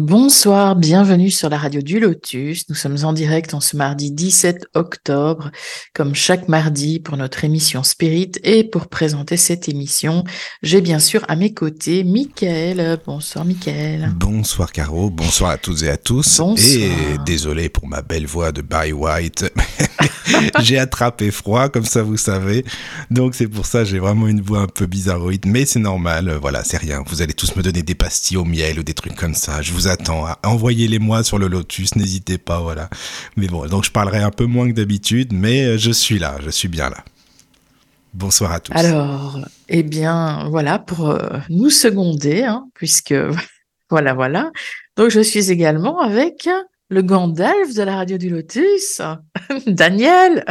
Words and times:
Bonsoir, 0.00 0.76
bienvenue 0.76 1.30
sur 1.30 1.50
la 1.50 1.58
radio 1.58 1.82
du 1.82 2.00
Lotus. 2.00 2.70
Nous 2.70 2.74
sommes 2.74 2.96
en 3.02 3.12
direct 3.12 3.52
en 3.52 3.60
ce 3.60 3.76
mardi 3.76 4.10
17 4.10 4.68
octobre, 4.72 5.50
comme 5.92 6.14
chaque 6.14 6.48
mardi 6.48 7.00
pour 7.00 7.18
notre 7.18 7.44
émission 7.44 7.82
Spirit. 7.82 8.32
Et 8.42 8.64
pour 8.64 8.88
présenter 8.88 9.36
cette 9.36 9.68
émission, 9.68 10.24
j'ai 10.62 10.80
bien 10.80 11.00
sûr 11.00 11.22
à 11.28 11.36
mes 11.36 11.52
côtés 11.52 12.02
Michael. 12.02 12.98
Bonsoir 13.04 13.44
Michael. 13.44 14.10
Bonsoir 14.16 14.72
Caro, 14.72 15.10
bonsoir 15.10 15.50
à 15.50 15.58
toutes 15.58 15.82
et 15.82 15.90
à 15.90 15.98
tous. 15.98 16.38
Bonsoir. 16.38 16.56
Et 16.58 17.18
désolé 17.26 17.68
pour 17.68 17.86
ma 17.86 18.00
belle 18.00 18.24
voix 18.24 18.52
de 18.52 18.62
Barry 18.62 18.94
White. 18.94 19.52
j'ai 20.60 20.78
attrapé 20.78 21.30
froid, 21.30 21.68
comme 21.68 21.84
ça 21.84 22.02
vous 22.02 22.16
savez. 22.16 22.64
Donc 23.10 23.34
c'est 23.34 23.48
pour 23.48 23.66
ça 23.66 23.84
j'ai 23.84 23.98
vraiment 23.98 24.28
une 24.28 24.40
voix 24.40 24.60
un 24.60 24.66
peu 24.66 24.86
bizarroïde. 24.86 25.44
Mais 25.44 25.66
c'est 25.66 25.78
normal, 25.78 26.38
voilà, 26.40 26.64
c'est 26.64 26.78
rien. 26.78 27.02
Vous 27.06 27.20
allez 27.20 27.34
tous 27.34 27.54
me 27.54 27.62
donner 27.62 27.82
des 27.82 27.94
pastilles 27.94 28.38
au 28.38 28.46
miel 28.46 28.78
ou 28.78 28.82
des 28.82 28.94
trucs 28.94 29.14
comme 29.14 29.34
ça. 29.34 29.60
Je 29.60 29.74
vous 29.74 29.89
attends. 29.90 30.26
Envoyez-les-moi 30.44 31.22
sur 31.22 31.38
le 31.38 31.48
Lotus, 31.48 31.96
n'hésitez 31.96 32.38
pas, 32.38 32.60
voilà. 32.60 32.88
Mais 33.36 33.46
bon, 33.46 33.66
donc 33.66 33.84
je 33.84 33.90
parlerai 33.90 34.18
un 34.18 34.30
peu 34.30 34.46
moins 34.46 34.68
que 34.68 34.74
d'habitude, 34.74 35.32
mais 35.32 35.78
je 35.78 35.90
suis 35.90 36.18
là, 36.18 36.36
je 36.44 36.50
suis 36.50 36.68
bien 36.68 36.88
là. 36.90 37.04
Bonsoir 38.12 38.52
à 38.52 38.60
tous. 38.60 38.72
Alors, 38.74 39.38
eh 39.68 39.82
bien, 39.84 40.48
voilà, 40.50 40.78
pour 40.80 41.10
euh, 41.10 41.38
nous 41.48 41.70
seconder, 41.70 42.42
hein, 42.42 42.66
puisque, 42.74 43.14
voilà, 43.90 44.14
voilà. 44.14 44.50
Donc, 44.96 45.10
je 45.10 45.20
suis 45.20 45.50
également 45.50 46.00
avec 46.00 46.48
le 46.88 47.02
Gandalf 47.02 47.72
de 47.74 47.82
la 47.82 47.96
radio 47.96 48.18
du 48.18 48.28
Lotus, 48.28 49.00
Daniel. 49.66 50.44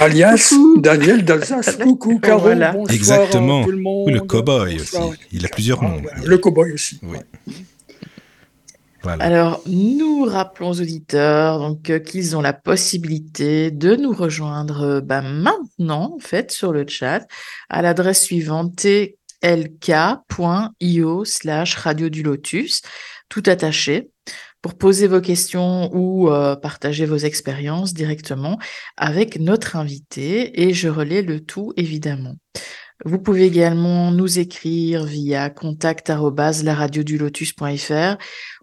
Alias 0.00 0.48
Coucou. 0.50 0.80
Daniel 0.80 1.24
d'Alsace. 1.24 1.76
Coucou, 1.82 2.18
Caro. 2.18 2.40
Voilà. 2.40 2.72
Bonsoir 2.72 2.94
Exactement. 2.94 3.64
tout 3.64 3.70
le 3.70 3.78
monde. 3.78 4.10
Le 4.10 4.20
cow-boy 4.20 4.80
aussi. 4.80 4.96
Il 5.32 5.46
a 5.46 5.48
plusieurs 5.48 5.82
Ah, 5.82 5.88
noms. 5.88 6.02
Le 6.24 6.36
cow-boy 6.36 6.72
aussi. 6.72 6.98
Oui. 7.02 7.16
ouais. 7.16 7.54
Alors, 9.06 9.62
nous 9.66 10.24
rappelons 10.24 10.70
aux 10.70 10.80
auditeurs 10.80 11.62
euh, 11.62 11.98
qu'ils 11.98 12.36
ont 12.36 12.40
la 12.40 12.52
possibilité 12.52 13.70
de 13.70 13.96
nous 13.96 14.12
rejoindre 14.12 14.82
euh, 14.82 15.00
bah, 15.00 15.22
maintenant, 15.22 16.14
en 16.16 16.18
fait, 16.18 16.50
sur 16.50 16.72
le 16.72 16.86
chat, 16.86 17.26
à 17.68 17.82
l'adresse 17.82 18.22
suivante 18.22 18.76
tlk.io 19.42 21.24
slash 21.24 21.74
radio 21.76 22.08
du 22.08 22.22
lotus, 22.22 22.80
tout 23.28 23.42
attaché, 23.46 24.10
pour 24.62 24.78
poser 24.78 25.06
vos 25.08 25.20
questions 25.20 25.90
ou 25.92 26.30
euh, 26.30 26.56
partager 26.56 27.04
vos 27.04 27.18
expériences 27.18 27.92
directement 27.92 28.58
avec 28.96 29.38
notre 29.38 29.76
invité, 29.76 30.62
et 30.62 30.72
je 30.72 30.88
relais 30.88 31.20
le 31.20 31.40
tout, 31.40 31.74
évidemment. 31.76 32.36
Vous 33.06 33.18
pouvez 33.18 33.44
également 33.44 34.10
nous 34.10 34.38
écrire 34.38 35.04
via 35.04 35.50
contact@laradiodulotus.fr 35.50 38.16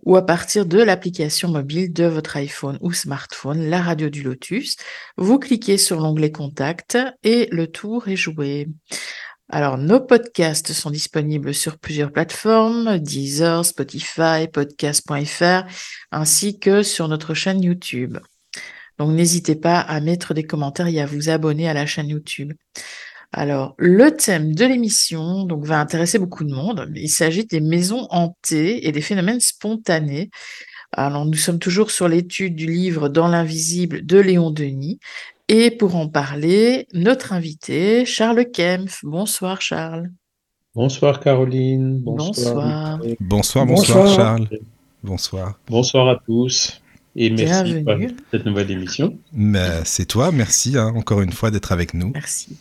ou 0.03 0.15
à 0.15 0.25
partir 0.25 0.65
de 0.65 0.81
l'application 0.81 1.49
mobile 1.49 1.93
de 1.93 2.05
votre 2.05 2.37
iPhone 2.37 2.79
ou 2.81 2.91
smartphone, 2.91 3.69
la 3.69 3.83
radio 3.83 4.09
du 4.09 4.23
Lotus. 4.23 4.77
Vous 5.15 5.37
cliquez 5.37 5.77
sur 5.77 5.99
l'onglet 5.99 6.31
Contact 6.31 6.97
et 7.23 7.49
le 7.51 7.67
tour 7.67 8.07
est 8.07 8.15
joué. 8.15 8.67
Alors, 9.47 9.77
nos 9.77 9.99
podcasts 9.99 10.73
sont 10.73 10.89
disponibles 10.89 11.53
sur 11.53 11.77
plusieurs 11.77 12.11
plateformes, 12.11 12.97
Deezer, 12.97 13.63
Spotify, 13.63 14.47
podcast.fr, 14.51 15.67
ainsi 16.11 16.57
que 16.57 16.81
sur 16.81 17.07
notre 17.09 17.35
chaîne 17.35 17.61
YouTube. 17.61 18.17
Donc, 18.97 19.11
n'hésitez 19.11 19.55
pas 19.55 19.79
à 19.79 19.99
mettre 19.99 20.33
des 20.33 20.45
commentaires 20.45 20.87
et 20.87 20.99
à 20.99 21.05
vous 21.05 21.29
abonner 21.29 21.69
à 21.69 21.73
la 21.73 21.85
chaîne 21.85 22.09
YouTube. 22.09 22.53
Alors, 23.33 23.75
le 23.77 24.11
thème 24.11 24.53
de 24.53 24.65
l'émission 24.65 25.45
donc, 25.45 25.65
va 25.65 25.79
intéresser 25.79 26.19
beaucoup 26.19 26.43
de 26.43 26.53
monde. 26.53 26.91
Il 26.95 27.09
s'agit 27.09 27.45
des 27.45 27.61
maisons 27.61 28.07
hantées 28.09 28.87
et 28.87 28.91
des 28.91 29.01
phénomènes 29.01 29.39
spontanés. 29.39 30.29
Alors, 30.91 31.25
nous 31.25 31.35
sommes 31.35 31.59
toujours 31.59 31.91
sur 31.91 32.09
l'étude 32.09 32.55
du 32.55 32.67
livre 32.67 33.07
Dans 33.07 33.29
l'invisible 33.29 34.05
de 34.05 34.19
Léon 34.19 34.51
Denis. 34.51 34.99
Et 35.47 35.71
pour 35.71 35.95
en 35.95 36.09
parler, 36.09 36.87
notre 36.93 37.31
invité, 37.31 38.05
Charles 38.05 38.45
Kempf. 38.51 39.03
Bonsoir, 39.03 39.61
Charles. 39.61 40.09
Bonsoir 40.75 41.19
Caroline. 41.19 41.99
Bonsoir. 41.99 42.99
Bonsoir, 43.19 43.65
bonsoir, 43.65 43.65
Bonsoir. 43.65 44.15
Charles. 44.15 44.49
Bonsoir. 45.03 45.59
Bonsoir 45.67 46.07
à 46.09 46.19
tous. 46.25 46.81
Et 47.15 47.29
merci 47.29 47.73
Bienvenue. 47.73 48.13
pour 48.13 48.25
cette 48.31 48.45
nouvelle 48.45 48.71
émission. 48.71 49.17
Mais 49.33 49.81
c'est 49.83 50.05
toi, 50.05 50.31
merci 50.31 50.77
hein, 50.77 50.93
encore 50.95 51.21
une 51.21 51.33
fois 51.33 51.51
d'être 51.51 51.71
avec 51.71 51.93
nous. 51.93 52.11
Merci. 52.13 52.57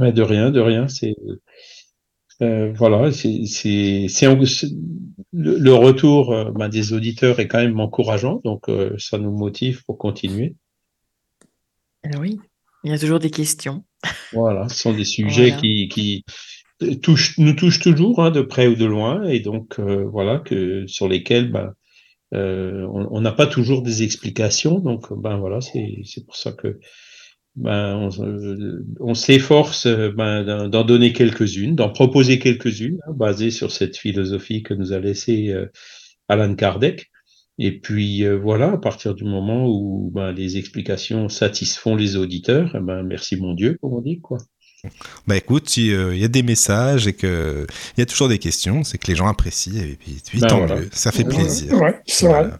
De 0.00 0.22
rien, 0.22 0.50
de 0.50 0.60
rien. 0.60 0.88
C'est 0.88 1.14
euh, 2.42 2.72
voilà, 2.74 3.12
c'est 3.12 3.28
le, 5.32 5.58
le 5.58 5.74
retour 5.74 6.32
euh, 6.32 6.50
ben, 6.52 6.68
des 6.68 6.94
auditeurs 6.94 7.38
est 7.38 7.48
quand 7.48 7.58
même 7.58 7.78
encourageant, 7.78 8.40
donc 8.44 8.68
euh, 8.70 8.94
ça 8.98 9.18
nous 9.18 9.30
motive 9.30 9.84
pour 9.84 9.98
continuer. 9.98 10.54
Alors 12.02 12.22
oui, 12.22 12.38
il 12.82 12.90
y 12.90 12.94
a 12.94 12.98
toujours 12.98 13.18
des 13.18 13.30
questions. 13.30 13.84
Voilà, 14.32 14.68
ce 14.70 14.78
sont 14.78 14.94
des 14.94 15.04
sujets 15.04 15.50
Voilà. 15.50 15.60
qui 15.60 15.88
qui 15.88 16.24
touchent 17.02 17.36
nous 17.36 17.52
touchent 17.52 17.80
toujours 17.80 18.22
hein, 18.24 18.30
de 18.30 18.40
près 18.40 18.68
ou 18.68 18.74
de 18.74 18.86
loin, 18.86 19.24
et 19.24 19.40
donc 19.40 19.78
voilà 19.78 20.38
que 20.38 20.86
sur 20.86 21.08
lesquels 21.08 21.52
ben 21.52 21.74
on 22.32 23.20
n'a 23.20 23.32
pas 23.32 23.46
toujours 23.46 23.82
des 23.82 24.02
explications, 24.02 24.78
donc 24.78 25.12
ben 25.12 25.36
voilà, 25.36 25.60
c'est 25.60 25.98
c'est 26.04 26.24
pour 26.24 26.36
ça 26.36 26.52
que 26.52 26.78
ben, 27.56 27.96
on, 27.96 28.08
on 29.00 29.14
s'efforce 29.14 29.86
ben, 29.86 30.68
d'en 30.68 30.84
donner 30.84 31.12
quelques-unes, 31.12 31.74
d'en 31.76 31.90
proposer 31.90 32.38
quelques-unes, 32.38 32.98
hein, 33.06 33.12
basées 33.14 33.50
sur 33.50 33.72
cette 33.72 33.96
philosophie 33.96 34.62
que 34.62 34.74
nous 34.74 34.92
a 34.92 34.98
laissée 35.00 35.48
euh, 35.50 35.66
Alan 36.28 36.54
Kardec. 36.54 37.10
Et 37.58 37.78
puis 37.78 38.24
euh, 38.24 38.38
voilà, 38.38 38.72
à 38.72 38.78
partir 38.78 39.14
du 39.14 39.24
moment 39.24 39.66
où 39.68 40.10
ben, 40.14 40.32
les 40.32 40.56
explications 40.56 41.28
satisfont 41.28 41.96
les 41.96 42.16
auditeurs, 42.16 42.70
eh 42.74 42.80
ben, 42.80 43.02
merci 43.02 43.36
mon 43.36 43.54
Dieu, 43.54 43.76
comme 43.82 43.92
on 43.94 44.00
dit 44.00 44.20
quoi. 44.20 44.38
Bah 45.26 45.36
écoute, 45.36 45.68
si, 45.68 45.92
euh, 45.92 46.14
il 46.14 46.20
y 46.20 46.24
a 46.24 46.28
des 46.28 46.42
messages 46.42 47.06
et 47.06 47.12
que 47.12 47.66
il 47.96 48.00
y 48.00 48.02
a 48.02 48.06
toujours 48.06 48.28
des 48.28 48.38
questions, 48.38 48.82
c'est 48.82 48.96
que 48.96 49.08
les 49.08 49.14
gens 49.14 49.26
apprécient 49.28 49.74
et 49.82 49.96
puis, 50.00 50.22
puis 50.26 50.40
Ben 50.40 50.46
tant 50.46 50.58
voilà. 50.58 50.76
mieux, 50.76 50.88
ça 50.90 51.12
fait 51.12 51.24
plaisir. 51.24 51.74
Ouais, 51.82 52.00
c'est 52.06 52.26
Voilà. 52.26 52.48
vrai. 52.48 52.58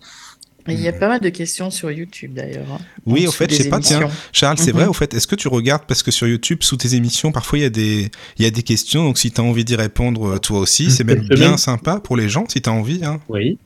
Il 0.69 0.81
y 0.81 0.88
a 0.88 0.93
pas 0.93 1.09
mal 1.09 1.21
de 1.21 1.28
questions 1.31 1.71
sur 1.71 1.91
YouTube 1.91 2.32
d'ailleurs. 2.34 2.66
hein, 2.72 2.78
Oui, 3.06 3.26
en 3.26 3.31
au 3.31 3.32
fait, 3.32 3.50
je 3.50 3.56
sais 3.62 3.69
pas, 3.69 3.81
tiens. 3.81 4.09
Charles, 4.32 4.59
c'est 4.59 4.72
Mhm. 4.72 4.78
vrai, 4.78 4.87
au 4.87 4.93
fait, 4.93 5.12
est-ce 5.15 5.26
que 5.26 5.34
tu 5.37 5.48
regardes 5.48 5.84
parce 5.87 6.03
que 6.03 6.10
sur 6.10 6.26
YouTube, 6.28 6.59
sous 6.62 6.76
tes 6.76 6.94
émissions, 6.94 7.32
parfois 7.32 7.59
il 7.59 7.62
y 7.62 7.65
a 7.65 7.71
des, 7.71 8.10
il 8.38 8.44
y 8.44 8.47
a 8.47 8.50
des 8.50 8.62
questions, 8.62 9.04
donc 9.04 9.19
si 9.19 9.31
tu 9.31 9.41
as 9.41 9.44
envie 9.44 9.65
d'y 9.65 9.75
répondre 9.76 10.34
euh, 10.34 10.38
toi 10.38 10.59
aussi, 10.60 10.91
c'est 10.91 11.04
même 11.04 11.26
bien 11.28 11.56
sympa 11.56 11.99
pour 12.00 12.16
les 12.16 12.28
gens 12.28 12.44
si 12.49 12.60
tu 12.60 12.69
as 12.69 12.72
envie. 12.72 13.04
Hein. 13.04 13.20
Oui. 13.28 13.59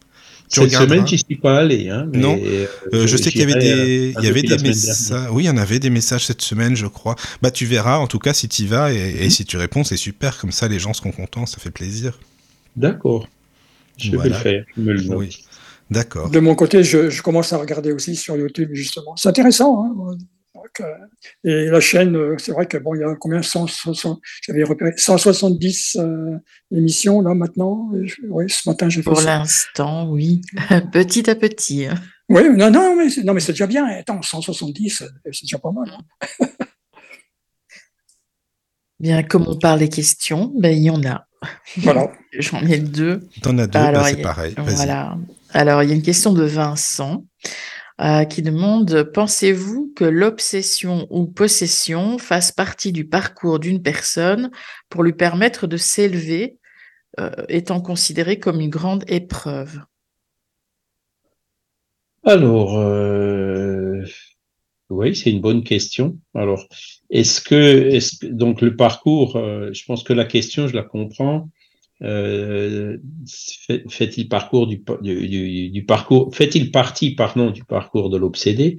Tu 0.50 0.56
Cette 0.60 0.64
regarderas. 0.64 0.94
semaine, 0.94 1.06
j'y 1.08 1.18
suis 1.18 1.36
pas 1.36 1.58
allé. 1.60 1.88
Hein, 1.88 2.06
mais, 2.12 2.18
Non. 2.18 2.38
euh, 2.40 2.66
Euh, 2.92 3.06
je 3.06 3.16
sais 3.16 3.30
qu'il 3.30 3.40
y 3.40 3.44
avait 3.44 3.54
des, 3.58 4.14
il 4.18 4.24
y 4.24 4.28
avait 4.28 4.42
des 4.42 4.58
messages. 4.58 5.26
Oui, 5.32 5.44
il 5.44 5.46
y 5.46 5.50
en 5.50 5.56
avait 5.56 5.78
des 5.80 5.88
messages 5.90 6.26
cette 6.26 6.42
semaine, 6.42 6.76
je 6.76 6.86
crois. 6.86 7.16
Bah, 7.42 7.50
tu 7.50 7.64
verras. 7.66 7.96
En 7.96 8.06
tout 8.06 8.18
cas, 8.18 8.34
si 8.34 8.46
tu 8.48 8.62
y 8.62 8.66
vas 8.66 8.92
et, 8.92 9.16
et 9.24 9.30
si 9.30 9.46
tu 9.46 9.56
réponds, 9.56 9.84
c'est 9.84 9.96
super. 9.96 10.36
Comme 10.38 10.52
ça, 10.52 10.68
les 10.68 10.78
gens 10.78 10.92
seront 10.92 11.12
contents. 11.12 11.46
Ça 11.46 11.58
fait 11.58 11.70
plaisir. 11.70 12.18
D'accord. 12.76 13.26
Je 13.96 14.10
vais 14.16 14.28
le 14.28 14.34
faire. 14.34 14.64
Je 14.76 14.82
me 14.82 14.92
le 14.92 15.02
note. 15.02 15.18
Oui. 15.18 15.43
D'accord. 15.90 16.30
De 16.30 16.40
mon 16.40 16.54
côté, 16.54 16.82
je, 16.84 17.10
je 17.10 17.22
commence 17.22 17.52
à 17.52 17.58
regarder 17.58 17.92
aussi 17.92 18.16
sur 18.16 18.36
YouTube, 18.36 18.70
justement. 18.72 19.14
C'est 19.16 19.28
intéressant. 19.28 19.84
Hein 19.84 20.16
Donc, 20.54 20.80
euh, 20.80 20.84
et 21.44 21.66
la 21.66 21.80
chaîne, 21.80 22.16
euh, 22.16 22.36
c'est 22.38 22.52
vrai 22.52 22.66
que 22.66 22.78
bon, 22.78 22.94
il 22.94 23.00
y 23.00 23.04
a 23.04 23.14
combien 23.20 23.42
160, 23.42 24.20
J'avais 24.42 24.64
repéré 24.64 24.92
170 24.96 25.96
euh, 26.00 26.38
émissions 26.72 27.20
là 27.20 27.34
maintenant. 27.34 27.90
Je- 28.02 28.14
oui, 28.28 28.46
ce 28.48 28.68
matin 28.68 28.88
j'ai 28.88 29.02
fait 29.02 29.10
Pour 29.10 29.20
l'instant, 29.20 30.08
oui. 30.10 30.40
petit 30.92 31.28
à 31.28 31.34
petit. 31.34 31.86
hein. 31.86 31.94
Oui, 32.30 32.42
non, 32.56 32.70
non, 32.70 32.96
mais 32.96 33.10
c'est, 33.10 33.22
non, 33.22 33.34
mais 33.34 33.40
c'est 33.40 33.52
déjà 33.52 33.66
bien. 33.66 33.84
Attends, 33.86 34.22
170, 34.22 35.02
euh, 35.02 35.06
c'est 35.32 35.42
déjà 35.42 35.58
pas 35.58 35.70
mal. 35.72 35.90
hein. 35.92 36.46
Bien, 39.00 39.22
comme 39.22 39.46
on 39.48 39.58
parle 39.58 39.80
des 39.80 39.88
questions, 39.88 40.52
ben, 40.56 40.74
il 40.74 40.84
y 40.84 40.90
en 40.90 41.02
a. 41.04 41.26
Voilà. 41.78 42.10
J'en 42.38 42.60
ai 42.62 42.78
deux. 42.78 43.28
T'en 43.42 43.58
as 43.58 43.66
deux, 43.66 43.78
Alors, 43.78 44.02
bah, 44.02 44.10
il 44.10 44.16
c'est 44.16 44.22
pareil. 44.22 44.54
Vas-y. 44.56 44.74
Voilà. 44.76 45.18
Alors, 45.56 45.84
il 45.84 45.88
y 45.88 45.92
a 45.92 45.94
une 45.94 46.02
question 46.02 46.32
de 46.32 46.42
Vincent. 46.42 47.24
euh, 48.00 48.24
qui 48.24 48.42
demande 48.42 49.04
Pensez-vous 49.14 49.92
que 49.94 50.04
l'obsession 50.04 51.06
ou 51.10 51.28
possession 51.28 52.18
fasse 52.18 52.50
partie 52.50 52.90
du 52.90 53.06
parcours 53.08 53.60
d'une 53.60 53.82
personne 53.82 54.50
pour 54.88 55.04
lui 55.04 55.12
permettre 55.12 55.68
de 55.68 55.76
s'élever, 55.76 56.58
euh, 57.20 57.30
étant 57.48 57.80
considérée 57.80 58.40
comme 58.40 58.60
une 58.60 58.68
grande 58.68 59.04
épreuve? 59.06 59.78
Alors, 62.24 62.76
euh, 62.80 64.02
oui, 64.90 65.14
c'est 65.14 65.30
une 65.30 65.40
bonne 65.40 65.62
question. 65.62 66.18
Alors, 66.34 66.66
est-ce 67.10 67.40
que, 67.40 68.26
donc 68.28 68.60
le 68.60 68.74
parcours, 68.74 69.34
je 69.34 69.84
pense 69.84 70.02
que 70.02 70.12
la 70.12 70.24
question, 70.24 70.66
je 70.66 70.74
la 70.74 70.82
comprends 70.82 71.48
euh, 72.04 72.98
fait-il 73.88 74.28
parcours 74.28 74.66
du, 74.66 74.84
du, 75.00 75.70
du, 75.70 75.84
parcours 75.84 76.34
fait-il 76.34 76.70
partie 76.70 77.14
pardon 77.14 77.50
du 77.50 77.64
parcours 77.64 78.10
de 78.10 78.18
l'obsédé? 78.18 78.76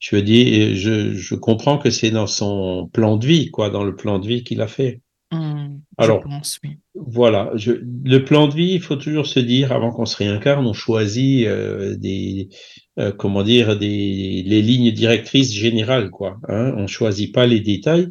Je 0.00 0.16
veux 0.16 0.22
dire 0.22 0.74
je, 0.74 1.14
je 1.14 1.34
comprends 1.34 1.78
que 1.78 1.90
c'est 1.90 2.10
dans 2.10 2.26
son 2.26 2.90
plan 2.92 3.16
de 3.16 3.26
vie 3.26 3.50
quoi 3.50 3.70
dans 3.70 3.84
le 3.84 3.94
plan 3.94 4.18
de 4.18 4.26
vie 4.26 4.42
qu'il 4.42 4.60
a 4.60 4.66
fait. 4.66 5.00
Mmh, 5.32 5.78
alors 5.96 6.22
pense, 6.22 6.60
oui. 6.62 6.78
voilà 6.94 7.50
je, 7.54 7.72
le 7.72 8.18
plan 8.24 8.46
de 8.46 8.54
vie 8.54 8.72
il 8.72 8.80
faut 8.80 8.96
toujours 8.96 9.26
se 9.26 9.40
dire 9.40 9.72
avant 9.72 9.90
qu'on 9.90 10.04
se 10.04 10.16
réincarne 10.16 10.66
on 10.66 10.74
choisit 10.74 11.46
euh, 11.46 11.96
des 11.96 12.50
euh, 12.98 13.10
comment 13.10 13.42
dire 13.42 13.76
des 13.76 14.44
les 14.46 14.62
lignes 14.62 14.92
directrices 14.92 15.52
générales 15.52 16.10
quoi 16.10 16.38
hein, 16.48 16.74
on 16.76 16.86
choisit 16.86 17.34
pas 17.34 17.46
les 17.46 17.60
détails 17.60 18.10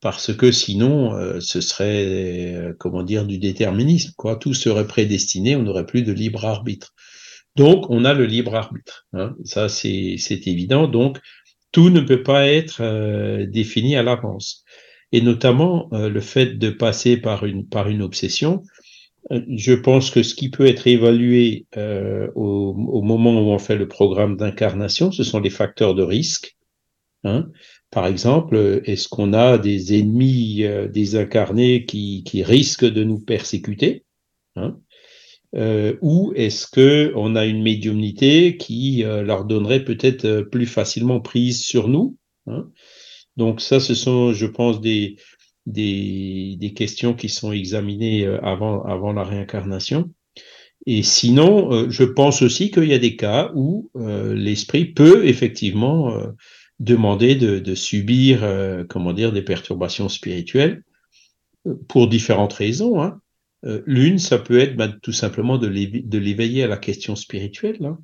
parce 0.00 0.34
que 0.34 0.52
sinon, 0.52 1.14
euh, 1.14 1.40
ce 1.40 1.60
serait, 1.60 2.54
euh, 2.54 2.72
comment 2.78 3.02
dire, 3.02 3.26
du 3.26 3.38
déterminisme. 3.38 4.12
Quoi. 4.16 4.36
Tout 4.36 4.54
serait 4.54 4.86
prédestiné, 4.86 5.56
on 5.56 5.62
n'aurait 5.62 5.86
plus 5.86 6.02
de 6.02 6.12
libre 6.12 6.44
arbitre. 6.44 6.94
Donc, 7.56 7.88
on 7.88 8.04
a 8.04 8.12
le 8.12 8.26
libre 8.26 8.54
arbitre. 8.54 9.06
Hein. 9.14 9.34
Ça, 9.44 9.68
c'est 9.68 10.18
évident. 10.46 10.88
Donc, 10.88 11.18
tout 11.72 11.90
ne 11.90 12.00
peut 12.00 12.22
pas 12.22 12.46
être 12.46 12.82
euh, 12.82 13.46
défini 13.46 13.96
à 13.96 14.02
l'avance. 14.02 14.64
Et 15.12 15.22
notamment, 15.22 15.88
le 15.92 16.20
fait 16.20 16.58
de 16.58 16.68
passer 16.68 17.16
par 17.16 17.46
une, 17.46 17.66
par 17.66 17.88
une 17.88 18.02
obsession, 18.02 18.64
je 19.30 19.72
pense 19.72 20.10
que 20.10 20.24
ce 20.24 20.34
qui 20.34 20.50
peut 20.50 20.66
être 20.66 20.88
évalué 20.88 21.66
au, 22.34 22.74
moment 22.74 23.40
où 23.40 23.52
on 23.52 23.58
fait 23.58 23.76
le 23.76 23.86
programme 23.86 24.36
d'incarnation, 24.36 25.12
ce 25.12 25.22
sont 25.22 25.38
les 25.38 25.48
facteurs 25.48 25.94
de 25.94 26.02
risque. 26.02 26.56
Hein. 27.22 27.46
Par 27.90 28.06
exemple, 28.06 28.82
est-ce 28.84 29.08
qu'on 29.08 29.32
a 29.32 29.58
des 29.58 29.98
ennemis 29.98 30.64
euh, 30.64 30.88
désincarnés 30.88 31.84
qui, 31.84 32.24
qui, 32.24 32.42
risquent 32.42 32.84
de 32.84 33.04
nous 33.04 33.20
persécuter 33.20 34.04
hein 34.56 34.76
euh, 35.54 35.96
Ou 36.02 36.32
est-ce 36.34 36.66
que 36.66 37.12
on 37.14 37.36
a 37.36 37.46
une 37.46 37.62
médiumnité 37.62 38.56
qui 38.56 39.04
euh, 39.04 39.22
leur 39.22 39.44
donnerait 39.44 39.84
peut-être 39.84 40.24
euh, 40.24 40.42
plus 40.42 40.66
facilement 40.66 41.20
prise 41.20 41.62
sur 41.62 41.88
nous 41.88 42.16
hein? 42.46 42.68
Donc 43.36 43.60
ça, 43.60 43.80
ce 43.80 43.94
sont, 43.94 44.32
je 44.32 44.46
pense, 44.46 44.80
des, 44.80 45.16
des, 45.66 46.56
des, 46.58 46.72
questions 46.72 47.12
qui 47.14 47.28
sont 47.28 47.52
examinées 47.52 48.24
euh, 48.24 48.42
avant, 48.42 48.82
avant 48.82 49.12
la 49.12 49.24
réincarnation. 49.24 50.10
Et 50.86 51.02
sinon, 51.02 51.90
je 51.90 52.04
pense 52.04 52.42
aussi 52.42 52.70
qu'il 52.70 52.84
y 52.84 52.94
a 52.94 52.98
des 52.98 53.16
cas 53.16 53.50
où 53.56 53.90
l'esprit 53.96 54.84
peut 54.84 55.26
effectivement 55.26 56.16
demander 56.78 57.34
de, 57.34 57.58
de 57.58 57.74
subir, 57.74 58.40
euh, 58.42 58.84
comment 58.88 59.12
dire, 59.12 59.32
des 59.32 59.42
perturbations 59.42 60.08
spirituelles 60.08 60.82
euh, 61.66 61.74
pour 61.88 62.08
différentes 62.08 62.52
raisons. 62.52 63.02
Hein. 63.02 63.20
Euh, 63.64 63.82
L'une, 63.86 64.18
ça 64.18 64.38
peut 64.38 64.58
être 64.58 64.76
bah, 64.76 64.88
tout 65.02 65.12
simplement 65.12 65.58
de 65.58 65.66
l'éveiller 65.68 66.64
à 66.64 66.68
la 66.68 66.76
question 66.76 67.16
spirituelle. 67.16 67.84
Hein. 67.84 67.98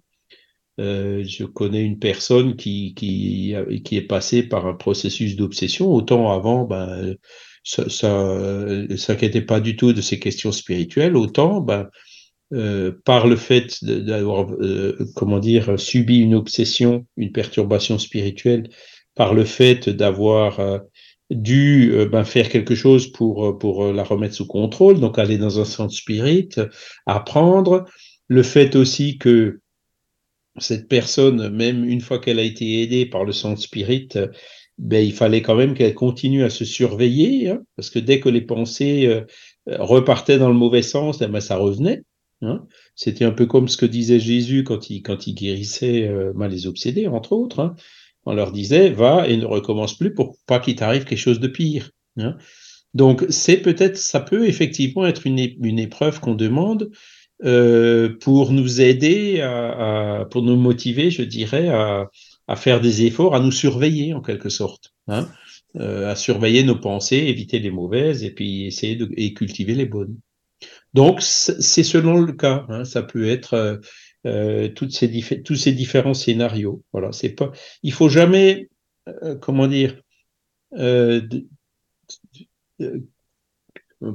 Euh, 0.81 1.23
je 1.25 1.45
connais 1.45 1.85
une 1.85 1.99
personne 1.99 2.57
qui, 2.57 2.95
qui, 2.95 3.55
qui 3.85 3.97
est 3.97 4.07
passée 4.07 4.43
par 4.43 4.67
un 4.67 4.75
processus 4.75 5.37
d'obsession. 5.37 5.93
Autant 5.93 6.33
avant, 6.33 6.65
ben, 6.65 7.15
ça, 7.63 7.91
ça 7.91 8.97
s'inquiétait 8.97 9.43
pas 9.43 9.61
du 9.61 9.77
tout 9.77 9.93
de 9.93 10.01
ces 10.01 10.19
questions 10.19 10.51
spirituelles. 10.51 11.15
Autant, 11.15 11.61
ben, 11.61 11.91
euh, 12.53 12.93
par 13.07 13.27
le 13.27 13.37
fait 13.37 13.83
d'avoir, 13.83 14.53
euh, 14.53 15.09
comment 15.17 15.39
dire, 15.39 15.81
subi 15.81 16.19
une 16.19 16.35
obsession, 16.35 17.07
une 17.17 17.33
perturbation 17.33 17.99
spirituelle, 17.99 18.69
par 19.15 19.33
le 19.33 19.45
fait 19.45 19.89
d'avoir 19.89 20.61
euh, 20.61 20.79
dû 21.31 21.95
ben, 22.11 22.25
faire 22.25 22.51
quelque 22.51 22.75
chose 22.75 23.11
pour, 23.11 23.59
pour 23.59 23.91
la 23.91 24.05
remettre 24.05 24.35
sous 24.35 24.47
contrôle, 24.47 25.01
donc 25.01 25.19
aller 25.19 25.39
dans 25.39 25.61
un 25.61 25.65
centre 25.65 25.95
spirit, 25.95 26.51
apprendre, 27.07 27.87
le 28.29 28.43
fait 28.43 28.77
aussi 28.77 29.17
que 29.17 29.61
cette 30.59 30.89
personne, 30.89 31.49
même 31.49 31.89
une 31.89 32.03
fois 32.03 32.19
qu'elle 32.19 32.39
a 32.39 32.43
été 32.43 32.83
aidée 32.83 33.07
par 33.07 33.25
le 33.25 33.33
centre 33.33 33.63
spirit, 33.63 34.09
ben, 34.77 35.03
il 35.03 35.15
fallait 35.15 35.41
quand 35.41 35.55
même 35.55 35.73
qu'elle 35.73 35.95
continue 35.95 36.45
à 36.45 36.51
se 36.51 36.67
surveiller, 36.67 37.49
hein, 37.49 37.63
parce 37.77 37.89
que 37.89 37.99
dès 37.99 38.21
que 38.21 38.29
les 38.29 38.43
pensées 38.43 39.23
repartaient 39.67 40.39
dans 40.39 40.49
le 40.49 40.55
mauvais 40.55 40.83
sens, 40.83 41.23
eh 41.23 41.29
ben, 41.29 41.41
ça 41.41 41.57
revenait. 41.57 42.03
Hein. 42.43 42.67
C'était 42.95 43.25
un 43.25 43.31
peu 43.31 43.47
comme 43.47 43.69
ce 43.69 43.77
que 43.77 43.87
disait 43.87 44.21
Jésus 44.21 44.65
quand 44.65 44.91
il, 44.91 45.03
quand 45.03 45.27
il 45.27 45.35
guérissait 45.35 46.09
euh, 46.09 46.33
mal 46.35 46.51
les 46.51 46.67
obsédés, 46.67 47.07
entre 47.07 47.33
autres. 47.33 47.61
Hein. 47.61 47.75
On 48.25 48.35
leur 48.35 48.53
disait, 48.53 48.91
va 48.91 49.29
et 49.29 49.37
ne 49.37 49.47
recommence 49.47 49.97
plus 49.97 50.13
pour 50.15 50.37
pas 50.47 50.59
qu'il 50.59 50.77
t'arrive 50.77 51.05
quelque 51.05 51.19
chose 51.19 51.41
de 51.41 51.49
pire. 51.49 51.91
Hein. 52.19 52.37
Donc, 52.95 53.25
c'est 53.31 53.57
peut-être, 53.57 53.97
ça 53.97 54.21
peut 54.21 54.47
effectivement 54.47 55.07
être 55.07 55.27
une, 55.27 55.39
une 55.39 55.79
épreuve 55.79 56.21
qu'on 56.21 56.35
demande 56.35 56.91
euh, 57.45 58.17
pour 58.21 58.53
nous 58.53 58.81
aider, 58.81 59.41
pour 60.31 60.43
nous 60.43 60.57
motiver, 60.57 61.11
je 61.11 61.23
dirais, 61.23 61.69
à, 61.69 62.09
faire 62.57 62.81
des 62.81 63.05
efforts, 63.07 63.35
à 63.35 63.41
nous 63.41 63.51
surveiller 63.51 64.13
en 64.13 64.21
quelque 64.21 64.51
sorte, 64.51 64.93
euh, 65.09 66.11
à 66.11 66.15
surveiller 66.15 66.63
nos 66.65 66.79
pensées, 66.79 67.17
éviter 67.17 67.59
les 67.59 67.71
mauvaises 67.71 68.23
et 68.25 68.31
puis 68.31 68.67
essayer 68.67 68.95
de 68.95 69.11
et 69.17 69.33
cultiver 69.33 69.75
les 69.75 69.87
bonnes. 69.87 70.19
Donc, 70.95 71.23
c'est 71.23 71.83
selon 71.83 72.19
le 72.19 72.33
cas. 72.33 72.67
Hein, 72.69 72.85
ça 72.85 73.03
peut 73.03 73.29
être 73.29 73.55
euh, 73.55 73.77
euh 74.27 74.69
tous 74.69 74.91
ces 74.91 75.73
différents 75.73 76.15
scénarios. 76.15 76.83
Voilà, 76.93 77.13
c'est 77.13 77.31
pas. 77.31 77.53
Il 77.83 77.93
faut 77.93 78.09
jamais, 78.09 78.69
euh, 79.09 79.37
comment 79.37 79.67
dire, 79.67 80.01
euh, 80.79 81.21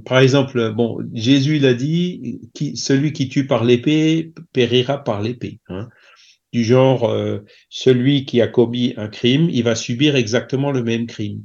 par 0.06 0.20
exemple, 0.20 0.74
bon, 0.74 1.00
Jésus 1.14 1.60
l'a 1.60 1.74
dit, 1.74 2.42
celui 2.76 3.14
qui 3.14 3.30
tue 3.30 3.48
par 3.48 3.64
l'épée 3.64 4.34
périra 4.52 5.04
par 5.04 5.22
l'épée. 5.22 5.60
Hein. 5.70 5.90
Du 6.52 6.64
genre, 6.64 7.14
celui 7.70 8.26
qui 8.26 8.42
a 8.42 8.48
commis 8.48 8.94
un 8.98 9.08
crime, 9.08 9.50
il 9.50 9.64
va 9.64 9.76
subir 9.76 10.16
exactement 10.16 10.72
le 10.72 10.84
même 10.84 11.08
crime. 11.08 11.44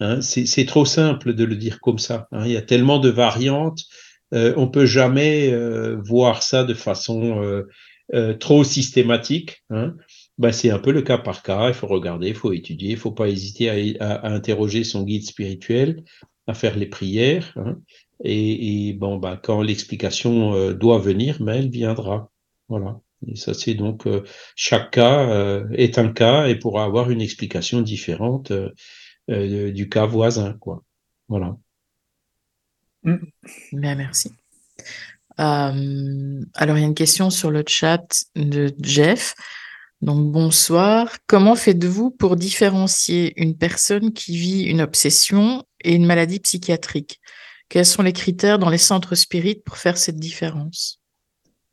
Hein. 0.00 0.20
C'est 0.22 0.66
trop 0.66 0.84
simple 0.84 1.34
de 1.34 1.44
le 1.44 1.56
dire 1.56 1.80
comme 1.80 1.98
ça. 1.98 2.28
Hein. 2.32 2.46
Il 2.46 2.52
y 2.52 2.56
a 2.56 2.62
tellement 2.62 2.98
de 2.98 3.10
variantes 3.10 3.84
euh, 4.32 4.54
on 4.56 4.68
peut 4.68 4.86
jamais 4.86 5.52
euh, 5.52 5.96
voir 6.02 6.42
ça 6.42 6.64
de 6.64 6.74
façon 6.74 7.42
euh, 7.42 7.68
euh, 8.14 8.34
trop 8.34 8.64
systématique. 8.64 9.62
Hein. 9.70 9.94
Ben, 10.38 10.52
c'est 10.52 10.70
un 10.70 10.78
peu 10.78 10.92
le 10.92 11.02
cas 11.02 11.18
par 11.18 11.42
cas. 11.42 11.68
Il 11.68 11.74
faut 11.74 11.86
regarder, 11.86 12.28
il 12.28 12.34
faut 12.34 12.52
étudier, 12.52 12.92
il 12.92 12.96
faut 12.96 13.12
pas 13.12 13.28
hésiter 13.28 13.96
à, 14.00 14.04
à, 14.04 14.14
à, 14.26 14.30
interroger 14.30 14.84
son 14.84 15.02
guide 15.02 15.24
spirituel, 15.24 16.04
à 16.46 16.54
faire 16.54 16.76
les 16.76 16.86
prières. 16.86 17.52
Hein. 17.56 17.78
Et, 18.24 18.88
et, 18.88 18.92
bon, 18.94 19.16
ben, 19.18 19.36
quand 19.36 19.62
l'explication 19.62 20.72
doit 20.72 20.98
venir, 20.98 21.38
mais 21.40 21.52
ben, 21.52 21.58
elle 21.58 21.70
viendra. 21.70 22.30
Voilà. 22.68 23.00
Et 23.26 23.36
ça, 23.36 23.54
c'est 23.54 23.74
donc 23.74 24.08
chaque 24.56 24.92
cas 24.92 25.62
est 25.72 25.98
un 25.98 26.08
cas 26.08 26.46
et 26.46 26.56
pourra 26.56 26.84
avoir 26.84 27.10
une 27.10 27.20
explication 27.20 27.80
différente 27.80 28.52
du 29.28 29.88
cas 29.88 30.06
voisin, 30.06 30.54
quoi. 30.54 30.82
Voilà. 31.28 31.56
Mm. 33.04 33.16
Bien, 33.72 33.94
merci. 33.94 34.32
Euh, 35.40 36.44
alors, 36.54 36.76
il 36.76 36.80
y 36.80 36.84
a 36.84 36.86
une 36.86 36.94
question 36.94 37.30
sur 37.30 37.50
le 37.50 37.64
chat 37.66 38.24
de 38.36 38.72
Jeff. 38.80 39.34
Donc, 40.00 40.32
bonsoir. 40.32 41.16
Comment 41.26 41.54
faites-vous 41.54 42.10
pour 42.10 42.36
différencier 42.36 43.32
une 43.36 43.56
personne 43.56 44.12
qui 44.12 44.36
vit 44.36 44.62
une 44.64 44.80
obsession 44.80 45.64
et 45.84 45.94
une 45.94 46.06
maladie 46.06 46.40
psychiatrique? 46.40 47.20
Quels 47.68 47.86
sont 47.86 48.02
les 48.02 48.12
critères 48.12 48.58
dans 48.58 48.68
les 48.68 48.78
centres 48.78 49.14
spirites 49.14 49.64
pour 49.64 49.78
faire 49.78 49.96
cette 49.96 50.18
différence? 50.18 51.00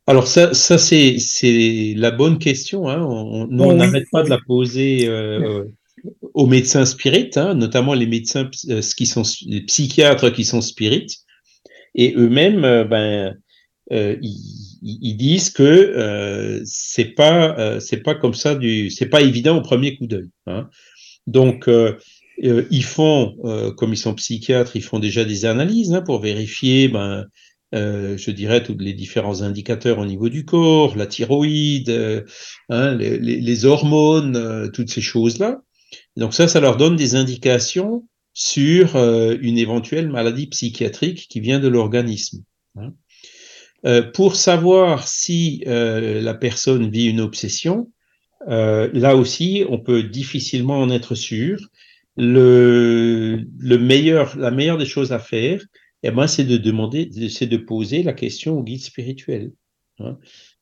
Alors 0.07 0.27
ça, 0.27 0.55
ça 0.55 0.79
c'est 0.79 1.93
la 1.95 2.09
bonne 2.09 2.39
question. 2.39 2.89
Hein. 2.89 3.01
On, 3.03 3.45
nous, 3.47 3.63
on 3.63 3.75
n'arrête 3.75 4.07
pas 4.11 4.23
de 4.23 4.29
la 4.29 4.39
poser 4.39 5.07
euh, 5.07 5.65
aux 6.33 6.45
médecins 6.45 6.85
spirites, 6.85 7.37
hein, 7.37 7.53
notamment 7.53 7.93
les 7.93 8.07
médecins 8.07 8.49
euh, 8.69 8.81
qui 8.95 9.05
sont 9.05 9.23
les 9.45 9.61
psychiatres 9.61 10.29
qui 10.29 10.45
sont 10.45 10.61
spirites, 10.61 11.17
et 11.95 12.13
eux-mêmes, 12.15 12.63
euh, 12.63 12.83
ben, 12.85 13.35
euh, 13.91 14.15
ils, 14.21 15.17
disent 15.17 15.49
que 15.49 16.61
c'est 16.63 17.15
pas 17.15 17.79
c'est 17.79 18.03
pas 18.03 18.15
comme 18.15 18.35
ça 18.35 18.55
du 18.55 18.89
c'est 18.91 19.07
pas 19.07 19.21
évident 19.21 19.57
au 19.57 19.61
premier 19.61 19.97
coup 19.97 20.05
d'œil. 20.07 20.29
Hein. 20.45 20.69
Donc 21.27 21.67
ils 22.37 22.83
font 22.83 23.35
comme 23.75 23.93
ils 23.93 23.97
sont 23.97 24.13
psychiatres, 24.13 24.75
ils 24.75 24.83
font 24.83 24.99
déjà 24.99 25.25
des 25.25 25.45
analyses 25.45 25.91
hein, 25.93 26.01
pour 26.01 26.21
vérifier 26.21 26.87
ben 26.87 27.25
je 27.73 28.31
dirais, 28.31 28.63
tous 28.63 28.77
les 28.77 28.93
différents 28.93 29.41
indicateurs 29.41 29.97
au 29.97 30.05
niveau 30.05 30.29
du 30.29 30.45
corps, 30.45 30.95
la 30.95 31.07
thyroïde, 31.07 32.23
les, 32.69 33.65
hormones, 33.65 34.69
toutes 34.71 34.91
ces 34.91 35.01
choses-là. 35.01 35.61
Donc 36.15 36.33
ça, 36.33 36.47
ça 36.47 36.59
leur 36.59 36.77
donne 36.77 36.95
des 36.95 37.15
indications 37.15 38.07
sur 38.33 38.95
une 38.95 39.57
éventuelle 39.57 40.09
maladie 40.09 40.47
psychiatrique 40.47 41.27
qui 41.29 41.39
vient 41.39 41.59
de 41.59 41.67
l'organisme. 41.67 42.43
Hein. 42.75 42.93
pour 44.13 44.35
savoir 44.35 45.07
si 45.07 45.63
la 45.65 46.33
personne 46.35 46.89
vit 46.89 47.07
une 47.07 47.19
obsession, 47.19 47.91
là 48.47 49.15
aussi, 49.15 49.65
on 49.67 49.79
peut 49.79 50.03
difficilement 50.03 50.79
en 50.79 50.89
être 50.89 51.15
sûr 51.15 51.59
le, 52.19 53.45
le 53.57 53.77
meilleur, 53.77 54.37
la 54.37 54.51
meilleure 54.51 54.77
des 54.77 54.85
choses 54.85 55.11
à 55.11 55.19
faire, 55.19 55.63
eh 56.03 56.11
ben, 56.11 56.27
c'est 56.27 56.43
de 56.43 56.57
demander, 56.57 57.09
c'est 57.29 57.47
de 57.47 57.57
poser 57.57 58.03
la 58.03 58.13
question 58.13 58.59
au 58.59 58.63
guide 58.63 58.81
spirituel. 58.81 59.51
Hein. 59.99 60.17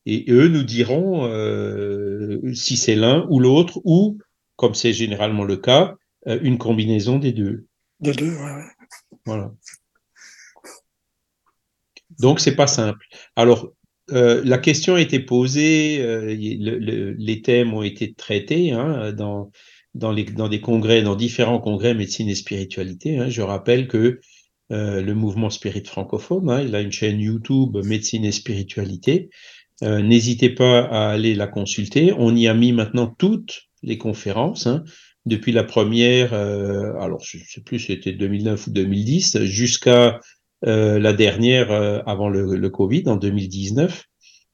Et 0.06 0.26
eux 0.30 0.48
nous 0.48 0.64
diront 0.64 1.26
euh, 1.26 2.40
si 2.54 2.78
c'est 2.78 2.96
l'un 2.96 3.28
ou 3.30 3.40
l'autre, 3.40 3.80
ou, 3.84 4.20
comme 4.58 4.76
c'est 4.76 4.92
généralement 4.92 5.46
le 5.46 5.56
cas, 5.56 5.96
euh, 6.28 6.38
une 6.42 6.58
combinaison 6.58 7.18
des 7.18 7.32
deux. 7.32 7.66
Des 8.02 8.12
deux, 8.12 8.32
ouais. 8.32 8.64
Voilà. 9.26 9.52
Donc, 12.20 12.40
c'est 12.40 12.56
pas 12.56 12.68
simple. 12.68 13.06
Alors, 13.36 13.72
euh, 14.12 14.42
la 14.46 14.58
question 14.58 14.96
a 14.96 15.02
été 15.02 15.20
posée, 15.20 16.00
euh, 16.02 16.36
le, 16.36 17.12
les 17.12 17.42
thèmes 17.42 17.74
ont 17.74 17.84
été 17.84 18.14
traités 18.14 18.72
hein, 18.72 19.12
dans, 19.12 19.52
dans, 19.94 20.12
les, 20.12 20.24
dans 20.24 20.48
des 20.48 20.62
congrès, 20.62 21.02
dans 21.02 21.16
différents 21.16 21.60
congrès 21.60 21.94
médecine 21.94 22.30
et 22.30 22.36
spiritualité. 22.36 23.18
Hein. 23.18 23.30
Je 23.30 23.42
rappelle 23.42 23.88
que 23.88 24.20
euh, 24.72 25.02
le 25.02 25.14
mouvement 25.14 25.50
Spirit 25.50 25.84
francophone, 25.86 26.50
hein, 26.50 26.62
il 26.62 26.74
a 26.76 26.82
une 26.82 26.92
chaîne 26.92 27.20
YouTube 27.20 27.78
médecine 27.86 28.26
et 28.26 28.32
spiritualité. 28.32 29.30
N'hésitez 29.84 30.50
pas 30.50 30.80
à 30.80 31.10
aller 31.10 31.36
la 31.36 31.46
consulter. 31.46 32.12
On 32.18 32.36
y 32.36 32.48
a 32.48 32.56
mis 32.56 32.72
maintenant 32.72 33.06
toutes 33.06 33.67
les 33.84 33.98
conférences, 33.98 34.68
hein, 34.68 34.84
depuis 35.26 35.52
la 35.52 35.64
première, 35.64 36.34
euh, 36.34 36.94
alors 37.00 37.22
je 37.24 37.38
ne 37.38 37.44
sais 37.44 37.62
plus 37.62 37.80
si 37.80 37.88
c'était 37.88 38.14
2009 38.14 38.68
ou 38.68 38.72
2010, 38.72 39.44
jusqu'à 39.44 40.20
euh, 40.66 41.00
la 41.00 41.14
dernière 41.14 41.72
euh, 41.72 42.00
avant 42.06 42.30
le, 42.30 42.56
le, 42.56 42.70
Covid 42.70 43.04
en 43.08 43.16
2019. 43.16 44.06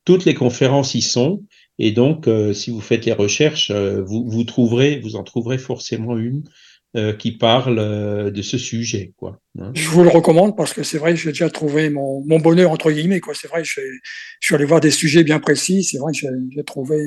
Toutes 0.03 0.25
les 0.25 0.33
conférences 0.33 0.95
y 0.95 1.01
sont. 1.01 1.43
Et 1.79 1.91
donc, 1.91 2.27
euh, 2.27 2.53
si 2.53 2.71
vous 2.71 2.81
faites 2.81 3.05
les 3.05 3.13
recherches, 3.13 3.71
euh, 3.71 4.03
vous, 4.03 4.25
vous, 4.27 4.43
trouverez, 4.43 4.99
vous 4.99 5.15
en 5.15 5.23
trouverez 5.23 5.57
forcément 5.57 6.17
une 6.17 6.43
euh, 6.95 7.13
qui 7.13 7.31
parle 7.31 8.31
de 8.31 8.41
ce 8.41 8.57
sujet. 8.57 9.13
Quoi, 9.17 9.39
hein. 9.59 9.71
Je 9.73 9.89
vous 9.89 10.03
le 10.03 10.09
recommande 10.09 10.55
parce 10.55 10.73
que 10.73 10.83
c'est 10.83 10.97
vrai 10.97 11.15
j'ai 11.15 11.29
déjà 11.29 11.49
trouvé 11.49 11.89
mon, 11.89 12.23
mon, 12.25 12.39
bonheur, 12.39 12.71
entre 12.71 12.91
guillemets. 12.91 13.19
Quoi. 13.19 13.33
C'est 13.33 13.47
vrai 13.47 13.63
je, 13.63 13.79
suis 14.39 14.55
allé 14.55 14.65
voir 14.65 14.79
des 14.79 14.91
sujets 14.91 15.23
bien 15.23 15.39
précis. 15.39 15.83
C'est 15.83 15.97
vrai 15.97 16.13
que 16.13 16.19
j'ai 16.19 16.63
trouvé 16.63 16.99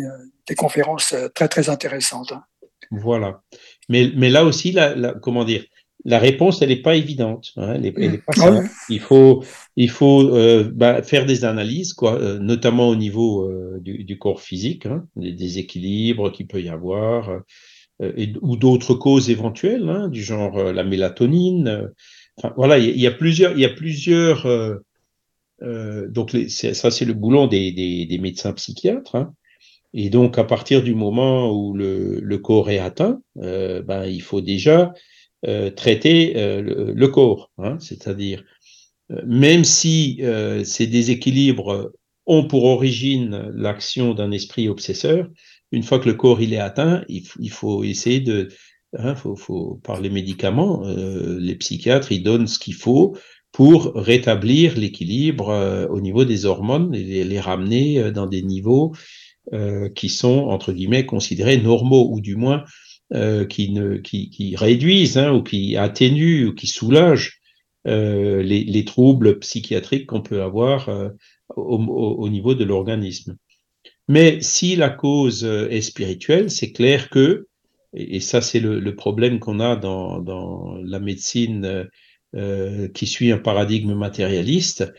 des 0.48 0.54
conférences 0.54 1.14
très, 1.34 1.48
très 1.48 1.68
intéressantes. 1.68 2.32
Hein. 2.32 2.42
Voilà. 2.90 3.42
Mais, 3.88 4.10
mais 4.16 4.30
là 4.30 4.44
aussi, 4.44 4.72
la, 4.72 4.94
la, 4.94 5.12
comment 5.14 5.44
dire, 5.44 5.64
la 6.06 6.20
réponse, 6.20 6.62
elle 6.62 6.68
n'est 6.68 6.76
pas 6.76 6.94
évidente. 6.94 7.52
Hein, 7.56 7.74
elle 7.74 7.86
est, 7.86 7.94
elle 7.96 8.14
est 8.14 8.24
pas 8.24 8.32
ah. 8.40 8.62
Il 8.88 9.00
faut, 9.00 9.44
il 9.74 9.90
faut 9.90 10.22
euh, 10.34 10.70
bah, 10.72 11.02
faire 11.02 11.26
des 11.26 11.44
analyses, 11.44 11.94
quoi, 11.94 12.14
euh, 12.20 12.38
notamment 12.38 12.88
au 12.88 12.96
niveau 12.96 13.42
euh, 13.42 13.78
du, 13.80 14.04
du, 14.04 14.16
corps 14.16 14.40
physique, 14.40 14.86
hein, 14.86 15.04
des 15.16 15.32
déséquilibres 15.32 16.30
qu'il 16.30 16.46
peut 16.46 16.62
y 16.62 16.68
avoir, 16.68 17.30
euh, 17.30 17.38
et, 18.00 18.32
ou 18.42 18.56
d'autres 18.56 18.94
causes 18.94 19.30
éventuelles, 19.30 19.88
hein, 19.88 20.08
du 20.08 20.22
genre 20.22 20.72
la 20.72 20.84
mélatonine. 20.84 21.90
Enfin, 22.36 22.52
voilà, 22.56 22.78
il 22.78 23.00
y, 23.00 23.06
a 23.06 23.10
plusieurs, 23.10 23.56
y 23.58 23.64
a 23.64 23.70
plusieurs. 23.70 24.46
donc 25.60 26.36
ça, 26.48 26.90
c'est 26.90 27.04
le 27.04 27.14
boulot 27.14 27.46
des, 27.46 28.18
médecins 28.20 28.52
psychiatres. 28.52 29.14
Hein. 29.14 29.34
Et 29.94 30.10
donc, 30.10 30.38
à 30.38 30.44
partir 30.44 30.82
du 30.82 30.94
moment 30.94 31.50
où 31.50 31.74
le, 31.74 32.36
corps 32.36 32.70
est 32.70 32.78
atteint, 32.78 33.20
ben, 33.34 34.04
il 34.06 34.22
faut 34.22 34.42
déjà 34.42 34.92
euh, 35.46 35.70
traiter 35.70 36.32
euh, 36.36 36.92
le, 36.94 37.08
corps, 37.08 37.52
hein, 37.58 37.76
c'est-à-dire 37.78 38.42
euh, 39.12 39.20
même 39.26 39.64
si 39.64 40.20
ces 40.64 40.86
déséquilibres 40.86 41.92
ont 42.24 42.48
pour 42.48 42.64
origine 42.64 43.52
l'action 43.54 44.14
d'un 44.14 44.32
esprit 44.32 44.68
obsesseur, 44.68 45.28
une 45.72 45.82
fois 45.82 45.98
que 45.98 46.08
le 46.08 46.14
corps 46.14 46.40
il 46.40 46.52
est 46.52 46.58
atteint, 46.58 47.04
il, 47.08 47.50
faut 47.50 47.84
essayer 47.84 48.20
de, 48.20 48.48
hein, 48.96 49.14
faut, 49.14 49.36
faut, 49.36 49.80
par 49.82 50.00
les 50.00 50.10
médicaments, 50.10 50.86
euh, 50.86 51.38
les 51.40 51.56
psychiatres 51.56 52.12
ils 52.12 52.22
donnent 52.22 52.46
ce 52.46 52.58
qu'il 52.58 52.74
faut 52.74 53.16
pour 53.52 53.94
rétablir 53.94 54.76
l'équilibre 54.76 55.50
euh, 55.50 55.86
au 55.88 56.00
niveau 56.00 56.24
des 56.24 56.44
hormones 56.44 56.94
et 56.94 57.24
les, 57.24 57.40
ramener 57.40 58.12
dans 58.12 58.26
des 58.26 58.42
niveaux 58.42 58.94
euh, 59.52 59.88
qui 59.88 60.08
sont 60.08 60.46
entre 60.48 60.72
guillemets 60.72 61.06
considérés 61.06 61.58
normaux 61.58 62.08
ou 62.10 62.20
du 62.20 62.36
moins 62.36 62.64
euh, 63.14 63.44
qui, 63.44 64.56
réduisent 64.56 65.16
hein, 65.16 65.32
ou 65.32 65.44
qui 65.44 65.76
atténuent 65.76 66.48
ou 66.48 66.54
qui 66.54 66.66
soulagent 66.66 67.38
euh, 67.86 68.42
les, 68.42 68.64
les, 68.64 68.84
troubles 68.84 69.38
psychiatriques 69.38 70.06
qu'on 70.06 70.22
peut 70.22 70.42
avoir 70.42 70.88
euh, 70.88 71.10
au, 71.54 72.28
niveau 72.28 72.56
de 72.56 72.64
l'organisme. 72.64 73.36
Mais 74.08 74.40
si 74.40 74.76
la 74.76 74.90
cause 74.90 75.44
euh, 75.44 75.68
est 75.70 75.80
spirituelle, 75.80 76.50
c'est 76.50 76.72
clair 76.72 77.10
que, 77.10 77.46
et, 77.94 78.20
ça 78.20 78.40
c'est 78.40 78.60
le, 78.60 78.94
problème 78.94 79.40
qu'on 79.40 79.60
a 79.60 79.76
dans, 79.76 80.78
la 80.84 81.00
médecine 81.00 81.88
euh, 82.34 82.88
qui 82.88 83.06
suit 83.06 83.32
un 83.32 83.38
paradigme 83.38 83.94
matérialiste, 83.94 84.92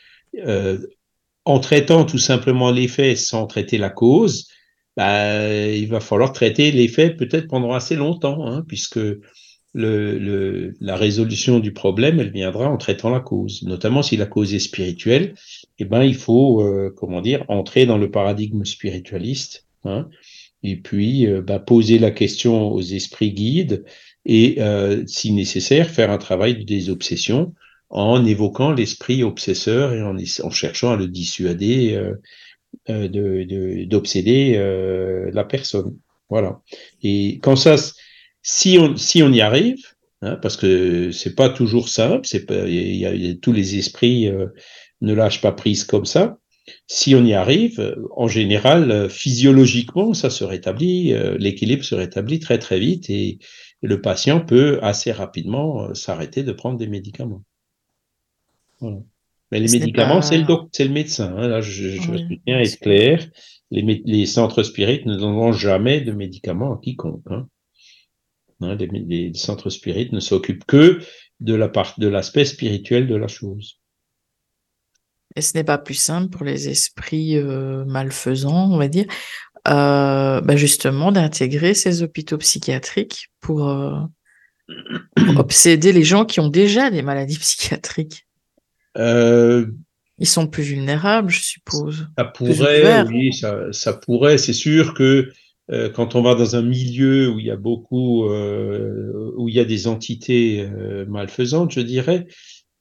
en 1.45 1.59
traitant 1.59 2.05
tout 2.05 2.17
simplement 2.17 2.71
l'effet 2.71 3.15
sans 3.15 3.47
traiter 3.47 3.77
la 3.77 3.89
cause, 3.89 4.49
bah, 4.97 5.47
il 5.53 5.87
va 5.87 5.99
falloir 5.99 6.33
traiter 6.33 6.71
l'effet 6.71 7.11
peut-être 7.11 7.47
pendant 7.47 7.73
assez 7.73 7.95
longtemps, 7.95 8.45
hein, 8.47 8.65
puisque 8.67 8.99
la 9.73 10.95
résolution 10.95 11.59
du 11.59 11.73
problème, 11.73 12.19
elle 12.19 12.31
viendra 12.31 12.69
en 12.69 12.77
traitant 12.77 13.09
la 13.09 13.19
cause. 13.19 13.63
Notamment 13.63 14.01
si 14.01 14.17
la 14.17 14.25
cause 14.25 14.53
est 14.53 14.59
spirituelle, 14.59 15.35
eh 15.79 15.85
ben, 15.85 16.03
il 16.03 16.15
faut, 16.15 16.61
euh, 16.61 16.93
comment 16.95 17.21
dire, 17.21 17.45
entrer 17.47 17.85
dans 17.85 17.97
le 17.97 18.09
paradigme 18.09 18.65
spiritualiste, 18.65 19.65
hein, 19.83 20.09
et 20.63 20.77
puis 20.77 21.27
euh, 21.27 21.41
bah, 21.41 21.59
poser 21.59 21.99
la 21.99 22.11
question 22.11 22.71
aux 22.71 22.81
esprits 22.81 23.31
guides, 23.31 23.85
et 24.25 24.55
euh, 24.59 25.03
si 25.05 25.31
nécessaire, 25.31 25.89
faire 25.89 26.11
un 26.11 26.17
travail 26.17 26.57
de 26.57 26.63
désobsession 26.63 27.53
en 27.89 28.25
évoquant 28.25 28.73
l'esprit 28.73 29.23
obsesseur 29.23 29.93
et 29.93 30.01
en, 30.01 30.49
cherchant 30.49 30.91
à 30.91 30.97
le 30.97 31.07
dissuader 31.07 31.97
d'obséder 32.89 34.57
de, 34.57 35.29
la 35.31 35.43
personne. 35.45 35.95
Voilà. 36.29 36.59
Et 37.01 37.39
quand 37.41 37.55
ça, 37.55 37.77
si 38.49 38.77
on, 38.79 38.95
si 38.95 39.21
on 39.21 39.31
y 39.33 39.41
arrive, 39.41 39.83
hein, 40.21 40.37
parce 40.41 40.55
que 40.55 41.11
c'est 41.11 41.35
pas 41.35 41.49
toujours 41.49 41.89
simple, 41.89 42.25
c'est 42.25 42.45
pas, 42.45 42.65
il 42.65 42.95
y, 42.95 43.05
a, 43.05 43.35
tous 43.35 43.51
les 43.51 43.77
esprits 43.77 44.29
euh, 44.29 44.47
ne 45.01 45.13
lâchent 45.13 45.41
pas 45.41 45.51
prise 45.51 45.83
comme 45.83 46.05
ça. 46.05 46.39
Si 46.87 47.13
on 47.13 47.25
y 47.25 47.33
arrive, 47.33 47.95
en 48.15 48.29
général, 48.29 49.09
physiologiquement, 49.09 50.13
ça 50.13 50.29
se 50.29 50.45
rétablit, 50.45 51.13
l'équilibre 51.37 51.83
se 51.83 51.95
rétablit 51.95 52.39
très 52.39 52.57
très 52.57 52.77
vite 52.77 53.09
et 53.09 53.39
le 53.81 54.01
patient 54.01 54.41
peut 54.41 54.79
assez 54.81 55.13
rapidement 55.13 55.93
s'arrêter 55.93 56.43
de 56.43 56.51
prendre 56.51 56.77
des 56.77 56.87
médicaments. 56.87 57.43
Voilà. 58.79 58.97
Mais 59.51 59.59
les 59.59 59.79
médicaments, 59.79 60.21
c'est 60.21 60.37
le, 60.37 60.45
le 60.45 60.89
médecin. 60.89 61.33
Hein. 61.37 61.47
Là, 61.47 61.61
je, 61.61 61.89
je 61.89 62.11
oui. 62.11 62.41
tiens 62.45 62.57
à 62.57 62.61
être 62.61 62.79
clair. 62.79 63.29
Les, 63.71 64.01
les, 64.05 64.25
centres 64.25 64.63
spirites 64.63 65.05
ne 65.05 65.15
donneront 65.15 65.53
jamais 65.53 66.01
de 66.01 66.11
médicaments 66.11 66.73
à 66.73 66.79
quiconque. 66.81 67.23
Hein. 67.29 67.47
Hein, 68.61 68.75
les, 68.75 68.87
les, 68.87 69.33
centres 69.33 69.69
spirites 69.69 70.13
ne 70.13 70.19
s'occupent 70.19 70.65
que 70.65 70.99
de 71.39 71.53
la 71.53 71.69
part 71.69 71.93
de 71.97 72.07
l'aspect 72.07 72.45
spirituel 72.45 73.07
de 73.07 73.15
la 73.15 73.27
chose. 73.27 73.79
Et 75.35 75.41
ce 75.41 75.55
n'est 75.55 75.63
pas 75.63 75.77
plus 75.77 75.93
simple 75.93 76.29
pour 76.29 76.43
les 76.43 76.67
esprits 76.67 77.37
euh, 77.37 77.85
malfaisants, 77.85 78.71
on 78.71 78.77
va 78.77 78.87
dire, 78.87 79.05
euh, 79.67 80.41
bah 80.41 80.55
justement 80.55 81.11
d'intégrer 81.11 81.75
ces 81.75 82.01
hôpitaux 82.01 82.39
psychiatriques 82.39 83.29
pour, 83.39 83.69
euh, 83.69 83.99
pour 85.15 85.37
obséder 85.37 85.91
les 85.91 86.03
gens 86.03 86.25
qui 86.25 86.39
ont 86.39 86.49
déjà 86.49 86.89
des 86.89 87.03
maladies 87.03 87.37
psychiatriques. 87.39 88.25
Ils 90.19 90.25
sont 90.25 90.47
plus 90.47 90.63
vulnérables, 90.63 91.29
je 91.29 91.43
suppose. 91.43 92.07
Ça 92.17 92.25
pourrait, 92.25 93.03
oui, 93.03 93.31
ça, 93.31 93.71
ça 93.71 93.93
pourrait. 93.93 94.39
C'est 94.39 94.53
sûr 94.53 94.95
que 94.95 95.31
euh, 95.71 95.89
quand 95.89 96.15
on 96.15 96.21
va 96.21 96.35
dans 96.35 96.55
un 96.55 96.61
milieu 96.61 97.29
où 97.29 97.39
il 97.39 97.45
y 97.45 97.51
a 97.51 97.57
beaucoup, 97.57 98.25
euh, 98.25 99.33
où 99.35 99.49
il 99.49 99.55
y 99.55 99.59
a 99.59 99.65
des 99.65 99.87
entités 99.87 100.61
euh, 100.61 101.05
malfaisantes, 101.07 101.71
je 101.71 101.81
dirais, 101.81 102.27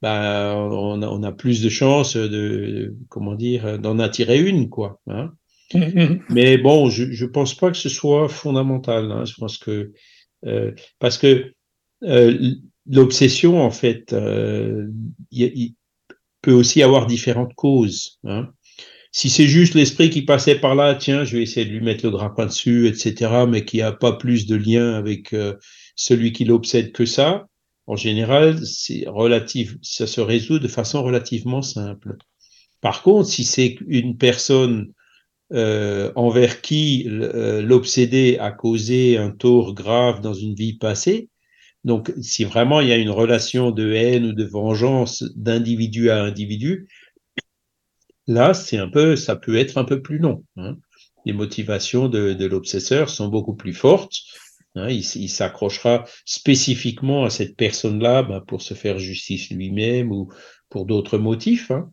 bah, 0.03 0.55
on, 0.57 1.03
a, 1.03 1.09
on 1.09 1.23
a 1.23 1.33
plus 1.33 1.63
de 1.63 1.69
chances 1.69 2.17
de, 2.17 2.95
comment 3.09 3.35
dire, 3.35 3.79
d'en 3.79 3.99
attirer 3.99 4.41
une, 4.41 4.69
quoi. 4.69 5.01
Hein. 5.09 5.33
Mais 6.31 6.59
bon, 6.59 6.91
je, 6.91 7.11
je 7.11 7.27
pense 7.27 7.55
pas 7.55 7.71
que 7.71 7.77
ce 7.77 7.89
soit 7.89 8.29
fondamental. 8.29 9.11
Hein. 9.11 9.25
Je 9.25 9.35
pense 9.35 9.59
que 9.59 9.93
euh, 10.45 10.73
parce 10.99 11.19
que 11.19 11.53
euh, 12.05 12.55
l'obsession, 12.87 13.63
en 13.63 13.71
fait, 13.71 14.15
il, 15.31 15.75
peut 16.43 16.53
aussi 16.53 16.83
avoir 16.83 17.07
différentes 17.07 17.55
causes. 17.55 18.21
Hein. 18.25 18.51
Si 19.17 19.31
c'est 19.31 19.49
juste 19.49 19.73
l'esprit 19.73 20.11
qui 20.11 20.21
passait 20.21 20.57
par 20.57 20.75
là, 20.75 20.95
tiens, 20.95 21.25
je 21.25 21.39
vais 21.39 21.43
essayer 21.43 21.65
de 21.65 21.71
lui 21.71 21.81
mettre 21.81 22.05
le 22.05 22.11
grappin 22.11 22.45
dessus, 22.45 22.87
etc., 22.87 23.47
mais 23.49 23.65
qui 23.65 23.81
a 23.81 23.91
pas 23.91 24.13
plus 24.13 24.45
de 24.45 24.57
lien 24.57 24.93
avec 24.93 25.33
euh, 25.33 25.55
celui 25.95 26.33
qui 26.33 26.45
l'obsède 26.45 26.93
que 26.93 27.07
ça, 27.07 27.47
en 27.87 27.97
général, 27.97 28.59
c'est 28.67 29.05
relatif, 29.07 29.77
ça 29.81 30.07
se 30.07 30.21
résout 30.21 30.59
de 30.59 30.69
façon 30.69 31.03
relativement 31.03 31.63
simple. 31.63 32.19
Par 32.83 33.03
contre, 33.03 33.31
si 33.31 33.45
c'est 33.45 33.79
une 33.89 34.19
personne 34.19 34.93
euh, 35.55 36.13
envers 36.15 36.61
qui 36.61 37.09
euh, 37.09 37.63
l'obsédé 37.63 38.37
a 38.39 38.51
causé 38.51 39.17
un 39.17 39.31
tort 39.31 39.73
grave 39.73 40.21
dans 40.21 40.35
une 40.35 40.55
vie 40.55 40.77
passée, 40.77 41.31
donc 41.85 42.13
si 42.21 42.45
vraiment 42.45 42.83
il 42.83 42.89
y 42.89 42.93
a 42.93 42.97
une 42.97 43.09
relation 43.09 43.71
de 43.71 43.95
haine 43.95 44.27
ou 44.27 44.33
de 44.35 44.45
vengeance 44.45 45.25
d'individu 45.37 46.11
à 46.11 46.23
individu, 46.23 46.87
là 48.27 48.55
c'est 48.55 48.79
un 48.79 48.89
peu, 48.89 49.17
ça 49.17 49.37
peut 49.37 49.57
être 49.57 49.79
un 49.79 49.85
peu 49.85 50.03
plus 50.03 50.19
long. 50.19 50.45
Hein. 50.57 50.77
Les 51.25 51.33
motivations 51.33 52.09
de, 52.09 52.45
l'obsesseur 52.47 53.11
sont 53.11 53.29
beaucoup 53.29 53.55
plus 53.55 53.75
fortes. 53.75 54.15
Hein. 54.77 54.91
il, 54.91 55.29
s'accrochera 55.31 56.05
spécifiquement 56.27 57.25
à 57.25 57.31
cette 57.31 57.57
personne-là 57.57 58.23
ben, 58.23 58.41
pour 58.41 58.61
se 58.61 58.75
faire 58.75 58.99
justice 58.99 59.51
lui-même 59.51 60.13
ou 60.13 60.31
pour 60.69 60.85
d'autres 60.85 61.19
motifs. 61.19 61.71
Hein. 61.71 61.91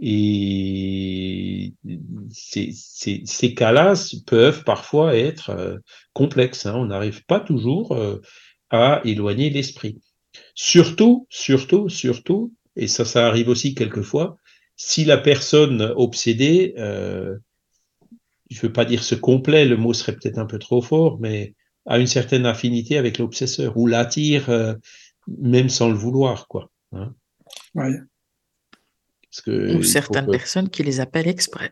Et 0.00 1.74
ces, 2.30 3.54
cas-là 3.54 3.94
peuvent 4.26 4.64
parfois 4.64 5.16
être 5.16 5.50
euh, 5.50 5.78
complexes. 6.12 6.66
On 6.66 6.86
n'arrive 6.86 7.24
pas 7.24 7.40
toujours 7.40 7.92
euh, 7.92 8.20
à 8.70 9.02
éloigner 9.04 9.50
l'esprit. 9.50 10.00
Surtout, 10.54 11.26
surtout, 11.28 11.88
surtout, 11.88 12.54
et 12.76 12.88
ça, 12.88 13.04
ça 13.04 13.26
arrive 13.26 13.48
aussi 13.48 13.74
quelquefois, 13.74 14.38
si 14.84 15.04
la 15.04 15.16
personne 15.16 15.92
obsédée, 15.96 16.74
euh, 16.76 17.36
je 18.50 18.58
ne 18.58 18.62
veux 18.62 18.72
pas 18.72 18.84
dire 18.84 19.04
se 19.04 19.14
complaît, 19.14 19.64
le 19.64 19.76
mot 19.76 19.94
serait 19.94 20.12
peut-être 20.12 20.38
un 20.38 20.44
peu 20.44 20.58
trop 20.58 20.82
fort, 20.82 21.20
mais 21.20 21.54
a 21.86 22.00
une 22.00 22.08
certaine 22.08 22.46
affinité 22.46 22.98
avec 22.98 23.18
l'obsesseur 23.18 23.76
ou 23.76 23.86
l'attire 23.86 24.50
euh, 24.50 24.74
même 25.28 25.68
sans 25.68 25.88
le 25.88 25.94
vouloir, 25.94 26.48
quoi. 26.48 26.70
Hein. 26.92 27.14
Ouais. 27.76 27.92
Parce 29.30 29.40
que 29.42 29.76
Ou 29.76 29.84
certaines 29.84 30.26
que... 30.26 30.32
personnes 30.32 30.68
qui 30.68 30.82
les 30.82 30.98
appellent 30.98 31.28
exprès. 31.28 31.70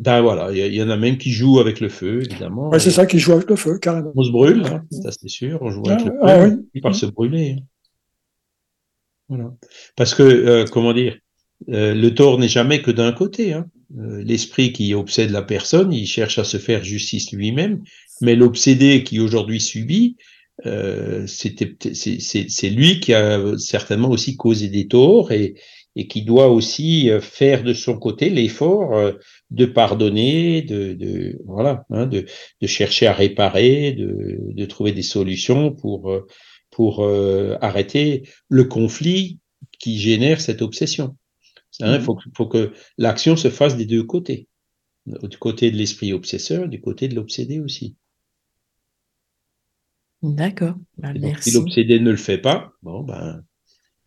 Ben 0.00 0.22
voilà, 0.22 0.50
il 0.52 0.72
y, 0.72 0.76
y, 0.76 0.82
en 0.82 0.88
a 0.88 0.96
même 0.96 1.18
qui 1.18 1.32
jouent 1.32 1.60
avec 1.60 1.80
le 1.80 1.90
feu, 1.90 2.22
évidemment. 2.22 2.70
Ouais, 2.70 2.80
c'est 2.80 2.90
ça, 2.90 3.04
qui 3.04 3.18
jouent 3.18 3.32
avec 3.32 3.48
le 3.50 3.56
feu, 3.56 3.78
carrément. 3.78 4.12
On 4.16 4.22
se 4.22 4.30
brûle, 4.30 4.64
hein, 4.66 4.84
ça 4.90 5.12
c'est 5.12 5.28
sûr, 5.28 5.60
on 5.60 5.70
joue 5.70 5.82
avec 5.86 6.00
ah, 6.00 6.04
le 6.04 6.10
feu, 6.10 6.18
ah, 6.22 6.56
oui. 6.74 6.80
par 6.80 6.94
se 6.94 7.06
brûler. 7.06 7.56
Voilà. 9.28 9.52
Parce 9.96 10.14
que, 10.14 10.22
euh, 10.22 10.64
comment 10.66 10.92
dire, 10.92 11.18
euh, 11.68 11.94
le 11.94 12.14
tort 12.14 12.38
n'est 12.38 12.48
jamais 12.48 12.82
que 12.82 12.90
d'un 12.90 13.12
côté. 13.12 13.52
Hein. 13.52 13.66
Euh, 13.98 14.22
L'esprit 14.24 14.72
qui 14.72 14.94
obsède 14.94 15.30
la 15.30 15.42
personne, 15.42 15.92
il 15.92 16.06
cherche 16.06 16.38
à 16.38 16.44
se 16.44 16.56
faire 16.56 16.84
justice 16.84 17.32
lui-même, 17.32 17.82
mais 18.20 18.34
l'obsédé 18.34 19.04
qui 19.04 19.20
aujourd'hui 19.20 19.60
subit, 19.60 20.16
euh, 20.66 21.26
c'est 21.26 22.70
lui 22.70 23.00
qui 23.00 23.14
a 23.14 23.58
certainement 23.58 24.10
aussi 24.10 24.36
causé 24.36 24.68
des 24.68 24.86
torts 24.86 25.32
et, 25.32 25.54
et 25.96 26.06
qui 26.06 26.22
doit 26.22 26.48
aussi 26.48 27.10
faire 27.20 27.64
de 27.64 27.72
son 27.72 27.98
côté 27.98 28.30
l'effort 28.30 29.12
de 29.50 29.66
pardonner, 29.66 30.62
de, 30.62 30.92
de 30.92 31.38
voilà, 31.46 31.84
hein, 31.90 32.06
de, 32.06 32.26
de, 32.60 32.66
chercher 32.66 33.06
à 33.06 33.12
réparer, 33.12 33.92
de, 33.92 34.38
de, 34.52 34.64
trouver 34.66 34.92
des 34.92 35.02
solutions 35.02 35.72
pour 35.72 36.10
pour 36.72 37.04
euh, 37.04 37.56
arrêter 37.60 38.28
le 38.48 38.64
conflit 38.64 39.38
qui 39.78 40.00
génère 40.00 40.40
cette 40.40 40.62
obsession. 40.62 41.16
Il 41.82 41.88
hein, 41.88 42.00
faut, 42.00 42.18
faut, 42.36 42.46
que 42.46 42.72
l'action 42.98 43.36
se 43.36 43.50
fasse 43.50 43.76
des 43.76 43.86
deux 43.86 44.04
côtés, 44.04 44.48
du 45.06 45.36
côté 45.38 45.70
de 45.70 45.76
l'esprit 45.76 46.12
obsesseur, 46.12 46.68
du 46.68 46.80
côté 46.80 47.08
de 47.08 47.14
l'obsédé 47.14 47.60
aussi. 47.60 47.96
D'accord. 50.22 50.76
Bah, 50.98 51.12
si 51.40 51.50
l'obsédé 51.50 51.98
ne 51.98 52.10
le 52.10 52.16
fait 52.16 52.38
pas, 52.38 52.72
bon 52.82 53.02
ben 53.02 53.42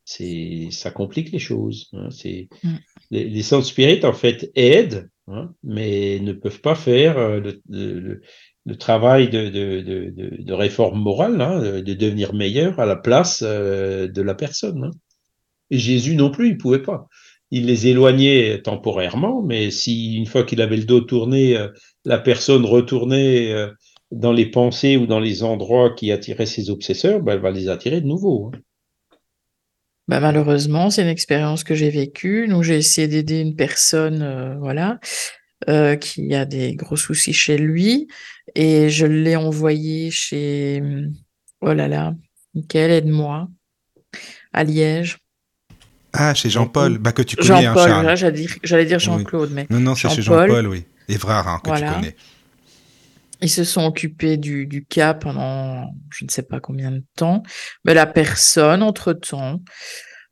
c'est 0.05 0.69
ça 0.71 0.91
complique 0.91 1.31
les 1.31 1.39
choses. 1.39 1.89
Hein, 1.93 2.09
c'est 2.11 2.47
mm. 2.63 2.75
les, 3.11 3.29
les 3.29 3.43
sens 3.43 3.67
spirites 3.67 4.05
en 4.05 4.13
fait 4.13 4.51
aident 4.55 5.09
Hein, 5.27 5.55
mais 5.63 6.19
ne 6.19 6.33
peuvent 6.33 6.61
pas 6.61 6.75
faire 6.75 7.17
euh, 7.17 7.39
le, 7.39 7.61
le, 7.67 8.21
le 8.65 8.75
travail 8.77 9.27
de, 9.27 9.49
de, 9.49 9.81
de, 9.81 10.43
de, 10.43 10.53
réforme 10.53 11.01
morale, 11.01 11.41
hein, 11.41 11.81
de 11.81 11.93
devenir 11.95 12.35
meilleur 12.35 12.79
à 12.79 12.85
la 12.85 12.95
place 12.95 13.41
euh, 13.43 14.07
de 14.07 14.21
la 14.21 14.35
personne. 14.35 14.91
Jésus 15.71 16.15
non 16.15 16.29
plus, 16.29 16.49
il 16.49 16.57
pouvait 16.59 16.83
pas. 16.83 17.07
Il 17.51 17.67
les 17.67 17.87
éloignait 17.87 18.61
temporairement, 18.61 19.41
mais 19.41 19.71
si 19.71 20.15
une 20.15 20.25
fois 20.25 20.43
qu'il 20.43 20.61
avait 20.61 20.77
le 20.77 20.85
dos 20.85 21.01
tourné, 21.01 21.55
euh, 21.55 21.69
la 22.03 22.17
personne 22.17 22.65
retournait 22.65 23.53
dans 24.11 24.31
les 24.31 24.45
pensées 24.45 24.97
ou 24.97 25.05
dans 25.05 25.19
les 25.19 25.43
endroits 25.43 25.93
qui 25.95 26.11
attiraient 26.11 26.45
ses 26.45 26.69
obsesseurs, 26.69 27.21
ben, 27.21 27.33
elle 27.33 27.41
va 27.41 27.51
les 27.51 27.69
attirer 27.69 28.01
de 28.01 28.07
nouveau. 28.07 28.51
Hein. 28.53 28.59
Bah, 30.07 30.19
malheureusement, 30.19 30.89
c'est 30.89 31.01
une 31.01 31.07
expérience 31.07 31.63
que 31.63 31.73
j'ai 31.73 31.89
vécue. 31.89 32.47
Donc, 32.47 32.63
j'ai 32.63 32.77
essayé 32.77 33.07
d'aider 33.07 33.41
une 33.41 33.55
personne, 33.55 34.21
euh, 34.21 34.55
voilà, 34.59 34.99
euh, 35.67 35.95
qui 35.95 36.33
a 36.35 36.45
des 36.45 36.75
gros 36.75 36.95
soucis 36.95 37.33
chez 37.33 37.57
lui, 37.57 38.07
et 38.53 38.89
je 38.89 39.07
l'ai 39.07 39.35
envoyé 39.35 40.11
chez, 40.11 40.81
oh 41.61 41.73
là 41.73 41.87
là, 41.87 42.13
Michael, 42.53 42.91
aide-moi, 42.91 43.49
à 44.53 44.63
Liège. 44.63 45.17
Ah, 46.17 46.33
chez 46.33 46.49
Jean-Paul, 46.49 46.97
bah, 46.97 47.11
que 47.11 47.21
tu 47.21 47.35
connais, 47.35 47.63
Jean-Paul, 47.63 47.91
hein, 47.91 48.15
j'allais 48.15 48.37
dire, 48.37 48.55
j'allais 48.63 48.85
dire 48.85 48.99
Jean-Claude, 48.99 49.51
mais. 49.53 49.67
Non, 49.69 49.79
non, 49.79 49.95
c'est 49.95 50.09
chez 50.09 50.21
Jean-Paul, 50.21 50.67
oui. 50.67 50.85
Évrard, 51.07 51.47
hein, 51.47 51.59
que 51.63 51.69
Voilà. 51.69 51.89
tu 51.89 51.93
connais. 51.95 52.15
Ils 53.41 53.49
se 53.49 53.63
sont 53.63 53.85
occupés 53.85 54.37
du, 54.37 54.65
du 54.65 54.85
cas 54.85 55.13
pendant 55.13 55.91
je 56.09 56.23
ne 56.25 56.29
sais 56.29 56.41
pas 56.41 56.59
combien 56.59 56.89
de 56.91 57.03
temps. 57.17 57.43
Mais 57.83 57.93
la 57.93 58.05
personne, 58.05 58.81
entre-temps, 58.81 59.61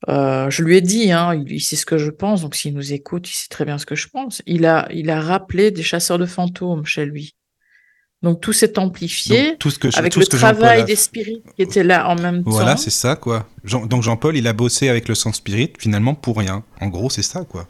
euh, 0.09 0.49
je 0.49 0.63
lui 0.63 0.77
ai 0.77 0.81
dit, 0.81 1.11
hein, 1.11 1.35
il, 1.35 1.51
il 1.51 1.59
sait 1.59 1.75
ce 1.75 1.85
que 1.85 1.97
je 1.97 2.09
pense, 2.09 2.41
donc 2.41 2.55
s'il 2.55 2.73
nous 2.73 2.93
écoute, 2.93 3.29
il 3.29 3.33
sait 3.33 3.49
très 3.49 3.65
bien 3.65 3.77
ce 3.77 3.85
que 3.85 3.95
je 3.95 4.07
pense. 4.07 4.41
Il 4.47 4.65
a, 4.65 4.87
il 4.91 5.09
a 5.09 5.19
rappelé 5.21 5.69
des 5.69 5.83
chasseurs 5.83 6.17
de 6.17 6.25
fantômes 6.25 6.85
chez 6.85 7.05
lui. 7.05 7.35
Donc 8.23 8.39
tout 8.41 8.53
s'est 8.53 8.79
amplifié 8.79 9.49
Donc, 9.49 9.59
tout 9.59 9.69
ce 9.69 9.77
que, 9.77 9.91
je- 9.91 9.97
avec 9.97 10.13
tout 10.13 10.19
le 10.19 10.25
ce 10.25 10.29
que 10.31 10.37
Jean-Paul 10.37 10.57
travail 10.59 10.81
a- 10.81 10.85
des 10.85 10.95
spirites 10.95 11.43
qui 11.55 11.61
étaient 11.61 11.83
là 11.83 12.07
en 12.09 12.15
même 12.15 12.41
Voilà, 12.45 12.71
temps. 12.71 12.77
c'est 12.77 12.89
ça, 12.89 13.15
quoi. 13.17 13.45
Jean- 13.65 13.85
donc 13.85 14.01
Jean-Paul, 14.01 14.37
il 14.37 14.47
a 14.47 14.53
bossé 14.53 14.87
avec 14.87 15.09
le 15.09 15.15
sang 15.15 15.33
spirit, 15.33 15.73
finalement, 15.77 16.15
pour 16.15 16.37
rien. 16.37 16.63
En 16.79 16.87
gros, 16.87 17.09
c'est 17.09 17.21
ça, 17.21 17.43
quoi. 17.43 17.67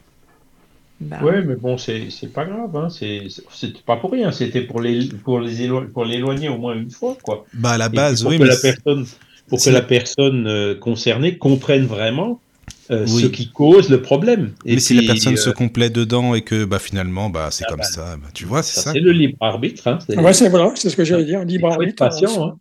Bah, 1.02 1.18
Ouais, 1.24 1.42
mais 1.42 1.56
bon, 1.56 1.78
c'est 1.78 2.10
c'est 2.12 2.32
pas 2.32 2.46
grave, 2.46 2.74
hein. 2.78 2.88
c'est 2.90 3.24
c'est 3.52 3.82
pas 3.84 3.98
pour 3.98 4.12
rien, 4.12 4.32
c'était 4.32 4.62
pour 4.62 4.80
les 4.80 5.10
pour 5.26 5.40
les 5.42 5.62
élo- 5.68 5.88
pour 5.92 6.06
l'éloigner 6.06 6.50
au 6.50 6.58
moins 6.58 6.76
une 6.76 6.92
fois, 6.92 7.18
quoi. 7.24 7.46
Bah, 7.56 7.72
à 7.72 7.78
la 7.78 7.90
base, 7.90 8.22
pour 8.22 8.30
oui, 8.32 8.38
que 8.38 8.44
mais 8.44 8.50
la 8.50 8.56
personne 8.56 9.06
pour 9.50 9.62
que 9.62 9.70
la 9.72 9.82
personne 9.82 10.48
euh, 10.48 10.76
concernée 10.76 11.38
comprenne 11.38 11.86
vraiment 11.88 12.40
euh, 12.92 13.06
Oui. 13.10 13.24
ce 13.24 13.28
qui 13.28 13.50
cause 13.52 13.90
le 13.90 14.02
problème. 14.02 14.54
Et 14.66 14.76
mais 14.76 14.80
si 14.80 14.94
la 14.94 15.04
personne 15.04 15.38
se 15.38 15.50
euh, 15.50 15.54
complaît 15.54 15.90
dedans 15.90 16.36
et 16.36 16.42
que, 16.44 16.66
bah, 16.66 16.80
finalement, 16.80 17.30
bah, 17.30 17.50
c'est 17.52 17.64
Ah, 17.68 17.70
comme 17.70 17.80
bah, 17.80 17.84
ça, 17.86 18.18
bah, 18.18 18.28
tu 18.34 18.46
vois, 18.46 18.64
c'est 18.64 18.76
ça, 18.76 18.82
ça. 18.82 18.92
c'est 18.94 19.00
le 19.00 19.12
libre 19.12 19.38
arbitre. 19.42 19.88
Hein, 19.88 20.00
c'est- 20.08 20.18
Ouais, 20.20 20.34
c'est 20.34 20.50
voilà, 20.50 20.72
c'est 20.76 20.90
ce 20.90 20.96
que 20.96 21.04
j'allais 21.06 21.26
dire, 21.26 21.44
libre 21.44 21.72
arbitre. 21.72 21.96
patient, 21.96 22.48
hein. 22.48 22.58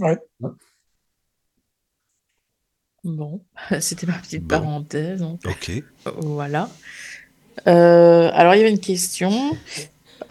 Ouais. 0.00 0.18
Bon, 3.04 3.40
c'était 3.80 4.06
ma 4.06 4.14
petite 4.14 4.42
Bon. 4.42 4.48
parenthèse. 4.48 5.22
Ok. 5.22 5.72
Voilà. 6.18 6.68
Euh, 7.68 8.30
alors, 8.32 8.54
il 8.54 8.58
y 8.58 8.60
avait 8.62 8.70
une 8.70 8.80
question 8.80 9.56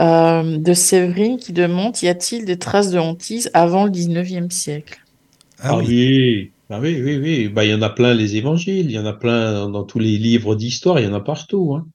euh, 0.02 0.58
de 0.58 0.74
Séverine 0.74 1.38
qui 1.38 1.54
demande 1.54 2.02
y 2.02 2.08
a-t-il 2.08 2.46
des 2.46 2.58
traces 2.60 2.92
de 2.92 3.00
hantise 3.00 3.50
avant 3.54 3.86
le 3.86 3.92
19e 3.92 4.52
siècle? 4.52 5.00
Ah, 5.60 5.70
Ah 5.72 5.78
oui. 5.78 5.86
oui, 5.88 6.52
ah 6.70 6.80
oui, 6.80 7.02
oui, 7.02 7.18
oui. 7.18 7.50
Bah, 7.50 7.66
il 7.66 7.72
y 7.72 7.74
en 7.74 7.82
a 7.82 7.90
plein 7.90 8.14
les 8.14 8.36
évangiles, 8.36 8.86
il 8.86 8.92
y 8.92 9.00
en 9.00 9.06
a 9.06 9.14
plein 9.14 9.70
dans, 9.70 9.84
tous 9.84 10.00
les 10.00 10.18
livres 10.18 10.56
d'histoire, 10.56 11.00
il 11.00 11.06
y 11.06 11.08
en 11.08 11.14
a 11.14 11.22
partout. 11.22 11.76
Hein. 11.76 11.88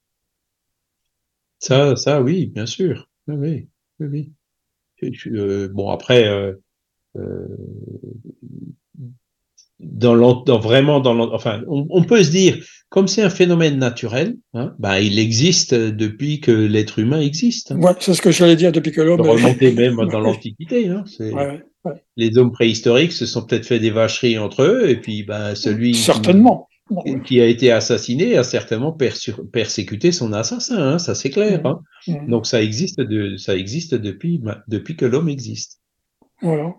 Ça, 1.58 1.96
ça, 1.96 2.22
oui, 2.22 2.46
bien 2.46 2.66
sûr. 2.66 3.08
Oui, 3.26 3.68
oui, 4.00 4.06
oui. 4.06 4.32
Et 5.02 5.12
euh, 5.28 5.68
bon, 5.68 5.90
après, 5.90 6.26
euh, 6.26 6.52
euh, 7.16 7.46
dans, 9.80 10.42
dans 10.42 10.58
vraiment 10.58 11.00
dans 11.00 11.18
enfin, 11.32 11.62
on, 11.68 11.86
on 11.90 12.02
peut 12.02 12.22
se 12.22 12.30
dire, 12.30 12.62
comme 12.90 13.08
c'est 13.08 13.22
un 13.22 13.30
phénomène 13.30 13.78
naturel, 13.78 14.36
hein, 14.52 14.74
bah, 14.78 15.00
il 15.00 15.18
existe 15.18 15.74
depuis 15.74 16.40
que 16.40 16.50
l'être 16.50 16.98
humain 16.98 17.20
existe. 17.20 17.72
Hein. 17.72 17.80
Ouais, 17.80 17.92
c'est 18.00 18.14
ce 18.14 18.22
que 18.22 18.30
j'allais 18.30 18.56
dire 18.56 18.72
depuis 18.72 18.92
que 18.92 19.00
l'homme. 19.00 19.20
remonter 19.20 19.72
même 19.74 19.96
dans 19.96 20.20
l'Antiquité. 20.20 20.88
Hein, 20.88 21.04
c'est- 21.06 21.32
Ouais, 21.32 21.46
ouais. 21.46 21.62
Les 22.16 22.36
hommes 22.36 22.52
préhistoriques 22.52 23.12
se 23.12 23.26
sont 23.26 23.44
peut-être 23.44 23.66
fait 23.66 23.78
des 23.78 23.90
vacheries 23.90 24.38
entre 24.38 24.62
eux, 24.62 24.88
et 24.88 24.96
puis 24.96 25.22
bah, 25.22 25.54
celui 25.54 25.92
qui- 25.92 25.98
Certainement. 25.98 26.66
Qui, 27.24 27.40
a 27.40 27.46
été 27.46 27.70
assassiné 27.70 28.36
a 28.36 28.42
certainement 28.42 28.90
persécuté 29.52 30.10
son 30.10 30.32
assassin, 30.32 30.76
hein, 30.76 30.98
ça 30.98 31.14
c'est 31.14 31.30
clair. 31.30 31.64
Hein. 31.64 31.80
mm, 32.08 32.28
Donc 32.28 32.48
ça 32.48 32.60
existe, 32.60 33.00
de, 33.00 33.36
ça 33.36 33.54
existe 33.56 33.94
depuis, 33.94 34.42
depuis 34.66 34.96
que 34.96 35.04
l'homme 35.04 35.28
existe. 35.28 35.78
Voilà. 36.42 36.74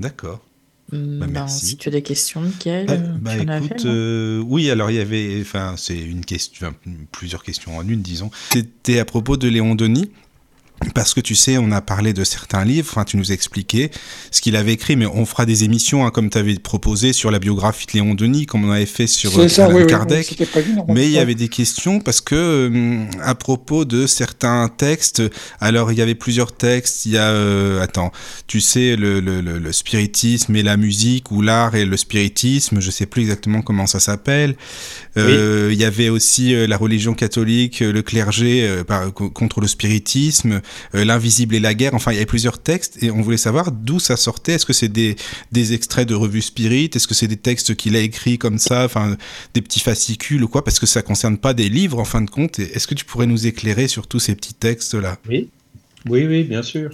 D'accord. 0.00 0.44
Bah, 0.92 1.26
merci. 1.28 1.66
si 1.66 1.76
tu 1.76 1.88
as 1.88 1.92
des 1.92 2.02
questions, 2.02 2.42
Euh, 2.42 2.86
euh, 2.88 2.96
bah, 3.20 3.36
tu 3.36 3.42
en 3.44 3.48
avais, 3.48 3.66
écoute, 3.66 3.86
euh, 3.86 4.42
oui, 4.46 4.70
alors 4.70 4.90
il 4.90 4.96
y 4.96 5.00
avait, 5.00 5.38
enfin, 5.40 5.74
c'est 5.76 5.98
une 5.98 6.24
question, 6.24 6.74
plusieurs 7.10 7.42
questions 7.42 7.76
en 7.76 7.88
une, 7.88 8.02
disons. 8.02 8.30
C'était 8.52 8.98
à 8.98 9.04
propos 9.04 9.36
de 9.36 9.48
Léon 9.48 9.74
Denis. 9.74 10.10
Parce 10.94 11.14
que 11.14 11.20
tu 11.20 11.34
sais, 11.34 11.56
on 11.56 11.70
a 11.72 11.80
parlé 11.80 12.12
de 12.12 12.24
certains 12.24 12.64
livres, 12.64 12.88
enfin, 12.90 13.04
tu 13.04 13.16
nous 13.16 13.32
expliquais 13.32 13.90
ce 14.30 14.40
qu'il 14.42 14.54
avait 14.54 14.74
écrit, 14.74 14.96
mais 14.96 15.06
on 15.06 15.24
fera 15.24 15.46
des 15.46 15.64
émissions, 15.64 16.04
hein, 16.04 16.10
comme 16.10 16.28
tu 16.28 16.36
avais 16.36 16.54
proposé, 16.56 17.12
sur 17.14 17.30
la 17.30 17.38
biographie 17.38 17.86
de 17.86 17.92
Léon 17.92 18.14
Denis, 18.14 18.44
comme 18.44 18.64
on 18.68 18.70
avait 18.70 18.84
fait 18.84 19.06
sur 19.06 19.32
C'est 19.32 19.40
euh, 19.40 19.48
ça, 19.48 19.64
Alan 19.66 19.76
oui, 19.78 19.86
Kardec. 19.86 20.36
oui, 20.38 20.46
prévu. 20.46 20.72
Mais 20.88 21.06
il 21.06 21.12
y 21.12 21.18
avait 21.18 21.34
des 21.36 21.48
questions 21.48 22.00
parce 22.00 22.20
que 22.20 22.34
euh, 22.34 23.04
à 23.22 23.34
propos 23.34 23.84
de 23.86 24.06
certains 24.06 24.68
textes, 24.68 25.22
alors 25.58 25.90
il 25.90 25.98
y 25.98 26.02
avait 26.02 26.14
plusieurs 26.14 26.52
textes. 26.52 27.06
Il 27.06 27.12
y 27.12 27.18
a, 27.18 27.30
euh, 27.30 27.80
attends, 27.82 28.12
tu 28.46 28.60
sais 28.60 28.94
le, 28.96 29.20
le, 29.20 29.40
le, 29.40 29.58
le 29.58 29.72
spiritisme 29.72 30.54
et 30.54 30.62
la 30.62 30.76
musique 30.76 31.30
ou 31.30 31.40
l'art 31.40 31.74
et 31.76 31.86
le 31.86 31.96
spiritisme. 31.96 32.80
Je 32.80 32.90
sais 32.90 33.06
plus 33.06 33.22
exactement 33.22 33.62
comment 33.62 33.86
ça 33.86 34.00
s'appelle. 34.00 34.54
Euh, 35.16 35.70
Il 35.72 35.78
y 35.78 35.84
avait 35.84 36.10
aussi 36.10 36.54
euh, 36.54 36.66
la 36.66 36.76
religion 36.76 37.14
catholique, 37.14 37.80
le 37.80 38.02
clergé 38.02 38.66
euh, 38.68 38.84
par- 38.84 39.12
contre 39.14 39.60
le 39.60 39.66
spiritisme, 39.68 40.60
l'invisible 40.92 41.54
et 41.54 41.60
la 41.60 41.74
guerre. 41.74 41.94
Enfin, 41.94 42.12
il 42.12 42.14
y 42.14 42.18
avait 42.18 42.26
plusieurs 42.26 42.58
textes 42.58 43.02
et 43.02 43.10
on 43.10 43.20
voulait 43.20 43.36
savoir 43.36 43.72
d'où 43.72 43.98
ça 43.98 44.16
sortait. 44.16 44.52
Est-ce 44.52 44.66
que 44.66 44.72
c'est 44.72 44.88
des, 44.88 45.16
extraits 45.72 46.08
de 46.08 46.14
revues 46.14 46.42
spirit? 46.42 46.90
Est-ce 46.94 47.08
que 47.08 47.14
c'est 47.14 47.28
des 47.28 47.36
textes 47.36 47.74
qu'il 47.74 47.96
a 47.96 48.00
écrits 48.00 48.38
comme 48.38 48.58
ça? 48.58 48.84
Enfin, 48.84 49.16
des 49.54 49.62
petits 49.62 49.80
fascicules 49.80 50.42
ou 50.44 50.48
quoi? 50.48 50.64
Parce 50.64 50.78
que 50.78 50.86
ça 50.86 51.02
concerne 51.02 51.38
pas 51.38 51.54
des 51.54 51.68
livres 51.68 51.98
en 51.98 52.04
fin 52.04 52.22
de 52.22 52.30
compte. 52.30 52.58
Est-ce 52.58 52.86
que 52.86 52.94
tu 52.94 53.04
pourrais 53.04 53.26
nous 53.26 53.46
éclairer 53.46 53.88
sur 53.88 54.06
tous 54.06 54.20
ces 54.20 54.34
petits 54.34 54.54
textes 54.54 54.94
là 54.94 55.18
Oui, 55.28 55.50
oui, 56.08 56.26
oui, 56.26 56.44
bien 56.44 56.62
sûr. 56.62 56.90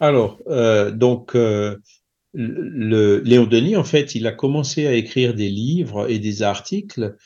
Alors, 0.00 0.38
euh, 0.48 0.90
donc, 0.90 1.34
euh, 1.34 1.76
Léon 2.34 3.46
Denis, 3.46 3.76
en 3.76 3.84
fait, 3.84 4.14
il 4.14 4.26
a 4.26 4.32
commencé 4.32 4.86
à 4.86 4.94
écrire 4.94 5.34
des 5.34 5.48
livres 5.48 6.10
et 6.10 6.18
des 6.18 6.42
articles 6.42 7.16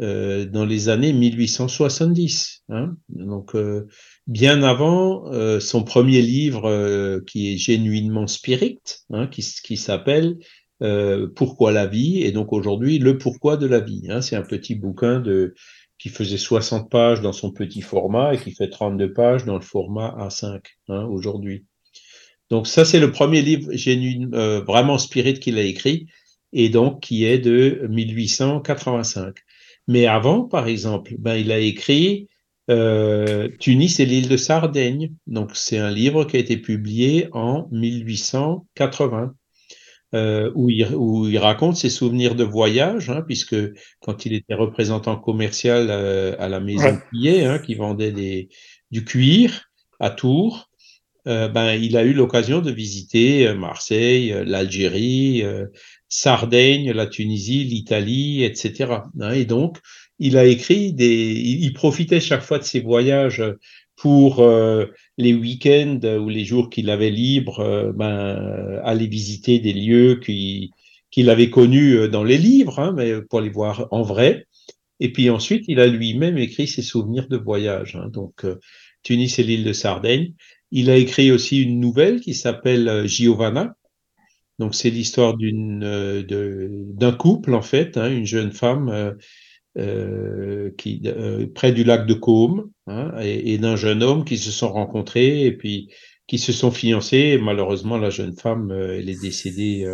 euh, 0.00 0.44
dans 0.46 0.64
les 0.64 0.88
années 0.88 1.12
1870. 1.12 2.64
Hein, 2.68 2.96
donc, 3.08 3.54
euh, 3.54 3.86
bien 4.26 4.62
avant 4.62 5.30
euh, 5.32 5.60
son 5.60 5.84
premier 5.84 6.22
livre 6.22 6.68
euh, 6.68 7.20
qui 7.26 7.52
est 7.52 7.58
genuinement 7.58 8.26
spirit, 8.26 8.80
hein, 9.10 9.26
qui, 9.26 9.42
qui 9.62 9.76
s'appelle 9.76 10.38
euh, 10.82 11.28
Pourquoi 11.34 11.72
la 11.72 11.86
vie? 11.86 12.22
Et 12.22 12.32
donc 12.32 12.52
aujourd'hui, 12.52 12.98
Le 12.98 13.18
pourquoi 13.18 13.56
de 13.56 13.66
la 13.66 13.80
vie. 13.80 14.06
Hein, 14.08 14.22
C'est 14.22 14.36
un 14.36 14.42
petit 14.42 14.74
bouquin 14.74 15.20
de 15.20 15.54
qui 15.98 16.08
faisait 16.08 16.38
60 16.38 16.90
pages 16.90 17.20
dans 17.20 17.32
son 17.32 17.52
petit 17.52 17.80
format 17.80 18.34
et 18.34 18.38
qui 18.38 18.52
fait 18.52 18.68
32 18.68 19.12
pages 19.12 19.44
dans 19.44 19.54
le 19.54 19.62
format 19.62 20.14
A5 20.18 20.60
hein, 20.88 21.04
aujourd'hui. 21.04 21.64
Donc 22.50 22.66
ça, 22.66 22.84
c'est 22.84 23.00
le 23.00 23.10
premier 23.10 23.42
livre 23.42 23.72
génuine, 23.72 24.34
euh, 24.34 24.60
vraiment 24.60 24.98
spirit 24.98 25.38
qu'il 25.38 25.58
a 25.58 25.62
écrit 25.62 26.06
et 26.52 26.68
donc 26.68 27.00
qui 27.00 27.24
est 27.24 27.38
de 27.38 27.86
1885. 27.88 29.36
Mais 29.88 30.06
avant, 30.06 30.44
par 30.44 30.66
exemple, 30.68 31.14
ben, 31.18 31.36
il 31.36 31.52
a 31.52 31.58
écrit 31.58 32.28
euh, 32.70 33.48
Tunis 33.58 34.00
et 34.00 34.06
l'île 34.06 34.28
de 34.28 34.36
Sardaigne. 34.36 35.12
Donc 35.26 35.50
c'est 35.54 35.78
un 35.78 35.90
livre 35.90 36.24
qui 36.24 36.36
a 36.36 36.40
été 36.40 36.56
publié 36.56 37.28
en 37.32 37.68
1880. 37.72 39.34
Euh, 40.14 40.52
où, 40.54 40.70
il, 40.70 40.86
où 40.94 41.26
il 41.26 41.38
raconte 41.38 41.76
ses 41.76 41.90
souvenirs 41.90 42.36
de 42.36 42.44
voyage, 42.44 43.10
hein, 43.10 43.22
puisque 43.26 43.56
quand 43.98 44.24
il 44.24 44.32
était 44.32 44.54
représentant 44.54 45.16
commercial 45.16 45.88
euh, 45.90 46.36
à 46.38 46.48
la 46.48 46.60
maison 46.60 46.84
Ouais. 46.84 46.98
Pillet, 47.10 47.44
hein, 47.44 47.58
qui 47.58 47.74
vendait 47.74 48.12
des, 48.12 48.48
du 48.92 49.04
cuir 49.04 49.64
à 49.98 50.10
Tours, 50.10 50.70
ben, 51.26 51.72
il 51.72 51.96
a 51.96 52.04
eu 52.04 52.12
l'occasion 52.12 52.60
de 52.60 52.70
visiter 52.70 53.54
Marseille, 53.54 54.36
l'Algérie, 54.44 55.42
Sardaigne, 56.06 56.92
la 56.92 57.06
Tunisie, 57.06 57.64
l'Italie, 57.64 58.44
etc. 58.44 59.00
hein. 59.20 59.32
et 59.32 59.46
donc, 59.46 59.78
il 60.18 60.36
a 60.36 60.44
écrit 60.46 60.92
des, 60.92 61.32
il, 61.32 61.72
profitait 61.72 62.20
chaque 62.20 62.42
fois 62.42 62.58
de 62.58 62.64
ses 62.64 62.80
voyages 62.80 63.42
pour 63.96 64.40
euh, 64.40 64.86
les 65.18 65.34
week-ends 65.34 66.00
ou 66.20 66.28
les 66.28 66.44
jours 66.44 66.70
qu'il 66.70 66.90
avait 66.90 67.10
libres, 67.10 67.60
euh, 67.60 67.92
ben, 67.92 68.80
aller 68.84 69.06
visiter 69.06 69.58
des 69.60 69.72
lieux 69.72 70.20
qui- 70.24 70.70
qu'il 71.10 71.30
avait 71.30 71.50
connus 71.50 71.94
euh, 71.96 72.08
dans 72.08 72.24
les 72.24 72.38
livres, 72.38 72.78
hein, 72.80 72.92
mais 72.96 73.22
pour 73.22 73.40
les 73.40 73.50
voir 73.50 73.86
en 73.92 74.02
vrai. 74.02 74.46
Et 75.00 75.12
puis 75.12 75.30
ensuite, 75.30 75.64
il 75.68 75.80
a 75.80 75.86
lui-même 75.86 76.38
écrit 76.38 76.66
ses 76.68 76.82
souvenirs 76.82 77.28
de 77.28 77.36
voyage. 77.36 77.96
hein. 77.96 78.08
donc, 78.12 78.44
euh, 78.44 78.56
Tunis 79.02 79.38
et 79.38 79.42
l'île 79.44 79.64
de 79.64 79.72
Sardaigne. 79.72 80.32
Il 80.70 80.90
a 80.90 80.96
écrit 80.96 81.30
aussi 81.30 81.62
une 81.62 81.78
nouvelle 81.80 82.20
qui 82.20 82.34
s'appelle 82.34 82.88
euh, 82.88 83.06
Giovanna. 83.06 83.76
Donc, 84.58 84.74
c'est 84.74 84.90
l'histoire 84.90 85.34
euh, 85.42 86.22
d'un 86.94 87.12
couple 87.12 87.54
en 87.54 87.62
fait, 87.62 87.96
hein, 87.96 88.10
une 88.10 88.26
jeune 88.26 88.52
femme 88.52 89.16
euh, 89.78 90.70
qui 90.78 91.02
euh, 91.06 91.46
près 91.54 91.72
du 91.72 91.84
lac 91.84 92.06
de 92.06 92.14
Caume, 92.14 92.70
hein, 92.86 93.12
et, 93.20 93.58
d'un 93.58 93.76
jeune 93.76 94.02
homme 94.02 94.24
qui 94.24 94.38
se 94.38 94.50
sont 94.50 94.72
rencontrés 94.72 95.44
et 95.46 95.52
puis 95.52 95.90
qui 96.26 96.38
se 96.38 96.52
sont 96.52 96.70
fiancés. 96.70 97.38
Malheureusement, 97.42 97.98
la 97.98 98.10
jeune 98.10 98.36
femme, 98.36 98.70
euh, 98.70 98.98
elle 98.98 99.08
est 99.08 99.20
décédée 99.20 99.86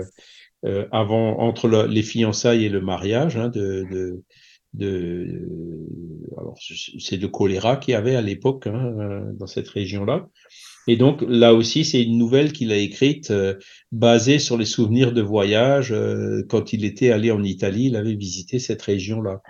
euh, 0.64 0.86
avant 0.92 1.38
entre 1.38 1.68
le- 1.68 1.86
les 1.86 2.02
fiançailles 2.02 2.64
et 2.66 2.68
le 2.68 2.80
mariage 2.80 3.36
hein, 3.36 3.48
de, 3.48 3.84
de 3.90 4.22
de 4.72 5.48
alors 6.38 6.56
c'est 7.00 7.18
de 7.18 7.26
choléra 7.26 7.76
qu'il 7.76 7.92
y 7.92 7.94
avait 7.96 8.14
à 8.14 8.20
l'époque 8.20 8.68
hein, 8.68 9.24
dans 9.34 9.46
cette 9.48 9.68
région-là. 9.68 10.28
Et 10.86 10.96
donc 10.96 11.22
là 11.26 11.54
aussi, 11.54 11.84
c'est 11.84 12.02
une 12.02 12.18
nouvelle 12.18 12.52
qu'il 12.52 12.72
a 12.72 12.76
écrite 12.76 13.30
euh, 13.30 13.54
basée 13.92 14.38
sur 14.38 14.56
les 14.56 14.64
souvenirs 14.64 15.12
de 15.12 15.22
voyage. 15.22 15.92
euh, 15.92 16.42
quand 16.48 16.72
il 16.72 16.84
était 16.84 17.10
allé 17.10 17.30
en 17.30 17.42
Italie, 17.42 17.86
il 17.86 17.96
avait 17.96 18.14
visité 18.14 18.58
cette 18.58 18.82
région-là. 18.82 19.40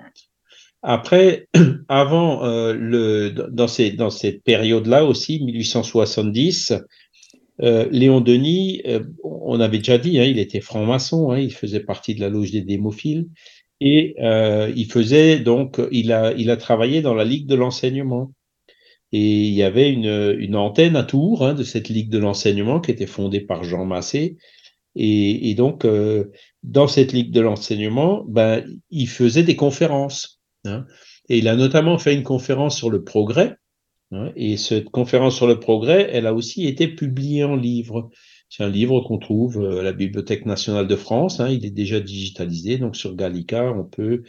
Après, 0.82 1.48
avant 1.88 2.44
euh, 2.44 2.74
le 2.74 3.30
dans 3.30 3.68
ces 3.68 3.90
dans 3.92 4.10
cette 4.10 4.42
période-là 4.42 5.04
aussi, 5.04 5.40
1870, 5.44 6.72
euh, 7.62 7.86
Léon 7.90 8.20
Denis, 8.20 8.82
euh, 8.86 9.00
on 9.22 9.60
avait 9.60 9.78
déjà 9.78 9.98
dit, 9.98 10.18
hein, 10.18 10.24
il 10.24 10.38
était 10.38 10.60
franc-maçon, 10.60 11.30
hein, 11.30 11.38
il 11.38 11.52
faisait 11.52 11.80
partie 11.80 12.14
de 12.14 12.20
la 12.20 12.28
loge 12.30 12.52
des 12.52 12.62
démophiles. 12.62 13.28
Et 13.80 14.14
euh, 14.20 14.72
il 14.76 14.90
faisait 14.90 15.38
donc, 15.38 15.80
il 15.90 16.12
a, 16.12 16.32
il 16.34 16.50
a 16.50 16.56
travaillé 16.56 17.02
dans 17.02 17.14
la 17.14 17.24
Ligue 17.24 17.46
de 17.46 17.54
l'enseignement. 17.54 18.32
Et 19.12 19.48
il 19.48 19.54
y 19.54 19.62
avait 19.62 19.90
une, 19.90 20.36
une 20.38 20.56
antenne 20.56 20.96
à 20.96 21.02
Tours 21.02 21.44
hein, 21.44 21.54
de 21.54 21.64
cette 21.64 21.88
Ligue 21.88 22.10
de 22.10 22.18
l'enseignement 22.18 22.80
qui 22.80 22.90
était 22.90 23.06
fondée 23.06 23.40
par 23.40 23.64
Jean 23.64 23.84
Massé. 23.84 24.36
Et, 24.94 25.50
et 25.50 25.54
donc, 25.54 25.84
euh, 25.84 26.30
dans 26.62 26.86
cette 26.86 27.12
Ligue 27.12 27.32
de 27.32 27.40
l'enseignement, 27.40 28.24
ben, 28.28 28.64
il 28.90 29.08
faisait 29.08 29.42
des 29.42 29.56
conférences. 29.56 30.40
Hein. 30.64 30.86
Et 31.28 31.38
il 31.38 31.48
a 31.48 31.56
notamment 31.56 31.98
fait 31.98 32.14
une 32.14 32.22
conférence 32.22 32.76
sur 32.76 32.90
le 32.90 33.02
progrès. 33.02 33.56
Hein, 34.12 34.32
et 34.36 34.56
cette 34.56 34.90
conférence 34.90 35.36
sur 35.36 35.46
le 35.46 35.60
progrès, 35.60 36.08
elle 36.12 36.26
a 36.26 36.34
aussi 36.34 36.66
été 36.66 36.88
publiée 36.88 37.44
en 37.44 37.56
livre. 37.56 38.10
C'est 38.48 38.64
un 38.64 38.68
livre 38.68 39.00
qu'on 39.00 39.18
trouve 39.18 39.64
à 39.64 39.82
la 39.82 39.92
Bibliothèque 39.92 40.44
nationale 40.44 40.88
de 40.88 40.96
France. 40.96 41.38
Hein, 41.38 41.48
il 41.48 41.64
est 41.64 41.70
déjà 41.70 42.00
digitalisé, 42.00 42.78
donc 42.78 42.96
sur 42.96 43.14
Gallica, 43.14 43.72
on 43.72 43.84
peut 43.84 44.24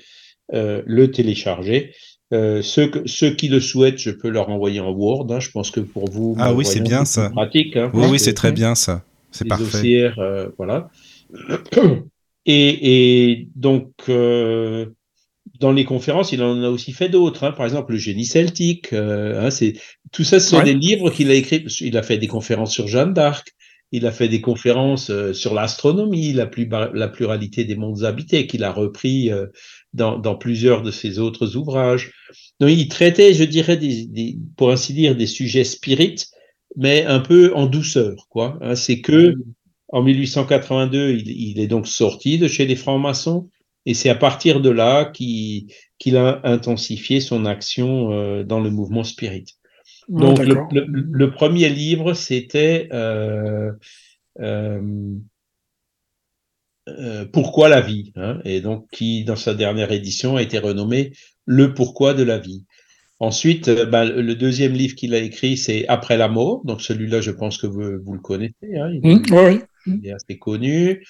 euh, 0.53 0.83
le 0.85 1.09
télécharger. 1.11 1.93
Euh, 2.33 2.61
ceux, 2.61 2.87
que, 2.87 2.99
ceux 3.07 3.31
qui 3.31 3.49
le 3.49 3.59
souhaitent, 3.59 3.97
je 3.97 4.11
peux 4.11 4.29
leur 4.29 4.49
envoyer 4.49 4.79
en 4.79 4.91
Word. 4.91 5.27
Hein, 5.31 5.39
je 5.39 5.49
pense 5.51 5.69
que 5.69 5.81
pour 5.81 6.09
vous, 6.09 6.35
Ah 6.39 6.53
oui, 6.53 6.65
c'est 6.65 6.79
bien 6.79 7.03
ça. 7.03 7.29
Pratique. 7.29 7.75
Hein, 7.75 7.91
oui, 7.93 8.05
oui, 8.09 8.19
c'est 8.19 8.33
très 8.33 8.51
bien 8.51 8.75
ça. 8.75 9.03
C'est 9.31 9.47
parfait. 9.47 10.07
OCR, 10.07 10.19
euh, 10.19 10.47
voilà. 10.57 10.89
Et, 12.45 13.29
et 13.29 13.49
donc, 13.55 13.91
euh, 14.09 14.87
dans 15.59 15.71
les 15.71 15.85
conférences, 15.85 16.31
il 16.31 16.41
en 16.41 16.63
a 16.63 16.69
aussi 16.69 16.91
fait 16.91 17.09
d'autres. 17.09 17.43
Hein. 17.43 17.51
Par 17.51 17.65
exemple, 17.65 17.91
le 17.91 17.97
génie 17.97 18.25
celtique. 18.25 18.93
Euh, 18.93 19.49
c'est 19.51 19.73
tout 20.11 20.23
ça, 20.23 20.39
ce 20.39 20.49
sont 20.49 20.57
ouais. 20.57 20.63
des 20.63 20.73
livres 20.73 21.09
qu'il 21.09 21.29
a 21.29 21.33
écrits. 21.33 21.65
Il 21.81 21.97
a 21.97 22.03
fait 22.03 22.17
des 22.17 22.27
conférences 22.27 22.73
sur 22.73 22.87
Jeanne 22.87 23.13
d'Arc. 23.13 23.53
Il 23.91 24.07
a 24.07 24.11
fait 24.11 24.29
des 24.29 24.39
conférences 24.39 25.11
sur 25.33 25.53
l'astronomie, 25.53 26.31
la, 26.31 26.49
la, 26.93 27.07
pluralité 27.09 27.65
des 27.65 27.75
mondes 27.75 28.05
habités, 28.05 28.47
qu'il 28.47 28.63
a 28.63 28.71
repris 28.71 29.29
dans, 29.93 30.17
dans, 30.17 30.35
plusieurs 30.35 30.83
de 30.83 30.91
ses 30.91 31.19
autres 31.19 31.55
ouvrages. 31.55 32.11
Donc, 32.59 32.69
il 32.71 32.87
traitait, 32.87 33.33
je 33.33 33.43
dirais, 33.43 33.77
des, 33.77 34.05
des, 34.05 34.37
pour 34.55 34.71
ainsi 34.71 34.93
dire, 34.93 35.15
des 35.15 35.27
sujets 35.27 35.63
spirites, 35.63 36.27
mais 36.75 37.03
un 37.05 37.19
peu 37.19 37.53
en 37.55 37.65
douceur. 37.65 38.27
quoi. 38.29 38.57
Hein, 38.61 38.75
c'est 38.75 39.01
que 39.01 39.35
en 39.89 40.03
1882, 40.03 41.11
il, 41.11 41.29
il, 41.29 41.59
est 41.59 41.67
donc 41.67 41.87
sorti 41.87 42.37
de 42.37 42.47
chez 42.47 42.65
les 42.65 42.77
francs-maçons, 42.77 43.49
et 43.85 43.93
c'est 43.93 44.09
à 44.09 44.15
partir 44.15 44.61
de 44.61 44.69
là 44.69 45.05
qu'il 45.05 45.67
qu 45.99 46.15
a 46.15 46.41
intensifié 46.43 47.19
son 47.19 47.45
action 47.45 48.11
euh, 48.11 48.43
dans 48.43 48.59
le 48.59 48.69
mouvement 48.69 49.03
spirit. 49.03 49.45
Donc, 50.07 50.39
oh, 50.39 50.43
le, 50.43 50.55
le, 50.71 50.85
le, 51.11 51.31
premier 51.31 51.69
livre, 51.69 52.13
c'était 52.13 52.89
euh, 52.91 53.71
euh, 54.39 54.81
euh, 56.99 57.25
Pourquoi 57.25 57.69
la 57.69 57.81
vie 57.81 58.11
hein, 58.15 58.39
Et 58.45 58.61
donc, 58.61 58.87
qui, 58.91 59.23
dans 59.23 59.35
sa 59.35 59.53
dernière 59.53 59.91
édition, 59.91 60.37
a 60.37 60.41
été 60.41 60.59
renommé 60.59 61.11
Le 61.45 61.73
Pourquoi 61.73 62.13
de 62.13 62.23
la 62.23 62.37
vie. 62.37 62.63
Ensuite, 63.19 63.69
ben, 63.69 64.05
le 64.05 64.35
deuxième 64.35 64.73
livre 64.73 64.95
qu'il 64.95 65.13
a 65.13 65.19
écrit, 65.19 65.55
c'est 65.55 65.87
Après 65.87 66.17
la 66.17 66.27
mort. 66.27 66.65
Donc, 66.65 66.81
celui-là, 66.81 67.21
je 67.21 67.29
pense 67.31 67.57
que 67.59 67.67
vous, 67.67 67.99
vous 68.03 68.13
le 68.13 68.19
connaissez. 68.19 68.75
Hein, 68.75 68.89
il, 68.91 69.01
mmh, 69.01 69.23
oui. 69.31 69.59
il, 69.85 70.07
est 70.07 70.13
assez 70.13 70.39
connu. 70.39 71.03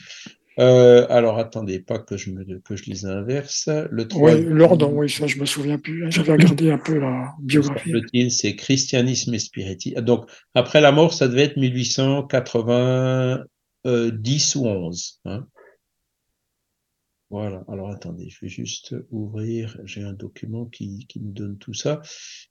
Euh, 0.59 1.07
alors, 1.09 1.39
attendez, 1.39 1.79
pas 1.79 1.97
que 1.99 2.17
je, 2.17 2.31
me, 2.31 2.43
que 2.59 2.75
je 2.75 2.83
lise 2.83 3.05
l'inverse. 3.05 3.69
Le 3.89 4.01
Oui, 4.03 4.07
troisième, 4.07 4.49
l'ordre, 4.49 4.91
oui, 4.93 5.09
ça, 5.09 5.25
je 5.25 5.39
me 5.39 5.45
souviens 5.45 5.77
plus. 5.77 6.11
J'avais 6.11 6.33
regardé 6.33 6.69
un 6.69 6.77
peu 6.77 6.99
la 6.99 7.31
biographie. 7.41 7.91
semble-t-il, 7.91 8.29
c'est 8.31 8.55
christianisme 8.55 9.33
et 9.33 9.39
spiritisme. 9.39 10.01
Donc, 10.01 10.25
après 10.53 10.81
la 10.81 10.91
mort, 10.91 11.13
ça 11.13 11.29
devait 11.29 11.43
être 11.43 11.55
1890 11.55 14.55
ou 14.57 14.67
11. 14.67 15.19
hein. 15.25 15.45
Voilà. 17.31 17.63
Alors, 17.69 17.89
attendez, 17.89 18.27
je 18.29 18.37
vais 18.41 18.49
juste 18.49 18.93
ouvrir. 19.09 19.77
J'ai 19.85 20.03
un 20.03 20.13
document 20.13 20.65
qui, 20.65 21.05
qui 21.07 21.19
me 21.21 21.31
donne 21.31 21.57
tout 21.57 21.73
ça. 21.73 22.01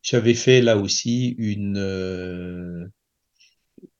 J'avais 0.02 0.34
fait 0.34 0.62
là 0.62 0.76
aussi 0.78 1.34
une 1.38 1.76
euh, 1.76 2.86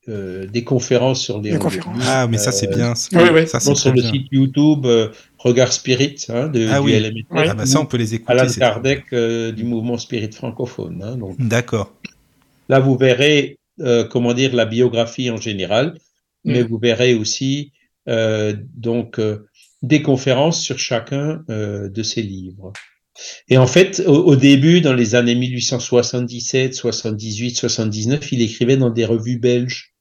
euh, 0.09 0.47
des 0.47 0.65
conférences 0.65 1.21
sur 1.23 1.41
les 1.41 1.53
Des 1.53 1.59
conférences. 1.59 2.03
Ah, 2.07 2.27
mais 2.29 2.39
ça, 2.39 2.53
c'est 2.53 2.69
bien. 2.69 2.95
ça. 2.95 3.09
Oui, 3.23 3.29
oui. 3.33 3.47
Ça, 3.47 3.61
c'est 3.61 3.71
Bon, 3.71 3.75
sur 3.75 3.93
le 3.93 4.01
bien. 4.01 4.11
site 4.11 4.27
YouTube 4.33 4.87
euh, 4.87 5.11
Regard 5.39 5.73
Spirit 5.73 6.17
hein, 6.31 6.49
de, 6.49 6.67
Ah 6.71 6.81
du 6.81 6.87
oui. 6.87 6.93
LMT, 6.99 7.27
Oui. 7.31 7.43
Ah, 7.49 7.55
bah, 7.55 7.67
ça, 7.67 7.81
on 7.81 7.87
peut 7.87 7.99
les 7.99 8.15
écouter. 8.15 8.33
Alan 8.33 8.49
c'est- 8.49 8.61
Kardec 8.61 9.05
euh, 9.13 9.53
du 9.53 9.65
mouvement 9.65 9.99
Spirit 9.99 10.33
francophone. 10.33 11.03
hein. 11.03 11.17
donc 11.17 11.37
D'accord. 11.39 11.95
là, 12.69 12.81
vous 12.81 12.97
verrez 12.97 13.59
euh, 13.81 14.05
comment 14.05 14.33
dire 14.35 14.55
la 14.55 14.65
biographie 14.67 15.31
en 15.31 15.37
général, 15.37 15.99
mais 16.45 16.63
Mm. 16.65 16.67
vous 16.67 16.79
verrez 16.79 17.15
aussi 17.15 17.73
euh, 18.09 18.55
donc 18.75 19.19
euh, 19.19 19.47
des 19.83 20.03
conférences 20.03 20.61
sur 20.61 20.79
chacun 20.79 21.43
euh, 21.49 21.89
de 21.89 22.03
ces 22.03 22.23
livres. 22.23 22.73
Et 23.49 23.59
en 23.59 23.67
fait, 23.67 24.03
au, 24.07 24.25
au 24.25 24.37
début, 24.37 24.81
dans 24.81 24.95
les 24.95 25.15
années 25.15 25.35
1877, 25.35 26.75
78, 26.75 27.57
79, 27.57 28.33
il 28.33 28.43
écrivait 28.43 28.77
dans 28.77 28.91
des 28.91 29.05
revues 29.05 29.39
belges. 29.39 29.95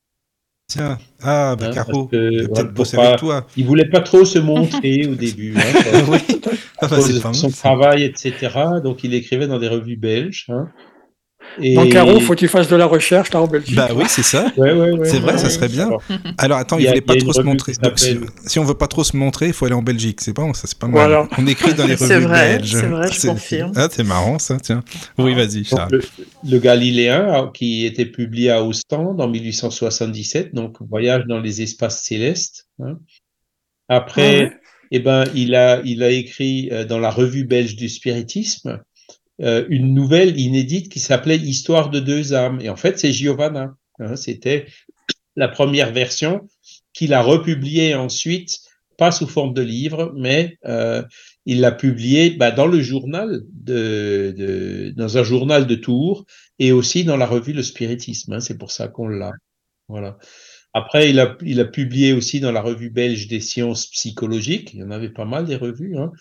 Tiens. 0.69 0.99
Ah, 1.21 1.55
bah, 1.59 1.67
Hein, 1.67 1.71
Caro, 1.73 2.05
que, 2.05 2.45
peut-être 2.45 2.73
bosser 2.73 2.97
avec 2.97 3.17
toi. 3.17 3.47
Il 3.57 3.65
voulait 3.65 3.89
pas 3.89 4.01
trop 4.01 4.23
se 4.23 4.37
montrer 4.37 5.07
au 5.07 5.15
début. 5.15 5.55
Hein, 5.57 6.03
oui. 6.07 6.19
Ah, 6.77 6.87
bah, 6.87 7.01
c'est 7.01 7.19
son 7.19 7.33
ça. 7.33 7.49
travail, 7.49 8.03
etc. 8.03 8.33
Donc, 8.83 9.03
il 9.03 9.15
écrivait 9.15 9.47
dans 9.47 9.57
des 9.57 9.67
revues 9.67 9.97
belges. 9.97 10.45
Hein. 10.49 10.69
Et... 11.61 11.73
Donc, 11.75 11.91
Caro, 11.91 12.19
faut 12.19 12.33
que 12.33 12.39
tu 12.39 12.47
fasses 12.47 12.67
de 12.69 12.75
la 12.75 12.85
recherche 12.85 13.31
là 13.33 13.41
en 13.41 13.47
Belgique. 13.47 13.75
Bah 13.75 13.89
oui, 13.95 14.05
c'est 14.07 14.23
ça. 14.23 14.51
Ouais, 14.57 14.71
ouais, 14.73 14.91
ouais, 14.91 15.09
C'est 15.09 15.19
vrai, 15.19 15.33
ouais, 15.33 15.37
ça 15.37 15.49
serait 15.49 15.67
bien. 15.67 15.87
Alors, 15.87 16.01
Alors 16.37 16.57
attends, 16.57 16.77
Il 16.77 16.87
voulait 16.87 16.99
y 16.99 17.01
pas 17.01 17.15
trop 17.17 17.33
se 17.33 17.41
montrer. 17.41 17.73
Donc, 17.81 17.99
si, 17.99 18.17
si 18.45 18.59
on 18.59 18.63
veut 18.65 18.75
pas 18.75 18.87
trop 18.87 19.03
se 19.03 19.15
montrer, 19.17 19.47
il 19.47 19.53
faut 19.53 19.65
aller 19.65 19.75
en 19.75 19.81
Belgique. 19.81 20.21
C'est 20.21 20.33
pas, 20.33 20.43
ça 20.53 20.67
c'est 20.67 20.77
pas 20.77 20.87
mal. 20.87 20.95
Voilà. 20.95 21.27
On 21.37 21.47
écrit 21.47 21.73
dans 21.73 21.85
les 21.87 21.95
revues 21.95 22.19
vrai, 22.19 22.57
belges. 22.57 22.71
c'est 22.71 22.85
vrai, 22.87 23.11
je 23.11 23.27
confirme. 23.27 23.71
Ah, 23.75 23.87
c'est 23.91 24.03
marrant 24.03 24.39
ça, 24.39 24.57
tiens. 24.59 24.83
Oui, 25.17 25.33
vas-y, 25.35 25.63
Charles. 25.65 25.89
le, 25.91 26.01
le 26.43 26.59
Galiléen, 26.59 27.27
hein, 27.33 27.51
qui 27.53 27.85
était 27.85 28.05
publié 28.05 28.51
à 28.51 28.63
Ostende 28.63 29.19
en 29.21 29.27
1877, 29.27 30.53
donc 30.53 30.77
Voyage 30.81 31.23
dans 31.27 31.39
les 31.39 31.61
espaces 31.61 32.01
célestes. 32.03 32.67
hein. 32.83 32.97
Après, 33.87 34.35
Ah 34.35 34.43
ouais. 34.43 34.51
eh 34.91 34.99
ben, 34.99 35.23
il 35.35 35.55
a, 35.55 35.81
il 35.83 36.03
a 36.03 36.09
écrit 36.11 36.69
euh, 36.71 36.85
dans 36.85 36.99
la 36.99 37.09
revue 37.09 37.43
belge 37.43 37.75
du 37.75 37.89
spiritisme 37.89 38.81
euh, 39.41 39.65
une 39.69 39.93
nouvelle 39.93 40.39
inédite 40.39 40.89
qui 40.91 40.99
s'appelait 40.99 41.37
Histoire 41.37 41.89
de 41.89 41.99
deux 41.99 42.33
âmes. 42.33 42.59
Et 42.61 42.69
en 42.69 42.75
fait, 42.75 42.99
c'est 42.99 43.11
Giovanna. 43.13 43.75
hein, 43.99 44.15
C'était 44.15 44.67
la 45.35 45.47
première 45.47 45.91
version 45.93 46.47
qu'il 46.93 47.13
a 47.13 47.21
republiée 47.21 47.95
ensuite, 47.95 48.59
pas 48.97 49.11
sous 49.11 49.27
forme 49.27 49.53
de 49.53 49.61
livre, 49.61 50.13
mais 50.17 50.57
euh, 50.65 51.03
il 51.45 51.61
l'a 51.61 51.71
publié 51.71 52.31
bah, 52.31 52.51
dans 52.51 52.67
le 52.67 52.81
journal 52.81 53.41
de, 53.53 54.33
de, 54.37 54.93
dans 54.95 55.17
un 55.17 55.23
journal 55.23 55.65
de 55.67 55.75
Tours 55.75 56.25
et 56.59 56.71
aussi 56.73 57.05
dans 57.05 57.15
la 57.17 57.25
revue 57.25 57.53
Le 57.53 57.63
Spiritisme. 57.63 58.33
hein, 58.33 58.39
c'est 58.41 58.57
pour 58.57 58.71
ça 58.71 58.87
qu'on 58.89 59.07
l'a. 59.07 59.31
Voilà. 59.87 60.17
Après, 60.73 61.09
il 61.09 61.19
a, 61.19 61.35
il 61.41 61.59
a 61.59 61.65
publié 61.65 62.13
aussi 62.13 62.39
dans 62.39 62.51
la 62.51 62.61
revue 62.61 62.89
belge 62.91 63.27
des 63.27 63.39
sciences 63.39 63.87
psychologiques, 63.87 64.73
il 64.73 64.81
y 64.81 64.83
en 64.83 64.91
avait 64.91 65.09
pas 65.09 65.25
mal 65.25 65.45
des 65.45 65.55
revues, 65.55 65.97
hein, 65.97 66.11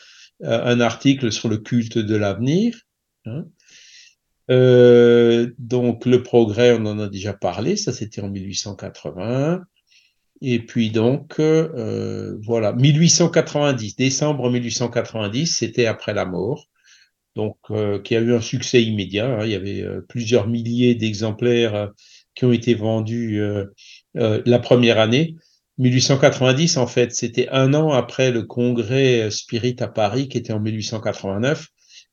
euh, 0.44 0.64
un 0.64 0.80
article 0.80 1.30
sur 1.32 1.48
le 1.48 1.58
culte 1.58 1.98
de 1.98 2.16
l'avenir. 2.16 2.78
Hein. 3.28 3.46
Euh, 4.50 5.50
donc, 5.58 6.06
le 6.06 6.22
progrès, 6.22 6.72
on 6.72 6.86
en 6.86 6.98
a 6.98 7.08
déjà 7.08 7.32
parlé, 7.34 7.76
ça 7.76 7.92
c'était 7.92 8.22
en 8.22 8.30
1880. 8.30 9.62
Et 10.40 10.60
puis 10.60 10.90
donc, 10.90 11.40
euh, 11.40 12.36
voilà, 12.42 12.72
1890, 12.72 13.96
décembre 13.96 14.50
1890, 14.50 15.46
c'était 15.58 15.86
après 15.86 16.14
la 16.14 16.24
mort, 16.24 16.66
donc 17.34 17.56
euh, 17.70 18.00
qui 18.00 18.16
a 18.16 18.20
eu 18.20 18.34
un 18.34 18.40
succès 18.40 18.82
immédiat. 18.82 19.26
hein. 19.40 19.44
il 19.44 19.50
y 19.50 19.54
avait 19.54 19.84
plusieurs 20.08 20.46
milliers 20.46 20.94
d'exemplaires 20.94 21.90
qui 22.34 22.44
ont 22.44 22.52
été 22.52 22.74
vendus 22.74 23.42
la 24.14 24.58
première 24.60 24.98
année. 24.98 25.34
1890, 25.78 26.76
en 26.76 26.86
fait, 26.86 27.12
c'était 27.12 27.48
un 27.50 27.74
an 27.74 27.92
après 27.92 28.30
le 28.30 28.42
congrès 28.44 29.30
Spirit 29.30 29.76
à 29.80 29.88
Paris, 29.88 30.28
qui 30.28 30.38
était 30.38 30.52
en 30.52 30.60
1889. 30.60 31.68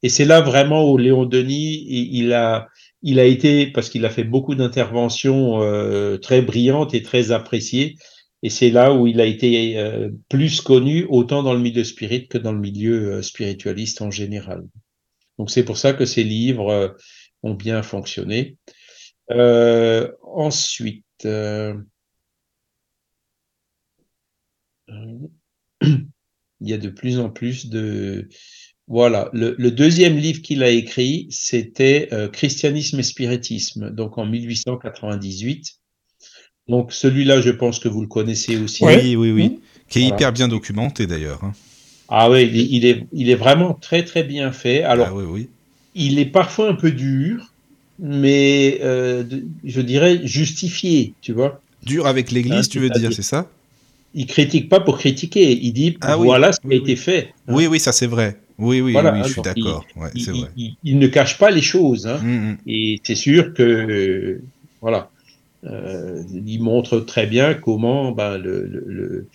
Et 0.06 0.10
c'est 0.10 0.26
là 0.26 0.39
vraiment 0.39 0.88
où 0.88 1.00
Léon 1.00 1.26
Denis, 1.26 1.84
il, 1.89 2.32
a, 2.34 2.70
il 3.02 3.20
a 3.20 3.26
été, 3.26 3.65
parce 3.65 3.89
qu'il 3.89 4.06
a 4.06 4.12
fait 4.12 4.24
beaucoup 4.24 4.54
d'interventions 4.54 5.63
euh, 5.63 6.20
très 6.20 6.44
brillantes 6.44 6.94
et 6.94 7.02
très 7.02 7.32
appréciées, 7.32 7.96
et 8.44 8.52
c'est 8.52 8.70
là 8.70 8.94
où 8.94 9.08
il 9.08 9.20
a 9.20 9.26
été 9.26 9.80
euh, 9.80 10.12
plus 10.30 10.62
connu, 10.62 11.08
autant 11.10 11.41
dans 11.41 11.56
le 11.56 11.60
milieu 11.60 11.84
spirit 11.84 12.28
que 12.28 12.38
dans 12.38 12.52
le 12.52 12.60
milieu 12.60 13.13
euh, 13.13 13.24
spiritualiste 13.24 14.04
en 14.04 14.12
général. 14.12 14.68
Donc 15.39 15.50
c'est 15.50 15.65
pour 15.65 15.80
ça 15.80 15.94
que 15.94 16.06
ces 16.06 16.24
livres 16.24 16.96
ont 17.41 17.56
bien 17.56 17.82
fonctionné. 17.82 18.58
Ensuite, 19.32 21.04
il 21.24 21.80
y 26.62 26.74
a 26.74 26.78
de 26.78 26.89
plus 26.89 27.18
en 27.18 27.32
plus 27.32 27.70
de... 27.70 28.30
Voilà, 28.88 29.30
le, 29.34 29.56
le 29.58 29.71
deuxième 29.71 30.15
livre 30.17 30.41
qu'il 30.41 30.62
a 30.62 30.69
écrit, 30.69 31.28
c'était 31.32 32.08
euh, 32.12 32.28
Christianisme 32.28 33.00
et 33.00 33.04
spiritisme, 33.04 33.89
donc 33.89 34.17
en 34.19 34.26
1898. 34.28 35.80
Donc 36.67 36.93
celui-là, 36.93 37.41
je 37.41 37.50
pense 37.52 37.80
que 37.80 37.88
vous 37.88 38.02
le 38.02 38.08
connaissez 38.08 38.58
aussi. 38.58 38.84
Oui, 38.84 39.15
oui, 39.15 39.32
oui. 39.32 39.50
Mmh. 39.50 39.58
Qui 39.89 40.00
est 40.00 40.02
Voilà. 40.04 40.15
hyper 40.15 40.34
bien 40.34 40.48
documenté 40.48 41.08
d'ailleurs. 41.08 41.43
hein. 41.43 41.54
Ah 42.10 42.30
oui, 42.30 42.43
il, 42.43 42.74
il 42.76 42.86
est, 42.86 43.08
il 43.13 43.30
est 43.30 43.36
vraiment 43.36 43.74
très 43.74 44.04
très 44.04 44.24
bien 44.24 44.52
fait. 44.52 44.84
Alors, 44.84 45.08
ah 45.10 45.15
oui, 45.15 45.24
oui. 45.28 45.50
il 45.95 46.19
est 46.19 46.26
parfois 46.28 46.69
un 46.69 46.76
peu 46.76 46.91
dur, 46.91 47.54
mais 48.00 48.80
euh, 48.84 49.24
je 49.63 49.82
dirais 49.82 50.21
justifié, 50.26 51.13
tu 51.21 51.34
vois. 51.34 51.62
Dur 51.84 52.06
avec 52.06 52.32
l'église, 52.32 52.67
Ah, 52.67 52.71
tu 52.71 52.80
veux 52.80 52.89
dire, 52.91 53.12
c'est 53.13 53.21
ça? 53.24 53.50
Il 54.13 54.28
critique 54.28 54.69
pas 54.69 54.80
pour 54.80 54.98
critiquer, 55.00 55.52
il 55.52 55.74
dit 55.74 55.98
Ah 56.02 56.17
oui, 56.17 56.26
voilà 56.28 56.52
ce 56.54 56.60
qui 56.60 56.67
oui, 56.67 56.76
a 56.76 56.78
été 56.78 56.91
oui. 56.91 56.95
fait. 56.98 57.34
hein. 57.48 57.54
Oui, 57.54 57.67
oui, 57.67 57.80
ça 57.80 57.91
c'est 57.91 58.08
vrai. 58.08 58.38
Oui, 58.58 58.80
oui, 58.82 58.94
Voilà, 58.94 59.12
oui, 59.13 59.20
hein, 59.20 59.24
je 59.24 59.34
suis 59.34 59.41
donc 59.41 59.54
il- 59.56 59.63
d'accord. 59.63 59.86
Ouais, 59.98 60.10
Il, 60.15 60.22
c'est 60.22 60.32
il- 60.34 60.41
vrai. 60.41 60.50
il- 60.56 60.76
il 60.84 61.00
ne 61.00 61.08
cache 61.08 61.38
pas 61.38 61.52
les 61.52 61.62
choses. 61.62 62.08
Hein. 62.08 62.20
Hum, 62.22 62.50
hum. 62.52 62.58
Et 62.68 63.00
c'est 63.04 63.15
sûr 63.15 63.54
que, 63.54 63.63
euh, 63.63 64.41
voilà, 64.82 65.10
euh, 65.65 66.22
il 66.46 66.62
montre 66.62 67.00
très 67.00 67.28
bien 67.28 67.54
comment 67.54 68.12
ben, 68.12 68.38
le, 68.38 68.65
le, 68.65 68.86
le- 68.88 69.28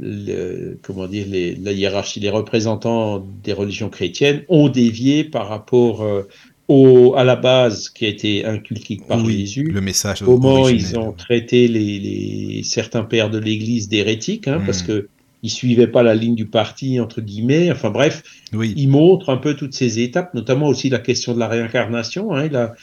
le- 0.00 0.78
comment 0.82 1.06
dire, 1.06 1.26
les, 1.28 1.54
la 1.56 1.72
hiérarchie, 1.72 2.20
les 2.20 2.30
représentants 2.30 3.24
des 3.44 3.52
religions 3.52 3.90
chrétiennes 3.90 4.42
ont 4.48 4.68
dévié 4.70 5.22
par 5.24 5.48
rapport 5.48 6.02
euh, 6.02 6.22
au, 6.68 7.14
à 7.14 7.24
la 7.24 7.36
base 7.36 7.90
qui 7.90 8.06
a 8.06 8.08
été 8.08 8.46
inculquée 8.46 9.00
par 9.06 9.22
oui, 9.22 9.40
Jésus. 9.40 9.64
le 9.64 9.80
message 9.82 10.22
Comment 10.24 10.68
ils 10.68 10.96
ont 10.98 11.12
traité 11.12 11.68
les, 11.68 11.98
les, 11.98 12.62
certains 12.62 13.02
pères 13.04 13.28
de 13.28 13.36
l'Église 13.38 13.88
d'hérétiques, 13.90 14.48
hein, 14.48 14.60
Mm. 14.60 14.64
parce 14.66 14.82
que 14.82 15.08
ils 15.42 15.50
suivaient 15.50 15.86
pas 15.86 16.02
la 16.02 16.14
ligne 16.14 16.34
du 16.34 16.46
parti 16.46 17.00
entre 17.00 17.20
guillemets. 17.20 17.70
Enfin 17.70 17.90
bref, 17.90 18.22
Oui, 18.52 18.74
il 18.76 18.88
montre 18.88 19.30
un 19.30 19.36
peu 19.36 19.54
toutes 19.54 19.74
ces 19.74 20.00
étapes, 20.00 20.34
notamment 20.34 20.68
aussi 20.68 20.88
la 20.88 20.98
question 20.98 21.34
de 21.34 21.38
la 21.38 21.48
réincarnation. 21.48 22.32
Hein, 22.32 22.46
il 22.46 22.56
a 22.56 22.74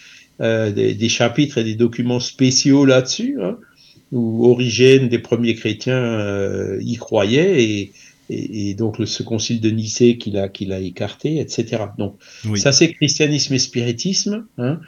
euh, 0.41 0.71
des, 0.71 0.93
des 0.93 1.09
chapitres 1.09 1.57
et 1.57 1.63
des 1.63 1.75
documents 1.75 2.19
spéciaux 2.19 2.85
là-dessus, 2.85 3.37
hein, 3.41 3.57
où 4.11 4.45
Origène 4.45 5.09
des 5.09 5.19
premiers 5.19 5.55
chrétiens 5.55 6.03
euh, 6.03 6.79
y 6.81 6.95
croyait 6.95 7.63
et, 7.63 7.91
et, 8.29 8.69
et 8.69 8.73
donc 8.73 8.99
le, 8.99 9.05
ce 9.05 9.23
concile 9.23 9.61
de 9.61 9.69
Nicée 9.69 10.17
qu'il 10.17 10.37
a, 10.37 10.49
qu'il 10.49 10.71
a 10.71 10.79
écarté, 10.79 11.39
etc. 11.39 11.83
Donc 11.97 12.15
oui. 12.45 12.59
ça 12.59 12.71
c'est 12.71 12.91
christianisme 12.93 13.53
et 13.53 13.59
spiritisme. 13.59 14.45
Hein. 14.57 14.79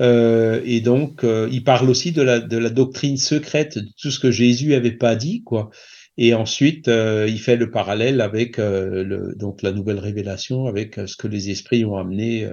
Euh, 0.00 0.60
et 0.64 0.80
donc 0.80 1.22
euh, 1.22 1.48
il 1.52 1.62
parle 1.64 1.88
aussi 1.88 2.12
de 2.12 2.22
la, 2.22 2.40
de 2.40 2.58
la 2.58 2.70
doctrine 2.70 3.16
secrète, 3.18 3.78
de 3.78 3.88
tout 4.00 4.10
ce 4.10 4.18
que 4.18 4.30
Jésus 4.30 4.74
avait 4.74 4.92
pas 4.92 5.14
dit, 5.14 5.42
quoi. 5.42 5.70
Et 6.18 6.34
ensuite, 6.34 6.88
euh, 6.88 7.26
il 7.28 7.40
fait 7.40 7.56
le 7.56 7.70
parallèle 7.70 8.20
avec 8.20 8.58
euh, 8.58 9.02
le, 9.02 9.34
donc 9.34 9.62
la 9.62 9.72
nouvelle 9.72 9.98
révélation, 9.98 10.66
avec 10.66 10.98
euh, 10.98 11.06
ce 11.06 11.16
que 11.16 11.26
les 11.26 11.50
esprits 11.50 11.84
ont 11.84 11.96
amené 11.96 12.48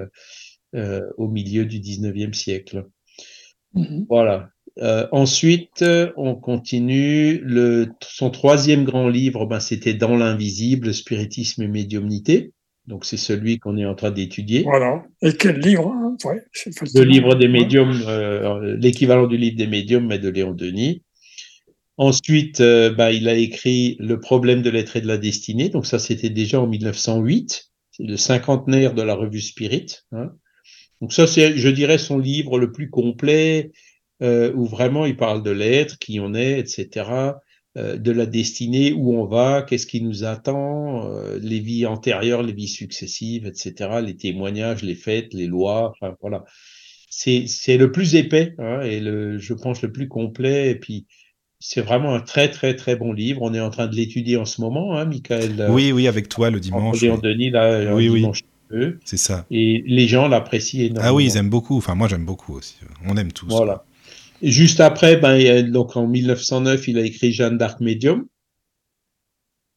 euh, 0.76 1.02
au 1.18 1.28
milieu 1.28 1.66
du 1.66 1.80
19e 1.80 2.34
siècle. 2.34 2.86
Mhm. 3.74 4.06
Voilà. 4.10 4.50
Ensuite, 5.12 5.84
on 6.16 6.36
continue. 6.36 7.40
Le, 7.40 7.90
son 8.02 8.30
troisième 8.30 8.86
grand 8.86 9.10
livre, 9.10 9.46
ben, 9.46 9.60
c'était 9.60 9.94
Dans 9.94 10.16
l'invisible, 10.16 10.94
spiritisme 10.94 11.64
et 11.64 11.68
médiumnité. 11.68 12.54
Donc, 12.88 13.04
c'est 13.04 13.18
celui 13.18 13.60
qu'on 13.60 13.76
est 13.76 13.86
en 13.86 13.94
train 13.94 14.12
d'étudier. 14.12 14.64
Voilà. 14.64 15.04
Et 15.22 15.34
quel 15.34 15.60
livre 15.60 15.90
hein? 15.90 16.16
Ouais, 16.24 16.42
Le 16.96 17.04
livre 17.04 17.36
des 17.36 17.50
médiums, 17.50 18.00
l'équivalent 18.80 19.28
du 19.28 19.36
livre 19.36 19.58
des 19.58 19.68
médiums, 19.68 20.08
mais 20.08 20.18
de 20.18 20.30
Léon 20.30 20.54
Denis. 20.54 21.04
Ensuite, 22.00 22.62
euh, 22.62 22.94
bah, 22.94 23.12
il 23.12 23.28
a 23.28 23.34
écrit 23.36 23.98
Le 24.00 24.22
problème 24.22 24.62
de 24.62 24.70
l'être 24.70 24.96
et 24.96 25.02
de 25.02 25.08
la 25.08 25.18
destinée. 25.18 25.68
Donc 25.68 25.86
ça, 25.86 26.00
c'était 26.00 26.30
déjà 26.30 26.62
en 26.62 26.66
1908. 26.66 27.72
C'est 27.92 28.04
le 28.04 28.16
cinquantenaire 28.16 28.94
de 28.94 29.02
la 29.02 29.16
revue 29.16 29.42
Spirit. 29.42 29.88
Hein. 30.14 30.32
Donc 31.02 31.12
ça, 31.12 31.28
c'est, 31.28 31.58
je 31.58 31.68
dirais, 31.68 31.98
son 31.98 32.18
livre 32.18 32.58
le 32.58 32.72
plus 32.72 32.90
complet, 32.90 33.74
euh, 34.22 34.54
où 34.56 34.66
vraiment 34.66 35.06
il 35.06 35.18
parle 35.18 35.44
de 35.44 35.52
l'être, 35.52 36.00
qui 36.00 36.22
on 36.22 36.34
est, 36.34 36.60
etc., 36.60 36.88
euh, 37.78 37.98
de 37.98 38.12
la 38.12 38.26
destinée, 38.26 38.94
où 38.94 39.20
on 39.20 39.26
va, 39.26 39.64
qu'est-ce 39.64 39.86
qui 39.86 40.02
nous 40.02 40.24
attend, 40.24 41.06
les 41.42 41.60
vies 41.60 41.86
antérieures, 41.86 42.44
les 42.44 42.54
vies 42.54 42.70
successives, 42.70 43.46
etc., 43.46 44.00
les 44.02 44.16
témoignages, 44.16 44.84
les 44.84 44.96
fêtes, 44.96 45.34
les 45.34 45.48
lois, 45.48 45.92
enfin 45.92 46.16
voilà. 46.22 46.46
C'est, 47.10 47.46
c'est 47.48 47.76
le 47.76 47.92
plus 47.92 48.16
épais 48.16 48.54
hein, 48.58 48.84
et 48.84 49.02
le, 49.02 49.38
je 49.38 49.54
pense 49.54 49.82
le 49.82 49.92
plus 49.92 50.08
complet. 50.08 50.72
Et 50.72 50.76
puis, 50.76 51.08
c'est 51.60 51.82
vraiment 51.82 52.16
un 52.16 52.22
très 52.22 52.50
très 52.50 52.76
très 52.76 52.96
bon 52.96 53.14
livre. 53.14 53.42
On 53.42 53.54
est 53.54 53.60
en 53.60 53.70
train 53.70 53.88
de 53.88 53.96
l'étudier 53.96 54.38
en 54.38 54.46
ce 54.46 54.62
moment, 54.62 54.98
hein, 54.98 55.06
Michael. 55.06 55.68
Oui, 55.70 55.92
oui, 55.92 56.08
avec 56.08 56.30
toi 56.30 56.50
le 56.50 56.60
dimanche. 56.60 57.02
Léon 57.02 57.18
Denis, 57.18 57.52
là, 57.52 57.94
oui, 57.94 58.10
oui. 58.10 58.22
dimanche. 58.22 58.44
C'est 59.04 59.18
ça. 59.18 59.46
Et 59.50 59.84
les 59.88 60.08
gens 60.08 60.28
l'apprécient 60.28 60.82
énormément. 60.82 61.08
Ah 61.08 61.14
oui, 61.14 61.26
ils 61.26 61.38
aiment 61.38 61.50
beaucoup. 61.50 61.78
Enfin, 61.78 61.96
moi, 61.96 62.08
j'aime 62.08 62.26
beaucoup 62.26 62.54
aussi. 62.56 62.76
On 63.06 63.18
aime 63.18 63.32
tous. 63.32 63.48
Voilà. 63.48 63.84
Et 64.42 64.52
juste 64.52 64.80
après, 64.80 65.18
ben, 65.18 65.70
donc 65.72 65.98
en 65.98 66.08
1909, 66.08 66.88
il 66.88 66.98
a 66.98 67.02
écrit 67.02 67.32
Jeanne 67.32 67.58
d'Arc 67.58 67.80
Medium. 67.82 68.26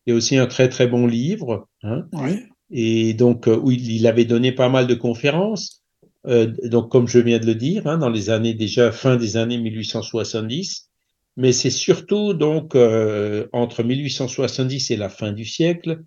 Il 0.07 0.11
y 0.11 0.13
a 0.13 0.17
aussi 0.17 0.37
un 0.37 0.47
très 0.47 0.69
très 0.69 0.87
bon 0.87 1.07
livre. 1.07 1.69
Hein. 1.83 2.05
Oui. 2.13 2.43
Et 2.71 3.15
donc, 3.15 3.47
où 3.49 3.71
il 3.71 4.07
avait 4.07 4.25
donné 4.25 4.53
pas 4.53 4.69
mal 4.69 4.87
de 4.87 4.95
conférences. 4.95 5.83
Euh, 6.27 6.53
donc, 6.65 6.91
comme 6.91 7.09
je 7.09 7.19
viens 7.19 7.39
de 7.39 7.47
le 7.47 7.55
dire, 7.55 7.87
hein, 7.87 7.99
dans 7.99 8.09
les 8.09 8.31
années 8.31 8.55
déjà 8.55 8.93
fin 8.93 9.17
des 9.17 9.37
années 9.37 9.59
1870. 9.59 10.92
Mais 11.37 11.53
c'est 11.53 11.71
surtout 11.71 12.35
donc 12.35 12.75
euh, 12.75 13.49
entre 13.53 13.83
1870 13.83 14.91
et 14.91 14.97
la 14.97 15.09
fin 15.09 15.33
du 15.33 15.45
siècle 15.45 16.03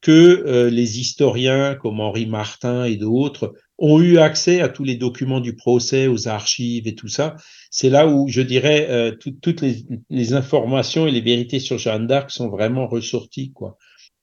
que 0.00 0.10
euh, 0.46 0.68
les 0.68 1.00
historiens 1.00 1.76
comme 1.76 2.00
Henri 2.00 2.26
Martin 2.26 2.84
et 2.84 2.96
d'autres 2.96 3.54
ont 3.78 4.00
eu 4.00 4.18
accès 4.18 4.60
à 4.60 4.68
tous 4.68 4.84
les 4.84 4.96
documents 4.96 5.40
du 5.40 5.56
procès, 5.56 6.06
aux 6.06 6.28
archives 6.28 6.86
et 6.86 6.94
tout 6.94 7.08
ça. 7.08 7.36
C'est 7.70 7.88
là 7.88 8.06
où, 8.06 8.28
je 8.28 8.42
dirais, 8.42 8.86
euh, 8.90 9.12
tout, 9.12 9.32
toutes 9.40 9.62
les, 9.62 9.84
les, 10.10 10.34
informations 10.34 11.06
et 11.06 11.10
les 11.10 11.20
vérités 11.20 11.58
sur 11.58 11.78
Jeanne 11.78 12.06
d'Arc 12.06 12.30
sont 12.30 12.48
vraiment 12.48 12.86
ressorties. 12.86 13.52
quoi. 13.52 13.78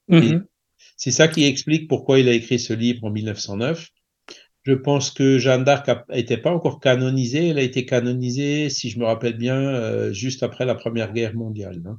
Mm 0.08 0.20
-hmm. 0.20 0.42
C'est 0.96 1.10
ça 1.10 1.28
qui 1.28 1.44
explique 1.44 1.88
pourquoi 1.88 2.20
il 2.20 2.28
a 2.28 2.32
écrit 2.32 2.58
ce 2.58 2.74
livre 2.74 3.04
en 3.04 3.10
1909. 3.10 3.88
Je 4.64 4.74
pense 4.74 5.10
que 5.10 5.38
Jeanne 5.38 5.64
d'Arc 5.64 5.90
n'était 6.10 6.36
pas 6.36 6.52
encore 6.52 6.78
canonisée. 6.78 7.48
Elle 7.48 7.58
a 7.58 7.62
été 7.62 7.84
canonisée, 7.84 8.70
si 8.70 8.90
je 8.90 8.98
me 8.98 9.04
rappelle 9.04 9.36
bien, 9.36 9.56
euh, 9.56 10.12
juste 10.12 10.42
après 10.42 10.64
la 10.64 10.76
Première 10.76 11.12
Guerre 11.12 11.34
mondiale. 11.34 11.82
Hein. 11.84 11.98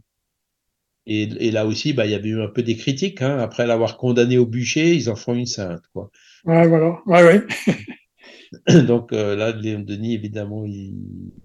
Et, 1.05 1.23
et, 1.23 1.51
là 1.51 1.65
aussi, 1.65 1.91
bah, 1.91 2.05
il 2.05 2.11
y 2.11 2.15
avait 2.15 2.29
eu 2.29 2.41
un 2.41 2.47
peu 2.47 2.63
des 2.63 2.77
critiques. 2.77 3.21
Hein. 3.21 3.37
Après 3.39 3.67
l'avoir 3.67 3.97
condamnée 3.97 4.37
au 4.37 4.45
bûcher, 4.45 4.95
ils 4.95 5.09
en 5.09 5.17
font 5.17 5.33
une 5.33 5.45
sainte. 5.45 5.83
Quoi. 5.91 6.09
Ouais, 6.45 6.65
voilà. 6.67 6.99
Ouais, 7.05 7.23
ouais. 7.23 7.41
Donc 8.85 9.11
euh, 9.11 9.35
là, 9.35 9.51
Léon 9.51 9.81
Denis, 9.81 10.13
évidemment, 10.13 10.63
il, 10.65 10.95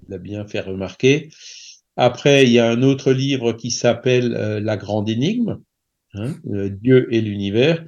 il, 0.08 0.14
a 0.14 0.18
bien 0.18 0.46
fait 0.46 0.60
remarquer. 0.60 1.30
Après, 1.96 2.44
il 2.44 2.52
y 2.52 2.60
a 2.60 2.70
un 2.70 2.82
autre 2.82 3.12
livre 3.12 3.54
qui 3.54 3.72
s'appelle 3.72 4.36
euh, 4.36 4.60
La 4.60 4.76
Grande 4.76 5.08
Énigme, 5.08 5.58
hein, 6.14 6.36
Dieu 6.44 7.12
et 7.12 7.20
l'univers. 7.20 7.84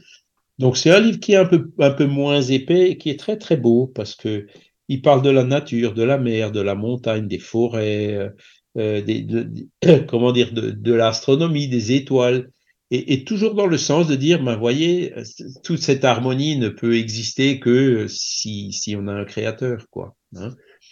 Donc 0.60 0.76
c'est 0.76 0.90
un 0.90 1.00
livre 1.00 1.18
qui 1.18 1.32
est 1.32 1.36
un 1.36 1.46
peu, 1.46 1.70
un 1.78 1.90
peu 1.90 2.04
moins 2.04 2.42
épais 2.42 2.90
et 2.90 2.98
qui 2.98 3.08
est 3.08 3.18
très 3.18 3.38
très 3.38 3.56
beau 3.56 3.86
parce 3.86 4.14
que 4.14 4.46
il 4.88 5.00
parle 5.00 5.22
de 5.22 5.30
la 5.30 5.42
nature, 5.42 5.94
de 5.94 6.02
la 6.02 6.18
mer, 6.18 6.52
de 6.52 6.60
la 6.60 6.74
montagne, 6.74 7.26
des 7.26 7.38
forêts, 7.38 8.30
euh, 8.76 9.00
des, 9.00 9.22
de, 9.22 9.44
de, 9.44 9.98
comment 10.08 10.32
dire, 10.32 10.52
de, 10.52 10.70
de 10.70 10.92
l'astronomie, 10.92 11.68
des 11.68 11.92
étoiles, 11.92 12.50
et, 12.90 13.14
et, 13.14 13.24
toujours 13.24 13.54
dans 13.54 13.68
le 13.68 13.78
sens 13.78 14.06
de 14.06 14.16
dire, 14.16 14.42
ben 14.42 14.56
voyez, 14.56 15.14
toute 15.62 15.80
cette 15.80 16.04
harmonie 16.04 16.56
ne 16.56 16.68
peut 16.68 16.96
exister 16.98 17.58
que 17.58 18.06
si, 18.08 18.72
si 18.72 18.96
on 18.96 19.06
a 19.06 19.12
un 19.12 19.24
créateur, 19.24 19.86
quoi. 19.90 20.16
Hein 20.36 20.50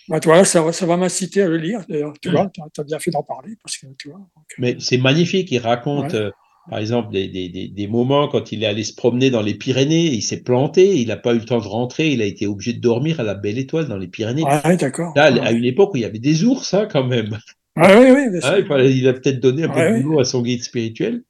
bah, 0.08 0.20
tu 0.20 0.28
vois, 0.28 0.44
ça, 0.44 0.72
ça 0.72 0.86
va 0.86 0.96
m'inciter 0.96 1.42
à 1.42 1.48
le 1.48 1.58
lire, 1.58 1.84
d'ailleurs, 1.88 2.14
tu 2.22 2.30
vois, 2.30 2.50
tu 2.54 2.80
as 2.80 2.84
bien 2.84 3.00
fait 3.00 3.10
d'en 3.10 3.24
parler, 3.24 3.56
parce 3.62 3.76
que, 3.76 3.86
tu 3.98 4.08
vois. 4.10 4.20
Donc... 4.20 4.46
Mais 4.58 4.76
c'est 4.78 4.98
magnifique, 4.98 5.50
il 5.50 5.58
raconte, 5.58 6.14
ouais. 6.14 6.30
Par 6.68 6.78
exemple, 6.78 7.12
des, 7.12 7.28
des, 7.28 7.48
des, 7.48 7.68
des, 7.68 7.86
moments 7.86 8.28
quand 8.28 8.52
il 8.52 8.62
est 8.62 8.66
allé 8.66 8.84
se 8.84 8.94
promener 8.94 9.30
dans 9.30 9.42
les 9.42 9.54
Pyrénées, 9.54 10.06
il 10.06 10.22
s'est 10.22 10.42
planté, 10.42 10.96
il 11.00 11.08
n'a 11.08 11.16
pas 11.16 11.34
eu 11.34 11.38
le 11.38 11.44
temps 11.44 11.60
de 11.60 11.66
rentrer, 11.66 12.10
il 12.10 12.22
a 12.22 12.24
été 12.24 12.46
obligé 12.46 12.72
de 12.72 12.80
dormir 12.80 13.20
à 13.20 13.22
la 13.22 13.34
Belle 13.34 13.58
Étoile 13.58 13.88
dans 13.88 13.96
les 13.96 14.08
Pyrénées. 14.08 14.44
Ah, 14.46 14.76
d'accord. 14.76 15.12
Là, 15.16 15.26
à 15.42 15.52
une 15.52 15.64
époque 15.64 15.94
où 15.94 15.96
il 15.96 16.02
y 16.02 16.04
avait 16.04 16.18
des 16.18 16.44
ours, 16.44 16.74
hein, 16.74 16.86
quand 16.90 17.04
même. 17.04 17.38
Ah, 17.76 17.98
oui, 17.98 18.10
oui, 18.10 18.40
ah, 18.42 18.58
il, 18.84 19.06
a 19.08 19.12
peut-être 19.12 19.40
donné 19.40 19.64
un 19.64 19.68
peu 19.68 19.80
de 19.80 20.02
boulot 20.02 20.20
à 20.20 20.24
son 20.24 20.42
guide 20.42 20.64
spirituel. 20.64 21.22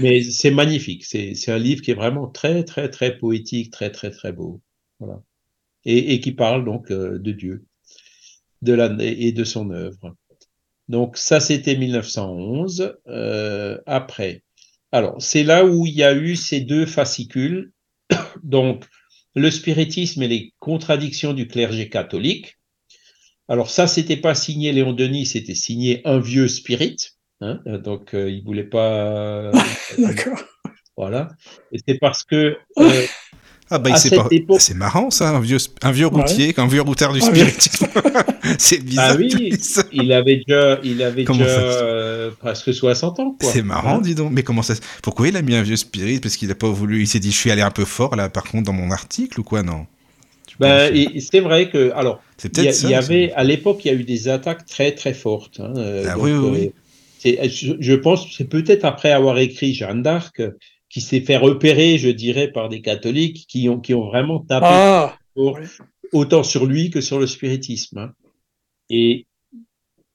Mais 0.00 0.22
c'est 0.22 0.50
magnifique. 0.50 1.04
C'est 1.04 1.48
un 1.48 1.58
livre 1.58 1.80
qui 1.82 1.92
est 1.92 1.94
vraiment 1.94 2.26
très, 2.26 2.64
très, 2.64 2.90
très 2.90 3.16
poétique, 3.16 3.70
très, 3.70 3.90
très, 3.90 4.10
très 4.10 4.32
beau. 4.32 4.60
Voilà. 4.98 5.22
Et, 5.84 6.14
et 6.14 6.20
qui 6.20 6.32
parle 6.32 6.64
donc 6.64 6.90
euh, 6.90 7.18
de 7.18 7.32
Dieu 7.32 7.64
de 8.62 8.72
la, 8.72 8.94
et 9.00 9.32
de 9.32 9.44
son 9.44 9.70
œuvre. 9.70 10.16
Donc 10.92 11.16
ça, 11.16 11.40
c'était 11.40 11.74
1911. 11.74 12.98
Euh, 13.08 13.78
après, 13.86 14.42
alors 14.92 15.16
c'est 15.22 15.42
là 15.42 15.64
où 15.64 15.86
il 15.86 15.94
y 15.94 16.02
a 16.02 16.12
eu 16.12 16.36
ces 16.36 16.60
deux 16.60 16.84
fascicules. 16.84 17.72
Donc 18.42 18.84
le 19.34 19.50
spiritisme 19.50 20.22
et 20.22 20.28
les 20.28 20.52
contradictions 20.58 21.32
du 21.32 21.48
clergé 21.48 21.88
catholique. 21.88 22.58
Alors 23.48 23.70
ça, 23.70 23.86
c'était 23.86 24.18
pas 24.18 24.34
signé 24.34 24.70
Léon 24.72 24.92
Denis, 24.92 25.24
c'était 25.24 25.54
signé 25.54 26.02
un 26.04 26.20
vieux 26.20 26.48
spirit. 26.48 26.96
Hein, 27.40 27.60
donc 27.82 28.14
euh, 28.14 28.30
il 28.30 28.44
voulait 28.44 28.62
pas. 28.62 29.50
D'accord. 29.98 30.44
Voilà. 30.98 31.30
Et 31.72 31.78
c'est 31.88 31.98
parce 31.98 32.22
que. 32.22 32.58
Euh, 32.78 33.06
ah 33.72 33.78
bah 33.78 33.96
c'est 33.96 34.14
pas... 34.14 34.28
époque... 34.30 34.60
marrant 34.74 35.10
ça, 35.10 35.30
un 35.30 35.40
vieux, 35.40 35.56
un 35.82 35.92
vieux 35.92 36.06
routier, 36.06 36.48
ouais. 36.48 36.60
un 36.60 36.66
vieux 36.66 36.82
routard 36.82 37.12
du 37.12 37.20
ah, 37.22 37.26
spiritisme. 37.26 37.86
c'est 38.58 38.84
bizarre. 38.84 39.12
Ah 39.12 39.16
oui, 39.16 39.54
il 39.92 40.12
avait 40.12 40.42
déjà, 40.46 40.78
il 40.84 41.02
avait 41.02 41.24
déjà 41.24 41.44
euh, 41.44 42.30
presque 42.38 42.74
60 42.74 43.20
ans. 43.20 43.36
C'est 43.40 43.62
marrant, 43.62 43.96
hein 43.96 44.00
dis 44.02 44.14
donc. 44.14 44.30
Mais 44.32 44.42
comment 44.42 44.62
ça 44.62 44.74
Pourquoi 45.02 45.28
il 45.28 45.36
a 45.36 45.42
mis 45.42 45.54
un 45.54 45.62
vieux 45.62 45.76
spirit? 45.76 46.20
Parce 46.20 46.36
qu'il 46.36 46.50
a 46.50 46.54
pas 46.54 46.68
voulu. 46.68 47.00
Il 47.00 47.06
s'est 47.06 47.18
dit, 47.18 47.32
je 47.32 47.36
suis 47.36 47.50
allé 47.50 47.62
un 47.62 47.70
peu 47.70 47.86
fort 47.86 48.14
là, 48.14 48.28
par 48.28 48.44
contre, 48.44 48.64
dans 48.64 48.72
mon 48.74 48.90
article 48.90 49.40
ou 49.40 49.42
quoi? 49.42 49.62
Non. 49.62 49.86
Ben, 50.60 50.92
c'est 51.18 51.40
vrai 51.40 51.70
que 51.70 51.90
alors 51.94 52.22
il 52.44 52.64
y, 52.64 52.72
ça, 52.74 52.88
y 52.88 52.94
avait 52.94 53.32
à 53.32 53.42
l'époque 53.42 53.84
il 53.84 53.88
y 53.88 53.90
a 53.90 53.94
eu 53.94 54.04
des 54.04 54.28
attaques 54.28 54.66
très 54.66 54.92
très 54.92 55.14
fortes. 55.14 55.60
Hein, 55.60 55.72
ah, 55.76 56.14
donc, 56.14 56.22
oui 56.22 56.32
oui. 56.32 56.72
Euh, 57.24 57.48
je, 57.48 57.72
je 57.80 57.94
pense 57.94 58.30
c'est 58.36 58.48
peut-être 58.48 58.84
après 58.84 59.12
avoir 59.12 59.38
écrit 59.38 59.74
Jeanne 59.74 60.02
d'Arc 60.02 60.42
qui 60.92 61.00
s'est 61.00 61.22
fait 61.22 61.38
repérer, 61.38 61.96
je 61.96 62.10
dirais, 62.10 62.48
par 62.48 62.68
des 62.68 62.82
catholiques 62.82 63.46
qui 63.48 63.68
ont, 63.70 63.80
qui 63.80 63.94
ont 63.94 64.04
vraiment 64.04 64.40
tapé 64.40 64.66
ah, 64.68 65.16
pour, 65.34 65.58
oui. 65.58 65.66
autant 66.12 66.42
sur 66.42 66.66
lui 66.66 66.90
que 66.90 67.00
sur 67.00 67.18
le 67.18 67.26
spiritisme. 67.26 67.96
Hein. 67.96 68.12
Et 68.90 69.26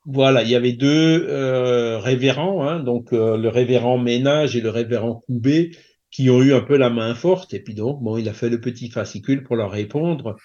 voilà, 0.05 0.43
il 0.43 0.49
y 0.49 0.55
avait 0.55 0.73
deux 0.73 1.25
euh, 1.27 1.97
révérends, 1.97 2.67
hein, 2.67 2.79
donc 2.79 3.11
euh, 3.11 3.37
le 3.37 3.49
révérend 3.49 3.97
Ménage 3.97 4.55
et 4.55 4.61
le 4.61 4.69
révérend 4.69 5.23
Coubet, 5.25 5.71
qui 6.11 6.29
ont 6.29 6.43
eu 6.43 6.53
un 6.53 6.61
peu 6.61 6.77
la 6.77 6.91
main 6.91 7.15
forte. 7.15 7.55
Et 7.55 7.59
puis 7.59 7.73
donc, 7.73 8.03
bon, 8.03 8.15
il 8.17 8.29
a 8.29 8.33
fait 8.33 8.49
le 8.49 8.61
petit 8.61 8.89
fascicule 8.89 9.43
pour 9.43 9.55
leur 9.55 9.71
répondre, 9.71 10.35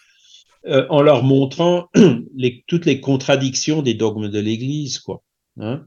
euh, 0.66 0.87
en 0.88 1.03
leur 1.03 1.25
montrant 1.25 1.90
les, 2.35 2.64
toutes 2.66 2.87
les 2.87 3.03
contradictions 3.03 3.83
des 3.83 3.95
dogmes 3.95 4.31
de 4.31 4.40
l'Église, 4.40 4.99
quoi. 4.99 5.23
Hein. 5.61 5.85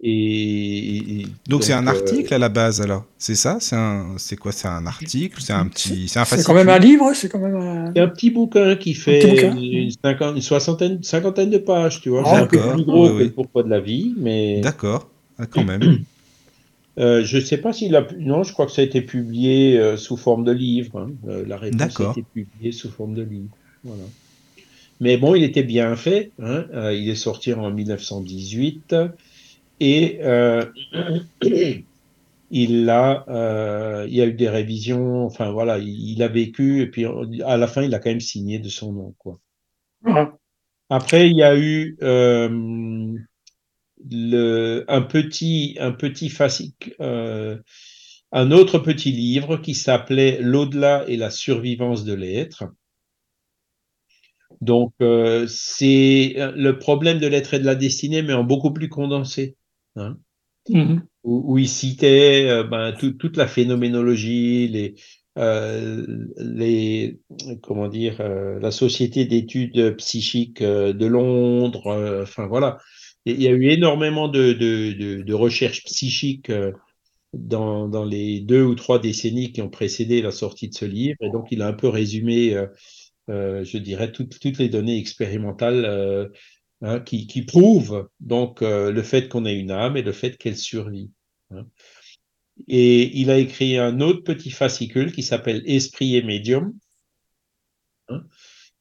Et, 0.00 1.26
donc 1.48 1.64
c'est 1.64 1.72
un 1.72 1.88
article 1.88 2.32
euh... 2.32 2.36
à 2.36 2.38
la 2.38 2.48
base 2.48 2.80
alors, 2.80 3.04
c'est 3.18 3.34
ça? 3.34 3.58
C'est 3.60 3.74
un, 3.74 4.14
c'est 4.16 4.36
quoi? 4.36 4.52
C'est 4.52 4.68
un 4.68 4.86
article? 4.86 5.40
C'est 5.42 5.52
un 5.52 5.66
petit, 5.66 6.06
c'est 6.06 6.20
un 6.20 6.24
C'est 6.24 6.44
quand 6.44 6.54
même 6.54 6.68
un 6.68 6.78
livre, 6.78 7.12
c'est 7.14 7.28
quand 7.28 7.40
même 7.40 7.56
un... 7.56 7.86
un 7.96 8.08
petit 8.08 8.30
bouquin 8.30 8.76
qui 8.76 8.94
fait 8.94 9.26
bouquin. 9.26 9.56
Une, 9.56 9.90
cinquante, 9.90 10.36
une 10.36 10.42
soixantaine, 10.42 11.02
cinquantaine 11.02 11.50
de 11.50 11.58
pages, 11.58 12.00
tu 12.00 12.10
vois. 12.10 12.24
C'est 12.24 12.36
un 12.36 12.46
peu 12.46 12.60
plus 12.60 12.84
gros 12.84 13.08
oui, 13.08 13.12
oui. 13.12 13.18
que 13.18 13.24
le 13.24 13.30
Pourquoi 13.32 13.64
de 13.64 13.70
la 13.70 13.80
vie, 13.80 14.14
mais. 14.16 14.60
D'accord, 14.60 15.08
ah, 15.36 15.46
quand 15.46 15.64
même. 15.64 16.04
euh, 17.00 17.24
je 17.24 17.40
sais 17.40 17.58
pas 17.58 17.72
s'il 17.72 17.96
a, 17.96 18.06
non, 18.20 18.44
je 18.44 18.52
crois 18.52 18.66
que 18.66 18.72
ça 18.72 18.82
a 18.82 18.84
été 18.84 19.02
publié 19.02 19.78
euh, 19.78 19.96
sous 19.96 20.16
forme 20.16 20.44
de 20.44 20.52
livre. 20.52 20.96
Hein. 21.00 21.10
Euh, 21.28 21.44
la 21.44 21.56
réponse 21.56 22.00
a 22.00 22.10
été 22.12 22.22
publiée 22.22 22.70
sous 22.70 22.90
forme 22.90 23.14
de 23.14 23.22
livre. 23.22 23.50
Voilà. 23.82 24.04
Mais 25.00 25.16
bon, 25.16 25.34
il 25.34 25.44
était 25.44 25.62
bien 25.62 25.94
fait. 25.96 26.30
Hein. 26.42 26.64
Euh, 26.72 26.94
il 26.94 27.08
est 27.08 27.14
sorti 27.14 27.52
en 27.52 27.70
1918. 27.70 28.96
Et 29.80 30.18
euh, 30.22 30.64
il 32.50 32.90
a, 32.90 33.24
euh, 33.28 34.06
il 34.08 34.14
y 34.14 34.22
a 34.22 34.26
eu 34.26 34.34
des 34.34 34.48
révisions. 34.48 35.24
Enfin 35.24 35.50
voilà, 35.50 35.78
il, 35.78 35.88
il, 35.88 36.22
a 36.22 36.28
vécu 36.28 36.80
et 36.80 36.86
puis 36.86 37.04
à 37.44 37.56
la 37.56 37.66
fin, 37.66 37.82
il 37.82 37.94
a 37.94 37.98
quand 37.98 38.10
même 38.10 38.20
signé 38.20 38.58
de 38.58 38.68
son 38.68 38.92
nom, 38.92 39.14
quoi. 39.18 39.40
Après, 40.90 41.28
il 41.28 41.36
y 41.36 41.42
a 41.42 41.56
eu 41.56 41.98
euh, 42.02 42.48
le, 44.10 44.84
un 44.88 45.02
petit, 45.02 45.76
un 45.80 45.92
petit 45.92 46.30
fascicle, 46.30 46.94
euh, 47.00 47.58
un 48.32 48.50
autre 48.52 48.78
petit 48.78 49.12
livre 49.12 49.58
qui 49.58 49.74
s'appelait 49.74 50.40
L'au-delà 50.40 51.04
et 51.08 51.16
la 51.16 51.30
survivance 51.30 52.04
de 52.04 52.14
l'être. 52.14 52.64
Donc, 54.60 54.94
euh, 55.02 55.46
c'est 55.46 56.34
le 56.56 56.78
problème 56.78 57.18
de 57.18 57.26
l'être 57.26 57.54
et 57.54 57.60
de 57.60 57.66
la 57.66 57.74
destinée, 57.74 58.22
mais 58.22 58.32
en 58.32 58.44
beaucoup 58.44 58.72
plus 58.72 58.88
condensé. 58.88 59.57
Hein, 59.98 60.18
Mhm. 60.68 61.08
où, 61.24 61.54
où 61.54 61.58
il 61.58 61.68
citait 61.68 62.48
euh, 62.48 62.64
ben, 62.64 62.92
tout- 62.92 63.12
toute 63.12 63.36
la 63.36 63.46
phénoménologie, 63.48 64.68
les, 64.68 64.94
euh, 65.38 66.26
les 66.38 67.20
comment 67.62 67.88
dire, 67.88 68.20
euh, 68.20 68.58
la 68.60 68.70
société 68.70 69.24
d'études 69.24 69.96
psychiques 69.96 70.62
de 70.62 71.06
Londres. 71.06 72.20
enfin 72.22 72.46
voilà, 72.46 72.78
Et 73.26 73.32
il 73.32 73.42
y 73.42 73.48
a 73.48 73.52
eu 73.52 73.66
énormément 73.70 74.28
de, 74.28 74.52
de, 74.52 74.92
de, 74.92 75.22
de 75.22 75.34
recherches 75.34 75.84
psychiques 75.84 76.52
dans, 77.34 77.88
dans 77.88 78.04
les 78.04 78.40
deux 78.40 78.62
ou 78.64 78.74
trois 78.74 78.98
décennies 78.98 79.52
qui 79.52 79.62
ont 79.62 79.70
précédé 79.70 80.22
la 80.22 80.30
sortie 80.32 80.68
de 80.68 80.74
ce 80.74 80.84
livre. 80.86 81.16
Et 81.22 81.30
donc, 81.30 81.48
il 81.52 81.62
a 81.62 81.68
un 81.68 81.72
peu 81.74 81.88
résumé, 81.88 82.54
euh, 83.30 83.64
je 83.64 83.78
dirais, 83.78 84.12
toutes, 84.12 84.38
toutes 84.40 84.58
les 84.58 84.68
données 84.68 84.98
expérimentales 84.98 85.84
euh, 85.84 86.28
hein, 86.82 87.00
qui, 87.00 87.26
qui 87.26 87.42
prouvent 87.42 88.08
donc 88.20 88.62
euh, 88.62 88.90
le 88.92 89.02
fait 89.02 89.28
qu'on 89.28 89.44
ait 89.44 89.58
une 89.58 89.70
âme 89.70 89.96
et 89.96 90.02
le 90.02 90.12
fait 90.12 90.36
qu'elle 90.36 90.56
survit. 90.56 91.10
hein. 91.50 91.66
Et 92.66 93.16
il 93.20 93.30
a 93.30 93.38
écrit 93.38 93.78
un 93.78 94.00
autre 94.00 94.22
petit 94.22 94.50
fascicule 94.50 95.12
qui 95.12 95.22
s'appelle 95.22 95.62
Esprit 95.66 96.16
et 96.16 96.22
médium. 96.22 96.74
hein. 98.08 98.24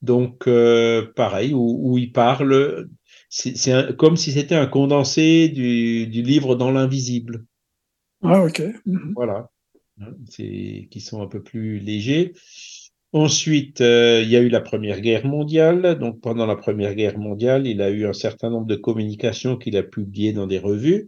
Donc, 0.01 0.47
euh, 0.47 1.11
pareil, 1.15 1.53
où, 1.53 1.79
où 1.91 1.97
il 1.97 2.11
parle, 2.11 2.87
c'est 3.29 3.95
comme 3.97 4.15
si 4.15 4.31
c'était 4.31 4.55
un 4.55 4.67
condensé 4.67 5.49
du, 5.49 6.07
du 6.07 6.21
livre 6.21 6.55
dans 6.55 6.71
l'invisible. 6.71 7.45
Ah, 8.21 8.43
ok. 8.43 8.61
Mhm. 8.85 9.13
Voilà, 9.15 9.49
c'est 10.29 10.87
qui 10.91 11.01
sont 11.01 11.21
un 11.21 11.27
peu 11.27 11.41
plus 11.41 11.79
légers. 11.79 12.33
Ensuite, 13.13 13.81
euh, 13.81 14.21
il 14.23 14.29
y 14.29 14.35
a 14.37 14.41
eu 14.41 14.47
la 14.49 14.61
Première 14.61 15.01
Guerre 15.01 15.25
mondiale. 15.25 15.97
Donc, 15.99 16.21
pendant 16.21 16.45
la 16.45 16.55
Première 16.55 16.95
Guerre 16.95 17.17
mondiale, 17.17 17.67
il 17.67 17.81
a 17.81 17.89
eu 17.89 18.05
un 18.05 18.13
certain 18.13 18.49
nombre 18.49 18.67
de 18.67 18.75
communications 18.77 19.57
qu'il 19.57 19.75
a 19.77 19.83
publiées 19.83 20.31
dans 20.33 20.47
des 20.47 20.59
revues 20.59 21.07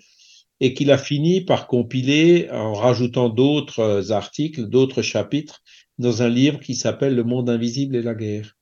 et 0.61 0.73
qu'il 0.73 0.91
a 0.91 0.97
fini 0.97 1.41
par 1.41 1.67
compiler 1.67 2.49
en 2.51 2.73
rajoutant 2.73 3.29
d'autres 3.29 3.79
euh, 3.79 4.11
articles, 4.11 4.67
d'autres 4.67 5.01
chapitres 5.01 5.61
dans 5.99 6.21
un 6.23 6.29
livre 6.29 6.59
qui 6.59 6.75
s'appelle 6.75 7.15
Le 7.15 7.23
monde 7.23 7.49
invisible 7.49 7.95
et 7.95 8.01
la 8.01 8.15
guerre. 8.15 8.55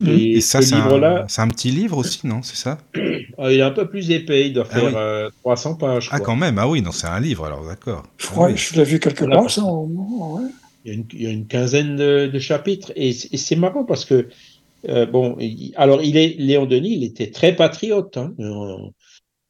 Mhm. 0.00 0.08
Et, 0.12 0.36
Et 0.36 0.40
ça, 0.40 0.60
ce 0.60 0.62
c'est 0.62 0.74
livre-là, 0.74 1.24
un, 1.24 1.28
c'est 1.28 1.42
un 1.42 1.48
petit 1.48 1.70
livre 1.70 1.98
aussi, 1.98 2.26
non 2.26 2.42
C'est 2.42 2.56
ça? 2.56 2.78
Ah, 3.38 3.50
il 3.52 3.58
est 3.58 3.62
un 3.62 3.70
peu 3.70 3.88
plus 3.88 4.10
épais, 4.10 4.46
il 4.48 4.52
doit 4.52 4.64
Ah 4.70 4.74
faire 4.74 4.84
oui. 4.84 4.92
euh, 4.96 5.28
300 5.42 5.74
pages. 5.76 6.08
Ah, 6.10 6.16
quoi. 6.16 6.26
quand 6.26 6.36
même. 6.36 6.58
Ah 6.58 6.68
oui, 6.68 6.82
non, 6.82 6.92
c'est 6.92 7.06
un 7.06 7.20
livre, 7.20 7.44
alors 7.46 7.64
d'accord. 7.66 8.04
Je 8.18 8.26
Ah 8.26 8.30
crois 8.30 8.46
oui. 8.46 8.54
que 8.54 8.60
je 8.60 8.74
l'ai 8.76 8.84
vu 8.84 9.00
quelque 9.00 9.24
part, 9.24 9.50
ça. 9.50 9.62
en- 9.64 9.84
ouais. 9.86 10.50
Il 10.84 11.04
y 11.14 11.26
a 11.26 11.30
une, 11.30 11.46
quinzaine 11.46 11.96
de, 11.96 12.38
chapitres 12.38 12.92
et, 12.96 13.12
c'est 13.12 13.56
marrant 13.56 13.84
parce 13.84 14.04
que 14.04 14.28
euh, 14.88 15.04
bon, 15.04 15.36
alors 15.76 16.02
il 16.02 16.16
est 16.16 16.36
Léon 16.38 16.64
Denis, 16.64 16.94
il 16.96 17.04
était 17.04 17.30
très 17.30 17.54
patriote. 17.54 18.16
hein. 18.16 18.34
Euh, 18.40 18.88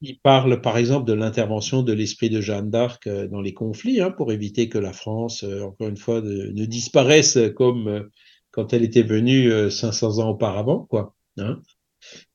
Il 0.00 0.18
parle 0.18 0.60
par 0.60 0.76
exemple 0.76 1.06
de 1.06 1.12
l'intervention 1.12 1.82
de 1.82 1.92
l'esprit 1.92 2.30
de 2.30 2.40
Jeanne 2.40 2.70
d'Arc 2.70 3.06
euh, 3.06 3.28
dans 3.28 3.40
les 3.40 3.54
conflits 3.54 4.00
hein, 4.00 4.10
pour 4.10 4.32
éviter 4.32 4.68
que 4.68 4.78
la 4.78 4.92
France, 4.92 5.44
encore 5.44 5.88
une 5.88 5.96
fois, 5.96 6.20
ne, 6.20 6.64
disparaisse 6.64 7.38
comme 7.54 8.08
quand 8.50 8.72
elle 8.72 8.84
était 8.84 9.02
venue 9.02 9.52
euh, 9.52 9.70
500 9.70 10.18
ans 10.18 10.30
auparavant, 10.30 10.86
quoi. 10.88 11.14
hein. 11.38 11.60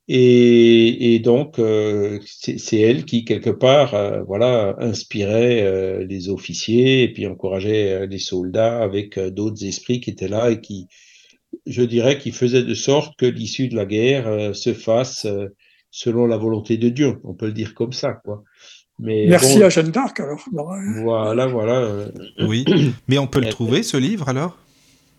Et, 0.08 1.16
et 1.16 1.20
donc 1.20 1.58
euh, 1.58 2.20
c'est 2.28 2.60
c'est 2.60 2.80
elle 2.80 3.06
qui 3.06 3.26
quelque 3.26 3.49
part, 3.49 3.95
euh, 3.95 4.22
voilà, 4.22 4.76
inspirait 4.80 5.64
euh, 5.64 6.06
les 6.06 6.30
officiers 6.30 7.01
et 7.03 7.12
puis 7.12 7.26
encourageait 7.26 7.91
euh, 7.91 8.06
les 8.06 8.20
soldats 8.20 8.84
avec 8.84 9.18
euh, 9.18 9.32
d'autres 9.32 9.66
esprits 9.66 10.01
qui 10.01 10.12
étaient 10.12 10.28
là 10.28 10.51
et 10.51 10.62
qui, 10.62 10.88
je 11.66 11.82
dirais, 11.82 12.20
qui 12.20 12.32
faisaient 12.32 12.64
de 12.64 12.74
sorte 12.76 13.18
que 13.18 13.26
l'issue 13.26 13.68
de 13.68 13.76
la 13.76 13.86
guerre 13.88 14.28
euh, 14.28 14.53
se 14.53 14.74
fasse 14.76 15.26
euh, 15.26 15.47
selon 15.89 16.28
la 16.28 16.38
volonté 16.38 16.78
de 16.78 16.89
Dieu. 16.89 17.16
On 17.24 17.34
peut 17.34 17.47
le 17.47 17.53
dire 17.53 17.74
comme 17.74 17.93
ça, 17.93 18.14
quoi. 18.14 18.43
Mais 18.99 19.26
Merci 19.28 19.60
bon, 19.60 19.66
à 19.66 19.70
Jeanne 19.70 19.91
d'Arc, 19.91 20.20
alors. 20.20 20.45
Voilà, 21.01 21.47
voilà. 21.47 21.80
euh, 21.80 22.12
Oui. 22.47 22.64
Mais 23.08 23.18
on 23.18 23.28
peut 23.28 23.41
le 23.41 23.49
trouver, 23.49 23.82
ce 23.84 23.97
livre, 23.97 24.30
alors? 24.30 24.58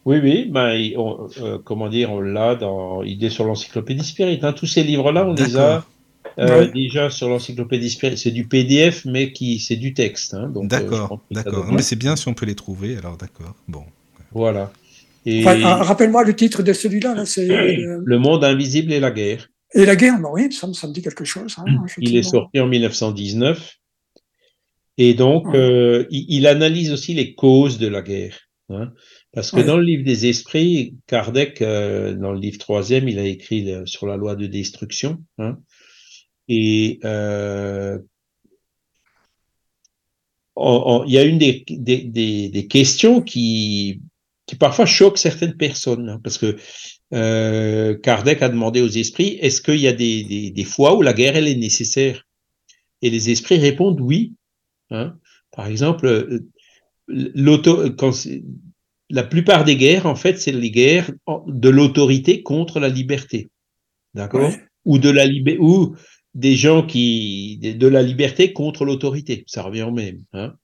Oui, 0.07 0.19
oui, 0.23 0.47
ben, 0.49 0.73
il- 0.75 0.97
on- 0.97 1.29
euh, 1.43 1.59
comment 1.63 1.89
dire, 1.89 2.11
on 2.13 2.21
l'a 2.21 2.55
dans, 2.55 3.03
il 3.03 3.23
est 3.25 3.31
sur 3.31 3.45
l'encyclopédie 3.45 4.05
Spirit. 4.05 4.39
Hein. 4.43 4.53
Tous 4.53 4.67
ces 4.67 4.83
livres-là, 4.85 5.27
on 5.27 5.35
les 5.35 5.57
a 5.57 5.85
euh, 6.39 6.61
Ouais. 6.61 6.71
déjà 6.73 7.11
sur 7.11 7.29
l'encyclopédie 7.29 7.91
Spirit. 7.91 8.17
C'est 8.17 8.31
du 8.31 8.47
PDF, 8.47 9.05
mais 9.05 9.33
qui, 9.33 9.59
c'est 9.59 9.77
du 9.77 9.95
texte. 9.95 10.35
Hein. 10.35 10.49
Donc, 10.49 10.65
euh, 10.65 10.69
D'accord, 10.69 11.21
d'accord. 11.31 11.73
Mais 11.73 11.83
c'est 11.83 11.97
bien 11.97 12.15
si 12.17 12.29
on 12.29 12.35
peut 12.35 12.47
les 12.47 12.55
trouver, 12.55 12.97
alors 12.97 13.17
d'accord. 13.17 13.55
Bon. 13.69 13.85
Voilà. 14.33 14.71
Et 15.25 15.41
Enfin, 15.41 15.61
ah, 15.65 15.83
Rappelle-moi 15.83 16.23
le 16.25 16.37
titre 16.37 16.63
de 16.63 16.73
celui-là. 16.73 17.15
Là, 17.15 17.27
c'est 17.27 17.51
euh, 17.51 18.01
Le 18.05 18.19
monde 18.19 18.45
invisible 18.45 18.93
et 18.93 19.01
la 19.01 19.11
guerre. 19.11 19.49
Et 19.75 19.85
la 19.85 19.97
guerre, 19.97 20.21
bah 20.21 20.29
oui, 20.33 20.53
ça, 20.53 20.69
me- 20.69 20.73
ça 20.73 20.87
me 20.87 20.93
dit 20.93 21.03
quelque 21.03 21.25
chose. 21.25 21.57
hein, 21.59 21.65
Il 21.99 22.17
est 22.17 22.23
sorti 22.23 22.61
en 22.61 22.69
1919. 22.69 23.75
Et 24.99 25.15
donc, 25.15 25.47
Ouais. 25.49 25.59
euh, 25.59 26.07
il, 26.11 26.27
il 26.29 26.47
analyse 26.47 26.93
aussi 26.93 27.13
les 27.15 27.35
causes 27.35 27.79
de 27.79 27.89
la 27.89 28.03
guerre. 28.03 28.37
hein. 28.71 28.93
Parce 29.33 29.51
que 29.51 29.61
dans 29.61 29.77
le 29.77 29.83
livre 29.83 30.03
des 30.05 30.27
esprits, 30.27 30.95
Kardec, 31.07 31.61
euh, 31.61 32.15
dans 32.15 32.33
le 32.33 32.39
livre 32.39 32.59
troisième, 32.59 33.09
il 33.09 33.19
a 33.19 33.27
écrit 33.27 33.63
le- 33.65 33.87
sur 33.87 34.07
la 34.07 34.17
loi 34.17 34.35
de 34.35 34.47
destruction. 34.47 35.23
hein. 35.39 35.59
Et 36.49 37.01
euh, 37.05 37.99
on- 40.55 40.83
on- 40.87 41.05
il 41.05 41.13
y 41.13 41.19
a 41.19 41.25
une 41.25 41.39
des, 41.39 41.65
des, 41.69 41.99
des, 42.05 42.49
des 42.49 42.67
questions 42.67 43.21
qui, 43.21 44.01
qui 44.47 44.57
parfois 44.57 44.87
choquent 44.87 45.19
certaines 45.19 45.57
personnes. 45.57 46.09
hein, 46.09 46.21
parce 46.23 46.39
que 46.39 46.57
euh, 47.13 47.95
Kardec 47.99 48.43
a 48.43 48.49
demandé 48.49 48.81
aux 48.81 48.89
esprits, 48.89 49.39
est-ce 49.41 49.61
qu'il 49.61 49.81
y 49.81 49.89
a 49.89 49.93
des, 49.93 50.65
fois 50.65 50.97
où 50.97 51.03
la 51.03 51.13
guerre, 51.13 51.37
elle 51.37 51.49
est 51.49 51.57
nécessaire? 51.57 52.27
Et 53.03 53.11
les 53.11 53.31
esprits 53.31 53.59
répondent 53.59 54.01
oui. 54.01 54.33
Hein. 54.91 55.19
Par 55.55 55.67
exemple, 55.67 56.41
l'auto, 57.09 57.91
la 59.11 59.23
plupart 59.23 59.65
des 59.65 59.77
guerres, 59.77 60.07
en 60.07 60.17
fait, 60.17 60.39
c'est 60.41 60.53
les 60.53 60.71
guerres 60.71 61.11
de 61.47 61.69
l'autorité 61.69 62.43
contre 62.43 62.81
la 62.81 62.89
liberté. 62.89 63.49
D'accord? 64.15 64.53
Ou 64.85 64.99
de 64.99 65.11
la 65.11 65.27
libé 65.27 65.59
ou 65.59 65.97
des 66.35 66.55
gens 66.55 66.85
qui 66.85 67.59
de 67.59 67.87
la 67.87 68.03
liberté 68.03 68.53
contre 68.53 68.85
l'autorité, 68.85 69.45
ça 69.47 69.63
revient 69.63 69.83
au 69.83 69.91
même. 69.91 70.23
Hein 70.33 70.55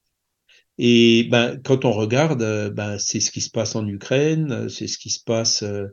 et 0.79 1.29
ben, 1.31 1.61
quand 1.63 1.85
on 1.85 1.93
regarde, 1.93 2.43
euh, 2.43 2.71
ben, 2.71 2.99
c'est 2.99 3.21
ce 3.21 3.31
qui 3.31 3.41
se 3.41 3.51
passe 3.51 3.77
en 3.77 3.87
Ukraine, 3.87 4.53
euh, 4.53 4.69
c'est 4.69 4.87
ce 4.87 4.99
qui 4.99 5.11
se 5.11 5.23
passe 5.23 5.63
euh, 5.63 5.87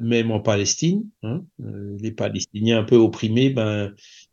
même 0.00 0.30
en 0.30 0.40
Palestine. 0.40 1.04
Hein 1.22 1.44
les 1.58 2.12
Palestiniens 2.12 2.78
un 2.78 2.84
peu 2.84 2.96
opprimés, 2.96 3.50
ben 3.50 3.92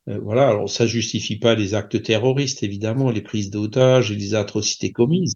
euh, 0.09 0.19
voilà. 0.19 0.49
Alors 0.49 0.69
ça 0.69 0.87
justifie 0.87 1.37
pas 1.37 1.55
les 1.55 1.73
actes 1.75 2.01
terroristes, 2.01 2.63
évidemment, 2.63 3.11
les 3.11 3.21
prises 3.21 3.49
d'otages 3.49 4.11
et 4.11 4.15
les 4.15 4.33
atrocités 4.33 4.91
commises, 4.91 5.35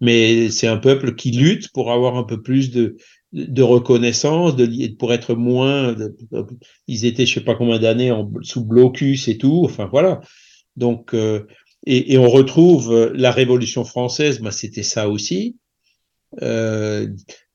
mais 0.00 0.50
c'est 0.50 0.66
un 0.68 0.76
peuple 0.78 1.14
qui 1.14 1.30
lutte 1.32 1.70
pour 1.72 1.92
avoir 1.92 2.16
un 2.16 2.24
peu 2.24 2.42
plus 2.42 2.70
de 2.70 2.96
de 3.32 3.62
reconnaissance, 3.62 4.56
de 4.56 4.94
pour 4.98 5.12
être 5.12 5.34
moins. 5.34 5.96
ils 6.86 7.06
étaient, 7.06 7.24
je 7.24 7.34
sais 7.34 7.40
pas 7.40 7.54
combien 7.54 7.78
d'années 7.78 8.12
sous 8.42 8.64
blocus 8.64 9.28
et 9.28 9.38
tout. 9.38 9.62
Enfin 9.64 9.88
voilà. 9.90 10.20
Donc 10.76 11.14
euh, 11.14 11.46
et, 11.86 12.14
et 12.14 12.18
on 12.18 12.28
retrouve 12.28 12.92
euh, 12.92 13.12
la 13.14 13.30
Révolution 13.30 13.84
française, 13.84 14.40
ben, 14.40 14.50
c'était 14.50 14.82
ça 14.82 15.08
aussi. 15.08 15.56
Euh, 16.40 17.08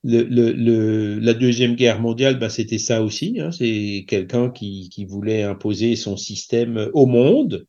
la 0.08 1.34
deuxième 1.34 1.76
guerre 1.76 1.99
mondiale, 1.99 2.39
ben, 2.39 2.49
c'était 2.49 2.78
ça 2.78 3.03
aussi. 3.03 3.39
Hein, 3.39 3.51
c'est 3.51 4.05
quelqu'un 4.08 4.49
qui, 4.49 5.05
voulait 5.08 5.43
imposer 5.43 5.95
son 5.95 6.18
système 6.18 6.89
au 6.93 7.05
monde, 7.05 7.66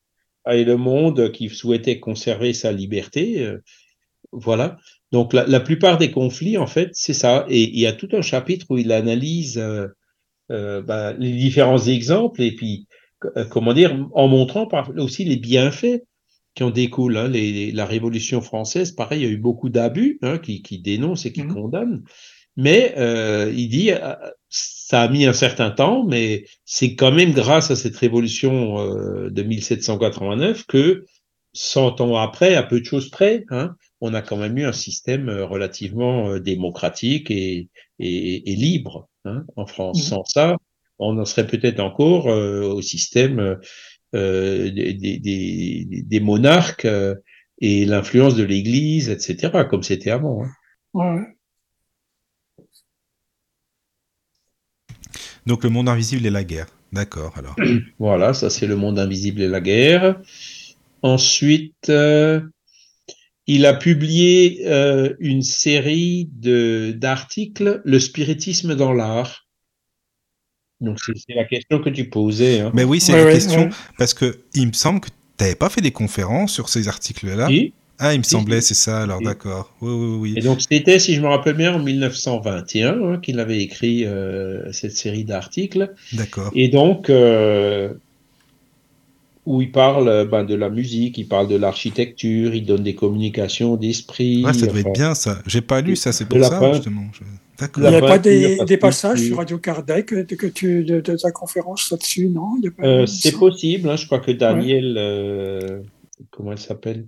et 0.50 0.64
le 0.64 0.76
monde 0.76 1.32
qui 1.32 1.48
souhaitait 1.48 2.00
conserver 2.00 2.52
sa 2.52 2.72
liberté. 2.72 3.44
euh, 3.44 3.58
voilà. 4.32 4.76
Donc 5.10 5.32
la, 5.32 5.60
plupart 5.60 5.98
des 5.98 6.10
conflits, 6.10 6.58
en 6.58 6.66
fait, 6.66 6.90
c'est 6.92 7.14
ça. 7.14 7.46
Et 7.48 7.62
il 7.62 7.80
y 7.80 7.86
a 7.86 7.92
tout 7.92 8.08
un 8.12 8.22
chapitre 8.22 8.66
où 8.70 8.78
il 8.78 8.92
analyse 8.92 9.58
euh, 9.58 9.88
euh, 10.50 10.82
ben, 10.82 11.14
les 11.18 11.32
différents 11.32 11.78
exemples 11.78 12.42
et 12.42 12.52
puis, 12.54 12.86
comment 13.50 13.72
dire, 13.72 14.06
en 14.12 14.28
montrant 14.28 14.68
aussi 14.96 15.24
les 15.24 15.36
bienfaits 15.36 16.02
qui 16.58 16.64
en 16.64 16.70
découlent. 16.70 17.16
Hein, 17.16 17.28
les, 17.28 17.52
les- 17.52 17.72
la 17.72 17.86
Révolution 17.86 18.40
française, 18.42 18.92
pareil, 18.92 19.20
il 19.22 19.24
y 19.24 19.28
a 19.28 19.32
eu 19.32 19.38
beaucoup 19.38 19.70
d'abus 19.70 20.18
hein, 20.22 20.38
qui, 20.38 20.62
qui 20.62 20.80
dénoncent 20.80 21.26
et 21.26 21.32
qui 21.32 21.44
Mhm. 21.44 21.54
condamnent. 21.54 22.04
Mais 22.56 22.94
euh, 22.98 23.52
il 23.56 23.68
dit, 23.68 23.92
euh, 23.92 24.14
ça 24.48 25.02
a 25.02 25.08
mis 25.08 25.26
un 25.26 25.32
certain 25.32 25.70
temps, 25.70 26.04
mais 26.04 26.44
c'est 26.64 26.94
quand 26.96 27.12
même 27.12 27.32
grâce 27.32 27.70
à 27.70 27.76
cette 27.76 27.96
révolution 27.96 28.80
euh, 28.80 29.30
de 29.30 29.42
1789 29.42 30.66
que 30.66 31.04
100 31.52 32.00
ans 32.00 32.16
après, 32.16 32.54
à 32.56 32.62
peu 32.62 32.80
de 32.80 32.84
choses 32.84 33.10
près, 33.10 33.44
hein, 33.50 33.74
on 34.00 34.14
a 34.14 34.22
quand 34.22 34.36
même 34.36 34.56
eu 34.58 34.64
un 34.64 34.72
système 34.72 35.28
relativement 35.30 36.38
démocratique 36.38 37.30
et, 37.30 37.68
et, 37.98 38.52
et 38.52 38.56
libre 38.56 39.08
hein, 39.24 39.44
en 39.56 39.66
France. 39.66 39.98
Mhm. 39.98 40.08
Sans 40.08 40.24
ça, 40.24 40.56
on 40.98 41.16
en 41.18 41.24
serait 41.24 41.46
peut-être 41.46 41.80
encore 41.80 42.28
euh, 42.28 42.62
au 42.62 42.82
système 42.82 43.58
euh, 44.14 44.70
des, 44.70 44.94
des, 44.94 45.18
des, 45.18 46.02
des 46.02 46.20
monarques 46.20 46.84
euh, 46.84 47.14
et 47.60 47.84
l'influence 47.84 48.36
de 48.36 48.44
l'Église, 48.44 49.08
etc., 49.10 49.64
comme 49.68 49.82
c'était 49.82 50.10
avant. 50.10 50.44
hein. 50.44 50.50
Ouais. 50.94 51.26
Donc 55.46 55.64
le 55.64 55.70
monde 55.70 55.88
invisible 55.88 56.26
et 56.26 56.30
la 56.30 56.44
guerre. 56.44 56.66
D'accord, 56.92 57.34
alors. 57.36 57.56
Voilà, 57.98 58.34
ça 58.34 58.50
c'est 58.50 58.66
le 58.66 58.76
monde 58.76 58.98
invisible 58.98 59.40
et 59.42 59.48
la 59.48 59.60
guerre. 59.60 60.20
Ensuite, 61.02 61.88
euh, 61.90 62.40
il 63.46 63.66
a 63.66 63.74
publié 63.74 64.62
euh, 64.66 65.14
une 65.20 65.42
série 65.42 66.28
de 66.32 66.92
d'articles, 66.96 67.80
Le 67.84 67.98
spiritisme 67.98 68.74
dans 68.74 68.92
l'art. 68.92 69.47
Donc 70.80 70.98
c'est 71.00 71.34
la 71.34 71.44
question 71.44 71.80
que 71.80 71.90
tu 71.90 72.08
posais. 72.08 72.60
Hein. 72.60 72.70
Mais 72.74 72.84
oui, 72.84 73.00
c'est 73.00 73.12
Ouais, 73.14 73.24
ouais, 73.24 73.32
question, 73.32 73.62
ouais. 73.64 73.70
parce 73.98 74.14
que 74.14 74.40
il 74.54 74.68
me 74.68 74.72
semble 74.72 75.00
que 75.00 75.08
tu 75.08 75.14
n'avais 75.44 75.54
pas 75.56 75.68
fait 75.70 75.80
des 75.80 75.90
conférences 75.90 76.52
sur 76.52 76.68
ces 76.68 76.88
articles-là. 76.88 77.48
Si. 77.48 77.72
Ah, 78.00 78.14
il 78.14 78.18
me 78.18 78.22
Si, 78.22 78.30
semblait, 78.30 78.60
si. 78.60 78.68
c'est 78.68 78.74
ça, 78.90 79.02
alors 79.02 79.18
Si. 79.18 79.24
d'accord. 79.24 79.74
Oui, 79.80 79.90
oui, 79.92 80.16
oui. 80.20 80.34
Et 80.36 80.40
donc 80.40 80.60
c'était, 80.60 81.00
si 81.00 81.14
je 81.16 81.20
me 81.20 81.26
rappelle 81.26 81.54
bien, 81.54 81.74
en 81.74 81.80
1921 81.80 83.02
hein, 83.02 83.18
qu'il 83.20 83.40
avait 83.40 83.60
écrit 83.60 84.04
euh, 84.06 84.70
cette 84.72 84.96
série 84.96 85.24
d'articles. 85.24 85.92
D'accord. 86.12 86.52
Et 86.54 86.68
donc, 86.68 87.10
euh, 87.10 87.94
où 89.48 89.62
il 89.62 89.72
parle 89.72 90.08
euh, 90.08 90.24
ben, 90.26 90.44
de 90.44 90.54
la 90.54 90.68
musique, 90.68 91.16
il 91.16 91.26
parle 91.26 91.48
de 91.48 91.56
l'architecture, 91.56 92.54
il 92.54 92.66
donne 92.66 92.82
des 92.82 92.94
communications 92.94 93.76
d'esprit. 93.76 94.44
Ouais, 94.44 94.52
ça 94.52 94.66
enfin, 94.66 94.76
être 94.76 94.92
bien, 94.92 95.14
ça. 95.14 95.38
J'ai 95.46 95.62
pas 95.62 95.80
lu 95.80 95.96
ça, 95.96 96.12
c'est 96.12 96.28
pour 96.28 96.38
la 96.38 96.50
ça, 96.50 96.72
justement. 96.74 97.06
Je- 97.12 97.24
Il 97.78 97.88
n'y 97.88 97.94
a 97.94 98.00
pas 98.00 98.18
des, 98.18 98.76
passages 98.76 99.20
sur 99.20 99.38
Radio 99.38 99.58
Kardec 99.58 100.04
que, 100.06 100.22
que 100.22 100.46
tu, 100.46 100.84
de, 100.84 101.00
de 101.00 101.16
ta 101.16 101.30
conférence 101.30 101.90
là-dessus, 101.90 102.28
non? 102.28 102.56
Euh, 102.82 103.06
c'est 103.06 103.32
possible, 103.32 103.88
hein, 103.88 103.96
je 103.96 104.04
crois 104.04 104.20
que 104.20 104.32
Daniel, 104.32 104.96
euh, 104.98 105.80
comment 106.30 106.52
elle 106.52 106.58
s'appelle? 106.58 107.06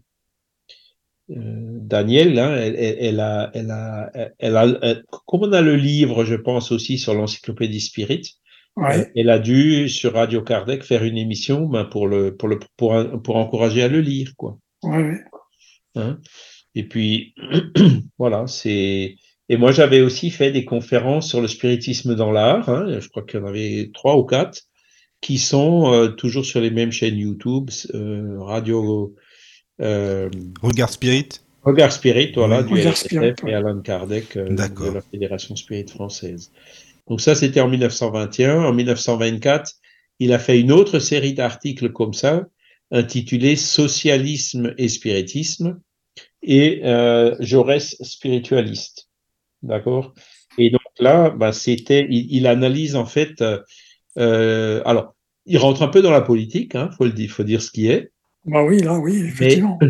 Euh, 1.30 1.34
Daniel, 1.36 2.38
hein, 2.38 2.56
elle, 2.56 2.74
elle, 2.76 2.96
elle 3.00 3.20
a, 3.20 3.50
elle 3.54 3.70
a, 3.70 4.10
elle 4.38 4.56
a, 4.56 4.78
elle- 4.82 5.04
comme 5.26 5.42
on 5.42 5.52
a 5.52 5.60
le 5.60 5.76
livre, 5.76 6.24
je 6.24 6.34
pense 6.34 6.72
aussi 6.72 6.98
sur 6.98 7.12
l'encyclopédie 7.14 7.80
Spirit, 7.80 8.22
euh, 8.22 8.39
Ouais, 8.76 9.10
elle 9.16 9.30
a 9.30 9.38
dû 9.38 9.88
sur 9.88 10.14
Radio 10.14 10.42
Kardec 10.42 10.82
faire 10.84 11.04
une 11.04 11.18
émission 11.18 11.66
ben, 11.66 11.84
pour 11.84 12.06
le, 12.06 12.36
pour 12.36 12.48
le, 12.48 12.58
pour, 12.76 12.94
pour 13.22 13.36
encourager 13.36 13.82
à 13.82 13.88
le 13.88 14.00
lire, 14.00 14.32
quoi. 14.36 14.58
ouais, 14.84 14.96
ouais. 14.96 15.20
hein. 15.96 16.18
Et 16.74 16.84
puis, 16.84 17.34
voilà, 18.18 18.46
c'est. 18.46 19.16
Et 19.48 19.56
moi, 19.56 19.72
j'avais 19.72 20.00
aussi 20.00 20.30
fait 20.30 20.52
des 20.52 20.64
conférences 20.64 21.28
sur 21.28 21.40
le 21.40 21.48
spiritisme 21.48 22.14
dans 22.14 22.30
l'art. 22.30 22.68
Hein, 22.68 23.00
je 23.00 23.08
crois 23.08 23.24
qu'il 23.24 23.40
y 23.40 23.42
en 23.42 23.46
avait 23.46 23.90
trois 23.92 24.16
ou 24.16 24.24
quatre 24.24 24.62
qui 25.20 25.38
sont 25.38 25.92
euh, 25.92 26.08
toujours 26.08 26.44
sur 26.46 26.60
les 26.60 26.70
mêmes 26.70 26.92
chaînes 26.92 27.18
YouTube, 27.18 27.68
euh, 27.94 28.38
Radio 28.40 29.14
euh, 29.82 30.30
Regard 30.62 30.90
Spirit. 30.90 31.28
Regard 31.62 31.92
Spirit, 31.92 32.32
voilà, 32.36 32.62
Oui. 32.62 32.68
du 32.68 32.74
Regard 32.74 32.92
LSF 32.92 33.04
Spirit, 33.04 33.34
et. 33.46 33.54
Alan 33.54 33.80
Kardec 33.80 34.36
euh, 34.36 34.48
de 34.48 34.94
la 34.94 35.00
Fédération 35.02 35.56
Spirit 35.56 35.88
française. 35.88 36.50
Donc 37.10 37.20
ça, 37.20 37.34
c'était 37.34 37.60
en 37.60 37.68
1921. 37.68 38.62
En 38.62 38.72
1924, 38.72 39.72
il 40.20 40.32
a 40.32 40.38
fait 40.38 40.60
une 40.60 40.70
autre 40.70 41.00
série 41.00 41.34
d'articles 41.34 41.90
comme 41.90 42.14
ça, 42.14 42.46
intitulée 42.92 43.56
Socialisme 43.56 44.74
et 44.78 44.88
spiritisme 44.88 45.80
et 46.42 46.82
euh, 46.84 47.34
Jaurès 47.40 47.96
spiritualiste. 48.00 49.08
D'accord? 49.62 50.14
Et 50.56 50.70
donc 50.70 50.80
là, 51.00 51.30
bah, 51.30 51.52
c'était, 51.52 52.06
il, 52.08 52.32
il 52.32 52.46
analyse 52.46 52.94
en 52.94 53.06
fait, 53.06 53.42
euh, 53.42 53.58
euh, 54.16 54.80
alors, 54.84 55.14
il 55.46 55.58
rentre 55.58 55.82
un 55.82 55.88
peu 55.88 56.02
dans 56.02 56.12
la 56.12 56.20
politique, 56.20 56.76
hein, 56.76 56.90
faut 56.96 57.06
le 57.06 57.12
dire, 57.12 57.30
faut 57.30 57.42
dire 57.42 57.60
ce 57.60 57.72
qui 57.72 57.88
est, 57.88 58.12
Bah 58.44 58.62
oui, 58.62 58.82
là, 58.82 58.98
oui, 58.98 59.16
effectivement. 59.16 59.80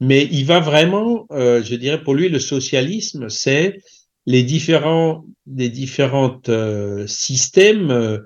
mais 0.00 0.28
il 0.30 0.44
va 0.44 0.60
vraiment, 0.60 1.26
euh, 1.30 1.62
je 1.62 1.76
dirais, 1.76 2.02
pour 2.02 2.14
lui, 2.14 2.28
le 2.28 2.38
socialisme, 2.38 3.30
c'est 3.30 3.80
les 4.26 4.42
différents, 4.42 5.24
les 5.52 5.68
différentes 5.68 6.48
euh, 6.48 7.06
systèmes 7.06 7.90
euh, 7.90 8.18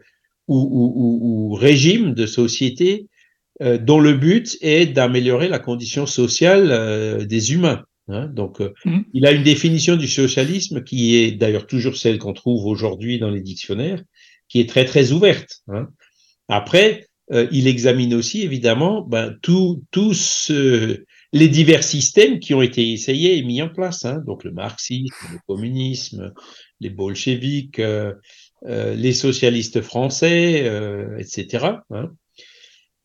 ou, 0.49 0.59
ou, 0.59 0.93
ou, 0.97 1.53
ou 1.53 1.55
régimes 1.55 2.15
de 2.15 2.27
société 2.27 3.07
euh, 3.63 3.79
dont 3.79 3.99
le 3.99 4.13
but 4.15 4.59
est 4.61 4.87
d'améliorer 4.87 5.49
la 5.49 5.59
condition 5.59 6.07
sociale 6.07 7.27
des 7.27 7.53
humains. 7.55 7.83
hein. 8.09 8.27
Donc, 8.27 8.61
Mhm. 8.85 9.05
il 9.15 9.27
a 9.27 9.33
une 9.33 9.43
définition 9.43 9.97
du 9.97 10.09
socialisme 10.09 10.85
qui 10.85 11.17
est 11.17 11.33
d'ailleurs 11.33 11.67
toujours 11.67 11.97
celle 11.97 12.19
qu'on 12.19 12.35
trouve 12.35 12.67
aujourd'hui 12.67 13.19
dans 13.19 13.31
les 13.31 13.41
dictionnaires, 13.41 14.03
qui 14.49 14.61
est 14.61 14.69
très 14.69 14.85
très 14.85 15.13
ouverte. 15.13 15.63
hein. 15.69 15.89
Après, 16.49 17.07
il 17.51 17.67
examine 17.67 18.15
aussi 18.15 18.43
évidemment 18.43 19.03
ben, 19.03 19.35
tout, 19.43 19.83
tout 19.91 20.15
ce, 20.15 21.05
les 21.37 21.49
divers 21.49 21.85
systèmes 21.85 22.41
qui 22.41 22.55
ont 22.55 22.63
été 22.63 22.93
essayés 22.93 23.39
et 23.39 23.43
mis 23.43 23.63
en 23.63 23.69
place. 23.69 24.05
hein. 24.05 24.23
Donc 24.27 24.45
le 24.45 24.53
marxisme, 24.53 25.15
le 25.33 25.39
communisme, 25.47 26.33
les 26.81 26.91
bolcheviques, 26.91 27.79
euh, 27.79 28.15
euh, 28.67 28.95
les 28.95 29.13
socialistes 29.13 29.81
français, 29.83 30.65
euh, 30.67 31.19
etc. 31.19 31.67
hein. 31.91 32.11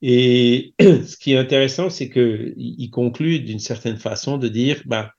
Et 0.01 0.73
ce 0.81 1.15
qui 1.17 1.33
est 1.33 1.37
intéressant, 1.37 1.89
c'est 1.89 2.09
que 2.09 2.53
il 2.57 2.75
il 2.79 2.89
conclut 2.89 3.39
d'une 3.39 3.59
certaine 3.59 3.97
façon 3.97 4.37
de 4.37 4.47
dire, 4.47 4.81
ben, 4.85 5.09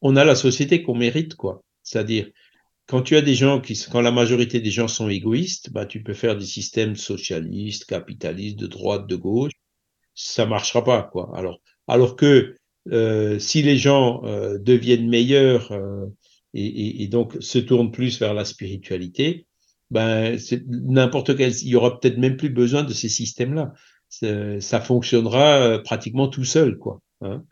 on 0.00 0.16
a 0.16 0.24
la 0.24 0.34
société 0.34 0.82
qu'on 0.82 0.94
mérite, 0.94 1.34
quoi. 1.34 1.64
C'est-à-dire, 1.82 2.28
quand 2.86 3.02
tu 3.02 3.16
as 3.16 3.22
des 3.22 3.34
gens 3.34 3.60
qui, 3.60 3.74
quand 3.90 4.00
la 4.00 4.12
majorité 4.12 4.60
des 4.60 4.70
gens 4.70 4.88
sont 4.88 5.08
égoïstes, 5.08 5.70
bah, 5.72 5.86
tu 5.86 6.02
peux 6.02 6.14
faire 6.14 6.36
des 6.36 6.46
systèmes 6.46 6.96
socialistes, 6.96 7.86
capitalistes, 7.86 8.58
de 8.58 8.66
droite, 8.66 9.06
de 9.08 9.16
gauche, 9.16 9.52
ça 10.14 10.46
marchera 10.46 10.84
pas, 10.84 11.02
quoi. 11.04 11.30
Alors, 11.36 11.60
alors 11.88 12.16
que 12.16 12.56
euh, 12.90 13.38
si 13.38 13.62
les 13.62 13.76
gens 13.76 14.24
euh, 14.24 14.58
deviennent 14.58 15.08
meilleurs 15.08 15.70
euh, 15.72 16.06
et, 16.54 17.06
donc 17.08 17.36
se 17.40 17.58
tournent 17.58 17.92
plus 17.92 18.18
vers 18.18 18.34
la 18.34 18.44
spiritualité, 18.44 19.46
ben 19.90 20.36
n'importe 20.66 21.36
quel, 21.36 21.52
il 21.62 21.68
y 21.68 21.76
aura 21.76 21.98
peut-être 21.98 22.18
même 22.18 22.36
plus 22.36 22.50
besoin 22.50 22.82
de 22.82 22.92
ces 22.92 23.08
systèmes-là. 23.08 23.72
Ça 24.60 24.80
fonctionnera 24.80 25.78
pratiquement 25.84 26.28
tout 26.28 26.44
seul, 26.44 26.76
quoi. 26.76 27.00
hein. 27.22 27.44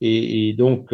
Et, 0.00 0.54
donc 0.54 0.92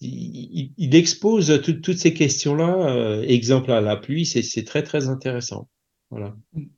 il, 0.00 0.94
expose 0.94 1.60
tout- 1.62 1.80
toutes 1.80 1.98
ces 1.98 2.14
questions-là, 2.14 2.88
euh, 2.88 3.22
exemple 3.22 3.72
à 3.72 3.80
la 3.80 3.96
pluie, 3.96 4.26
c'est 4.26 4.64
très 4.64 4.82
très 4.82 5.08
intéressant. 5.08 5.68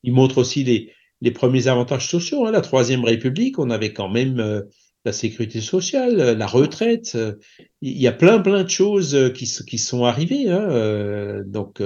Il 0.02 0.12
montre 0.12 0.38
aussi 0.38 0.64
les, 0.64 1.30
premiers 1.32 1.68
avantages 1.68 2.08
sociaux. 2.08 2.46
Hein. 2.46 2.50
La 2.50 2.62
Troisième 2.62 3.04
République, 3.04 3.58
on 3.58 3.70
avait 3.70 3.92
quand 3.92 4.08
même 4.08 4.64
la 5.04 5.12
sécurité 5.12 5.60
sociale, 5.60 6.20
euh, 6.20 6.34
la 6.34 6.46
retraite. 6.46 7.12
euh, 7.14 7.34
Il 7.80 7.98
y 7.98 8.06
a 8.06 8.12
plein 8.12 8.40
plein 8.40 8.64
de 8.64 8.68
choses 8.68 9.14
euh, 9.14 9.30
qui, 9.30 9.46
sont 9.46 10.04
arrivées. 10.04 10.50
Hein. 10.50 11.42
donc 11.46 11.82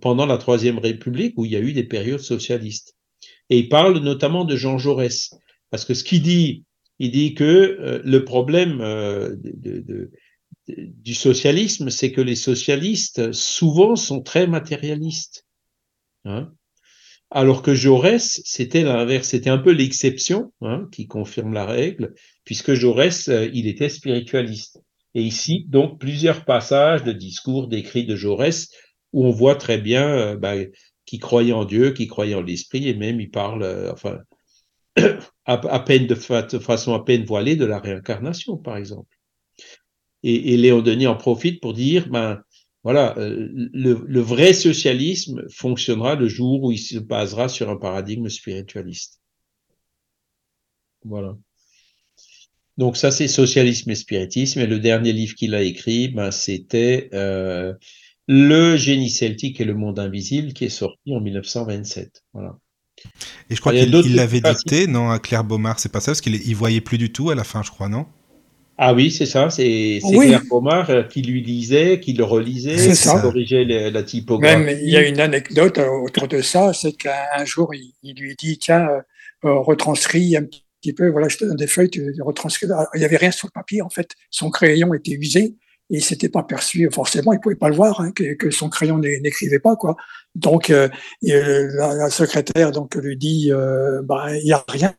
pendant 0.00 0.26
la 0.26 0.38
Troisième 0.38 0.78
République, 0.78 1.34
où 1.36 1.44
il 1.44 1.52
y 1.52 1.56
a 1.56 1.60
eu 1.60 1.72
des 1.72 1.84
périodes 1.84 2.20
socialistes. 2.20 2.94
Et 3.50 3.58
il 3.58 3.68
parle 3.68 3.98
notamment 3.98 4.44
de 4.44 4.56
Jean 4.56 4.78
Jaurès, 4.78 5.30
parce 5.70 5.84
que 5.84 5.94
ce 5.94 6.04
qu'il 6.04 6.22
dit, 6.22 6.64
il 6.98 7.10
dit 7.10 7.34
que 7.34 8.02
le 8.04 8.24
problème 8.24 8.82
du 10.66 11.14
socialisme, 11.14 11.90
c'est 11.90 12.12
que 12.12 12.20
les 12.20 12.36
socialistes 12.36 13.32
souvent 13.32 13.96
sont 13.96 14.20
très 14.20 14.46
matérialistes. 14.46 15.46
Hein 16.24 16.52
alors 17.34 17.62
que 17.62 17.74
Jaurès, 17.74 18.40
c'était 18.44 18.84
l'inverse, 18.84 19.28
c'était 19.28 19.50
un 19.50 19.58
peu 19.58 19.72
l'exception 19.72 20.52
hein, 20.60 20.88
qui 20.92 21.08
confirme 21.08 21.52
la 21.52 21.66
règle, 21.66 22.14
puisque 22.44 22.74
Jaurès, 22.74 23.28
euh, 23.28 23.50
il 23.52 23.66
était 23.66 23.88
spiritualiste. 23.88 24.80
Et 25.16 25.22
ici, 25.22 25.66
donc, 25.68 25.98
plusieurs 25.98 26.44
passages 26.44 27.02
de 27.02 27.10
discours, 27.10 27.66
d'écrits 27.66 28.06
de 28.06 28.14
Jaurès, 28.14 28.70
où 29.12 29.26
on 29.26 29.32
voit 29.32 29.56
très 29.56 29.78
bien 29.78 30.08
euh, 30.08 30.36
bah, 30.36 30.54
qu'il 31.06 31.18
croyait 31.18 31.52
en 31.52 31.64
Dieu, 31.64 31.90
qu'il 31.90 32.06
croyait 32.06 32.36
en 32.36 32.40
l'esprit, 32.40 32.88
et 32.88 32.94
même 32.94 33.20
il 33.20 33.30
parle, 33.32 33.64
euh, 33.64 33.92
enfin, 33.92 34.20
à, 35.44 35.80
peine 35.80 36.06
de 36.06 36.14
façon 36.14 36.94
à 36.94 37.04
peine 37.04 37.24
voilée 37.24 37.56
de 37.56 37.64
la 37.64 37.80
réincarnation, 37.80 38.56
par 38.58 38.76
exemple. 38.76 39.12
Et, 40.22 40.54
et 40.54 40.56
Léon 40.56 40.82
Denis 40.82 41.08
en 41.08 41.16
profite 41.16 41.60
pour 41.60 41.72
dire, 41.72 42.08
ben, 42.08 42.40
voilà, 42.84 43.16
euh, 43.18 43.48
le, 43.72 44.04
le 44.06 44.20
vrai 44.20 44.52
socialisme 44.52 45.48
fonctionnera 45.48 46.14
le 46.14 46.28
jour 46.28 46.62
où 46.62 46.70
il 46.70 46.78
se 46.78 46.98
basera 46.98 47.48
sur 47.48 47.70
un 47.70 47.76
paradigme 47.76 48.28
spiritualiste. 48.28 49.20
Voilà. 51.04 51.34
Donc 52.76 52.96
ça, 52.96 53.10
c'est 53.10 53.28
socialisme 53.28 53.90
et 53.90 53.94
spiritisme. 53.94 54.60
Et 54.60 54.66
le 54.66 54.78
dernier 54.78 55.12
livre 55.12 55.34
qu'il 55.34 55.54
a 55.54 55.62
écrit, 55.62 56.08
ben, 56.08 56.30
c'était 56.30 57.08
euh, 57.14 57.72
Le 58.26 58.76
génie 58.76 59.10
celtique 59.10 59.60
et 59.60 59.64
le 59.64 59.74
monde 59.74 59.98
invisible, 59.98 60.52
qui 60.52 60.64
est 60.64 60.70
sorti 60.70 61.14
en 61.14 61.20
1927. 61.20 62.22
Voilà. 62.34 62.58
Et 63.48 63.54
je 63.54 63.60
crois 63.60 63.74
Il 63.74 63.78
y 63.78 63.82
a 63.82 64.02
qu'il 64.02 64.14
l'avait 64.14 64.40
dicté, 64.40 64.86
non, 64.86 65.10
à 65.10 65.18
Claire 65.18 65.44
Beaumard, 65.44 65.78
c'est 65.78 65.90
pas 65.90 66.00
ça, 66.00 66.12
parce 66.12 66.20
qu'il 66.20 66.34
il 66.34 66.56
voyait 66.56 66.80
plus 66.80 66.98
du 66.98 67.12
tout 67.12 67.30
à 67.30 67.34
la 67.34 67.44
fin, 67.44 67.62
je 67.62 67.70
crois, 67.70 67.88
non? 67.88 68.06
Ah 68.76 68.92
oui, 68.92 69.10
c'est 69.10 69.26
ça, 69.26 69.50
c'est 69.50 70.00
Oui. 70.04 70.26
Claire 70.26 70.42
Pomard 70.48 70.90
euh, 70.90 71.02
qui 71.04 71.22
lui 71.22 71.42
lisait, 71.42 72.00
qui 72.00 72.12
le 72.12 72.24
relisait, 72.24 72.74
qui 72.74 72.96
ça. 72.96 73.20
corrigeait 73.20 73.64
la 73.64 74.02
typographie. 74.02 74.56
Même, 74.56 74.78
il 74.82 74.90
y 74.90 74.96
a 74.96 75.06
une 75.06 75.20
anecdote 75.20 75.78
euh, 75.78 75.88
autour 75.88 76.26
de 76.26 76.40
ça, 76.40 76.72
c'est 76.72 76.92
qu'un 76.92 77.44
jour, 77.44 77.72
il, 77.74 77.92
il 78.02 78.16
lui 78.16 78.34
dit, 78.36 78.58
tiens, 78.58 78.88
euh, 78.88 79.00
euh, 79.44 79.58
retranscris 79.58 80.36
un 80.36 80.44
petit 80.44 80.92
peu, 80.94 81.08
voilà, 81.10 81.28
je 81.28 81.36
te 81.36 81.44
donne 81.44 81.56
des 81.56 81.66
feuilles, 81.66 81.90
tu 81.90 82.14
retranscris. 82.22 82.66
Alors, 82.66 82.86
Il 82.94 82.98
n'y 82.98 83.04
avait 83.04 83.16
rien 83.18 83.30
sur 83.30 83.46
le 83.46 83.52
papier, 83.52 83.82
en 83.82 83.90
fait. 83.90 84.12
Son 84.30 84.50
crayon 84.50 84.92
était 84.94 85.12
usé. 85.12 85.54
et 85.90 85.96
il 85.96 86.02
s'était 86.02 86.30
pas 86.30 86.42
perçu 86.42 86.88
forcément, 86.90 87.32
il 87.32 87.40
pouvait 87.40 87.54
pas 87.54 87.68
le 87.68 87.74
voir, 87.74 88.00
hein, 88.00 88.10
que, 88.12 88.34
que, 88.34 88.50
son 88.50 88.70
crayon 88.70 88.98
n'écrivait 88.98 89.58
pas 89.58 89.76
quoi. 89.76 89.96
Donc 90.34 90.70
euh, 90.70 90.88
la, 91.22 91.94
la, 91.94 92.10
secrétaire 92.10 92.72
donc 92.72 92.94
lui 92.94 93.16
dit, 93.16 93.52
euh, 93.52 94.00
bah 94.02 94.34
il 94.36 94.46
y 94.46 94.52
a 94.52 94.64
rien 94.66 94.94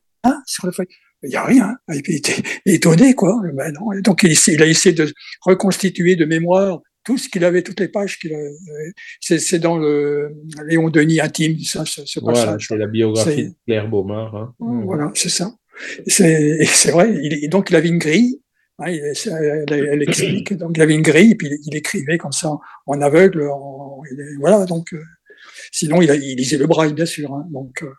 sur 0.46 0.68
le 0.68 0.72
feuille. 0.72 0.88
Il 1.24 1.32
y 1.32 1.36
a 1.36 1.44
rien. 1.44 1.76
Et 1.94 2.02
puis 2.02 2.14
il 2.14 2.18
était 2.18 2.44
étonné 2.66 3.14
quoi. 3.14 3.42
Ben 3.54 3.74
non. 3.74 4.00
Donc 4.02 4.24
il, 4.24 4.32
il, 4.48 4.62
a 4.62 4.66
essayé 4.66 4.94
de 4.94 5.12
reconstituer 5.42 6.16
de 6.16 6.26
mémoire 6.26 6.82
tout 7.04 7.18
ce 7.18 7.30
qu'il 7.30 7.44
avait, 7.44 7.62
toutes 7.62 7.80
les 7.80 7.88
pages 7.88 8.18
qu'il 8.20 8.34
avait. 8.34 8.52
C'est 9.22 9.60
dans 9.60 9.78
le 9.78 10.32
Léon 10.66 10.90
Denis 10.90 11.22
intime, 11.22 11.60
ça, 11.60 11.86
ce, 11.86 12.06
ce 12.06 12.20
voilà, 12.20 12.58
C'est 12.60 12.78
la 12.78 12.88
biographie 12.88 13.46
de 13.46 13.54
Claire 13.66 13.88
Beaumard. 13.88 14.36
Hein. 14.36 14.54
Voilà, 14.60 15.12
c'est 15.14 15.30
ça. 15.30 15.52
C'est 16.08 16.92
vrai. 16.92 17.14
Il, 17.22 17.50
donc 17.50 17.70
il 17.70 17.76
avait 17.76 17.90
une 17.90 18.00
grille 18.00 18.42
Hein, 18.80 18.88
elle, 18.88 20.04
explique, 20.04 20.54
donc 20.54 20.72
il 20.76 20.82
avait 20.82 20.96
une 20.96 21.02
grille, 21.02 21.32
et 21.32 21.36
puis 21.36 21.50
il, 21.66 21.76
écrivait 21.78 22.18
comme 22.18 22.34
ça 22.34 22.52
en 22.86 23.02
aveugle, 23.02 23.50
voilà, 24.40 24.66
donc 24.66 24.94
euh, 24.94 25.02
sinon 25.72 26.02
il, 26.02 26.10
il, 26.10 26.36
lisait 26.36 26.58
le 26.58 26.68
braille, 26.68 26.94
bien 26.94 27.06
sûr. 27.06 27.34
Hein, 27.34 27.48
donc, 27.52 27.84
euh, 27.84 27.94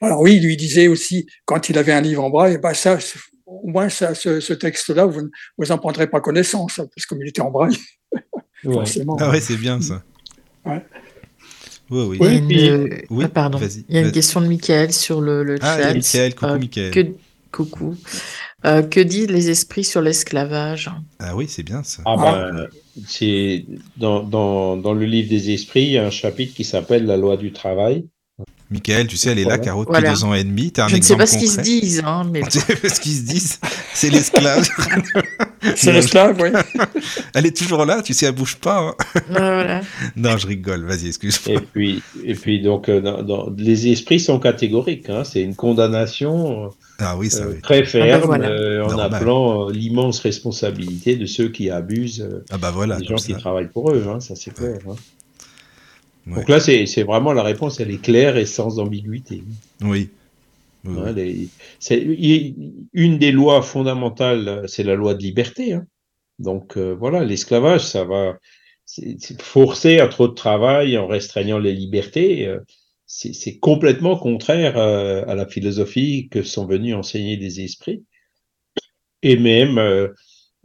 alors 0.00 0.20
oui, 0.20 0.36
il 0.36 0.44
lui 0.44 0.56
disait 0.56 0.88
aussi, 0.88 1.26
quand 1.44 1.68
il 1.68 1.78
avait 1.78 1.92
un 1.92 2.00
livre 2.00 2.24
en 2.24 2.30
braille, 2.30 2.58
bah 2.58 2.74
ça, 2.74 2.98
au 3.46 3.68
moins 3.68 3.88
ça, 3.88 4.14
ce, 4.14 4.52
texte-là, 4.52 5.06
vous 5.06 5.30
n'en 5.68 5.78
prendrez 5.78 6.06
pas 6.06 6.20
connaissance, 6.20 6.78
hein, 6.78 6.88
parce 6.94 7.06
que 7.06 7.14
comme 7.14 7.22
il 7.22 7.28
était 7.28 7.40
en 7.40 7.50
braille, 7.50 7.76
forcément. 8.64 9.16
Ah 9.20 9.30
ouais, 9.30 9.40
c'est 9.40 9.56
bien 9.56 9.80
ça. 9.80 10.02
Ouais. 10.64 10.84
Oui, 11.90 12.18
oui. 12.20 12.42
oui, 12.46 12.90
oui. 13.08 13.24
Ah, 13.24 13.28
pardon. 13.28 13.58
Il 13.88 13.94
y 13.94 13.98
a 13.98 14.02
une 14.02 14.12
question 14.12 14.42
de 14.42 14.46
Michael 14.46 14.92
sur 14.92 15.20
le, 15.20 15.42
le 15.42 15.56
ah, 15.62 15.78
chat. 15.78 15.94
Michael, 15.94 16.34
coucou 16.34 16.52
euh, 16.52 16.58
Michael. 16.58 16.90
Que... 16.90 17.00
Coucou. 17.50 17.96
Euh, 18.66 18.82
que 18.82 19.00
disent 19.00 19.30
les 19.30 19.48
esprits 19.48 19.84
sur 19.84 20.02
l'esclavage? 20.02 20.90
Ah 21.18 21.34
oui, 21.34 21.46
c'est 21.48 21.62
bien 21.62 21.82
ça. 21.82 22.02
Ah 22.04 22.16
ben, 22.16 22.68
c'est 23.06 23.64
dans, 23.96 24.22
dans, 24.22 24.76
dans, 24.76 24.92
le 24.92 25.06
livre 25.06 25.30
des 25.30 25.50
esprits, 25.54 25.84
il 25.84 25.92
y 25.92 25.98
a 25.98 26.04
un 26.04 26.10
chapitre 26.10 26.54
qui 26.54 26.64
s'appelle 26.64 27.06
La 27.06 27.16
loi 27.16 27.38
du 27.38 27.52
travail. 27.52 28.06
Michael, 28.70 29.06
tu 29.06 29.16
sais, 29.16 29.30
elle 29.30 29.38
est 29.38 29.44
là, 29.44 29.58
Caro, 29.58 29.84
depuis 29.84 30.02
deux 30.02 30.24
ans 30.24 30.34
et 30.34 30.44
demi. 30.44 30.72
As 30.76 30.84
un 30.84 30.88
Je 30.88 30.96
ne 30.96 31.02
sais 31.02 31.16
pas 31.16 31.26
ce 31.26 31.38
qu'ils 31.38 31.50
se 31.50 31.60
disent. 31.60 32.02
Hein, 32.04 32.26
mais... 32.30 32.42
ce 32.50 33.00
qu'ils 33.00 33.16
se 33.16 33.22
disent, 33.22 33.60
c'est 33.94 34.10
l'esclave. 34.10 34.68
c'est 35.74 35.92
l'esclave, 35.92 36.36
oui. 36.40 36.50
Elle 37.34 37.46
est 37.46 37.56
toujours 37.56 37.86
là, 37.86 38.02
tu 38.02 38.14
sais, 38.14 38.26
elle 38.26 38.32
bouge 38.32 38.56
pas. 38.56 38.80
Hein. 38.80 39.22
voilà. 39.30 39.80
Non, 40.16 40.36
je 40.36 40.46
rigole, 40.46 40.84
vas-y, 40.84 41.08
excuse-moi. 41.08 41.60
Et 41.60 41.64
puis, 41.72 42.02
et 42.24 42.34
puis 42.34 42.60
donc, 42.60 42.88
euh, 42.88 43.00
dans, 43.00 43.50
les 43.56 43.88
esprits 43.88 44.20
sont 44.20 44.38
catégoriques. 44.38 45.08
Hein, 45.08 45.24
c'est 45.24 45.42
une 45.42 45.54
condamnation 45.54 46.72
ah 47.00 47.16
oui, 47.16 47.30
ça, 47.30 47.44
euh, 47.44 47.60
très 47.62 47.84
ferme 47.84 48.32
ah 48.32 48.38
ben 48.38 48.44
euh, 48.44 48.84
en 48.84 48.98
appelant 48.98 49.68
euh, 49.68 49.72
l'immense 49.72 50.18
responsabilité 50.18 51.14
de 51.14 51.26
ceux 51.26 51.48
qui 51.48 51.70
abusent 51.70 52.28
ah 52.50 52.58
bah 52.58 52.72
voilà, 52.72 52.96
des 52.96 53.04
gens 53.04 53.14
qui 53.14 53.34
travaillent 53.34 53.68
pour 53.68 53.92
eux, 53.92 54.04
hein, 54.08 54.18
ça 54.18 54.34
c'est 54.34 54.52
clair. 54.52 54.78
Donc 56.28 56.48
là, 56.48 56.60
c'est 56.60 57.02
vraiment 57.02 57.32
la 57.32 57.42
réponse, 57.42 57.80
elle 57.80 57.90
est 57.90 58.02
claire 58.02 58.36
et 58.36 58.46
sans 58.46 58.78
ambiguïté. 58.78 59.42
Oui. 59.80 60.10
Hein, 60.86 61.14
une 62.92 63.18
des 63.18 63.32
lois 63.32 63.62
fondamentales, 63.62 64.64
c'est 64.68 64.84
la 64.84 64.94
loi 64.94 65.14
de 65.14 65.22
liberté. 65.22 65.72
Hein. 65.72 65.86
Donc 66.38 66.76
voilà, 66.76 67.24
l'esclavage, 67.24 67.84
ça 67.84 68.04
va 68.04 68.38
forcer 69.40 69.98
à 69.98 70.08
trop 70.08 70.28
de 70.28 70.34
travail 70.34 70.96
en 70.96 71.06
restreignant 71.06 71.58
les 71.58 71.72
libertés 71.72 72.48
c'est 73.08 73.58
complètement 73.58 74.16
contraire 74.16 74.76
euh, 74.76 75.24
à 75.26 75.34
la 75.34 75.46
philosophie 75.46 76.28
que 76.30 76.42
sont 76.42 76.66
venus 76.66 76.94
enseigner 76.94 77.38
des 77.38 77.62
esprits, 77.62 78.04
et 79.22 79.36
même, 79.38 79.78
euh, 79.78 80.08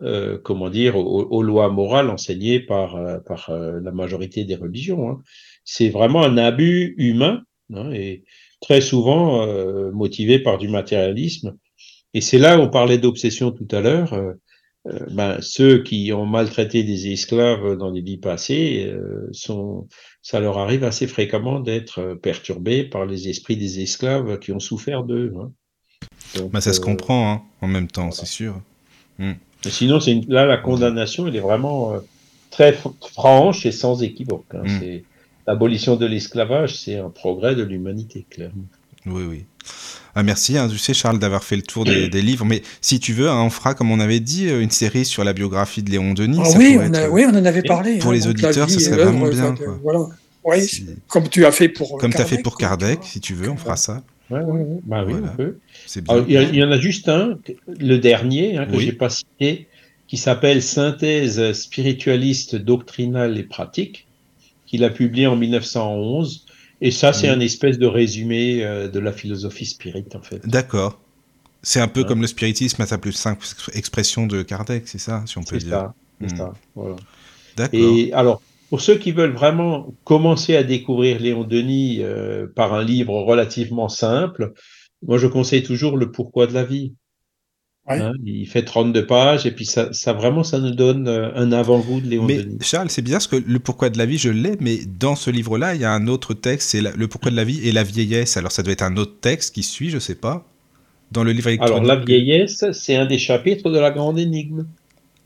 euh, 0.02 0.38
comment 0.44 0.70
dire, 0.70 0.98
aux, 0.98 1.42
lois 1.42 1.70
morales 1.70 2.10
enseignées 2.10 2.60
par, 2.60 3.24
par 3.24 3.50
la 3.52 3.92
majorité 3.92 4.44
des 4.44 4.56
religions. 4.56 5.10
Hein. 5.10 5.24
C'est 5.66 5.90
vraiment 5.90 6.24
un 6.24 6.38
abus 6.38 6.96
humain, 6.98 7.44
hein, 7.74 7.92
et 7.92 8.24
très 8.62 8.82
souvent 8.82 9.46
motivé 9.92 10.40
par 10.40 10.58
du 10.58 10.70
matérialisme. 10.70 11.58
Et 12.14 12.22
c'est 12.22 12.38
là 12.38 12.58
où 12.58 12.62
on 12.62 12.70
parlait 12.70 12.98
d'obsession 12.98 13.52
tout 13.52 13.68
à 13.72 13.82
l'heure. 13.82 14.18
ben, 15.12 15.38
ceux 15.42 15.84
qui 15.84 16.14
ont 16.14 16.26
maltraité 16.26 16.84
des 16.84 17.12
esclaves 17.12 17.78
dans 17.78 17.92
les 17.92 18.02
vies 18.02 18.18
passées 18.18 18.94
sont 19.32 19.88
ça 20.24 20.40
leur 20.40 20.58
arrive 20.58 20.86
assez 20.86 21.06
fréquemment 21.06 21.60
d'être 21.60 22.00
euh, 22.00 22.16
perturbés 22.16 22.86
par 22.86 23.06
les 23.06 23.28
esprits 23.28 23.58
des 23.58 23.82
esclaves 23.82 24.40
qui 24.40 24.54
ont 24.54 24.60
souffert 24.60 25.04
d'eux. 25.04 25.34
Hein. 25.38 25.52
Bah, 26.52 26.62
ça 26.62 26.74
se 26.74 26.80
euh, 26.80 26.84
comprend 26.84 27.32
hein, 27.32 27.42
en 27.62 27.68
même 27.68 27.88
temps, 27.88 28.10
c'est 28.12 28.26
sûr. 28.26 28.60
Hmm. 29.20 29.34
sinon, 29.66 30.00
là, 30.30 30.46
la 30.46 30.58
condamnation, 30.58 31.28
elle 31.28 31.36
est 31.36 31.42
vraiment 31.42 31.94
euh, 31.94 32.00
très 32.50 32.76
franche 33.12 33.66
et 33.66 33.72
sans 33.72 34.02
équivoque. 34.02 34.46
Hein. 34.54 34.64
Hmm. 34.64 35.00
L'abolition 35.48 35.96
de 35.96 36.06
l'esclavage, 36.06 36.76
c'est 36.76 36.98
un 36.98 37.10
progrès 37.10 37.56
de 37.56 37.64
l'humanité, 37.64 38.26
clairement. 38.30 38.66
Oui, 39.06 39.24
oui. 39.30 39.46
Ah, 40.16 40.24
merci, 40.24 40.58
hein, 40.58 40.68
tu 40.70 40.78
sais, 40.78 40.94
Charles, 40.94 41.20
d'avoir 41.20 41.44
fait 41.44 41.56
le 41.56 41.64
tour 41.64 41.86
des, 41.86 42.08
livres. 42.10 42.46
Mais 42.46 42.62
si 42.82 43.00
tu 43.00 43.14
veux, 43.14 43.30
on 43.30 43.50
fera, 43.50 43.74
comme 43.74 43.92
on 43.92 44.00
avait 44.00 44.20
dit, 44.20 44.48
une 44.50 44.70
série 44.70 45.06
sur 45.06 45.24
la 45.24 45.34
biographie 45.34 45.82
de 45.82 45.90
Léon 45.90 46.14
Denis. 46.14 46.40
Ah 46.42 46.58
oui, 46.58 46.78
on 46.80 47.12
oui, 47.12 47.26
on 47.28 47.36
en 47.36 47.46
avait 47.46 47.64
parlé. 47.64 47.98
Pour 47.98 48.14
les 48.14 48.28
auditeurs, 48.28 48.70
ça 48.70 48.80
serait 48.80 49.04
vraiment 49.04 49.28
bien. 49.28 49.56
Voilà. 49.82 50.08
Oui, 50.46 50.86
comme 51.08 51.30
tu 51.30 51.46
as 51.46 51.52
fait 51.52 51.70
pour. 51.70 51.98
Comme 51.98 52.14
tu 52.14 52.22
as 52.22 52.26
fait 52.26 52.42
pour 52.42 52.58
Kardec, 52.58 53.00
si 53.04 53.22
tu 53.22 53.34
veux, 53.34 53.50
on 53.50 53.58
fera 53.58 53.78
ça. 53.78 54.04
Ouais, 54.30 54.42
ouais, 54.42 54.66
Bah 54.84 55.04
oui, 55.06 55.14
on 55.22 55.36
peut. 55.36 55.58
il, 56.28 56.56
y 56.56 56.64
en 56.64 56.72
a 56.72 56.80
juste 56.80 57.10
un, 57.10 57.38
le 57.68 57.98
dernier, 57.98 58.58
hein, 58.58 58.66
que 58.66 58.80
je 58.80 58.86
n'ai 58.88 58.92
pas 58.92 59.10
cité, 59.10 59.68
qui 60.08 60.18
s'appelle 60.18 60.62
Synthèse 60.62 61.54
spiritualiste 61.54 62.56
doctrinale 62.56 63.38
et 63.38 63.44
pratique, 63.44 64.08
qu'il 64.74 64.84
a 64.84 64.90
publié 64.90 65.28
en 65.28 65.36
1911. 65.36 66.48
Et 66.82 66.90
ça, 66.90 67.14
c'est 67.14 67.30
un 67.30 67.40
espèce 67.40 67.78
de 67.78 67.86
résumé 67.86 68.66
euh, 68.66 68.88
de 68.88 68.98
la 68.98 69.12
philosophie 69.12 69.68
spirit, 69.68 70.08
en 70.16 70.22
fait. 70.24 70.42
D'accord. 70.48 71.00
C'est 71.62 71.80
un 71.80 71.88
peu 71.88 72.04
comme 72.04 72.22
le 72.22 72.28
spiritisme 72.28 72.82
à 72.82 72.88
sa 72.88 72.98
plus 72.98 73.12
simple 73.12 73.46
expression 73.74 74.26
de 74.26 74.42
Kardec, 74.42 74.88
c'est 74.88 74.98
ça, 74.98 75.22
si 75.28 75.38
on 75.38 75.44
peut 75.44 75.60
dire? 75.60 75.70
Ça, 75.70 75.94
c'est 76.22 76.34
hmm. 76.34 76.38
ça, 76.38 76.54
voilà. 76.74 76.96
D'accord. 77.56 77.80
Et 77.80 78.12
alors, 78.14 78.42
pour 78.72 78.82
ceux 78.82 78.96
qui 78.96 79.12
veulent 79.12 79.34
vraiment 79.34 79.94
commencer 80.06 80.56
à 80.56 80.64
découvrir 80.64 81.20
Léon 81.20 81.44
Denis 81.44 82.00
euh, 82.02 82.48
par 82.48 82.74
un 82.74 82.84
livre 82.84 83.14
relativement 83.14 83.90
simple, 83.90 84.54
moi 85.06 85.20
je 85.20 85.28
conseille 85.28 85.62
toujours 85.62 85.98
Le 85.98 86.12
Pourquoi 86.12 86.48
de 86.48 86.54
la 86.54 86.64
vie. 86.64 86.96
Hein, 87.86 88.14
il 88.26 88.48
fait 88.48 88.64
32 88.64 89.06
pages 89.06 89.46
et 89.46 89.52
puis 89.52 89.66
ça, 89.66 89.92
ça 89.92 90.14
vraiment 90.14 90.46
ça 90.46 90.58
nous 90.58 90.72
donne 90.72 91.10
euh, 91.10 91.36
un 91.36 91.52
avant-goût 91.52 92.00
de 92.00 92.08
Léon 92.08 92.24
mais 92.24 92.38
Denis. 92.38 92.58
Charles, 92.62 92.90
c'est 92.90 93.02
bizarre 93.02 93.20
parce 93.20 93.28
que 93.28 93.44
le 93.46 93.60
pourquoi 93.60 93.90
de 93.90 93.98
la 93.98 94.06
vie, 94.06 94.18
je 94.18 94.30
l'ai, 94.30 94.56
mais 94.62 94.80
dans 94.86 95.18
ce 95.18 95.30
livre-là, 95.30 95.76
il 95.76 95.82
y 95.82 95.86
a 95.86 95.92
un 95.92 96.08
autre 96.08 96.34
texte, 96.34 96.70
c'est 96.70 96.82
le 96.82 97.08
pourquoi 97.10 97.30
de 97.30 97.36
la 97.36 97.44
vie 97.44 97.68
et 97.68 97.74
la 97.74 97.84
vieillesse. 97.84 98.38
Alors 98.38 98.54
ça 98.54 98.64
doit 98.64 98.72
être 98.72 98.84
un 98.84 98.96
autre 98.96 99.16
texte 99.20 99.54
qui 99.54 99.64
suit, 99.64 99.90
je 99.90 100.00
sais 100.00 100.16
pas. 100.16 100.46
Dans 101.12 101.26
le 101.26 101.32
livre 101.32 101.50
électronique. 101.50 101.84
Alors 101.84 102.00
la 102.00 102.04
vieillesse, 102.04 102.66
c'est 102.72 102.96
un 102.96 103.06
des 103.06 103.20
chapitres 103.20 103.70
de 103.70 103.78
la 103.78 103.92
grande 103.92 104.18
énigme. 104.18 104.66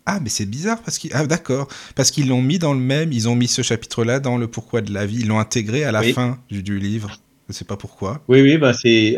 Ah, 0.08 0.20
mais 0.22 0.30
c'est 0.30 0.45
bizarre 0.45 0.82
parce 0.82 0.97
qu'ils. 0.97 1.12
Ah, 1.14 1.28
d'accord. 1.28 1.68
Parce 1.93 2.12
qu'ils 2.12 2.30
l'ont 2.30 2.41
mis 2.41 2.60
dans 2.60 2.74
le 2.74 2.80
même, 2.80 3.12
ils 3.12 3.28
ont 3.28 3.36
mis 3.36 3.49
ce 3.49 3.62
chapitre-là 3.62 4.22
dans 4.22 4.38
le 4.38 4.47
pourquoi 4.47 4.80
de 4.80 4.93
la 4.93 5.05
vie, 5.05 5.20
ils 5.20 5.28
l'ont 5.28 5.38
intégré 5.38 5.84
à 5.84 5.91
la 5.91 6.01
fin 6.01 6.39
du, 6.49 6.80
livre. 6.80 7.20
Je 7.48 7.54
ne 7.54 7.56
sais 7.56 7.66
pas 7.66 7.78
pourquoi. 7.78 8.22
Oui, 8.28 8.41
oui, 8.41 8.58
ben 8.58 8.74
c'est. 8.74 9.18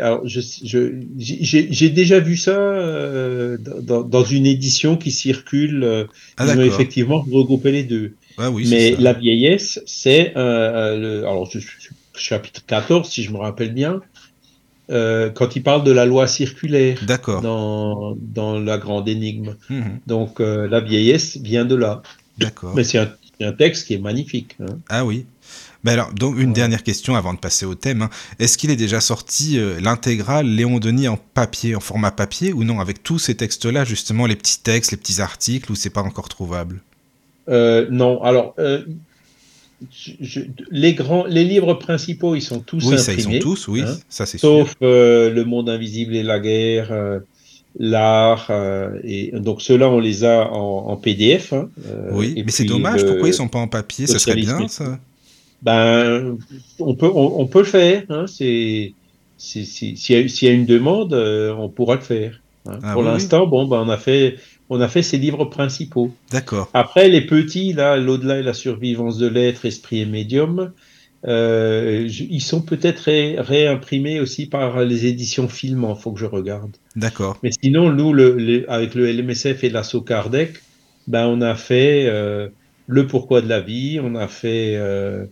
J'ai 1.16 1.90
déjà 1.90 2.20
vu 2.20 2.36
ça 2.36 2.52
euh, 2.52 3.58
dans, 3.58 4.24
une 4.24 4.46
édition 4.46 4.96
qui 4.96 5.10
circule. 5.10 5.82
Euh, 5.82 6.04
ah, 6.36 6.46
ils 6.46 6.58
ont 6.58 6.62
effectivement 6.62 7.20
regroupé 7.20 7.72
les 7.72 7.82
deux. 7.82 8.14
Ah, 8.38 8.50
oui, 8.50 8.66
mais 8.70 8.94
la 8.98 9.12
vieillesse, 9.14 9.80
c'est. 9.84 10.32
Euh, 10.36 11.22
alors, 11.22 11.50
chapitre 12.14 12.64
14, 12.66 13.08
si 13.08 13.24
je 13.24 13.32
me 13.32 13.38
rappelle 13.38 13.74
bien. 13.74 14.00
Euh, 14.90 15.30
quand 15.30 15.54
il 15.54 15.62
parle 15.62 15.84
de 15.84 15.92
la 15.92 16.04
loi 16.04 16.26
circulaire 16.26 16.98
dans, 17.42 18.16
dans 18.20 18.58
la 18.58 18.76
grande 18.76 19.08
énigme. 19.08 19.56
Mhm. 19.68 20.00
Donc 20.06 20.40
euh, 20.40 20.68
la 20.68 20.80
vieillesse 20.80 21.36
vient 21.36 21.64
de 21.64 21.76
là. 21.76 22.02
D'accord. 22.38 22.74
Mais 22.74 22.82
c'est 22.82 22.98
un, 22.98 23.52
texte 23.52 23.86
qui 23.86 23.94
est 23.94 23.98
magnifique. 23.98 24.56
Hein. 24.60 24.78
Ah 24.88 25.04
oui. 25.04 25.26
Mais 25.84 25.92
alors, 25.92 26.12
donc 26.12 26.38
une 26.38 26.52
dernière 26.52 26.82
question 26.82 27.14
avant 27.14 27.32
de 27.32 27.38
passer 27.38 27.64
au 27.64 27.74
thème. 27.74 28.02
Hein. 28.02 28.10
Est-ce 28.38 28.58
qu'il 28.58 28.70
est 28.70 28.76
déjà 28.76 29.00
sorti 29.00 29.58
euh, 29.58 29.80
l'intégrale 29.80 30.46
Léon 30.46 30.78
Denis 30.78 31.08
en 31.08 31.16
papier, 31.16 31.74
en 31.74 31.80
format 31.80 32.10
papier, 32.10 32.52
ou 32.52 32.64
non, 32.64 32.80
avec 32.80 33.02
tous 33.02 33.18
ces 33.18 33.34
textes-là, 33.34 33.84
justement, 33.84 34.26
les 34.26 34.36
petits 34.36 34.60
textes, 34.60 34.90
les 34.90 34.98
petits 34.98 35.20
articles, 35.20 35.72
ou 35.72 35.74
c'est 35.74 35.90
pas 35.90 36.02
encore 36.02 36.28
trouvable? 36.28 36.80
Non, 37.48 38.22
alors 38.22 38.54
les 40.70 40.94
grands, 40.94 41.24
les 41.24 41.44
livres 41.44 41.74
principaux, 41.74 42.34
ils 42.34 42.42
sont 42.42 42.60
tous 42.60 42.84
oui, 42.86 42.98
Ça, 42.98 43.12
ils 43.12 43.22
sont 43.22 43.38
tous, 43.40 43.68
oui, 43.68 43.82
hein. 43.82 43.96
ça 44.08 44.26
c'est 44.26 44.38
Sauf 44.38 44.74
euh, 44.82 45.30
Le 45.30 45.44
Monde 45.44 45.68
Invisible 45.70 46.14
et 46.16 46.22
la 46.22 46.38
Guerre, 46.38 46.92
euh, 46.92 47.20
l'art, 47.78 48.48
euh, 48.50 48.98
et 49.04 49.30
donc 49.32 49.62
ceux-là, 49.62 49.88
on 49.88 49.98
les 49.98 50.24
a 50.24 50.50
en, 50.50 50.96
PDF. 50.96 51.52
Hein, 51.52 51.70
oui, 52.12 52.42
mais 52.44 52.52
c'est 52.52 52.64
dommage. 52.64 53.06
pourquoi 53.06 53.28
ils 53.28 53.34
sont 53.34 53.48
pas 53.48 53.58
en 53.58 53.68
papier? 53.68 54.06
Ça 54.06 54.18
serait 54.18 54.36
bien, 54.36 54.68
ça. 54.68 54.98
Ben, 55.62 56.38
on 56.78 56.94
peut, 56.94 57.10
on, 57.12 57.46
peut 57.46 57.60
le 57.60 57.64
faire. 57.64 58.04
Hein, 58.08 58.26
c'est, 58.26 58.94
s'il 59.36 60.14
y, 60.14 60.46
a 60.48 60.50
une 60.50 60.66
demande, 60.66 61.12
on 61.14 61.68
pourra 61.68 61.96
le 61.96 62.00
faire. 62.00 62.40
Hein. 62.66 62.78
Ah 62.82 62.92
Pour 62.92 63.02
l'instant, 63.02 63.46
bon, 63.46 63.66
ben, 63.66 63.78
on 63.84 63.88
a 63.88 63.98
fait 63.98 64.36
on 64.70 64.80
a 64.80 64.88
fait 64.88 65.02
ses 65.02 65.18
livres 65.18 65.44
principaux. 65.46 66.12
D'accord. 66.30 66.70
Après, 66.74 67.08
les 67.08 67.22
petits, 67.22 67.72
là, 67.72 67.96
l'au-delà 67.96 68.38
et 68.38 68.42
la 68.42 68.54
survivance 68.54 69.18
de 69.18 69.26
l'être, 69.26 69.64
esprit 69.64 70.00
et 70.00 70.06
médium, 70.06 70.72
euh, 71.26 72.06
je- 72.08 72.22
ils 72.30 72.40
sont 72.40 72.62
peut-être 72.62 73.00
ré- 73.00 73.34
réimprimés 73.38 74.20
aussi 74.20 74.46
par 74.46 74.80
les 74.84 75.06
éditions 75.06 75.48
Filmant, 75.48 75.96
faut 75.96 76.12
que 76.12 76.20
je 76.20 76.24
regarde. 76.24 76.70
D'accord. 76.94 77.36
Mais 77.42 77.50
sinon, 77.50 77.92
nous, 77.92 78.12
le, 78.12 78.36
le- 78.36 78.70
avec 78.70 78.94
le 78.94 79.08
LMSF 79.08 79.64
et 79.64 79.70
l'assaut 79.70 80.02
Kardec, 80.02 80.54
ben, 81.08 81.26
on 81.26 81.40
a 81.40 81.56
fait 81.56 82.06
euh, 82.06 82.48
le 82.86 83.06
pourquoi 83.08 83.40
de 83.42 83.48
la 83.48 83.60
vie, 83.60 83.98
on 84.00 84.14
a 84.14 84.28
fait 84.28 84.76
euh, 84.76 85.24
euh, 85.24 85.26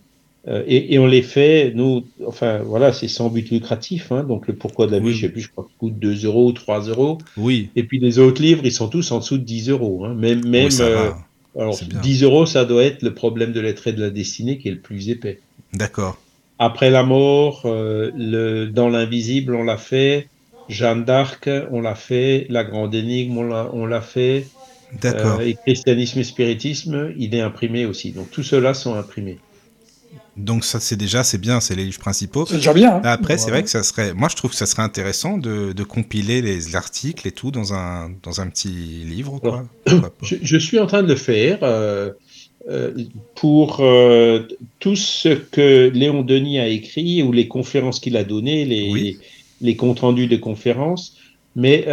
et, 0.47 0.93
et 0.93 0.99
on 0.99 1.05
les 1.07 1.21
fait, 1.21 1.73
nous, 1.75 2.05
enfin 2.25 2.59
voilà, 2.59 2.93
c'est 2.93 3.07
sans 3.07 3.29
but 3.29 3.49
lucratif, 3.51 4.11
hein, 4.11 4.23
donc 4.23 4.47
le 4.47 4.55
pourquoi 4.55 4.87
de 4.87 4.91
la 4.93 4.99
vie, 4.99 5.07
Oui. 5.07 5.13
je 5.13 5.21
sais 5.21 5.29
plus, 5.29 5.41
je 5.41 5.49
crois 5.51 5.65
qu'il 5.65 5.75
coûte 5.77 5.99
2 5.99 6.25
euros 6.25 6.47
ou 6.47 6.51
3 6.53 6.81
euros, 6.87 7.17
Oui. 7.37 7.69
et 7.75 7.83
puis 7.83 7.99
les 7.99 8.19
autres 8.19 8.41
livres, 8.41 8.61
ils 8.63 8.71
sont 8.71 8.87
tous 8.87 9.11
en 9.11 9.19
dessous 9.19 9.37
de 9.37 9.43
10 9.43 9.69
euros, 9.69 10.05
hein, 10.05 10.13
même, 10.15 10.45
même 10.47 10.69
Oui, 10.71 10.77
euh, 10.81 11.09
alors 11.57 11.73
c'est 11.75 11.87
bien. 11.89 11.99
10 11.99 12.23
euros, 12.23 12.45
ça 12.45 12.65
doit 12.65 12.83
être 12.83 13.03
le 13.03 13.13
problème 13.13 13.51
de 13.51 13.59
l'être 13.59 13.87
et 13.87 13.93
de 13.93 14.01
la 14.01 14.09
destinée 14.09 14.57
qui 14.57 14.69
est 14.69 14.71
le 14.71 14.79
plus 14.79 15.09
épais. 15.09 15.39
D'accord. 15.73 16.17
Après 16.57 16.89
la 16.89 17.03
mort, 17.03 17.63
euh, 17.65 18.09
le, 18.17 18.67
dans 18.67 18.89
l'invisible, 18.89 19.55
on 19.55 19.63
l'a 19.63 19.77
fait. 19.77 20.27
Jeanne 20.67 21.03
d'Arc, 21.05 21.49
on 21.71 21.81
l'a 21.81 21.95
fait. 21.95 22.47
La 22.49 22.63
grande 22.63 22.93
énigme, 22.95 23.37
on 23.37 23.43
l'a, 23.43 23.69
on 23.73 23.85
l'a 23.85 24.01
fait. 24.01 24.45
D'accord. 25.01 25.39
Euh, 25.39 25.45
et 25.45 25.55
christianisme 25.55 26.19
et 26.19 26.23
spiritisme, 26.23 27.13
il 27.17 27.33
est 27.35 27.41
imprimé 27.41 27.85
aussi. 27.85 28.11
Donc 28.11 28.29
tout 28.31 28.43
cela 28.43 28.73
sont 28.73 28.95
imprimés. 28.95 29.37
Donc 30.39 30.63
ça, 30.65 30.79
c'est 30.79 30.95
déjà, 30.95 31.23
c'est 31.23 31.37
bien, 31.37 31.59
c'est 31.59 31.75
les 31.75 31.83
livres 31.85 31.99
principaux. 31.99 32.45
C'est 32.45 32.55
déjà 32.55 32.73
bien. 32.73 32.95
hein. 32.95 33.01
Après, 33.03 33.37
c'est 33.37 33.51
vrai 33.51 33.61
que 33.63 33.69
ça 33.69 33.83
serait, 33.83 34.13
moi 34.13 34.29
je 34.29 34.35
trouve 34.35 34.51
que 34.51 34.57
ça 34.57 34.65
serait 34.65 34.83
intéressant 34.83 35.37
de, 35.37 35.73
de 35.73 35.83
compiler 35.83 36.41
les 36.41 36.75
articles 36.75 37.27
et 37.27 37.31
tout 37.31 37.51
dans 37.51 37.73
un, 37.73 38.11
dans 38.23 38.41
un 38.41 38.47
petit 38.47 38.69
livre, 38.69 39.39
quoi. 39.39 39.65
Je, 40.21 40.35
je 40.41 40.57
suis 40.57 40.79
en 40.79 40.85
train 40.87 41.03
de 41.03 41.07
le 41.07 41.15
faire 41.15 41.59
euh, 41.63 42.11
euh, 42.69 42.93
pour 43.35 43.79
euh, 43.81 44.47
tout 44.79 44.95
ce 44.95 45.29
que 45.29 45.89
Léon 45.93 46.21
Denis 46.23 46.59
a 46.59 46.67
écrit 46.67 47.21
ou 47.23 47.31
les 47.31 47.47
conférences 47.47 47.99
qu'il 47.99 48.15
a 48.17 48.23
données, 48.23 48.65
les, 48.65 48.89
Oui. 48.91 49.17
les, 49.61 49.75
comptes 49.75 49.99
rendus 50.01 50.27
des 50.27 50.39
conférences. 50.39 51.15
Mais 51.55 51.85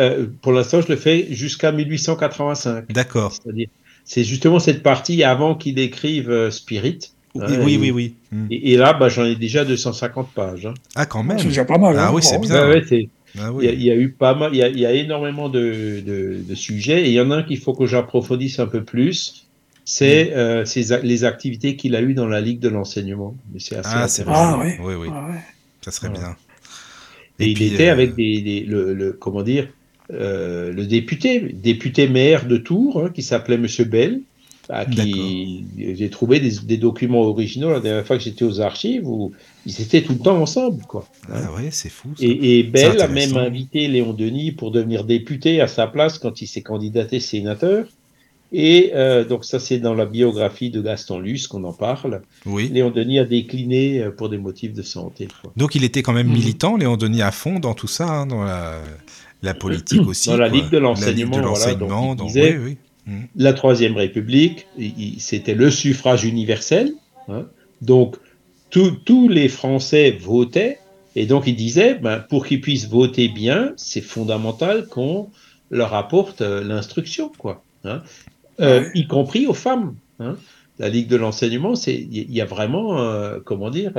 pour 0.42 0.52
l'instant, 0.52 0.80
je 0.82 0.88
le 0.88 0.96
fais 0.96 1.26
jusqu'à 1.30 1.72
1885. 1.72 2.92
D'accord. 2.92 3.32
C'est-à-dire, 3.32 3.68
c'est 4.04 4.22
justement 4.22 4.60
cette 4.60 4.82
partie 4.82 5.24
avant 5.24 5.54
qu'il 5.56 5.78
écrive 5.78 6.50
Spirit. 6.50 6.98
Oui, 7.40 7.56
Ouais, 7.56 7.64
oui, 7.64 7.74
et- 7.74 7.78
oui, 7.78 7.90
oui. 7.90 8.14
Hmm. 8.32 8.46
Et, 8.50 8.72
et 8.72 8.76
là, 8.76 8.92
bah, 8.92 9.08
j'en 9.08 9.24
ai 9.24 9.36
déjà 9.36 9.64
250 9.64 10.30
pages. 10.34 10.66
hein. 10.66 10.74
Ah, 10.94 11.06
quand 11.06 11.22
même. 11.22 11.38
C'est 11.38 11.48
déjà 11.48 11.64
pas 11.64 11.78
mal. 11.78 11.96
Ah 11.98 12.08
hein. 12.08 12.12
oui, 12.14 12.22
c'est 12.22 12.38
bien. 12.38 12.68
Ouais, 12.68 12.74
ouais, 12.76 12.82
c'est- 12.88 13.08
Ah 13.38 13.50
il, 13.60 13.64
y 13.64 13.68
a, 13.68 13.70
oui. 13.70 13.76
il 13.78 13.82
y 13.84 13.90
a 13.90 13.94
eu 13.96 14.10
pas 14.10 14.34
mal, 14.34 14.50
il 14.54 14.58
y 14.58 14.62
a, 14.62 14.68
il 14.68 14.78
y 14.78 14.86
a 14.86 14.92
énormément 14.92 15.48
de, 15.48 16.00
de, 16.04 16.38
de 16.48 16.54
sujets. 16.54 17.02
Et 17.02 17.08
il 17.08 17.12
y 17.12 17.20
en 17.20 17.30
a 17.30 17.36
un 17.36 17.42
qu'il 17.42 17.58
faut 17.58 17.74
que 17.74 17.86
j'approfondisse 17.86 18.58
un 18.58 18.66
peu 18.66 18.82
plus. 18.82 19.46
C'est 19.84 20.26
Mm. 20.26 20.38
euh, 20.38 20.64
a- 20.64 20.98
les 21.02 21.24
activités 21.24 21.76
qu'il 21.76 21.94
a 21.94 22.02
eues 22.02 22.14
dans 22.14 22.26
la 22.26 22.40
Ligue 22.40 22.58
de 22.60 22.68
l'enseignement. 22.68 23.36
Mais 23.52 23.60
c'est 23.60 23.76
assez 23.76 23.90
Ah, 23.92 24.08
c'est 24.08 24.22
vrai. 24.24 24.34
intéressant. 24.34 24.58
Ah 24.60 24.64
ouais. 24.64 24.78
Oui, 24.82 24.94
oui. 25.00 25.08
Ah 25.12 25.26
ouais. 25.30 25.40
Ça 25.82 25.90
serait 25.92 26.08
Voilà. 26.08 26.22
bien. 26.24 26.36
Et, 27.38 27.48
il 27.50 27.54
puis, 27.54 27.66
était 27.66 27.88
euh, 27.88 27.92
avec 27.92 28.14
des, 28.14 28.40
des- 28.40 28.60
le, 28.62 28.94
le- 28.94 29.12
comment 29.12 29.42
dire, 29.42 29.68
euh, 30.12 30.72
le 30.72 30.86
député, 30.86 31.40
député 31.52 32.08
maire 32.08 32.46
de 32.46 32.56
Tours, 32.56 33.02
hein, 33.04 33.10
qui 33.14 33.22
s'appelait 33.22 33.58
Monsieur 33.58 33.84
Bell, 33.84 34.20
j'ai 34.68 36.10
trouvé 36.10 36.40
des, 36.40 36.50
des 36.64 36.76
documents 36.76 37.22
originaux 37.22 37.70
la 37.70 37.80
dernière 37.80 38.06
fois 38.06 38.16
que 38.18 38.22
j'étais 38.24 38.44
aux 38.44 38.60
archives 38.60 39.06
où 39.08 39.32
ils 39.64 39.80
étaient 39.80 40.02
tout 40.02 40.12
le 40.14 40.18
temps 40.18 40.40
ensemble, 40.40 40.82
quoi. 40.86 41.06
Ah 41.32 41.52
ouais, 41.54 41.68
c'est 41.70 41.88
fou. 41.88 42.08
ça. 42.16 42.24
Et, 42.24 42.58
et 42.58 42.62
Bell 42.62 43.00
a 43.00 43.08
même 43.08 43.36
invité 43.36 43.88
Léon 43.88 44.12
Denis 44.12 44.52
pour 44.52 44.70
devenir 44.70 45.04
député 45.04 45.60
à 45.60 45.68
sa 45.68 45.86
place 45.86 46.18
quand 46.18 46.40
il 46.40 46.46
s'est 46.46 46.62
candidaté 46.62 47.20
sénateur. 47.20 47.86
Et 48.52 48.92
euh, 48.94 49.24
donc 49.24 49.44
ça, 49.44 49.58
c'est 49.58 49.78
dans 49.78 49.94
la 49.94 50.06
biographie 50.06 50.70
de 50.70 50.80
Gaston 50.80 51.18
Luce 51.18 51.48
qu'on 51.48 51.64
en 51.64 51.72
parle. 51.72 52.22
Oui. 52.46 52.68
Léon 52.72 52.90
Denis 52.90 53.18
a 53.18 53.24
décliné 53.24 54.00
euh, 54.00 54.10
pour 54.12 54.28
des 54.28 54.38
motifs 54.38 54.72
de 54.72 54.82
santé. 54.82 55.26
quoi. 55.42 55.52
Donc 55.56 55.74
il 55.74 55.82
était 55.82 56.02
quand 56.02 56.12
même 56.12 56.28
Mhm. 56.28 56.32
militant, 56.34 56.76
Léon 56.76 56.96
Denis 56.96 57.22
à 57.22 57.32
fond 57.32 57.58
dans 57.58 57.74
tout 57.74 57.88
ça, 57.88 58.06
hein, 58.08 58.26
dans 58.26 58.44
la, 58.44 58.80
la 59.42 59.52
politique 59.52 60.06
aussi. 60.06 60.28
Dans 60.28 60.36
la 60.36 60.48
quoi. 60.48 60.58
Ligue 60.58 60.70
de 60.70 60.78
l'enseignement, 60.78 61.38
La 61.38 61.42
Ligue 61.42 61.78
de 61.78 61.84
voilà, 61.84 62.06
donc 62.06 62.18
donc- 62.18 62.28
disait- 62.28 62.56
oui, 62.64 62.76
oui. 63.06 63.12
La 63.36 63.52
Troisième 63.52 63.96
République, 63.96 64.66
c'était 65.18 65.54
le 65.54 65.70
suffrage 65.70 66.24
universel. 66.24 66.92
hein. 67.28 67.46
Donc 67.82 68.16
tous- 68.70 69.28
les 69.28 69.48
Français 69.48 70.10
votaient. 70.10 70.78
Et 71.14 71.26
donc 71.26 71.46
il 71.46 71.56
disait, 71.56 71.94
ben, 71.94 72.18
pour 72.18 72.46
qu'ils 72.46 72.60
puissent 72.60 72.88
voter 72.88 73.28
bien, 73.28 73.72
c'est 73.76 74.00
fondamental 74.02 74.86
qu'on 74.86 75.30
leur 75.70 75.94
apporte 75.94 76.42
euh, 76.42 76.62
l'instruction, 76.62 77.30
quoi. 77.38 77.62
hein. 77.84 78.02
Euh, 78.60 78.80
Ouais. 78.80 78.90
y 78.94 79.06
compris 79.06 79.46
aux 79.46 79.54
femmes. 79.54 79.94
hein. 80.20 80.36
La 80.78 80.88
Ligue 80.90 81.08
de 81.08 81.16
l'enseignement, 81.16 81.74
c'est 81.74 81.94
il 81.94 82.30
y, 82.30 82.40
a 82.42 82.44
vraiment, 82.44 83.00
euh, 83.00 83.38
comment 83.42 83.70
dire, 83.70 83.92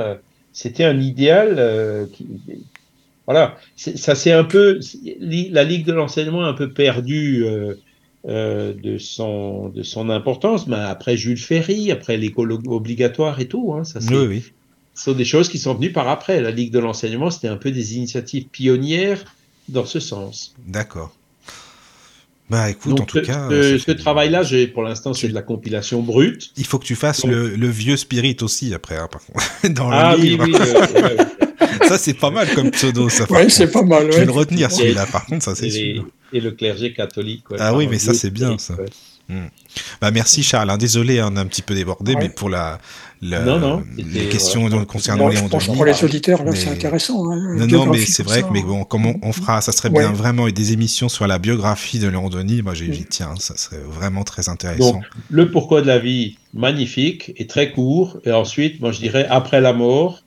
c'était 0.52 0.84
un 0.84 1.00
idéal. 1.00 2.08
qui, 2.12 2.26
voilà, 3.26 3.56
ça 3.76 4.14
c'est 4.14 4.32
un 4.32 4.44
peu 4.44 4.78
la 5.20 5.64
Ligue 5.64 5.84
de 5.86 5.92
l'enseignement 5.92 6.44
a 6.44 6.48
un 6.48 6.54
peu 6.54 6.70
perdu 6.72 7.44
euh, 8.28 8.72
de 8.74 8.98
son 8.98 9.68
de 9.70 9.82
son 9.82 10.10
importance. 10.10 10.66
Mais 10.66 10.76
après 10.76 11.16
Jules 11.16 11.38
Ferry, 11.38 11.90
après 11.90 12.16
l'école 12.16 12.52
obligatoire 12.52 13.40
et 13.40 13.46
tout, 13.48 13.72
hein, 13.74 13.84
ça 13.84 14.00
c'est 14.00 14.14
Oui, 14.14 14.26
oui. 14.26 14.42
ce 14.94 15.04
sont 15.04 15.12
des 15.12 15.24
choses 15.24 15.48
qui 15.48 15.58
sont 15.58 15.74
venues 15.74 15.92
par 15.92 16.08
après. 16.08 16.40
La 16.40 16.50
Ligue 16.50 16.72
de 16.72 16.78
l'enseignement, 16.78 17.30
c'était 17.30 17.48
un 17.48 17.56
peu 17.56 17.70
des 17.70 17.96
initiatives 17.96 18.44
pionnières 18.48 19.24
dans 19.68 19.84
ce 19.86 20.00
sens. 20.00 20.54
D'accord. 20.66 21.14
Bah 22.50 22.70
écoute, 22.70 22.92
Donc, 22.92 23.00
en 23.02 23.04
tout 23.04 23.18
ce, 23.18 23.22
cas. 23.24 23.48
ce- 23.50 23.92
travail-là, 23.92 24.42
j'ai 24.42 24.66
pour 24.66 24.82
l'instant, 24.82 25.12
c'est 25.12 25.28
de 25.28 25.34
la 25.34 25.42
compilation 25.42 26.00
brute. 26.00 26.50
Il 26.56 26.64
faut 26.64 26.78
que 26.78 26.86
tu 26.86 26.94
fasses 26.94 27.20
Donc- 27.20 27.30
le, 27.30 27.48
le 27.56 27.68
vieux 27.68 27.98
spirit 27.98 28.38
aussi 28.40 28.72
après, 28.72 28.96
hein, 28.96 29.06
par 29.12 29.22
contre. 29.22 29.44
Dans 29.74 29.90
Ah 29.90 30.16
le 30.16 30.22
oui, 30.22 30.28
livre. 30.30 30.44
oui. 30.46 30.54
euh, 30.54 30.86
ouais, 30.94 31.02
ouais. 31.18 31.88
Ça, 31.88 31.98
c'est 31.98 32.14
pas 32.14 32.30
mal 32.30 32.48
comme 32.54 32.70
pseudo, 32.70 33.10
ça. 33.10 33.26
par 33.26 33.36
Ouais, 33.36 33.42
contre. 33.42 33.54
c'est 33.54 33.70
pas 33.70 33.82
mal. 33.82 34.10
Je 34.10 34.18
vais 34.20 34.24
le 34.24 34.30
retenir 34.32 34.68
Et- 34.70 34.72
celui-là, 34.74 35.04
par 35.06 35.26
contre, 35.26 35.44
ça 35.44 35.54
c'est 35.54 35.68
sûr. 35.68 36.06
Et 36.32 36.40
le 36.40 36.50
clergé 36.52 36.92
catholique. 36.92 37.50
ouais, 37.50 37.56
Ah 37.60 37.74
oui, 37.74 37.86
mais 37.90 37.98
ça, 37.98 38.14
c'est 38.14 38.30
bien, 38.30 38.58
ça. 38.58 38.74
ouais. 38.74 38.86
Bah 40.00 40.10
merci 40.10 40.42
Charles, 40.42 40.70
hein. 40.70 40.78
désolé, 40.78 41.18
hein, 41.20 41.28
on 41.30 41.36
a 41.36 41.42
un 41.42 41.46
petit 41.46 41.60
peu 41.60 41.74
débordé, 41.74 42.14
Ouais. 42.14 42.20
mais 42.22 42.28
pour 42.30 42.48
la, 42.48 42.78
la- 43.20 43.44
Non, 43.44 43.58
non, 43.58 43.84
les 43.98 44.26
questions 44.30 44.66
voilà. 44.68 44.86
concernant 44.86 45.28
pense 45.28 45.64
que 45.64 45.66
Denis. 45.66 45.76
pour 45.76 45.84
les 45.84 46.02
auditeurs, 46.02 46.44
là, 46.44 46.52
mais- 46.52 46.56
c'est 46.56 46.70
intéressant. 46.70 47.30
hein, 47.30 47.36
Non, 47.58 47.66
non, 47.66 47.86
mais 47.92 47.98
c'est 48.06 48.22
vrai 48.22 48.40
ça. 48.40 48.48
que, 48.48 48.52
mais 48.54 48.62
bon, 48.62 48.84
comme 48.84 49.04
on, 49.04 49.18
on 49.20 49.32
fera, 49.34 49.60
ça 49.60 49.70
serait 49.72 49.90
Ouais. 49.90 49.98
bien 50.00 50.12
vraiment 50.12 50.48
des 50.48 50.72
émissions 50.72 51.10
sur 51.10 51.26
la 51.26 51.38
biographie 51.38 51.98
de 51.98 52.08
Léon 52.08 52.30
Denis, 52.30 52.62
moi 52.62 52.72
j'y 52.72 52.88
Mm. 52.88 52.92
j'y 52.94 53.04
tiens, 53.04 53.34
ça 53.38 53.54
serait 53.58 53.82
vraiment 53.86 54.24
très 54.24 54.48
intéressant. 54.48 54.92
Donc, 54.92 55.04
le 55.28 55.50
pourquoi 55.50 55.82
de 55.82 55.86
la 55.86 55.98
vie, 55.98 56.38
magnifique 56.54 57.32
et 57.36 57.46
très 57.46 57.70
court. 57.72 58.18
Et 58.24 58.32
ensuite, 58.32 58.80
moi, 58.80 58.92
je 58.92 58.98
dirais, 59.00 59.26
après 59.28 59.60
la 59.60 59.74
mort, 59.74 60.22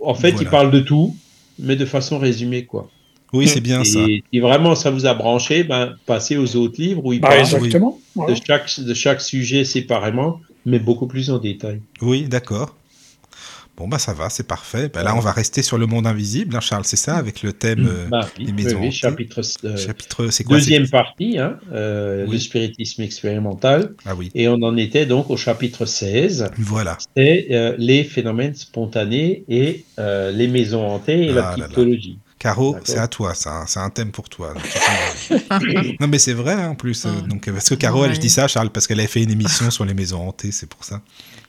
en 0.00 0.14
fait, 0.14 0.32
Voilà. 0.32 0.42
il 0.48 0.50
parle 0.50 0.70
de 0.72 0.80
tout, 0.80 1.14
mais 1.60 1.76
de 1.76 1.86
façon 1.86 2.18
résumée, 2.18 2.64
quoi. 2.64 2.90
Oui, 3.32 3.48
c'est 3.48 3.60
bien 3.60 3.80
et 3.80 3.84
ça. 3.84 4.04
si 4.32 4.40
vraiment 4.40 4.74
ça 4.74 4.90
vous 4.90 5.06
a 5.06 5.14
branché, 5.14 5.64
ben, 5.64 5.94
passez 6.06 6.36
aux 6.36 6.56
autres 6.56 6.80
livres 6.80 7.04
où 7.04 7.12
il 7.12 7.20
Bah, 7.20 7.28
parle 7.28 7.40
exactement. 7.40 7.98
de 7.98 8.02
voilà. 8.14 8.34
chaque, 8.46 8.80
de 8.80 8.94
chaque 8.94 9.20
sujet 9.20 9.64
séparément, 9.64 10.40
mais 10.66 10.78
beaucoup 10.78 11.06
plus 11.06 11.30
en 11.30 11.38
détail. 11.38 11.80
Oui, 12.00 12.24
d'accord. 12.28 12.76
Bon, 13.74 13.88
bah 13.88 13.98
ça 13.98 14.12
va, 14.12 14.28
c'est 14.28 14.46
parfait. 14.46 14.90
Bah, 14.92 15.02
là, 15.02 15.16
on 15.16 15.20
va 15.20 15.32
rester 15.32 15.62
sur 15.62 15.78
le 15.78 15.86
monde 15.86 16.06
invisible, 16.06 16.54
hein, 16.54 16.60
Charles, 16.60 16.84
c'est 16.84 16.96
ça, 16.98 17.16
avec 17.16 17.42
le 17.42 17.54
thème 17.54 17.86
euh, 17.88 18.06
Bah, 18.10 18.28
oui, 18.38 18.44
oui, 18.48 18.52
maisons 18.52 18.78
oui, 18.78 18.88
hantées. 18.88 18.90
chapitre, 18.90 19.40
euh, 19.64 19.76
chapitre, 19.78 20.28
c'est 20.28 20.44
quoi 20.44 20.58
deuxième 20.58 20.88
partie, 20.90 21.38
hein, 21.38 21.58
euh, 21.72 22.26
Oui. 22.26 22.32
le 22.34 22.38
spiritisme 22.38 23.00
expérimental. 23.00 23.94
Ah 24.04 24.14
oui, 24.14 24.30
Et 24.34 24.46
on 24.48 24.56
en 24.62 24.76
était 24.76 25.06
donc 25.06 25.30
au 25.30 25.38
chapitre 25.38 25.86
16. 25.86 26.50
voilà. 26.58 26.98
C'est 27.16 27.46
euh, 27.52 27.74
les 27.78 28.04
phénomènes 28.04 28.54
spontanés 28.54 29.44
et 29.48 29.86
euh, 29.98 30.30
les 30.32 30.48
maisons 30.48 30.86
hantées 30.86 31.28
et 31.28 31.30
Ah 31.30 31.32
la 31.32 31.40
là. 31.42 31.52
cryptologie. 31.52 32.18
Caro, 32.42 32.76
c'est 32.84 32.98
à 32.98 33.06
toi, 33.06 33.34
ça, 33.34 33.64
c'est 33.68 33.78
un 33.78 33.88
thème 33.90 34.10
pour 34.10 34.28
toi. 34.28 34.52
non, 36.00 36.08
mais 36.08 36.18
c'est 36.18 36.32
vrai 36.32 36.54
hein, 36.54 36.70
en 36.70 36.74
plus. 36.74 37.06
euh, 37.06 37.10
Ah. 37.16 37.28
donc, 37.28 37.46
euh, 37.46 37.52
parce 37.52 37.68
que 37.68 37.76
Caro, 37.76 38.04
elle, 38.04 38.14
je 38.16 38.20
dis 38.20 38.30
ça, 38.30 38.48
Charles, 38.48 38.70
parce 38.70 38.88
qu'elle 38.88 38.98
avait 38.98 39.06
fait 39.08 39.22
une 39.22 39.30
émission 39.30 39.70
sur 39.70 39.84
les 39.84 39.94
maisons 39.94 40.26
hantées, 40.28 40.50
c'est 40.50 40.68
pour 40.68 40.82
ça. 40.82 41.02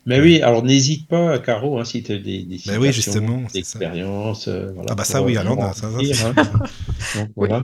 Mais 0.05 0.19
oui, 0.19 0.41
alors 0.43 0.61
n'hésite 0.63 1.07
pas, 1.07 1.39
Caro, 1.39 1.79
hein, 1.79 1.85
si 1.85 2.03
tu 2.03 2.11
as 2.11 2.17
des, 2.19 2.43
des 2.43 2.61
Ben 2.67 2.77
oui, 2.79 2.93
justement, 2.93 3.37
des 3.41 3.47
c'est 3.53 3.63
ça. 3.65 3.79
expériences. 3.79 4.47
euh, 4.47 4.71
voilà, 4.75 4.91
Ah 4.91 4.95
bah 4.95 5.03
ça, 5.03 5.23
oui, 5.23 5.35
alors, 5.35 5.55
non, 5.55 5.73
ça, 5.73 5.89
ça, 6.13 6.27
hein. 6.27 6.33
Donc, 7.15 7.29
Oui. 7.35 7.47
voilà. 7.47 7.63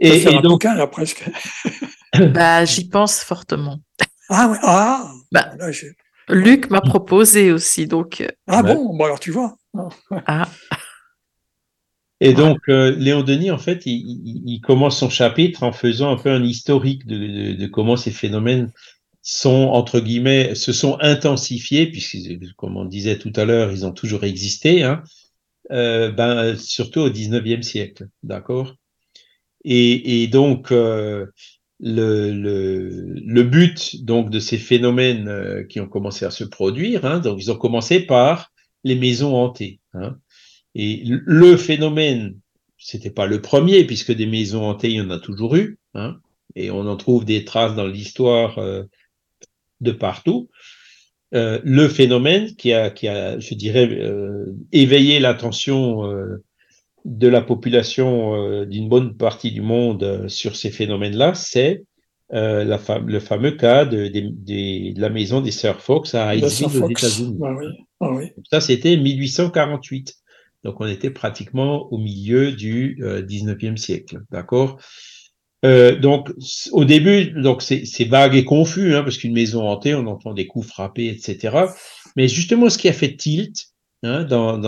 Et, 0.00 0.24
donc, 0.24 0.42
bouquin, 0.42 0.74
là, 0.74 0.88
presque. 0.88 1.24
Bah, 2.32 2.64
j'y 2.64 2.88
pense 2.88 3.20
fortement. 3.20 3.78
Ah, 4.30 4.48
ouais. 4.48 4.58
Ah, 4.62 5.12
Bah. 5.30 5.52
là, 5.58 5.70
Luc 6.28 6.70
m'a 6.70 6.80
proposé 6.80 7.52
aussi, 7.52 7.86
donc 7.86 8.24
ah 8.48 8.62
Ouais. 8.62 8.74
bon, 8.74 8.96
bon, 8.96 9.04
alors 9.04 9.20
tu 9.20 9.30
vois. 9.30 9.56
ah, 10.26 10.48
et 12.20 12.32
donc 12.32 12.58
euh, 12.68 12.92
Léon 12.96 13.22
Denis, 13.22 13.50
en 13.50 13.58
fait, 13.58 13.82
il, 13.86 14.42
il- 14.46 14.60
commence 14.60 14.98
son 14.98 15.10
chapitre 15.10 15.62
en 15.62 15.72
faisant 15.72 16.10
un 16.12 16.16
peu 16.16 16.30
un 16.30 16.42
historique 16.44 17.06
de, 17.06 17.16
de- 17.18 17.52
de 17.54 17.66
comment 17.66 17.96
ces 17.96 18.10
phénomènes 18.12 18.72
sont, 19.22 19.68
entre 19.72 20.00
guillemets, 20.00 20.54
se 20.54 20.72
sont 20.72 20.98
intensifiés, 21.00 21.86
puisque, 21.90 22.16
comme 22.56 22.76
on 22.76 22.84
disait 22.84 23.18
tout 23.18 23.32
à 23.36 23.44
l'heure, 23.44 23.72
ils 23.72 23.86
ont 23.86 23.92
toujours 23.92 24.24
existé, 24.24 24.82
hein, 24.84 25.02
euh, 25.72 26.10
ben, 26.12 26.56
surtout 26.58 27.00
au 27.02 27.10
19e 27.10 27.62
siècle, 27.62 28.08
d'accord? 28.24 28.76
Et, 29.64 30.22
et 30.22 30.28
donc, 30.28 30.72
euh, 30.72 31.26
le, 31.80 32.32
le, 32.32 32.88
le, 33.14 33.42
but 33.44 34.04
donc 34.04 34.30
de 34.30 34.38
ces 34.40 34.58
phénomènes 34.58 35.28
euh, 35.28 35.64
qui 35.64 35.80
ont 35.80 35.88
commencé 35.88 36.24
à 36.24 36.30
se 36.30 36.44
produire, 36.44 37.04
hein, 37.04 37.20
donc 37.20 37.38
ils 37.42 37.50
ont 37.52 37.56
commencé 37.56 38.00
par 38.00 38.52
les 38.84 38.94
maisons 38.96 39.34
hantées. 39.36 39.80
Hein. 39.94 40.18
Et 40.74 41.02
le 41.04 41.56
phénomène, 41.56 42.36
c'était 42.78 43.10
pas 43.10 43.26
le 43.26 43.40
premier 43.40 43.84
puisque 43.84 44.12
des 44.12 44.26
maisons 44.26 44.64
hantées 44.64 44.90
il 44.90 44.96
y 44.96 45.00
en 45.00 45.10
a 45.10 45.18
toujours 45.18 45.56
eu, 45.56 45.78
hein, 45.94 46.16
et 46.56 46.70
on 46.70 46.86
en 46.86 46.96
trouve 46.96 47.24
des 47.24 47.44
traces 47.44 47.74
dans 47.74 47.86
l'histoire 47.86 48.58
euh, 48.58 48.84
de 49.80 49.92
partout. 49.92 50.48
Euh, 51.34 51.60
le 51.64 51.88
phénomène 51.88 52.54
qui 52.54 52.72
a, 52.72 52.90
qui 52.90 53.08
a, 53.08 53.38
je 53.38 53.54
dirais, 53.54 53.88
euh, 53.90 54.54
éveillé 54.72 55.18
l'attention 55.18 56.02
de 57.04 57.28
la 57.28 57.42
population 57.42 58.64
d'une 58.64 58.88
bonne 58.88 59.16
partie 59.16 59.52
du 59.52 59.60
monde 59.60 60.26
sur 60.28 60.56
ces 60.56 60.70
phénomènes-là, 60.70 61.34
c'est 61.34 61.82
le 62.30 63.18
fameux 63.18 63.52
cas 63.52 63.84
de, 63.84 64.08
de, 64.08 64.20
de, 64.92 65.00
la 65.00 65.10
maison 65.10 65.40
des 65.40 65.50
sœurs 65.50 65.80
Fox 65.80 66.14
à 66.14 66.34
Hydesville 66.34 66.82
aux 66.82 66.88
États-Unis. 66.88 67.38
Ah 67.42 67.52
oui. 67.52 67.66
Ah 68.00 68.10
oui. 68.12 68.32
Ça, 68.50 68.60
c'était 68.60 68.96
1848. 68.96 70.14
Donc, 70.64 70.80
on 70.80 70.86
était 70.86 71.10
pratiquement 71.10 71.92
au 71.92 71.98
milieu 71.98 72.52
du 72.52 72.98
19e 73.00 73.76
siècle. 73.76 74.20
D'accord? 74.30 74.78
Euh, 75.64 75.98
donc, 75.98 76.30
au 76.72 76.84
début, 76.84 77.30
donc 77.30 77.62
c'est 77.62 78.04
vague 78.04 78.34
et 78.34 78.44
confus, 78.44 78.94
hein, 78.94 79.02
parce 79.02 79.16
qu'une 79.16 79.32
maison 79.32 79.66
hantée, 79.66 79.94
on 79.94 80.06
entend 80.06 80.34
des 80.34 80.46
coups 80.46 80.66
frappés, 80.66 81.08
etc. 81.08 81.56
Mais 82.16 82.28
justement, 82.28 82.68
ce 82.68 82.76
qui 82.76 82.88
a 82.88 82.92
fait 82.92 83.16
tilt, 83.16 83.68
hein, 84.02 84.26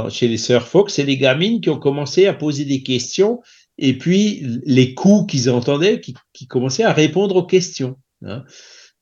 chez 0.08 0.28
les 0.28 0.38
sœurs 0.38 0.66
Fox, 0.66 0.94
c'est 0.94 1.04
les 1.04 1.18
gamines 1.18 1.60
qui 1.60 1.68
ont 1.68 1.78
commencé 1.78 2.26
à 2.26 2.32
poser 2.32 2.64
des 2.64 2.82
questions 2.82 3.40
et 3.78 3.98
puis 3.98 4.42
les 4.64 4.94
coups 4.94 5.30
qu'ils 5.30 5.50
entendaient 5.50 6.00
qui, 6.00 6.14
qui, 6.32 6.46
commençaient 6.46 6.84
à 6.84 6.94
répondre 6.94 7.36
aux 7.36 7.46
questions. 7.46 7.96
Hein. 8.24 8.44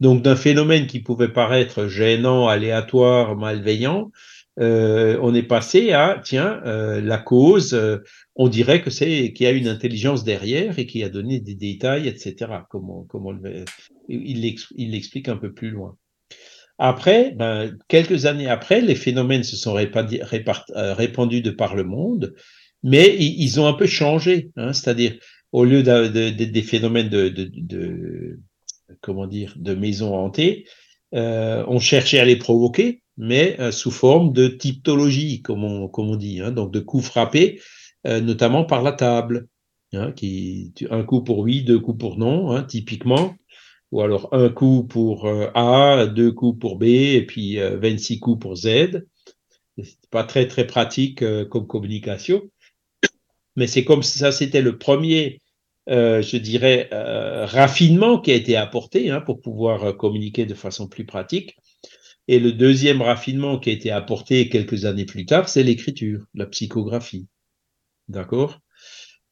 Donc 0.00 0.22
d'un 0.22 0.34
phénomène 0.34 0.88
qui 0.88 0.98
pouvait 0.98 1.32
paraître 1.32 1.86
gênant, 1.86 2.48
aléatoire, 2.48 3.36
malveillant, 3.36 4.10
euh, 4.60 5.18
on 5.20 5.34
est 5.34 5.42
passé 5.42 5.92
à 5.92 6.20
tiens 6.24 6.62
euh, 6.64 7.00
la 7.00 7.18
cause, 7.18 7.74
euh, 7.74 7.98
on 8.36 8.48
dirait 8.48 8.82
que 8.82 8.90
c'est 8.90 9.32
qu'il 9.32 9.44
y 9.44 9.48
a 9.48 9.52
une 9.52 9.68
intelligence 9.68 10.22
derrière 10.22 10.78
et 10.78 10.86
qui 10.86 11.02
a 11.02 11.08
donné 11.08 11.40
des 11.40 11.54
détails, 11.54 12.06
etc. 12.06 12.52
Comment 12.70 13.04
comment 13.08 13.32
il 14.08 14.40
l'explique 14.90 15.28
un 15.28 15.36
peu 15.36 15.52
plus 15.52 15.70
loin. 15.70 15.96
Après, 16.78 17.32
ben, 17.32 17.76
quelques 17.88 18.26
années 18.26 18.48
après, 18.48 18.80
les 18.80 18.96
phénomènes 18.96 19.44
se 19.44 19.56
sont 19.56 19.72
répandus, 19.72 20.20
euh, 20.76 20.94
répandus 20.94 21.40
de 21.40 21.50
par 21.50 21.76
le 21.76 21.84
monde, 21.84 22.34
mais 22.82 23.16
ils, 23.16 23.60
ont 23.60 23.66
un 23.66 23.74
peu 23.74 23.86
changé. 23.86 24.50
Hein, 24.56 24.72
C'est-à-dire, 24.72 25.16
au 25.52 25.64
lieu 25.64 25.82
de, 25.82 26.08
de, 26.08 26.30
de, 26.30 26.44
des 26.44 26.62
phénomènes 26.62 27.08
de, 27.08 27.28
de, 27.28 28.40
comment 29.00 29.26
dire, 29.26 29.54
de 29.56 29.74
maisons 29.74 30.14
hantées, 30.16 30.66
euh, 31.14 31.64
on 31.68 31.78
cherchait 31.78 32.18
à 32.18 32.24
les 32.24 32.36
provoquer, 32.36 33.02
mais 33.16 33.58
euh, 33.60 33.72
sous 33.72 33.90
forme 33.90 34.32
de 34.32 34.48
typologie, 34.48 35.42
comme 35.42 35.64
on, 35.64 36.16
dit, 36.16 36.40
hein, 36.40 36.50
donc 36.50 36.72
de 36.72 36.80
coups 36.80 37.04
frappés, 37.04 37.60
euh, 38.06 38.20
notamment 38.20 38.64
par 38.64 38.82
la 38.82 38.92
table. 38.92 39.48
Hein, 39.92 40.12
un 40.90 41.04
coup 41.04 41.22
pour 41.22 41.38
oui, 41.38 41.62
deux 41.62 41.78
coups 41.78 41.98
pour 41.98 42.18
non, 42.18 42.50
hein, 42.50 42.64
typiquement 42.64 43.36
ou 43.92 44.00
alors 44.00 44.28
un 44.32 44.48
coup 44.48 44.82
pour 44.82 45.26
euh, 45.26 45.50
A, 45.54 46.06
deux 46.06 46.32
coups 46.32 46.58
pour 46.58 46.78
B, 46.78 46.84
et 46.84 47.24
puis 47.24 47.60
euh, 47.60 47.78
26 47.78 48.18
coups 48.18 48.40
pour 48.40 48.56
Z. 48.56 49.06
C'est 49.78 50.10
pas 50.10 50.24
très 50.24 50.48
très 50.48 50.66
pratique 50.66 51.24
comme 51.48 51.66
communication, 51.66 52.42
mais 53.56 53.66
c'est 53.66 53.84
comme 53.84 54.02
ça, 54.02 54.30
c'était 54.30 54.62
le 54.62 54.78
premier, 54.78 55.40
je 55.88 56.36
dirais, 56.36 56.88
raffinement 56.92 58.20
qui 58.20 58.30
a 58.30 58.34
été 58.34 58.54
apporté 58.56 59.10
pour 59.26 59.40
pouvoir 59.40 59.96
communiquer 59.96 60.46
de 60.46 60.54
façon 60.54 60.86
plus 60.86 61.04
pratique. 61.04 61.56
Et 62.26 62.38
le 62.38 62.52
deuxième 62.52 63.02
raffinement 63.02 63.58
qui 63.58 63.70
a 63.70 63.72
été 63.72 63.90
apporté 63.90 64.48
quelques 64.48 64.86
années 64.86 65.04
plus 65.04 65.26
tard, 65.26 65.48
c'est 65.48 65.62
l'écriture, 65.62 66.24
la 66.34 66.46
psychographie. 66.46 67.26
D'accord? 68.08 68.60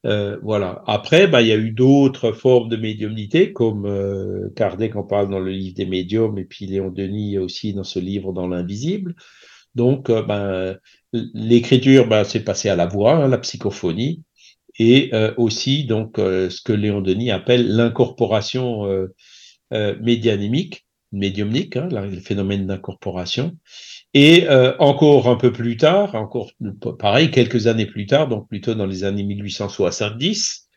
Euh, 0.05 0.37
voilà. 0.43 0.83
Après, 0.85 1.27
bah, 1.27 1.41
il 1.41 1.47
y 1.47 1.51
a 1.51 1.57
eu 1.57 1.71
d'autres 1.71 2.33
formes 2.33 2.69
de 2.69 2.75
médiumnité, 2.75 3.53
comme 3.53 3.85
euh, 3.85 4.49
Kardec 4.55 4.95
en 4.95 5.03
parle 5.03 5.29
dans 5.29 5.39
le 5.39 5.51
livre 5.51 5.75
des 5.75 5.85
médiums, 5.85 6.37
et 6.37 6.45
puis 6.45 6.65
Léon 6.65 6.89
Denis 6.89 7.37
aussi 7.37 7.73
dans 7.73 7.83
ce 7.83 7.99
livre 7.99 8.33
dans 8.33 8.47
l'invisible. 8.47 9.15
Donc, 9.75 10.09
euh, 10.09 10.21
ben, 10.21 10.77
l'écriture, 11.13 12.07
ben, 12.07 12.23
c'est 12.23 12.43
passé 12.43 12.69
à 12.69 12.75
la 12.75 12.85
voix, 12.85 13.15
hein, 13.15 13.27
la 13.27 13.37
psychophonie, 13.37 14.23
et 14.79 15.11
aussi 15.37 15.85
donc 15.85 16.15
ce 16.17 16.61
que 16.63 16.73
Léon 16.73 17.01
Denis 17.01 17.29
appelle 17.29 17.75
l'incorporation 17.75 18.87
médianémique, 19.71 20.87
médiumnique, 21.13 21.77
hein, 21.77 21.87
le 21.91 22.19
phénomène 22.19 22.67
d'incorporation. 22.67 23.55
Et 24.13 24.47
euh, 24.49 24.75
encore 24.79 25.29
un 25.29 25.37
peu 25.37 25.51
plus 25.51 25.77
tard, 25.77 26.15
encore 26.15 26.51
pareil, 26.99 27.31
quelques 27.31 27.67
années 27.67 27.85
plus 27.85 28.05
tard, 28.05 28.27
donc 28.27 28.47
plutôt 28.49 28.75
dans 28.75 28.85
les 28.85 29.03
années 29.03 29.23
1870, 29.23 30.67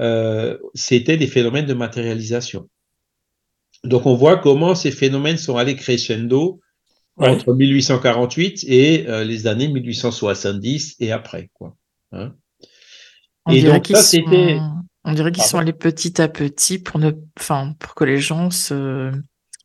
euh, 0.00 0.58
c'était 0.74 1.16
des 1.16 1.26
phénomènes 1.26 1.66
de 1.66 1.74
matérialisation. 1.74 2.68
Donc 3.84 4.06
on 4.06 4.14
voit 4.14 4.38
comment 4.38 4.74
ces 4.74 4.90
phénomènes 4.90 5.38
sont 5.38 5.56
allés 5.56 5.76
crescendo 5.76 6.60
ouais. 7.18 7.28
entre 7.28 7.54
1848 7.54 8.64
et 8.66 9.08
euh, 9.08 9.24
les 9.24 9.46
années 9.46 9.68
1870 9.68 10.96
et 11.00 11.12
après. 11.12 11.50
Quoi. 11.54 11.76
Hein 12.12 12.34
on 13.46 13.52
et 13.52 13.62
donc 13.62 13.86
ça, 13.86 14.02
c'était... 14.02 14.58
On 15.08 15.12
dirait 15.12 15.30
qu'ils 15.30 15.44
sont 15.44 15.58
allés 15.58 15.72
petit 15.72 16.20
à 16.20 16.26
petit 16.26 16.80
pour 16.80 16.98
ne, 16.98 17.12
enfin, 17.38 17.74
pour 17.78 17.94
que 17.94 18.02
les 18.02 18.18
gens 18.18 18.50
se 18.50 19.12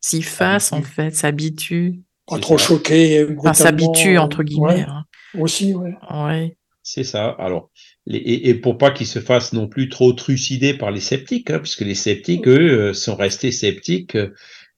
s'y 0.01 0.21
fassent 0.21 0.73
en 0.73 0.81
fait, 0.81 1.15
s'habituent 1.15 2.01
pas 2.27 2.39
trop 2.39 2.57
ça. 2.57 2.67
choqué. 2.67 3.27
Enfin, 3.37 3.53
s'habitue, 3.53 4.17
entre 4.17 4.43
guillemets. 4.43 4.65
Ouais, 4.65 4.81
hein. 4.81 5.05
Aussi, 5.37 5.73
ouais. 5.73 5.95
ouais. 6.13 6.57
C'est 6.83 7.03
ça. 7.03 7.29
Alors, 7.39 7.71
les, 8.05 8.17
et, 8.17 8.49
et, 8.49 8.55
pour 8.55 8.77
pas 8.77 8.91
qu'ils 8.91 9.07
se 9.07 9.19
fassent 9.19 9.53
non 9.53 9.67
plus 9.67 9.89
trop 9.89 10.13
trucider 10.13 10.73
par 10.73 10.91
les 10.91 10.99
sceptiques, 10.99 11.51
hein, 11.51 11.59
puisque 11.59 11.81
les 11.81 11.95
sceptiques, 11.95 12.47
eux, 12.47 12.89
euh, 12.89 12.93
sont 12.93 13.15
restés 13.15 13.51
sceptiques, 13.51 14.17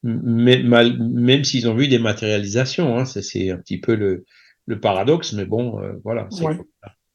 même, 0.04 0.68
même 1.00 1.44
s'ils 1.44 1.70
ont 1.70 1.76
vu 1.76 1.88
des 1.88 2.00
matérialisations. 2.00 2.98
Hein, 2.98 3.06
c'est 3.06 3.52
un 3.52 3.58
petit 3.58 3.80
peu 3.80 3.96
le, 3.96 4.26
le 4.66 4.80
paradoxe, 4.80 5.34
mais 5.34 5.46
bon, 5.46 5.80
euh, 5.82 5.94
voilà. 6.04 6.28
Ouais. 6.42 6.58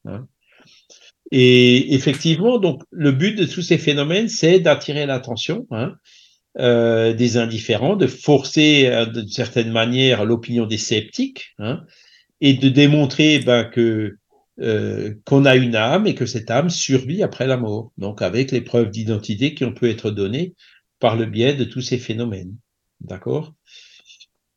Hein. 0.07 0.27
Et 1.31 1.95
effectivement, 1.95 2.59
donc, 2.59 2.83
le 2.91 3.13
but 3.13 3.35
de 3.37 3.45
tous 3.45 3.61
ces 3.61 3.77
phénomènes, 3.77 4.29
c'est 4.29 4.61
d'attirer 4.61 5.05
l'attention. 5.05 5.67
Hein, 5.71 5.95
euh, 6.59 7.13
des 7.15 7.37
indifférents, 7.37 7.97
de 7.97 8.07
forcer 8.07 8.87
euh, 8.87 9.07
d'une 9.07 9.29
certaine 9.29 9.71
manière 9.71 10.25
l'opinion 10.25 10.67
des 10.67 10.79
sceptiques, 10.79 11.55
hein, 11.59 11.85
et 12.41 12.55
de 12.55 12.69
démontrer 12.69 13.39
ben, 13.41 13.65
que 13.65 14.17
euh, 14.61 15.15
qu'on 15.25 15.45
a 15.45 15.55
une 15.55 15.77
âme 15.77 16.09
et 16.09 16.17
que 16.17 16.27
cette 16.27 16.51
âme 16.51 16.69
survit 16.69 17.23
après 17.23 17.47
la 17.47 17.57
mort. 17.57 17.93
Donc 17.97 18.23
avec 18.23 18.51
les 18.51 18.61
preuves 18.61 18.91
d'identité 18.91 19.55
qui 19.55 19.65
ont 19.65 19.73
pu 19.73 19.89
être 19.89 20.11
données 20.11 20.55
par 20.99 21.15
le 21.15 21.27
biais 21.27 21.55
de 21.55 21.63
tous 21.63 21.81
ces 21.81 21.99
phénomènes. 21.99 22.57
D'accord? 23.01 23.55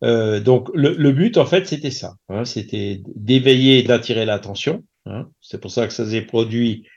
Euh, 0.04 0.40
Donc 0.40 0.70
le, 0.74 0.96
le, 0.96 1.12
but 1.12 1.38
en 1.38 1.46
fait 1.46 1.68
c'était 1.68 1.92
ça, 1.92 2.16
hein, 2.30 2.46
c'était 2.46 3.04
d'éveiller 3.16 3.78
et 3.78 3.84
d'attirer 3.84 4.26
l'attention. 4.26 4.84
Hein. 5.06 5.30
C'est 5.40 5.62
pour 5.62 5.70
ça 5.70 5.86
que 5.86 5.94
ça 5.94 6.10
s'est 6.10 6.24
produit 6.24 6.88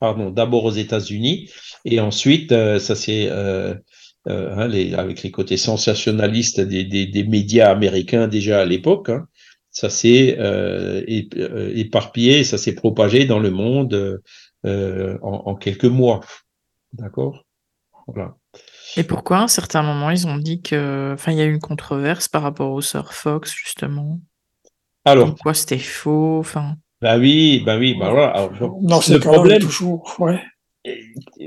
pardon, 0.00 0.30
d'abord 0.30 0.64
aux 0.64 0.72
États-Unis 0.72 1.50
et 1.84 2.00
ensuite 2.00 2.50
euh, 2.52 2.78
ça 2.80 2.96
c'est 2.96 3.28
euh, 3.30 3.74
euh, 4.26 4.54
hein, 4.56 4.66
les, 4.66 4.94
avec 4.94 5.22
les 5.22 5.30
côtés 5.30 5.56
sensationnalistes 5.56 6.60
des, 6.60 6.84
des, 6.84 7.06
des, 7.06 7.24
médias 7.24 7.70
américains 7.70 8.26
déjà 8.26 8.60
à 8.60 8.64
l'époque, 8.64 9.10
hein, 9.10 9.26
ça 9.70 9.88
s'est 9.88 10.36
éparpillé, 11.06 12.44
ça 12.44 12.58
s'est 12.58 12.74
propagé 12.74 13.24
dans 13.24 13.38
le 13.38 13.50
monde 13.50 14.20
en, 14.64 15.18
en, 15.22 15.54
quelques 15.54 15.84
mois, 15.84 16.20
d'accord? 16.92 17.46
Voilà. 18.08 18.34
Et 18.96 19.04
pourquoi 19.04 19.38
à 19.38 19.42
un 19.42 19.48
certain 19.48 19.82
moment 19.82 20.10
ils 20.10 20.26
ont 20.26 20.36
dit 20.36 20.60
que, 20.60 21.12
enfin, 21.14 21.32
il 21.32 21.38
y 21.38 21.40
a 21.40 21.44
eu 21.44 21.54
une 21.54 21.60
controverse 21.60 22.28
par 22.28 22.42
rapport 22.42 22.72
au 22.72 22.80
Sir 22.80 23.14
Fox 23.14 23.54
justement? 23.54 24.20
Alors, 25.04 25.28
pourquoi 25.28 25.54
c'était 25.54 25.78
faux, 25.78 26.38
enfin. 26.40 26.76
Bah 27.00 27.18
oui, 27.18 27.62
bah 27.64 27.78
oui, 27.78 27.94
bah 27.98 28.10
voilà. 28.10 28.28
Alors, 28.28 28.78
non, 28.82 29.00
c'est 29.00 29.14
le 29.14 29.20
problème 29.20 29.60
toujours, 29.60 30.14
ouais. 30.18 30.40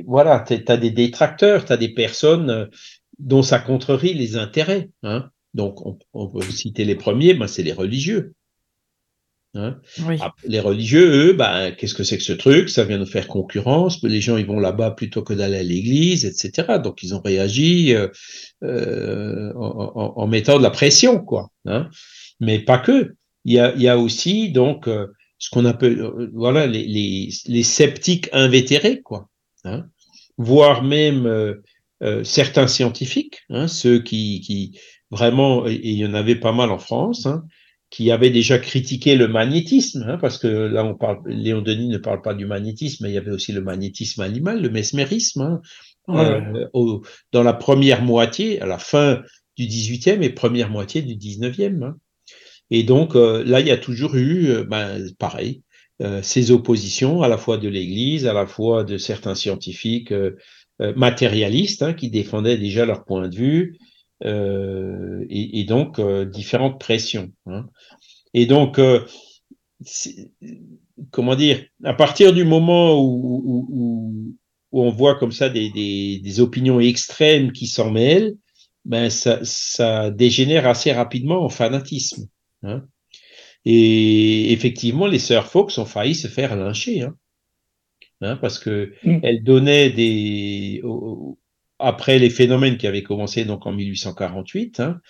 Voilà, 0.06 0.44
tu 0.48 0.64
as 0.68 0.78
des 0.78 0.92
détracteurs, 0.92 1.66
tu 1.66 1.74
as 1.74 1.78
des 1.78 1.94
personnes 1.94 2.50
euh, 2.50 2.66
dont 3.20 3.42
ça 3.42 3.60
contrerie 3.60 4.14
les 4.14 4.36
intérêts. 4.36 4.90
Hein. 5.04 5.30
Donc, 5.54 5.86
on, 5.86 5.98
on, 6.14 6.28
peut 6.28 6.42
citer 6.42 6.86
les 6.86 6.96
premiers, 6.96 7.34
ben, 7.34 7.48
c'est 7.48 7.64
les 7.64 7.74
religieux. 7.74 8.34
Hein. 9.56 9.80
Oui. 10.08 10.18
Les 10.46 10.60
religieux, 10.60 11.30
eux, 11.30 11.34
ben, 11.34 11.72
qu'est-ce 11.72 11.94
que 11.94 12.04
c'est 12.04 12.18
que 12.18 12.24
ce 12.24 12.34
truc? 12.34 12.70
Ça 12.70 12.84
vient 12.84 12.98
nous 12.98 13.06
faire 13.06 13.28
concurrence. 13.28 14.02
Les 14.04 14.22
gens, 14.22 14.38
ils 14.38 14.48
vont 14.48 14.60
là-bas 14.60 14.92
plutôt 14.92 15.22
que 15.22 15.34
d'aller 15.34 15.58
à 15.58 15.64
l'église, 15.64 16.26
etc. 16.26 16.80
Donc, 16.84 17.04
ils 17.04 17.14
ont 17.14 17.22
réagi 17.22 17.94
euh, 17.94 18.08
euh, 18.64 19.54
en, 19.56 20.14
en, 20.16 20.28
mettant 20.28 20.58
de 20.58 20.64
la 20.64 20.72
pression, 20.72 21.20
quoi. 21.20 21.52
Hein. 21.66 21.90
Mais 22.40 22.60
pas 22.60 22.80
que. 22.80 23.16
Il 23.46 23.54
y 23.54 23.60
a, 23.60 23.74
il 23.76 23.82
y 23.82 23.90
a 23.90 23.98
aussi 23.98 24.52
donc 24.52 24.88
euh, 24.88 25.08
ce 25.44 25.50
qu'on 25.50 25.66
appelle, 25.66 26.00
euh, 26.00 26.30
voilà, 26.34 26.68
les, 26.68 26.86
les, 26.88 27.28
les, 27.48 27.64
sceptiques 27.64 28.30
invétérés, 28.32 29.02
quoi. 29.02 29.28
Hein 29.66 29.88
voire 30.38 30.84
même 30.84 31.26
euh, 31.26 31.56
euh, 32.02 32.24
certains 32.24 32.68
scientifiques, 32.68 33.42
hein, 33.50 33.68
ceux 33.68 34.00
qui, 34.02 34.40
qui 34.40 34.80
vraiment, 35.12 35.68
et 35.68 35.82
il 35.84 35.98
y 35.98 36.06
en 36.06 36.14
avait 36.14 36.38
pas 36.38 36.54
mal 36.54 36.72
en 36.72 36.80
France, 36.80 37.26
hein, 37.26 37.44
qui 37.90 38.10
avaient 38.10 38.30
déjà 38.30 38.58
critiqué 38.58 39.18
le 39.18 39.28
magnétisme, 39.28 40.06
hein, 40.08 40.18
parce 40.18 40.38
que 40.38 40.48
là, 40.48 40.86
on 40.86 40.96
parle, 40.96 41.20
Léon 41.28 41.62
Denis 41.62 41.90
ne 41.90 41.98
parle 41.98 42.22
pas 42.22 42.34
du 42.34 42.46
magnétisme, 42.46 43.04
mais 43.04 43.12
il 43.12 43.16
y 43.16 43.18
avait 43.18 43.32
aussi 43.32 43.52
le 43.52 43.62
magnétisme 43.62 44.22
animal, 44.22 44.62
le 44.62 44.70
mesmérisme, 44.70 45.60
euh, 46.08 46.68
au, 46.72 47.02
dans 47.34 47.44
la 47.44 47.54
première 47.54 48.02
moitié, 48.02 48.62
à 48.62 48.66
la 48.66 48.78
fin 48.78 49.22
du 49.58 49.66
18e 49.66 50.22
et 50.22 50.30
première 50.30 50.70
moitié 50.70 51.02
du 51.02 51.16
19e. 51.16 51.96
Et 52.74 52.82
donc, 52.82 53.16
euh, 53.16 53.44
là, 53.46 53.60
il 53.60 53.68
y 53.68 53.72
a 53.72 53.78
toujours 53.78 54.16
eu, 54.16 54.48
euh, 54.48 54.64
ben, 54.64 55.00
pareil, 55.20 55.62
euh, 56.02 56.24
ces 56.24 56.50
oppositions, 56.50 57.22
à 57.22 57.28
la 57.28 57.38
fois 57.38 57.58
de 57.60 57.70
l'Église, 57.70 58.26
à 58.26 58.34
la 58.34 58.48
fois 58.48 58.84
de 58.84 58.98
certains 58.98 59.36
scientifiques 59.36 60.12
matérialistes, 60.80 61.84
hein, 61.84 61.94
qui 61.94 62.10
défendaient 62.10 62.58
déjà 62.58 62.84
leur 62.86 63.06
point 63.06 63.30
de 63.30 63.36
vue, 63.36 63.78
et, 64.26 65.66
donc 65.66 66.02
différentes 66.32 66.80
pressions. 66.80 67.32
Hein. 67.46 67.68
Et 68.34 68.48
donc, 68.48 68.82
comment 71.12 71.36
dire, 71.36 71.64
à 71.84 71.94
partir 71.94 72.34
du 72.34 72.44
moment 72.44 73.00
où, 73.00 74.36
on 74.72 74.90
voit 74.90 75.16
comme 75.16 75.32
ça 75.32 75.48
des, 75.50 76.40
opinions 76.40 76.80
extrêmes 76.80 77.52
qui 77.52 77.68
s'en 77.68 77.92
mêlent, 77.92 78.34
ben 78.84 79.12
ça, 79.12 80.10
dégénère 80.10 80.68
assez 80.68 80.92
rapidement 80.92 81.46
en 81.46 81.50
fanatisme. 81.50 82.28
Hein. 82.64 82.86
Et 83.66 84.52
effectivement, 84.52 85.08
les 85.08 85.20
sœurs 85.20 85.48
Fox 85.48 85.78
ont 85.78 85.86
failli 85.86 86.16
se 86.16 86.28
faire 86.28 86.56
lyncher, 86.56 87.02
hein. 87.02 87.16
Hein, 88.22 88.38
parce 88.38 88.58
que 88.58 88.94
mm. 89.04 89.20
elles 89.22 89.44
donnaient 89.44 89.90
des 89.90 90.82
après 91.80 92.20
les 92.20 92.30
phénomènes 92.30 92.78
qui 92.78 92.88
avaient 92.88 93.04
commencé 93.04 93.44
donc 93.44 93.66
en 93.66 93.74
1848, 93.74 94.80
hein, 94.80 95.02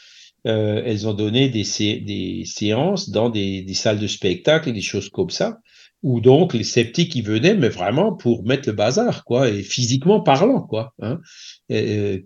euh, 0.48 0.82
elles 0.86 1.08
ont 1.08 1.14
donné 1.14 1.50
des, 1.50 1.64
sé 1.64 1.98
des 1.98 2.44
séances 2.46 3.10
dans 3.10 3.30
des, 3.30 3.62
des, 3.62 3.74
salles 3.74 4.00
de 4.00 4.08
spectacle 4.08 4.70
et 4.70 4.74
des 4.74 4.82
choses 4.82 5.10
comme 5.10 5.30
ça, 5.30 5.60
où 6.02 6.20
donc 6.20 6.54
les 6.54 6.64
sceptiques 6.64 7.16
y 7.16 7.22
venaient, 7.22 7.56
mais 7.56 7.70
vraiment 7.70 8.14
pour 8.14 8.44
mettre 8.44 8.68
le 8.68 8.76
bazar, 8.76 9.24
quoi, 9.24 9.50
et 9.50 9.62
physiquement 9.62 10.22
parlant, 10.22 10.62
quoi. 10.62 10.94
Hein. 11.00 11.20
Et, 11.70 11.98
euh, 11.98 12.24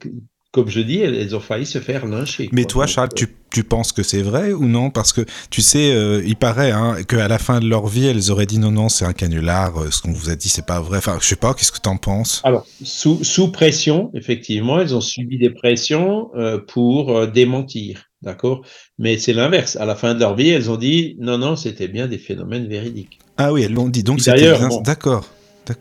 comme 0.57 0.69
je 0.69 0.79
dis, 0.79 0.97
elles, 0.97 1.13
elles, 1.13 1.35
ont 1.35 1.39
failli 1.39 1.67
se 1.67 1.77
faire 1.77 2.07
lyncher. 2.07 2.49
Mais 2.51 2.63
quoi. 2.63 2.71
toi, 2.71 2.87
Charles, 2.87 3.09
tu, 3.15 3.27
tu, 3.51 3.63
penses 3.63 3.91
que 3.91 4.01
c'est 4.01 4.23
vrai 4.23 4.53
ou 4.53 4.65
non? 4.65 4.89
Parce 4.89 5.13
que 5.13 5.21
tu 5.51 5.61
sais, 5.61 5.91
euh, 5.91 6.23
il 6.25 6.35
paraît 6.35 6.71
hein, 6.71 6.95
qu'à 7.07 7.27
la 7.27 7.37
fin 7.37 7.59
de 7.59 7.67
leur 7.67 7.85
vie, 7.85 8.07
elles 8.07 8.31
auraient 8.31 8.47
dit 8.47 8.57
non, 8.57 8.71
non, 8.71 8.89
c'est 8.89 9.05
un 9.05 9.13
canular, 9.13 9.79
euh, 9.79 9.91
ce 9.91 10.01
qu'on 10.01 10.11
vous 10.11 10.31
a 10.31 10.35
dit, 10.35 10.49
c'est 10.49 10.65
pas 10.65 10.79
vrai. 10.79 10.97
Enfin, 10.97 11.19
je 11.21 11.27
sais 11.27 11.35
pas, 11.35 11.53
qu'est-ce 11.53 11.71
que 11.71 11.79
tu 11.79 11.89
en 11.89 11.97
penses? 11.97 12.41
Alors, 12.43 12.65
sous, 12.81 13.23
sous, 13.23 13.51
pression, 13.51 14.09
effectivement, 14.15 14.79
elles 14.79 14.95
ont 14.95 15.01
subi 15.01 15.37
des 15.37 15.51
pressions 15.51 16.31
euh, 16.35 16.57
pour 16.57 17.15
euh, 17.15 17.27
démentir. 17.27 18.09
D'accord? 18.23 18.65
Mais 18.97 19.19
c'est 19.19 19.33
l'inverse. 19.33 19.75
À 19.75 19.85
la 19.85 19.93
fin 19.93 20.15
de 20.15 20.19
leur 20.19 20.35
vie, 20.35 20.49
elles 20.49 20.71
ont 20.71 20.77
dit 20.77 21.17
non, 21.19 21.37
non, 21.37 21.55
c'était 21.55 21.87
bien 21.87 22.07
des 22.07 22.17
phénomènes 22.17 22.67
véridiques. 22.67 23.19
Ah 23.37 23.53
oui, 23.53 23.61
elles 23.61 23.73
l'ont 23.73 23.89
dit. 23.89 24.01
Donc, 24.01 24.21
c'était 24.21 24.55
bien. 24.57 24.69
Bon, 24.69 24.81
D'accord. 24.81 25.29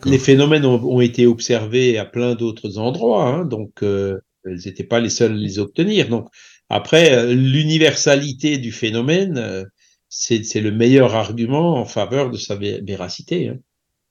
Les 0.05 0.19
phénomènes 0.19 0.65
ont, 0.65 0.81
ont, 0.83 1.01
été 1.01 1.25
observés 1.25 1.97
à 1.97 2.05
plein 2.05 2.35
d'autres 2.35 2.77
endroits. 2.77 3.25
Hein, 3.25 3.45
donc, 3.45 3.83
euh, 3.83 4.19
elles 4.45 4.59
n'étaient 4.65 4.83
pas 4.83 4.99
les 4.99 5.09
seules 5.09 5.33
à 5.33 5.35
les 5.35 5.59
obtenir. 5.59 6.09
Donc, 6.09 6.27
après, 6.69 7.13
euh, 7.13 7.33
l'universalité 7.33 8.57
du 8.57 8.71
phénomène, 8.71 9.37
euh, 9.37 9.63
c'est 10.09 10.61
le 10.61 10.71
meilleur 10.71 11.15
argument 11.15 11.75
en 11.75 11.85
faveur 11.85 12.31
de 12.31 12.37
sa 12.37 12.55
véracité. 12.55 13.49
Hein. 13.49 13.57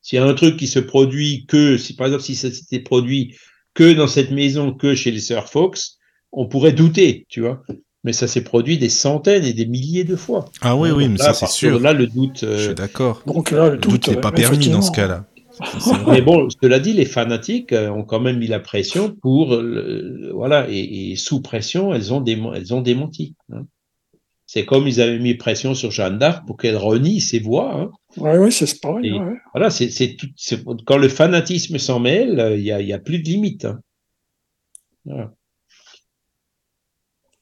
S'il 0.03 0.19
y 0.19 0.23
a 0.23 0.25
un 0.25 0.35
truc 0.35 0.57
qui 0.57 0.69
se 0.69 0.79
produit 0.79 1.47
que, 1.47 1.79
si 1.79 1.97
par 1.97 2.07
exemple, 2.07 2.23
si 2.23 2.35
ça 2.35 2.51
s'était 2.51 2.81
produit 2.81 3.35
que 3.75 3.93
dans 3.93 4.07
cette 4.07 4.31
maison, 4.31 4.73
que 4.73 4.95
chez 4.95 5.11
les 5.11 5.21
sœurs 5.21 5.49
Fox, 5.49 5.99
on 6.33 6.47
pourrait 6.47 6.73
douter, 6.73 7.27
tu 7.29 7.41
vois. 7.41 7.63
Mais 8.05 8.13
ça 8.13 8.29
s'est 8.29 8.45
produit 8.45 8.79
des 8.79 8.89
centaines 8.89 9.45
et 9.45 9.53
des 9.53 9.67
milliers 9.67 10.05
de 10.05 10.15
fois. 10.15 10.49
Ah 10.61 10.77
oui, 10.77 10.91
oui, 10.91 11.09
mais 11.09 11.19
là, 11.19 11.33
ça 11.33 11.47
c'est 11.47 11.53
sûr. 11.53 11.81
Là, 11.81 11.93
le 11.93 12.07
doute. 12.07 12.45
Euh... 12.45 12.57
Je 12.57 12.65
suis 12.67 12.75
d'accord. 12.75 13.23
Donc 13.27 13.51
là, 13.51 13.67
le, 13.67 13.73
le 13.73 13.79
doute 13.79 14.09
n'est 14.09 14.21
pas 14.21 14.33
permis 14.33 14.69
dans 14.69 14.83
ce 14.83 14.93
cas-là. 14.93 15.27
Mais 16.07 16.23
bon, 16.23 16.49
cela 16.63 16.79
dit, 16.79 16.93
les 16.93 17.05
fanatiques 17.05 17.73
euh, 17.73 17.89
ont 17.91 18.05
quand 18.05 18.21
même 18.21 18.39
mis 18.39 18.47
la 18.47 18.61
pression 18.61 19.11
pour, 19.11 19.57
le, 19.57 20.31
voilà, 20.35 20.67
et, 20.71 21.11
et, 21.13 21.17
sous 21.17 21.41
pression, 21.41 21.95
elles 21.95 22.13
ont, 22.13 22.21
démo, 22.21 22.53
elles 22.55 22.75
ont 22.75 22.83
démenti. 22.83 23.35
Hein. 23.53 23.67
C'est 24.47 24.65
comme 24.65 24.87
ils 24.87 25.01
avaient 25.01 25.19
mis 25.19 25.35
pression 25.35 25.75
sur 25.75 25.91
Jeanne 25.91 26.19
d'Arc 26.19 26.47
pour 26.47 26.57
qu'elle 26.57 26.77
renie 26.77 27.21
ses 27.21 27.41
voix. 27.41 27.75
Hein. 27.75 27.91
Oui, 28.17 28.39
oui, 28.39 28.53
c'est 28.53 28.81
pareil. 28.81 29.13
Ouais. 29.13 29.35
Voilà, 29.53 29.71
c'est 29.71 30.17
quand 30.87 30.99
le 30.99 31.09
fanatisme 31.09 31.79
s'en 31.79 31.99
mêle, 31.99 32.55
il 32.57 32.63
n'y 32.63 32.71
a, 32.71 32.81
y 32.81 32.93
a, 32.93 32.99
plus 32.99 33.19
de 33.19 33.25
limite. 33.25 33.65
Hein. 33.65 33.81
Voilà. 35.05 35.33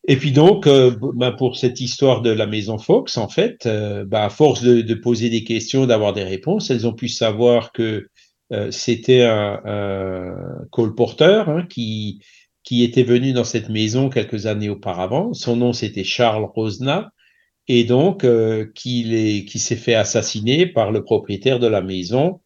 Et 0.06 0.16
puis 0.16 0.32
donc, 0.32 0.66
euh, 0.66 0.94
bah 1.14 1.32
pour 1.32 1.56
cette 1.56 1.80
histoire 1.80 2.20
de 2.20 2.30
la 2.30 2.46
maison 2.46 2.76
Fox, 2.78 3.16
en 3.16 3.28
fait, 3.28 3.64
euh, 3.66 4.04
bah 4.04 4.24
à 4.24 4.30
force 4.30 4.62
de, 4.62 4.94
poser 4.94 5.30
des 5.30 5.44
questions, 5.44 5.86
d'avoir 5.86 6.12
des 6.12 6.24
réponses, 6.24 6.70
elles 6.70 6.86
ont 6.86 6.92
pu 6.92 7.08
savoir 7.08 7.72
que 7.72 8.08
euh, 8.52 8.70
c'était 8.70 9.22
un, 9.22 9.62
colporteur 10.70 11.48
hein, 11.48 11.66
qui, 11.68 12.20
qui 12.64 12.84
était 12.84 13.02
venu 13.02 13.32
dans 13.32 13.44
cette 13.44 13.70
maison 13.70 14.10
quelques 14.10 14.44
années 14.46 14.68
auparavant. 14.68 15.32
Son 15.32 15.56
nom, 15.56 15.72
c'était 15.72 16.04
Charles 16.04 16.44
Rosna, 16.44 17.10
et 17.66 17.84
donc 17.84 18.26
qui, 18.74 19.46
qui 19.48 19.58
s'est 19.58 19.76
fait 19.76 19.94
assassiner 19.94 20.66
par 20.66 20.92
le 20.92 21.02
propriétaire 21.02 21.58
de 21.58 21.66
la 21.66 21.80
maison, 21.80 22.42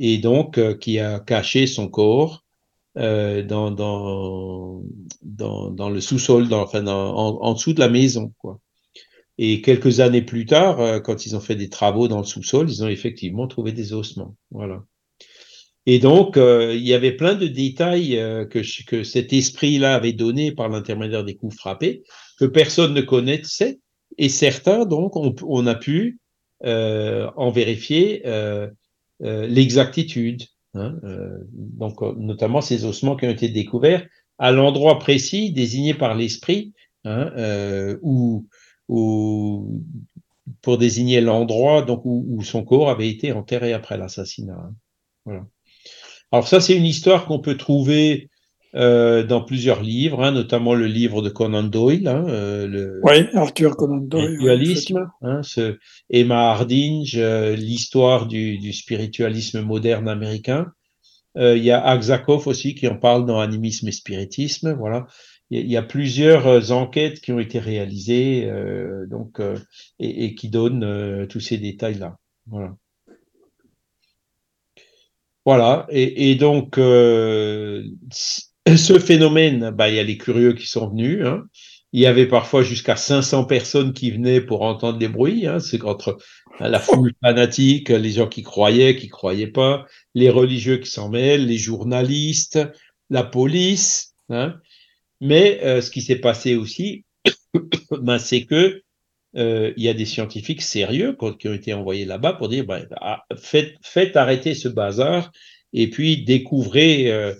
et 0.00 0.16
donc 0.16 0.58
qui 0.78 0.98
a 0.98 1.20
caché 1.20 1.66
son 1.66 1.88
corps 1.88 2.41
euh, 2.98 3.42
dans, 3.42 3.70
le 5.88 6.00
sous-sol, 6.00 6.52
enfin, 6.52 6.86
en, 6.86 7.54
dessous 7.54 7.72
de 7.72 7.80
la 7.80 7.88
maison. 7.88 8.34
Quoi. 8.38 8.60
Et 9.38 9.62
quelques 9.62 10.00
années 10.00 10.20
plus 10.22 10.44
tard, 10.44 10.80
euh, 10.80 11.00
quand 11.00 11.24
ils 11.24 11.34
ont 11.34 11.40
fait 11.40 11.56
des 11.56 11.70
travaux 11.70 12.06
dans 12.06 12.18
le 12.18 12.24
sous-sol, 12.24 12.70
ils 12.70 12.84
ont 12.84 12.88
effectivement 12.88 13.46
trouvé 13.46 13.72
des 13.72 13.94
ossements. 13.94 14.36
Voilà. 14.50 14.84
Et 15.86 16.00
donc, 16.00 16.36
euh, 16.36 16.74
il 16.74 16.86
y 16.86 16.92
avait 16.92 17.16
plein 17.16 17.34
de 17.34 17.46
détails 17.46 18.20
que, 18.50 18.62
cet 19.04 19.32
esprit-là 19.32 19.94
avait 19.94 20.12
donné 20.12 20.52
par 20.52 20.68
l'intermédiaire 20.68 21.24
des 21.24 21.34
coups 21.34 21.56
frappés, 21.56 22.02
que 22.38 22.44
personne 22.44 22.92
ne 22.92 23.00
connaissait, 23.00 23.80
et 24.18 24.28
certains, 24.28 24.84
donc, 24.84 25.16
on, 25.16 25.66
a 25.66 25.74
pu 25.74 26.20
en 26.62 27.50
vérifier 27.50 28.22
l'exactitude. 29.18 30.42
Hein, 30.74 30.98
euh, 31.04 31.38
donc, 31.52 32.00
notamment 32.16 32.60
ces 32.60 32.84
ossements 32.84 33.16
qui 33.16 33.26
ont 33.26 33.30
été 33.30 33.48
découverts 33.48 34.06
à 34.38 34.52
l'endroit 34.52 34.98
précis 34.98 35.52
désigné 35.52 35.94
par 35.94 36.14
l'esprit, 36.14 36.72
hein, 37.04 37.30
euh, 37.36 37.98
où, 38.02 38.46
où, 38.88 39.82
pour 40.62 40.78
désigner 40.78 41.20
l'endroit 41.20 41.82
donc 41.82 42.04
où, 42.04 42.24
où, 42.28 42.42
son 42.42 42.64
corps 42.64 42.88
avait 42.88 43.08
été 43.08 43.32
enterré 43.32 43.72
après 43.72 43.98
l'assassinat. 43.98 44.54
Hein. 44.54 44.74
Voilà. 45.24 45.46
Alors 46.32 46.48
ça, 46.48 46.60
c'est 46.60 46.76
une 46.76 46.86
histoire 46.86 47.26
qu'on 47.26 47.40
peut 47.40 47.58
trouver 47.58 48.30
euh, 48.74 49.22
dans 49.22 49.42
plusieurs 49.42 49.82
livres, 49.82 50.22
hein, 50.22 50.32
notamment 50.32 50.74
le 50.74 50.86
livre 50.86 51.22
de 51.22 51.28
Conan 51.28 51.62
Doyle. 51.62 52.08
Hein, 52.08 52.24
euh, 52.28 52.66
le, 52.66 53.00
oui, 53.02 53.26
Arthur 53.34 53.76
Conan 53.76 53.98
Doyle. 53.98 54.36
Spiritualisme, 54.36 55.10
hein, 55.20 55.42
ce 55.42 55.78
Emma 56.10 56.50
Hardinge, 56.50 57.16
euh, 57.16 57.54
l'histoire 57.54 58.26
du, 58.26 58.58
du, 58.58 58.72
spiritualisme 58.72 59.60
moderne 59.60 60.08
américain. 60.08 60.72
Euh, 61.36 61.56
il 61.56 61.64
y 61.64 61.70
a 61.70 61.82
Aksakov 61.82 62.46
aussi 62.46 62.74
qui 62.74 62.86
en 62.88 62.96
parle 62.96 63.26
dans 63.26 63.40
Animisme 63.40 63.88
et 63.88 63.92
Spiritisme. 63.92 64.72
Voilà. 64.72 65.06
Il 65.50 65.70
y 65.70 65.76
a 65.76 65.82
plusieurs 65.82 66.46
euh, 66.46 66.70
enquêtes 66.70 67.20
qui 67.20 67.32
ont 67.32 67.38
été 67.38 67.58
réalisées 67.58 68.46
euh, 68.46 69.06
donc, 69.06 69.40
et, 69.98 70.24
et, 70.24 70.34
qui 70.34 70.48
donnent 70.48 71.26
tous 71.28 71.40
ces 71.40 71.58
détails-là. 71.58 72.16
Voilà. 72.46 72.74
Voilà, 75.44 75.86
et, 75.90 76.30
et 76.30 76.36
donc 76.36 76.78
euh, 76.78 77.82
ce 78.76 78.98
phénomène, 78.98 79.70
bah, 79.70 79.88
il 79.88 79.96
y 79.96 79.98
a 79.98 80.04
les 80.04 80.18
curieux 80.18 80.52
qui 80.52 80.66
sont 80.66 80.88
venus. 80.88 81.24
Hein. 81.26 81.44
Il 81.92 82.00
y 82.00 82.06
avait 82.06 82.26
parfois 82.26 82.62
jusqu'à 82.62 82.96
500 82.96 83.44
personnes 83.44 83.92
qui 83.92 84.10
venaient 84.10 84.40
pour 84.40 84.62
entendre 84.62 84.98
les 84.98 85.08
bruits. 85.08 85.46
Hein. 85.46 85.60
C'est 85.60 85.82
entre 85.84 86.18
la 86.60 86.78
foule 86.78 87.12
fanatique, 87.22 87.90
les 87.90 88.10
gens 88.10 88.28
qui 88.28 88.42
croyaient, 88.42 88.96
qui 88.96 89.08
croyaient 89.08 89.46
pas, 89.46 89.86
les 90.14 90.30
religieux 90.30 90.78
qui 90.78 90.90
s'en 90.90 91.10
mêlent, 91.10 91.46
les 91.46 91.58
journalistes, 91.58 92.60
la 93.10 93.24
police. 93.24 94.14
Hein. 94.30 94.54
Mais 95.20 95.60
euh, 95.62 95.80
ce 95.80 95.90
qui 95.90 96.00
s'est 96.00 96.16
passé 96.16 96.56
aussi, 96.56 97.04
ben, 97.90 98.18
c'est 98.18 98.44
que 98.44 98.82
euh, 99.36 99.72
il 99.76 99.82
y 99.82 99.88
a 99.88 99.94
des 99.94 100.04
scientifiques 100.04 100.62
sérieux 100.62 101.16
qui 101.38 101.48
ont 101.48 101.54
été 101.54 101.72
envoyés 101.72 102.04
là-bas 102.04 102.34
pour 102.34 102.48
dire 102.48 102.66
ben, 102.66 102.86
faites, 103.36 103.74
faites 103.82 104.16
arrêter 104.16 104.54
ce 104.54 104.68
bazar 104.68 105.32
et 105.72 105.88
puis 105.88 106.22
découvrez 106.22 107.10
euh, 107.10 107.34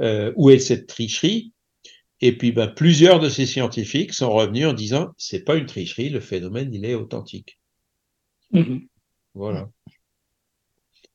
euh, 0.00 0.32
où 0.36 0.50
est 0.50 0.58
cette 0.58 0.86
tricherie. 0.86 1.52
Et 2.20 2.36
puis 2.36 2.52
ben, 2.52 2.66
plusieurs 2.66 3.20
de 3.20 3.28
ces 3.28 3.46
scientifiques 3.46 4.12
sont 4.12 4.32
revenus 4.32 4.66
en 4.66 4.72
disant 4.72 5.08
c'est 5.16 5.44
pas 5.44 5.56
une 5.56 5.66
tricherie, 5.66 6.08
le 6.08 6.20
phénomène 6.20 6.74
il 6.74 6.84
est 6.84 6.94
authentique. 6.94 7.58
Mm 8.52 8.62
-hmm. 8.62 8.88
Voilà. 9.34 9.70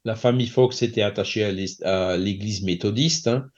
La 0.05 0.15
famille 0.15 0.47
Fox 0.47 0.81
était 0.81 1.01
attachée 1.01 1.43
à 1.83 2.17
l'église 2.17 2.61
méthodiste. 2.63 3.27
Hein. 3.27 3.49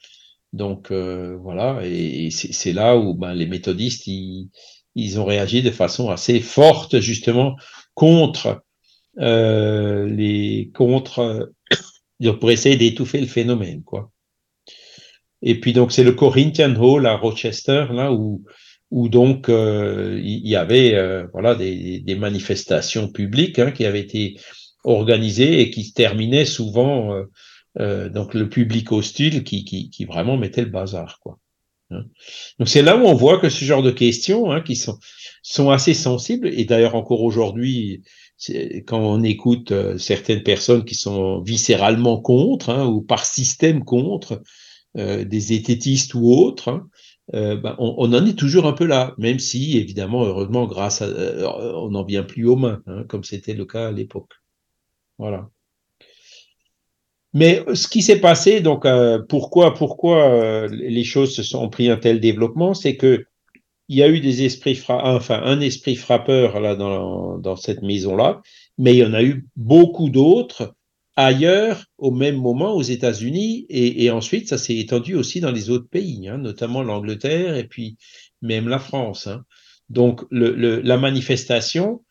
Donc 0.55 0.91
euh, 0.91 1.35
voilà, 1.41 1.81
et, 1.83 2.29
c'est 2.31 2.71
là 2.71 2.95
où 2.95 3.13
ben, 3.13 3.33
les 3.33 3.45
méthodistes, 3.45 4.07
ils, 4.07 4.49
ils, 4.95 5.19
ont 5.19 5.25
réagi 5.25 5.61
de 5.61 5.71
façon 5.71 6.09
assez 6.09 6.39
forte 6.39 7.01
justement 7.01 7.57
contre 7.93 8.63
euh, 9.19 10.07
les 10.07 10.71
contre 10.73 11.51
pour 12.39 12.51
essayer 12.51 12.77
d'étouffer 12.77 13.19
le 13.19 13.27
phénomène, 13.27 13.83
quoi. 13.83 14.11
Et 15.41 15.59
puis 15.59 15.73
donc 15.73 15.91
c'est 15.91 16.03
le 16.03 16.13
Corinthian 16.13 16.75
Hall 16.75 17.05
à 17.05 17.15
Rochester 17.15 17.87
là 17.91 18.11
où 18.11 18.43
où 18.91 19.09
donc 19.09 19.49
euh, 19.49 20.19
il 20.23 20.47
y 20.47 20.55
avait 20.55 20.95
euh, 20.95 21.25
voilà 21.33 21.55
des, 21.55 21.99
des, 21.99 22.15
manifestations 22.15 23.09
publiques 23.09 23.59
hein, 23.59 23.71
qui 23.71 23.85
avaient 23.85 24.01
été 24.01 24.39
organisées 24.83 25.61
et 25.61 25.69
qui 25.71 25.91
terminaient 25.91 26.45
souvent 26.45 27.13
euh, 27.13 27.23
euh 27.79 28.09
donc 28.09 28.33
le 28.33 28.47
public 28.47 28.91
hostile 28.91 29.43
qui, 29.43 29.65
qui, 29.65 29.89
qui 29.89 30.05
vraiment 30.05 30.37
mettait 30.37 30.61
le 30.61 30.69
bazar 30.69 31.19
quoi. 31.19 31.39
Hein. 31.91 32.03
Donc 32.59 32.69
c'est 32.69 32.83
là 32.83 32.95
où 32.95 33.01
on 33.01 33.15
voit 33.15 33.39
que 33.39 33.49
ce 33.49 33.65
genre 33.65 33.83
de 33.83 33.91
questions 33.91 34.51
hein, 34.51 34.61
qui 34.61 34.75
sont 34.75 34.97
sont 35.41 35.71
assez 35.71 35.93
sensibles 35.93 36.47
et 36.47 36.65
d'ailleurs 36.65 36.95
encore 36.95 37.21
aujourd'hui 37.21 38.01
quand 38.87 38.99
on 38.99 39.23
écoute 39.23 39.73
certaines 39.97 40.43
personnes 40.43 40.85
qui 40.85 40.95
sont 40.95 41.41
viscéralement 41.41 42.19
contre 42.19 42.69
hein, 42.69 42.85
ou 42.85 43.01
par 43.01 43.25
système 43.25 43.83
contre 43.83 44.33
euh, 44.33 44.41
des 44.95 45.53
éthétistes 45.53 46.13
ou 46.13 46.31
autres, 46.31 46.69
hein, 46.69 46.87
euh, 47.33 47.55
ben, 47.55 47.75
on, 47.79 48.13
en 48.13 48.25
est 48.25 48.37
toujours 48.37 48.65
un 48.67 48.73
peu 48.73 48.85
là, 48.85 49.15
même 49.17 49.39
si, 49.39 49.77
évidemment, 49.77 50.23
heureusement, 50.25 50.67
grâce 50.67 51.01
à, 51.01 51.05
euh, 51.05 51.47
on 51.75 51.89
n'en 51.91 52.03
vient 52.03 52.23
plus 52.23 52.45
aux 52.45 52.55
mains, 52.55 52.81
hein, 52.87 53.03
comme 53.07 53.23
c'était 53.23 53.53
le 53.53 53.65
cas 53.65 53.87
à 53.87 53.91
l'époque. 53.91 54.31
Voilà. 55.17 55.49
Mais 57.33 57.63
ce 57.73 57.87
qui 57.87 58.01
s'est 58.01 58.21
passé, 58.21 58.61
donc, 58.61 58.85
euh, 58.85 59.19
pourquoi, 59.27 59.73
pourquoi 59.73 60.29
euh, 60.29 60.67
les 60.69 61.03
choses 61.03 61.35
se 61.35 61.43
sont 61.43 61.67
pris 61.69 61.89
un 61.89 61.97
tel 61.97 62.19
développement, 62.19 62.73
c'est 62.73 62.95
que 62.95 63.25
il 63.87 63.97
y 63.97 64.03
a 64.03 64.09
eu 64.09 64.19
des 64.19 64.43
esprits, 64.43 64.81
enfin, 64.87 65.41
un 65.43 65.61
esprit 65.61 65.95
frappeur 65.95 66.59
là 66.59 66.75
dans, 66.75 67.37
dans 67.37 67.55
cette 67.55 67.83
maison-là, 67.83 68.41
mais 68.79 68.93
il 68.95 68.97
y 68.97 69.05
en 69.05 69.13
a 69.13 69.21
eu 69.21 69.47
beaucoup 69.55 70.09
d'autres 70.09 70.74
ailleurs 71.15 71.85
au 71.97 72.11
même 72.11 72.37
moment 72.37 72.73
aux 72.73 72.81
États-Unis 72.81 73.65
et, 73.69 74.05
et, 74.05 74.11
ensuite 74.11 74.49
ça 74.49 74.57
s'est 74.57 74.77
étendu 74.77 75.15
aussi 75.15 75.39
dans 75.39 75.51
les 75.51 75.69
autres 75.69 75.87
pays, 75.87 76.27
hein, 76.27 76.37
notamment 76.37 76.83
l'Angleterre 76.83 77.55
et 77.55 77.65
puis 77.65 77.97
même 78.41 78.67
la 78.67 78.79
France. 78.79 79.27
Hein. 79.27 79.43
Donc 79.89 80.23
le, 80.29 80.51
le, 80.55 80.81
la 80.81 80.97
manifestation 80.97 82.01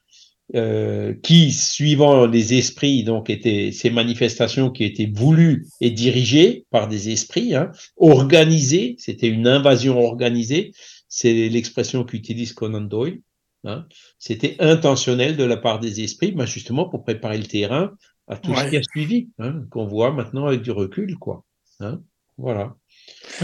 euh, 0.54 1.14
qui, 1.22 1.52
suivant 1.52 2.26
les 2.26 2.52
esprits, 2.54 3.02
donc 3.02 3.30
étaient 3.30 3.70
ces 3.72 3.88
manifestations 3.88 4.70
qui 4.70 4.84
étaient 4.84 5.10
voulues 5.12 5.66
et 5.80 5.90
dirigées 5.90 6.66
par 6.70 6.86
des 6.86 7.08
esprits, 7.08 7.54
hein, 7.54 7.72
organisées, 7.96 8.94
c'était 8.98 9.28
une 9.28 9.48
invasion 9.48 9.98
organisée, 9.98 10.72
c'est 11.08 11.48
l'expression 11.48 12.04
qu'utilise 12.04 12.52
Conan 12.52 12.82
Doyle. 12.82 13.20
Hein. 13.64 13.86
C'était 14.18 14.56
intentionnel 14.58 15.38
de 15.38 15.44
la 15.44 15.56
part 15.56 15.80
des 15.80 16.02
esprits, 16.02 16.34
mais 16.36 16.46
justement 16.46 16.90
pour 16.90 17.04
préparer 17.04 17.38
le 17.38 17.46
terrain 17.46 17.92
à 18.28 18.36
tout 18.36 18.54
ce 18.54 18.70
qui 18.70 18.76
a 18.76 18.82
suivi, 18.82 19.28
hein, 19.38 19.64
qu'on 19.70 19.86
voit 19.86 20.12
maintenant 20.12 20.46
avec 20.46 20.62
du 20.62 20.70
recul, 20.70 21.16
quoi. 21.18 21.44
Hein, 21.80 22.00
voilà. 22.36 22.74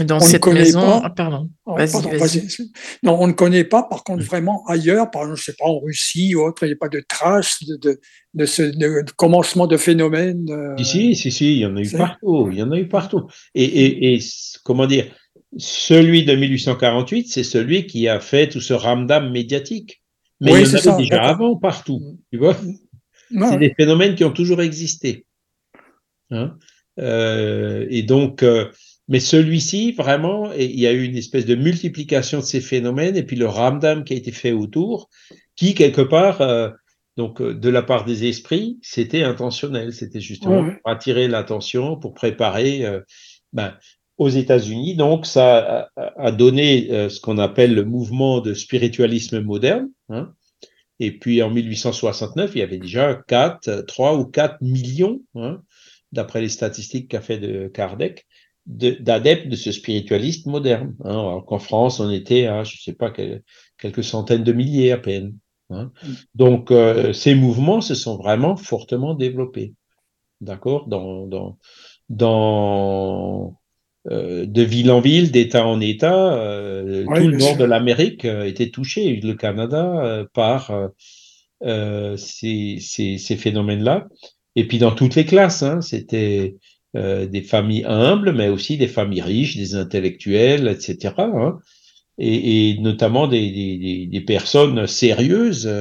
Dans 0.05 0.19
cette 0.19 0.45
maison, 0.47 1.01
ah, 1.03 1.09
pardon. 1.09 1.49
Oh, 1.65 1.75
vas 1.75 1.85
-y. 1.85 2.69
non, 3.03 3.17
on 3.19 3.27
ne 3.27 3.33
connaît 3.33 3.63
pas, 3.63 3.83
par 3.83 4.03
contre, 4.03 4.23
vraiment 4.23 4.65
ailleurs, 4.67 5.11
par 5.11 5.21
exemple, 5.23 5.39
je 5.39 5.43
sais 5.45 5.55
pas, 5.57 5.65
en 5.65 5.79
Russie 5.79 6.35
ou 6.35 6.41
autre, 6.41 6.63
il 6.63 6.67
n'y 6.67 6.73
a 6.73 6.77
pas 6.77 6.89
de 6.89 7.03
traces 7.07 7.63
de, 7.63 7.77
de, 7.77 7.99
de 8.33 8.45
ce 8.45 8.63
de 8.63 9.11
commencement 9.15 9.67
de 9.67 9.77
phénomène. 9.77 10.45
Euh... 10.49 10.83
Si, 10.83 11.15
si, 11.15 11.31
si, 11.31 11.53
il 11.53 11.59
y 11.59 11.65
en 11.65 11.75
a 11.77 11.81
eu 11.81 11.91
partout, 11.91 12.49
il 12.51 12.57
y 12.57 12.63
en 12.63 12.71
a 12.71 12.77
eu 12.77 12.87
partout. 12.87 13.27
Et, 13.53 13.63
et, 13.63 14.15
et 14.15 14.19
comment 14.63 14.87
dire, 14.87 15.05
celui 15.57 16.25
de 16.25 16.35
1848, 16.35 17.27
c'est 17.29 17.43
celui 17.43 17.85
qui 17.85 18.07
a 18.07 18.19
fait 18.19 18.49
tout 18.49 18.61
ce 18.61 18.73
ramdam 18.73 19.31
médiatique. 19.31 20.01
Mais 20.39 20.53
oui, 20.53 20.61
il 20.61 20.65
y 20.65 20.69
en 20.69 20.73
avait 20.73 20.81
ça, 20.81 20.97
déjà 20.97 21.21
avant 21.21 21.55
partout, 21.55 22.17
tu 22.31 22.39
vois 22.39 22.57
c'est 23.31 23.59
des 23.59 23.73
phénomènes 23.73 24.15
qui 24.15 24.23
ont 24.23 24.33
toujours 24.33 24.61
existé. 24.61 25.25
Hein 26.31 26.57
euh, 26.99 27.85
et 27.89 28.03
donc, 28.03 28.43
euh, 28.43 28.69
mais 29.07 29.19
celui-ci, 29.19 29.91
vraiment, 29.91 30.51
il 30.53 30.79
y 30.79 30.87
a 30.87 30.91
eu 30.91 31.03
une 31.03 31.17
espèce 31.17 31.45
de 31.45 31.55
multiplication 31.55 32.39
de 32.39 32.43
ces 32.43 32.61
phénomènes, 32.61 33.15
et 33.15 33.23
puis 33.23 33.35
le 33.35 33.47
ramdam 33.47 34.03
qui 34.03 34.13
a 34.13 34.17
été 34.17 34.31
fait 34.31 34.51
autour, 34.51 35.09
qui, 35.55 35.73
quelque 35.73 36.01
part, 36.01 36.41
euh, 36.41 36.69
donc 37.17 37.41
de 37.41 37.69
la 37.69 37.81
part 37.81 38.05
des 38.05 38.27
esprits, 38.27 38.79
c'était 38.81 39.23
intentionnel. 39.23 39.93
C'était 39.93 40.21
justement 40.21 40.63
pour 40.63 40.91
attirer 40.91 41.27
l'attention, 41.27 41.97
pour 41.97 42.13
préparer 42.13 42.85
ben, 43.51 43.75
aux 44.17 44.29
États-Unis. 44.29 44.95
Donc, 44.95 45.25
ça 45.25 45.89
a, 45.97 46.13
a 46.17 46.31
donné 46.31 47.09
ce 47.09 47.19
qu'on 47.19 47.37
appelle 47.37 47.75
le 47.75 47.83
mouvement 47.83 48.39
de 48.39 48.53
spiritualisme 48.53 49.41
moderne. 49.41 49.89
Hein, 50.07 50.33
et 51.01 51.11
puis 51.11 51.41
en 51.41 51.49
1869, 51.49 52.51
il 52.53 52.59
y 52.59 52.61
avait 52.61 52.77
déjà 52.77 53.15
4, 53.15 53.85
3 53.87 54.17
ou 54.17 54.25
4 54.25 54.61
millions, 54.61 55.19
hein, 55.33 55.63
d'après 56.11 56.41
les 56.41 56.49
statistiques 56.49 57.09
qu'a 57.09 57.21
fait 57.21 57.39
de 57.39 57.67
Kardec, 57.67 58.27
d'adeptes 58.67 59.47
de, 59.47 59.55
ce 59.55 59.71
spiritualiste 59.71 60.45
moderne. 60.45 60.95
Hein, 61.03 61.09
alors 61.09 61.43
qu'en 61.45 61.57
France, 61.57 61.99
on 61.99 62.11
était 62.11 62.45
à, 62.45 62.63
je 62.63 62.75
ne 62.75 62.81
sais 62.81 62.93
pas, 62.93 63.11
quelques 63.79 64.03
centaines 64.03 64.43
de 64.43 64.51
milliers 64.53 64.91
à 64.91 64.99
peine. 64.99 65.35
Hein. 65.71 65.91
Donc 66.35 66.69
euh, 66.69 67.13
ces 67.13 67.33
mouvements 67.33 67.81
se 67.81 67.95
sont 67.95 68.17
vraiment 68.17 68.55
fortement 68.55 69.15
développés. 69.15 69.73
D'accord? 70.39 70.87
Dans, 70.87 71.25
dans, 71.25 71.57
dans 72.09 73.59
euh, 74.09 74.47
de 74.47 74.63
ville 74.63 74.89
en 74.89 74.99
ville, 74.99 75.31
d'État 75.31 75.67
en 75.67 75.79
État, 75.79 76.33
euh, 76.33 77.05
tout 77.05 77.27
le 77.27 77.37
nord 77.37 77.55
de 77.55 77.65
l'Amérique 77.65 78.25
euh, 78.25 78.45
était 78.45 78.71
touché, 78.71 79.19
le 79.21 79.35
Canada, 79.35 80.25
par 80.33 80.71
ces, 81.61 82.77
ces, 82.79 83.17
ces 83.19 83.35
phénomènes-là. 83.35 84.07
Et 84.55 84.67
puis 84.67 84.79
dans 84.79 84.91
toutes 84.91 85.15
les 85.15 85.25
classes, 85.25 85.61
hein, 85.61 85.81
c'était 85.81 86.55
des 86.95 87.45
familles 87.47 87.85
humbles, 87.85 88.33
mais 88.33 88.49
aussi 88.49 88.77
des 88.77 88.87
familles 88.87 89.21
riches, 89.21 89.55
des 89.55 89.75
intellectuels, 89.75 90.67
etc. 90.67 91.13
Hein, 91.19 91.59
et, 92.17 92.71
et, 92.71 92.79
notamment 92.79 93.27
des, 93.27 93.51
des, 93.51 94.07
des 94.07 94.21
personnes 94.21 94.87
sérieuses 94.87 95.71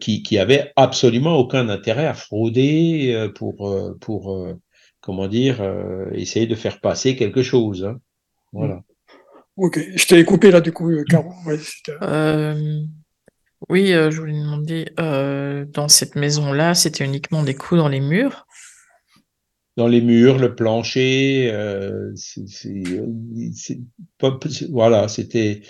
qui, 0.00 0.22
qui 0.22 0.38
avaient 0.38 0.70
absolument 0.76 1.36
aucun 1.36 1.70
intérêt 1.70 2.06
à 2.06 2.14
frauder 2.14 3.28
pour, 3.34 3.74
pour 4.00 4.46
comment 5.00 5.28
dire, 5.28 5.60
euh, 5.60 6.10
essayer 6.12 6.46
de 6.46 6.54
faire 6.54 6.80
passer 6.80 7.16
quelque 7.16 7.42
chose. 7.42 7.84
Hein. 7.84 8.00
Voilà. 8.52 8.82
Ok, 9.56 9.78
je 9.94 10.06
t'ai 10.06 10.24
coupé 10.24 10.50
là 10.50 10.60
du 10.60 10.72
coup, 10.72 10.90
euh, 10.90 11.04
Caro. 11.04 11.32
Ouais, 11.46 11.58
euh, 12.02 12.82
oui, 13.68 13.92
euh, 13.92 14.10
je 14.10 14.20
voulais 14.20 14.32
demander, 14.32 14.88
euh, 14.98 15.66
dans 15.66 15.88
cette 15.88 16.16
maison-là, 16.16 16.74
c'était 16.74 17.04
uniquement 17.04 17.42
des 17.42 17.54
coups 17.54 17.78
dans 17.78 17.88
les 17.88 18.00
murs? 18.00 18.46
Dans 19.76 19.86
les 19.86 20.00
murs, 20.00 20.38
le 20.38 20.54
plancher, 20.54 21.52
voilà, 24.70 25.08
c'était 25.08 25.62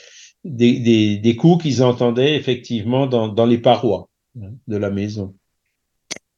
des, 0.45 0.81
des, 0.81 1.19
des 1.19 1.37
coups 1.37 1.63
qu'ils 1.63 1.83
entendaient 1.83 2.35
effectivement 2.35 3.07
dans, 3.07 3.29
dans 3.29 3.47
les 3.47 3.59
parois 3.59 4.09
hein, 4.41 4.53
de 4.67 4.77
la 4.77 4.91
maison. 4.91 5.37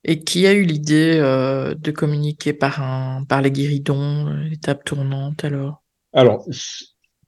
Et 0.04 0.20
qui 0.24 0.46
a 0.46 0.52
eu 0.52 0.64
l'idée 0.64 1.18
euh, 1.20 1.74
de 1.74 1.90
communiquer 1.90 2.52
par, 2.52 2.82
un, 2.82 3.24
par 3.24 3.40
les 3.40 3.50
guéridons, 3.50 4.26
euh, 4.26 4.42
les 4.48 4.56
tables 4.56 4.82
tournantes 4.84 5.44
alors 5.44 5.82
Alors, 6.12 6.44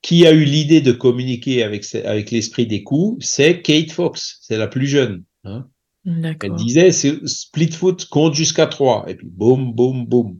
qui 0.02 0.26
a 0.26 0.32
eu 0.32 0.44
l'idée 0.44 0.80
de 0.80 0.92
communiquer 0.92 1.62
avec, 1.62 1.84
avec 1.94 2.30
l'esprit 2.30 2.66
des 2.66 2.82
coups 2.82 3.24
C'est 3.24 3.62
Kate 3.62 3.92
Fox, 3.92 4.38
c'est 4.42 4.58
la 4.58 4.66
plus 4.66 4.86
jeune. 4.86 5.24
Hein 5.44 5.68
Elle 6.04 6.54
disait 6.56 6.90
split 6.90 7.70
foot, 7.70 8.06
compte 8.06 8.34
jusqu'à 8.34 8.66
3, 8.66 9.04
et 9.08 9.14
puis 9.14 9.28
boum, 9.30 9.72
boum, 9.72 10.04
boum. 10.04 10.38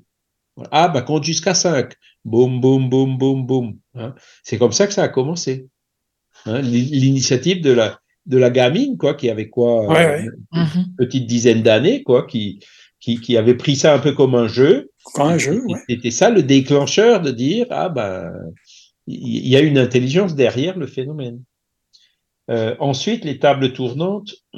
Ah, 0.71 0.89
bah 0.89 1.03
compte 1.03 1.25
jusqu'à 1.25 1.55
5, 1.55 1.95
boum, 2.25 2.61
boum, 2.61 2.89
boum, 2.89 3.17
boum, 3.17 3.47
boum. 3.47 3.79
Hein 3.95 4.15
c'est 4.43 4.59
comme 4.59 4.73
ça 4.73 4.87
que 4.87 4.93
ça 4.93 5.05
a 5.05 5.09
commencé. 5.09 5.69
Hein 6.47 6.61
L'initiative 6.61 7.63
de 7.63 7.71
la, 7.71 8.01
de 8.27 8.39
la 8.39 8.51
gamine, 8.51 8.97
quoi, 8.97 9.15
qui 9.15 9.29
avait 9.29 9.49
quoi, 9.49 9.87
ouais, 9.87 9.95
ouais. 9.95 10.23
une 10.23 10.63
mm-hmm. 10.63 10.97
petite 10.97 11.27
dizaine 11.27 11.63
d'années, 11.63 12.03
quoi, 12.03 12.27
qui, 12.27 12.61
qui, 13.01 13.21
qui, 13.21 13.37
avait 13.37 13.55
pris 13.55 13.77
ça 13.77 13.95
un 13.95 13.99
peu 13.99 14.13
comme 14.13 14.35
un 14.35 14.49
jeu. 14.49 14.91
Comme 15.13 15.29
un 15.29 15.39
jeu, 15.39 15.63
ouais. 15.67 15.79
C'était 15.89 16.11
ça 16.11 16.31
le 16.31 16.43
déclencheur 16.43 17.21
de 17.21 17.31
dire, 17.31 17.67
ah 17.71 17.89
ben, 17.89 18.33
il 19.07 19.47
y 19.47 19.57
a 19.57 19.61
une 19.61 19.79
intelligence 19.79 20.35
derrière 20.35 20.79
le 20.79 20.87
phénomène. 20.87 21.43
Euh, 22.51 22.75
ensuite, 22.79 23.25
les 23.25 23.39
tables 23.39 23.73
tournantes, 23.73 24.35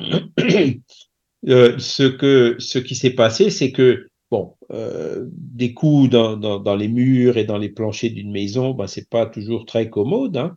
euh, 1.48 1.78
ce 1.78 2.02
que, 2.04 2.56
ce 2.58 2.78
qui 2.78 2.94
s'est 2.94 3.10
passé, 3.10 3.50
c'est 3.50 3.72
que, 3.72 4.08
bon, 4.30 4.54
euh, 4.72 5.26
des 5.30 5.72
coups 5.72 6.10
dans, 6.10 6.36
dans, 6.36 6.58
dans, 6.58 6.76
les 6.76 6.88
murs 6.88 7.36
et 7.36 7.44
dans 7.44 7.58
les 7.58 7.68
planchers 7.68 8.12
d'une 8.12 8.32
maison, 8.32 8.74
ben, 8.74 8.86
c'est 8.86 9.08
pas 9.08 9.26
toujours 9.26 9.66
très 9.66 9.90
commode, 9.90 10.36
hein. 10.36 10.56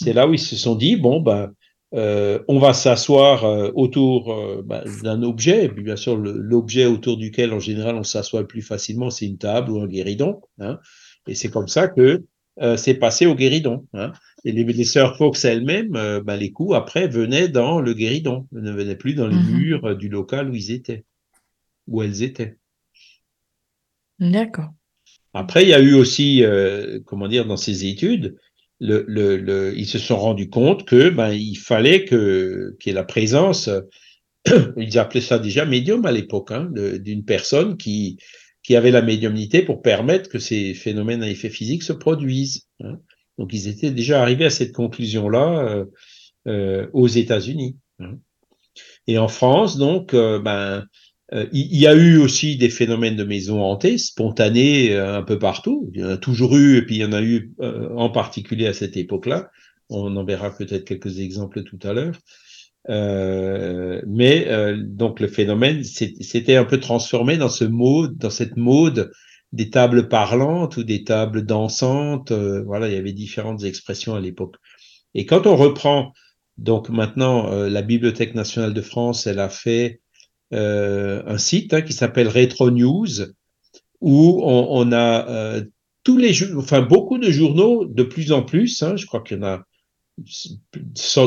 C'est 0.00 0.12
là 0.12 0.28
où 0.28 0.34
ils 0.34 0.38
se 0.38 0.54
sont 0.54 0.76
dit, 0.76 0.94
bon, 0.94 1.20
ben, 1.20 1.52
euh, 1.94 2.40
on 2.48 2.58
va 2.58 2.74
s'asseoir 2.74 3.44
euh, 3.44 3.70
autour 3.74 4.32
euh, 4.32 4.62
bah, 4.64 4.84
d'un 5.02 5.22
objet, 5.22 5.64
et 5.64 5.68
puis 5.70 5.82
bien 5.82 5.96
sûr 5.96 6.16
l'objet 6.18 6.84
autour 6.84 7.16
duquel 7.16 7.52
en 7.54 7.60
général 7.60 7.96
on 7.96 8.04
s'assoit 8.04 8.42
le 8.42 8.46
plus 8.46 8.60
facilement, 8.60 9.08
c'est 9.08 9.26
une 9.26 9.38
table 9.38 9.70
ou 9.70 9.80
un 9.80 9.86
guéridon. 9.86 10.42
Hein, 10.58 10.78
et 11.26 11.34
c'est 11.34 11.50
comme 11.50 11.68
ça 11.68 11.88
que 11.88 12.24
c'est 12.76 12.94
passé 12.94 13.24
au 13.24 13.36
guéridon. 13.36 13.86
Hein. 13.94 14.12
Et 14.44 14.50
les, 14.50 14.64
les 14.64 14.84
sœurs 14.84 15.16
Fox 15.16 15.44
elles-mêmes, 15.44 15.90
ben, 16.24 16.36
les 16.36 16.50
coups 16.50 16.74
après 16.74 17.06
venaient 17.06 17.46
dans 17.46 17.80
le 17.80 17.94
guéridon, 17.94 18.48
ne 18.50 18.72
venaient 18.72 18.96
plus 18.96 19.14
dans 19.14 19.28
les 19.28 19.36
Mhm. 19.36 19.58
murs 19.58 19.96
du 19.96 20.08
local 20.08 20.50
où 20.50 20.54
ils 20.54 20.72
étaient, 20.72 21.04
où 21.86 22.02
elles 22.02 22.24
étaient. 22.24 22.56
D'accord. 24.18 24.70
Après, 25.34 25.62
il 25.62 25.68
y 25.68 25.74
a 25.74 25.78
eu 25.80 25.94
aussi, 25.94 26.42
comment 27.06 27.28
dire, 27.28 27.46
dans 27.46 27.56
ces 27.56 27.86
études, 27.86 28.36
le, 28.80 29.04
le, 29.08 29.36
le, 29.36 29.76
ils 29.76 29.86
se 29.86 29.98
sont 29.98 30.16
rendus 30.18 30.50
compte 30.50 30.84
que 30.86 31.10
ben, 31.10 31.30
il 31.32 31.56
fallait 31.56 32.04
que 32.04 32.76
qu'il 32.80 32.90
y 32.90 32.92
ait 32.92 32.94
la 32.94 33.04
présence, 33.04 33.68
ils 34.76 34.98
appelaient 34.98 35.20
ça 35.20 35.38
déjà 35.38 35.64
médium 35.64 36.04
à 36.06 36.12
l'époque, 36.12 36.52
hein, 36.52 36.70
d'une 36.72 37.24
personne 37.24 37.76
qui 37.76 38.18
qui 38.62 38.76
avait 38.76 38.90
la 38.90 39.02
médiumnité 39.02 39.62
pour 39.62 39.80
permettre 39.80 40.28
que 40.28 40.38
ces 40.38 40.74
phénomènes 40.74 41.22
à 41.22 41.30
effet 41.30 41.48
physique 41.48 41.82
se 41.82 41.94
produisent. 41.94 42.66
hein. 42.84 42.98
Donc, 43.38 43.54
ils 43.54 43.68
étaient 43.68 43.92
déjà 43.92 44.20
arrivés 44.20 44.44
à 44.44 44.50
cette 44.50 44.72
conclusion-là 44.72 45.60
euh, 45.60 45.84
euh, 46.48 46.86
aux 46.92 47.06
États-Unis. 47.06 47.76
hein. 48.00 48.18
Et 49.06 49.16
en 49.18 49.28
France, 49.28 49.78
donc, 49.78 50.12
euh, 50.12 50.38
ben, 50.38 50.84
il 51.32 51.68
il 51.72 51.78
y 51.78 51.86
a 51.86 51.94
eu 51.94 52.16
aussi 52.18 52.56
des 52.56 52.70
phénomènes 52.70 53.16
de 53.16 53.24
maisons 53.24 53.62
hantées, 53.62 53.98
spontanés 53.98 54.94
euh, 54.94 55.18
un 55.18 55.22
peu 55.22 55.38
partout. 55.38 55.90
Il 55.94 56.00
y 56.00 56.04
en 56.04 56.08
a 56.10 56.16
toujours 56.16 56.56
eu, 56.56 56.76
et 56.78 56.82
puis 56.82 56.96
il 56.96 57.00
y 57.00 57.04
en 57.04 57.12
a 57.12 57.22
eu 57.22 57.52
euh, 57.60 57.88
en 57.96 58.10
particulier 58.10 58.66
à 58.66 58.72
cette 58.72 58.96
époque-là. 58.96 59.50
On 59.90 60.16
en 60.16 60.24
verra 60.24 60.54
peut-être 60.56 60.84
quelques 60.84 61.18
exemples 61.20 61.64
tout 61.64 61.78
à 61.82 61.92
l'heure. 61.92 62.16
Euh, 62.90 64.00
mais 64.06 64.46
euh, 64.48 64.76
donc 64.82 65.20
le 65.20 65.28
phénomène 65.28 65.84
s'était 65.84 66.56
un 66.56 66.64
peu 66.64 66.80
transformé 66.80 67.36
dans 67.36 67.50
ce 67.50 67.64
mode, 67.64 68.16
dans 68.16 68.30
cette 68.30 68.56
mode 68.56 69.10
des 69.52 69.70
tables 69.70 70.08
parlantes 70.08 70.76
ou 70.78 70.84
des 70.84 71.04
tables 71.04 71.44
dansantes. 71.44 72.32
euh, 72.32 72.62
voilà, 72.64 72.88
il 72.88 72.94
y 72.94 72.96
avait 72.96 73.12
différentes 73.12 73.64
expressions 73.64 74.14
à 74.14 74.20
l'époque. 74.20 74.56
Et 75.14 75.26
quand 75.26 75.46
on 75.46 75.56
reprend, 75.56 76.12
donc 76.56 76.88
maintenant, 76.88 77.52
euh, 77.52 77.68
la 77.68 77.82
Bibliothèque 77.82 78.34
nationale 78.34 78.74
de 78.74 78.82
France, 78.82 79.26
elle 79.26 79.38
a 79.38 79.48
fait 79.48 79.86
euh, 79.94 80.07
un 80.52 81.38
site 81.38 81.74
hein, 81.74 81.82
qui 81.82 81.92
s'appelle 81.92 82.28
Retro 82.28 82.70
News, 82.70 83.32
où 84.00 84.40
on, 84.44 84.68
on 84.70 84.92
a 84.92 85.28
euh, 85.28 85.64
tous 86.04 86.16
les, 86.16 86.54
enfin 86.56 86.82
beaucoup 86.82 87.18
de 87.18 87.30
journaux, 87.30 87.84
de 87.84 88.02
plus 88.02 88.32
en 88.32 88.42
plus. 88.42 88.82
hein, 88.82 88.96
je 88.96 89.06
crois 89.06 89.20
qu'il 89.20 89.38
y 89.38 89.40
en 89.40 89.44
a 89.44 89.64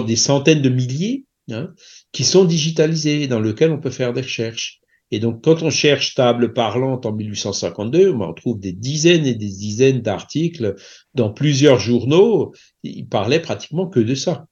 des 0.06 0.16
centaines 0.16 0.62
de 0.62 0.70
milliers 0.70 1.26
hein, 1.52 1.74
qui 2.12 2.24
sont 2.24 2.46
digitalisés, 2.46 3.28
dans 3.28 3.40
lesquels 3.40 3.72
on 3.72 3.80
peut 3.80 3.90
faire 3.92 4.14
des 4.14 4.22
recherches. 4.22 4.80
Et 5.14 5.20
donc, 5.20 5.44
quand 5.44 5.62
on 5.62 5.70
cherche 5.70 6.16
table 6.16 6.54
parlante 6.54 7.06
en 7.06 7.12
1852, 7.12 8.14
ben, 8.14 8.28
on 8.30 8.34
trouve 8.34 8.60
des 8.60 8.72
dizaines 8.72 9.26
et 9.26 9.36
des 9.36 9.50
dizaines 9.50 10.02
d'articles 10.02 10.76
dans 11.14 11.32
plusieurs 11.32 11.80
journaux. 11.80 12.54
Ils 12.84 13.08
parlaient 13.08 13.42
pratiquement 13.42 13.88
que 13.88 14.00
de 14.00 14.16
ça. 14.16 14.48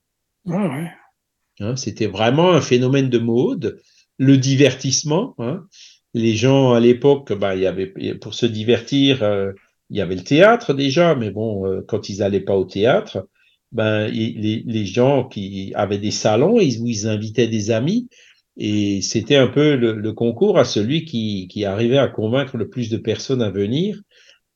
Ah 0.49 0.67
ouais. 0.67 0.91
Hein, 1.61 1.77
C'était 1.77 2.07
vraiment 2.07 2.51
un 2.51 2.61
phénomène 2.61 3.09
de 3.09 3.19
mode. 3.19 3.81
Le 4.19 4.37
divertissement, 4.37 5.33
hein. 5.39 5.65
les 6.13 6.35
gens 6.35 6.73
à 6.73 6.79
l'époque, 6.79 7.33
bah, 7.33 7.55
il 7.55 7.61
y 7.61 7.65
avait 7.65 7.87
pour 8.21 8.33
se 8.35 8.45
divertir, 8.45 9.23
euh, 9.23 9.53
il 9.89 9.97
y 9.97 10.01
avait 10.01 10.15
le 10.15 10.23
théâtre 10.23 10.73
déjà, 10.73 11.15
mais 11.15 11.31
bon, 11.31 11.65
euh, 11.65 11.81
quand 11.87 12.09
ils 12.09 12.21
allaient 12.21 12.41
pas 12.41 12.55
au 12.55 12.65
théâtre, 12.65 13.27
ben 13.71 14.07
les, 14.07 14.63
les 14.65 14.85
gens 14.85 15.27
qui 15.27 15.71
avaient 15.73 15.97
des 15.99 16.11
salons, 16.11 16.57
où 16.57 16.87
ils 16.87 17.07
invitaient 17.07 17.47
des 17.47 17.71
amis, 17.71 18.09
et 18.57 19.01
c'était 19.01 19.37
un 19.37 19.47
peu 19.47 19.75
le, 19.77 19.93
le 19.93 20.13
concours 20.13 20.59
à 20.59 20.65
celui 20.65 21.05
qui, 21.05 21.47
qui 21.47 21.63
arrivait 21.63 21.97
à 21.97 22.09
convaincre 22.09 22.57
le 22.57 22.69
plus 22.69 22.89
de 22.89 22.97
personnes 22.97 23.41
à 23.41 23.49
venir. 23.49 24.01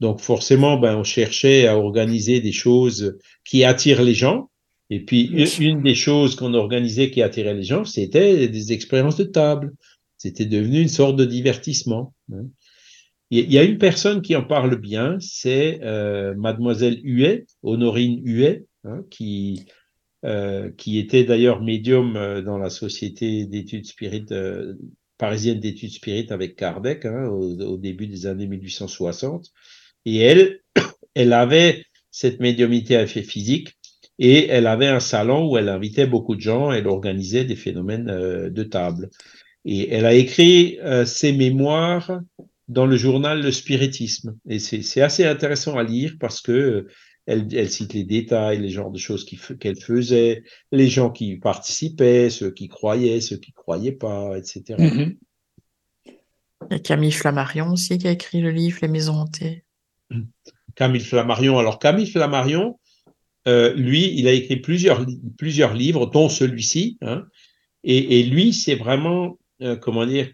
Donc 0.02 0.19
forcément, 0.19 0.77
ben 0.77 0.98
on 0.98 1.06
cherchait 1.06 1.68
à 1.68 1.77
organiser 1.77 2.41
des 2.41 2.52
choses 2.52 3.18
qui 3.45 3.64
attirent 3.64 4.03
les 4.03 4.14
gens. 4.14 4.49
Et 4.89 4.99
puis, 5.05 5.31
une, 5.60 5.81
des 5.81 5.95
choses 5.95 6.35
qu'on 6.35 6.53
organisait 6.53 7.10
qui 7.10 7.22
attirait 7.22 7.53
les 7.53 7.64
gens, 7.64 7.85
c'était 7.85 8.47
des 8.47 8.73
expériences 8.73 9.18
de 9.18 9.23
table. 9.23 9.73
C'était 10.18 10.45
devenu 10.45 10.81
une 10.81 10.88
sorte 10.89 11.15
de 11.15 11.26
divertissement. 11.26 12.14
hein. 12.31 12.45
Il 13.31 13.51
y 13.51 13.57
a- 13.57 13.64
une 13.64 13.80
personne 13.80 14.22
qui 14.22 14.35
en 14.35 14.43
parle 14.43 14.76
bien, 14.80 15.18
c'est 15.19 15.80
euh, 15.81 16.35
Mademoiselle 16.35 16.99
Huet, 17.03 17.45
Honorine 17.64 18.22
Huet, 18.23 18.65
hein, 18.84 19.03
qui, 19.10 19.65
euh, 20.23 20.69
qui 20.77 20.99
était 20.99 21.23
d'ailleurs 21.23 21.61
médium 21.61 22.15
euh, 22.15 22.41
dans 22.43 22.60
la 22.60 22.69
société 22.69 23.45
d'études 23.47 23.85
spirites 23.88 24.31
euh, 24.31 24.76
parisienne 25.18 25.60
d'études 25.60 25.91
spirites 25.93 26.31
avec 26.31 26.55
Kardec 26.55 27.05
hein, 27.05 27.26
au, 27.30 27.60
au 27.61 27.77
début 27.77 28.05
des 28.05 28.27
années 28.27 28.45
1860. 28.45 29.47
Et 30.05 30.18
elle, 30.18 30.60
elle 31.15 31.34
avait 31.34 31.84
cette 32.11 32.39
médiumnité 32.39 32.95
à 32.97 33.03
effet 33.03 33.23
physique 33.23 33.73
et 34.24 34.48
elle 34.48 34.68
avait 34.68 34.88
un 34.88 35.02
salon 35.02 35.52
où 35.52 35.58
elle 35.58 35.68
invitait 35.68 36.08
beaucoup 36.08 36.36
de 36.36 36.40
gens, 36.40 36.72
elle 36.72 36.88
organisait 36.88 37.44
des 37.44 37.58
phénomènes 37.58 38.10
euh, 38.10 38.50
de 38.50 38.64
table. 38.64 39.10
Et 39.66 39.94
elle 39.94 40.06
a 40.06 40.14
écrit 40.14 40.80
euh, 40.82 41.04
ses 41.04 41.34
mémoires 41.34 42.22
dans 42.70 42.86
le 42.86 42.95
journal 42.95 43.41
Le 43.41 43.52
Spiritisme. 43.52 44.38
Et 44.48 44.60
c'est 44.60 45.02
assez 45.02 45.26
intéressant 45.26 45.78
à 45.78 45.84
lire 45.84 46.16
parce 46.22 46.40
que 46.40 46.54
euh, 46.54 46.88
elle, 47.26 47.54
elle 47.54 47.70
cite 47.70 47.94
les 47.94 48.06
détails, 48.06 48.62
les 48.62 48.70
genres 48.70 48.91
de 48.91 48.98
choses 48.98 49.26
qu'elle 49.26 49.80
faisait, 49.80 50.45
les 50.72 50.88
gens 50.88 51.10
qui 51.10 51.36
participaient, 51.36 52.30
ceux 52.30 52.52
qui 52.52 52.70
croyaient, 52.70 53.20
ceux 53.20 53.38
qui 53.38 53.52
croyaient 53.52 53.91
pas, 53.91 54.38
etc. 54.38 54.76
Mhm. 54.80 55.18
Il 56.06 56.72
y 56.72 56.76
a 56.76 56.80
Camille 56.80 57.12
Flammarion 57.12 57.72
aussi 57.72 57.98
qui 57.98 58.08
a 58.08 58.12
écrit 58.12 58.40
le 58.40 58.52
livre 58.52 58.80
Les 58.82 58.88
Maisons 58.88 59.16
hantées. 59.16 59.66
Camille 60.76 61.02
Flammarion. 61.02 61.58
Alors 61.60 61.78
Camille 61.78 62.10
Flammarion, 62.10 62.80
euh, 63.48 63.74
lui, 63.74 64.14
il 64.18 64.28
a 64.28 64.32
écrit 64.32 64.57
plusieurs, 64.57 65.06
plusieurs 65.38 65.74
livres, 65.74 66.06
dont 66.07 66.30
celui-ci. 66.30 66.98
Hein, 67.02 67.26
et, 67.84 68.20
et 68.20 68.24
lui, 68.24 68.53
c'est 68.53 68.76
vraiment, 68.76 69.38
euh, 69.61 69.76
comment 69.76 70.06
dire, 70.06 70.30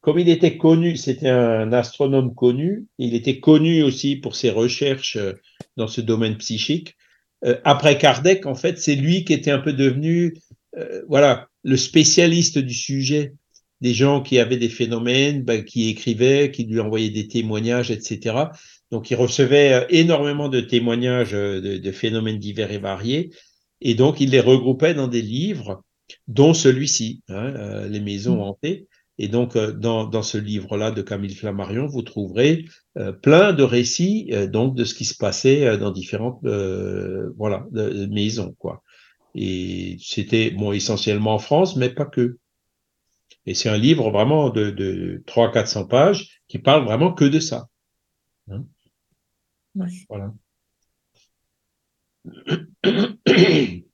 comme 0.00 0.18
il 0.18 0.28
était 0.28 0.56
connu, 0.56 0.96
c'était 0.96 1.28
un 1.28 1.72
astronome 1.72 2.34
connu, 2.34 2.86
il 2.98 3.14
était 3.14 3.38
connu 3.38 3.82
aussi 3.82 4.16
pour 4.16 4.34
ses 4.34 4.50
recherches 4.50 5.16
euh, 5.16 5.34
dans 5.76 5.88
ce 5.88 6.00
domaine 6.00 6.38
psychique. 6.38 6.96
Euh, 7.44 7.58
après 7.64 7.98
Kardec, 7.98 8.46
en 8.46 8.54
fait, 8.54 8.78
c'est 8.78 8.94
lui 8.94 9.24
qui 9.24 9.34
était 9.34 9.50
un 9.50 9.58
peu 9.58 9.72
devenu, 9.72 10.34
euh, 10.76 11.02
voilà, 11.08 11.48
le 11.62 11.76
spécialiste 11.76 12.58
du 12.58 12.74
sujet. 12.74 13.34
Des 13.82 13.94
gens 13.94 14.20
qui 14.20 14.38
avaient 14.38 14.58
des 14.58 14.68
phénomènes, 14.68 15.42
ben, 15.42 15.64
qui 15.64 15.88
écrivaient, 15.88 16.50
qui 16.50 16.64
lui 16.64 16.80
envoyaient 16.80 17.08
des 17.08 17.28
témoignages, 17.28 17.90
etc. 17.90 18.36
Donc, 18.90 19.10
il 19.10 19.14
recevait 19.16 19.72
euh, 19.72 19.86
énormément 19.90 20.48
de 20.48 20.60
témoignages 20.60 21.34
euh, 21.34 21.60
de, 21.60 21.76
de 21.78 21.92
phénomènes 21.92 22.38
divers 22.38 22.70
et 22.72 22.78
variés, 22.78 23.30
et 23.80 23.94
donc 23.94 24.20
il 24.20 24.30
les 24.30 24.40
regroupait 24.40 24.94
dans 24.94 25.08
des 25.08 25.22
livres, 25.22 25.82
dont 26.28 26.54
celui-ci, 26.54 27.22
hein, 27.28 27.54
euh, 27.56 27.88
Les 27.88 28.00
Maisons 28.00 28.42
hantées. 28.42 28.88
Et 29.18 29.28
donc, 29.28 29.54
euh, 29.56 29.72
dans, 29.72 30.06
dans 30.06 30.22
ce 30.22 30.38
livre-là 30.38 30.90
de 30.90 31.02
Camille 31.02 31.34
Flammarion, 31.34 31.86
vous 31.86 32.02
trouverez 32.02 32.64
euh, 32.98 33.12
plein 33.12 33.52
de 33.52 33.62
récits 33.62 34.30
donc 34.48 34.74
de 34.74 34.84
ce 34.84 34.94
qui 34.94 35.04
se 35.04 35.14
passait 35.16 35.76
dans 35.78 35.90
différentes 35.90 36.40
euh, 36.44 37.30
voilà 37.36 37.66
de- 37.70 37.90
de 37.90 38.06
maisons, 38.06 38.54
quoi. 38.58 38.82
Et 39.34 39.96
c'était 40.00 40.50
bon 40.50 40.72
essentiellement 40.72 41.34
en 41.34 41.38
France, 41.38 41.76
mais 41.76 41.90
pas 41.90 42.06
que. 42.06 42.38
Et 43.46 43.54
c'est 43.54 43.68
un 43.68 43.78
livre 43.78 44.10
vraiment 44.10 44.50
de, 44.50 44.70
de 44.70 45.22
300-400 45.26 45.86
pages 45.88 46.40
qui 46.48 46.58
parle 46.58 46.84
vraiment 46.84 47.12
que 47.12 47.24
de 47.24 47.40
ça. 47.40 47.66
Hein. 48.50 48.64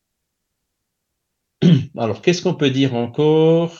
Alors, 1.97 2.23
qu'est-ce 2.23 2.43
qu'on 2.43 2.55
peut 2.55 2.71
dire 2.71 2.95
encore? 2.95 3.79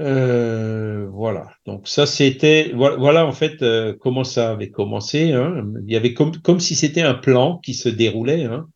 Euh, 0.00 1.06
Voilà. 1.12 1.50
Donc 1.66 1.86
ça, 1.88 2.06
c'était 2.06 2.72
voilà, 2.74 3.26
en 3.26 3.32
fait 3.32 3.62
euh, 3.62 3.94
comment 4.00 4.24
ça 4.24 4.50
avait 4.50 4.70
commencé. 4.70 5.32
hein. 5.32 5.64
Il 5.86 5.92
y 5.92 5.96
avait 5.96 6.14
comme 6.14 6.60
si 6.60 6.74
c'était 6.74 7.02
un 7.02 7.14
plan 7.14 7.58
qui 7.58 7.74
se 7.74 7.88
déroulait, 7.88 8.44
hein, 8.44 8.68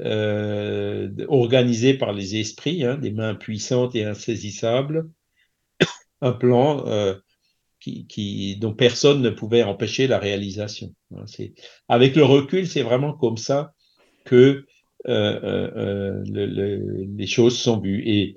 euh, 0.00 1.10
organisé 1.28 1.94
par 1.94 2.12
les 2.12 2.36
esprits, 2.36 2.84
hein, 2.84 2.96
des 2.96 3.10
mains 3.12 3.34
puissantes 3.34 3.94
et 3.96 4.04
insaisissables. 4.04 5.08
Un 6.20 6.32
plan 6.32 6.84
dont 8.60 8.74
personne 8.74 9.22
ne 9.22 9.30
pouvait 9.30 9.62
empêcher 9.62 10.06
la 10.06 10.18
réalisation. 10.18 10.92
hein. 11.16 11.24
Avec 11.88 12.16
le 12.16 12.24
recul, 12.24 12.66
c'est 12.66 12.82
vraiment 12.82 13.12
comme 13.12 13.36
ça 13.36 13.72
que 14.24 14.64
euh, 15.08 15.40
euh, 15.42 15.70
euh, 15.76 16.22
le- 16.26 16.46
le- 16.46 17.06
les 17.16 17.26
choses 17.26 17.56
sont 17.58 17.80
vues. 17.80 18.02
Et, 18.06 18.34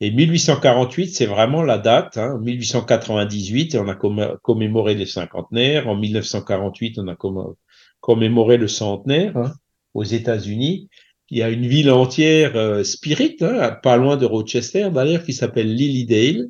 et 0.00 0.10
1848, 0.10 1.08
c'est 1.14 1.26
vraiment 1.26 1.62
la 1.62 1.78
date. 1.78 2.16
Hein. 2.18 2.38
1898, 2.40 3.76
on 3.76 3.88
a 3.88 3.94
comm- 3.94 4.36
commémoré 4.42 4.94
le 4.94 5.06
cinquantenaire. 5.06 5.88
En 5.88 5.96
1948, 5.96 6.98
on 6.98 7.08
a 7.08 7.14
comm- 7.14 7.54
commémoré 8.00 8.56
le 8.56 8.68
centenaire 8.68 9.36
hein, 9.36 9.52
aux 9.94 10.04
États-Unis. 10.04 10.88
Il 11.30 11.38
y 11.38 11.42
a 11.42 11.50
une 11.50 11.66
ville 11.66 11.90
entière 11.92 12.56
euh, 12.56 12.82
spirit, 12.82 13.36
hein, 13.40 13.78
pas 13.82 13.96
loin 13.96 14.16
de 14.16 14.26
Rochester 14.26 14.88
d'ailleurs, 14.92 15.22
qui 15.22 15.32
s'appelle 15.32 15.72
Lilydale. 15.72 16.48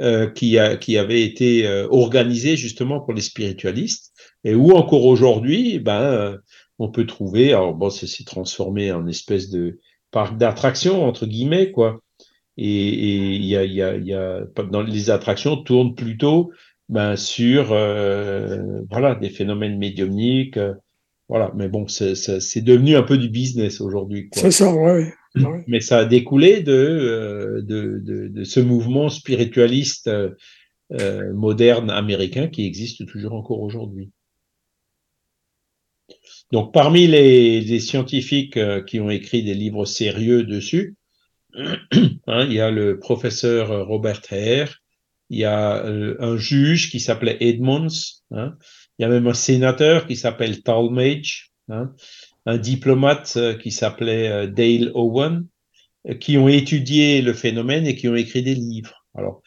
Euh, 0.00 0.30
qui, 0.30 0.58
a, 0.58 0.76
qui 0.76 0.96
avait 0.96 1.22
été 1.22 1.66
euh, 1.66 1.88
organisé 1.90 2.56
justement 2.56 3.00
pour 3.00 3.14
les 3.14 3.20
spiritualistes, 3.20 4.12
et 4.44 4.54
où 4.54 4.70
encore 4.70 5.04
aujourd'hui, 5.04 5.80
ben, 5.80 6.38
on 6.78 6.88
peut 6.88 7.04
trouver, 7.04 7.52
alors 7.52 7.74
bon, 7.74 7.90
c'est 7.90 8.24
transformé 8.24 8.92
en 8.92 9.08
espèce 9.08 9.50
de 9.50 9.80
parc 10.12 10.38
d'attractions, 10.38 11.04
entre 11.04 11.26
guillemets, 11.26 11.72
quoi. 11.72 12.00
Et 12.56 13.34
il 13.34 13.44
y 13.44 13.56
a, 13.56 13.64
y, 13.64 13.82
a, 13.82 13.96
y 13.96 14.12
a, 14.12 14.42
dans 14.70 14.82
les 14.82 15.10
attractions 15.10 15.56
tournent 15.56 15.94
plutôt 15.94 16.52
ben, 16.88 17.16
sur 17.16 17.72
euh, 17.72 18.82
voilà 18.90 19.14
des 19.16 19.30
phénomènes 19.30 19.78
médiumniques, 19.78 20.58
voilà. 21.28 21.52
Mais 21.56 21.68
bon, 21.68 21.88
c'est 21.88 22.62
devenu 22.62 22.96
un 22.96 23.02
peu 23.02 23.18
du 23.18 23.28
business 23.28 23.80
aujourd'hui. 23.80 24.28
C'est 24.32 24.50
ça, 24.52 24.72
ouais. 24.72 25.12
Mais 25.66 25.80
ça 25.80 25.98
a 25.98 26.04
découlé 26.04 26.62
de, 26.62 27.62
de, 27.66 28.00
de, 28.02 28.28
de 28.28 28.44
ce 28.44 28.60
mouvement 28.60 29.08
spiritualiste 29.08 30.10
euh, 30.90 31.34
moderne 31.34 31.90
américain 31.90 32.48
qui 32.48 32.64
existe 32.64 33.06
toujours 33.06 33.34
encore 33.34 33.60
aujourd'hui. 33.60 34.10
Donc, 36.50 36.72
parmi 36.72 37.06
les, 37.06 37.60
les 37.60 37.80
scientifiques 37.80 38.56
euh, 38.56 38.82
qui 38.82 38.98
ont 38.98 39.10
écrit 39.10 39.42
des 39.42 39.52
livres 39.52 39.84
sérieux 39.84 40.44
dessus, 40.44 40.96
hein, 41.54 42.46
il 42.46 42.54
y 42.54 42.60
a 42.60 42.70
le 42.70 42.98
professeur 42.98 43.86
Robert 43.86 44.22
Hare, 44.30 44.76
il 45.28 45.40
y 45.40 45.44
a 45.44 45.84
euh, 45.84 46.16
un 46.20 46.38
juge 46.38 46.90
qui 46.90 47.00
s'appelait 47.00 47.36
Edmonds, 47.40 47.88
hein, 48.30 48.56
il 48.98 49.02
y 49.02 49.04
a 49.04 49.08
même 49.08 49.26
un 49.26 49.34
sénateur 49.34 50.06
qui 50.06 50.16
s'appelle 50.16 50.62
Talmage, 50.62 51.52
hein, 51.68 51.92
un 52.48 52.56
diplomate 52.56 53.34
euh, 53.36 53.54
qui 53.54 53.70
s'appelait 53.70 54.48
Dale 54.48 54.90
Owen, 54.94 55.46
qui 56.18 56.38
ont 56.38 56.48
étudié 56.48 57.20
le 57.20 57.34
phénomène 57.34 57.86
et 57.86 57.94
qui 57.94 58.08
ont 58.08 58.14
écrit 58.14 58.42
des 58.42 58.54
livres. 58.54 59.04
Alors, 59.14 59.42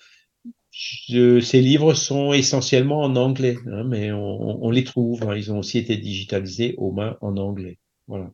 ces 0.72 1.62
livres 1.62 1.96
sont 1.96 2.32
essentiellement 2.32 3.02
en 3.02 3.16
anglais, 3.16 3.58
hein, 3.66 3.84
mais 3.86 4.12
on, 4.12 4.70
les 4.70 4.84
trouve. 4.84 5.24
Hein. 5.24 5.36
ils 5.36 5.52
ont 5.52 5.60
aussi 5.60 5.80
été 5.80 5.98
digitalisés 5.98 6.76
au 6.78 6.92
moins 6.92 7.18
en 7.22 7.38
anglais. 7.38 7.80
Voilà. 8.08 8.32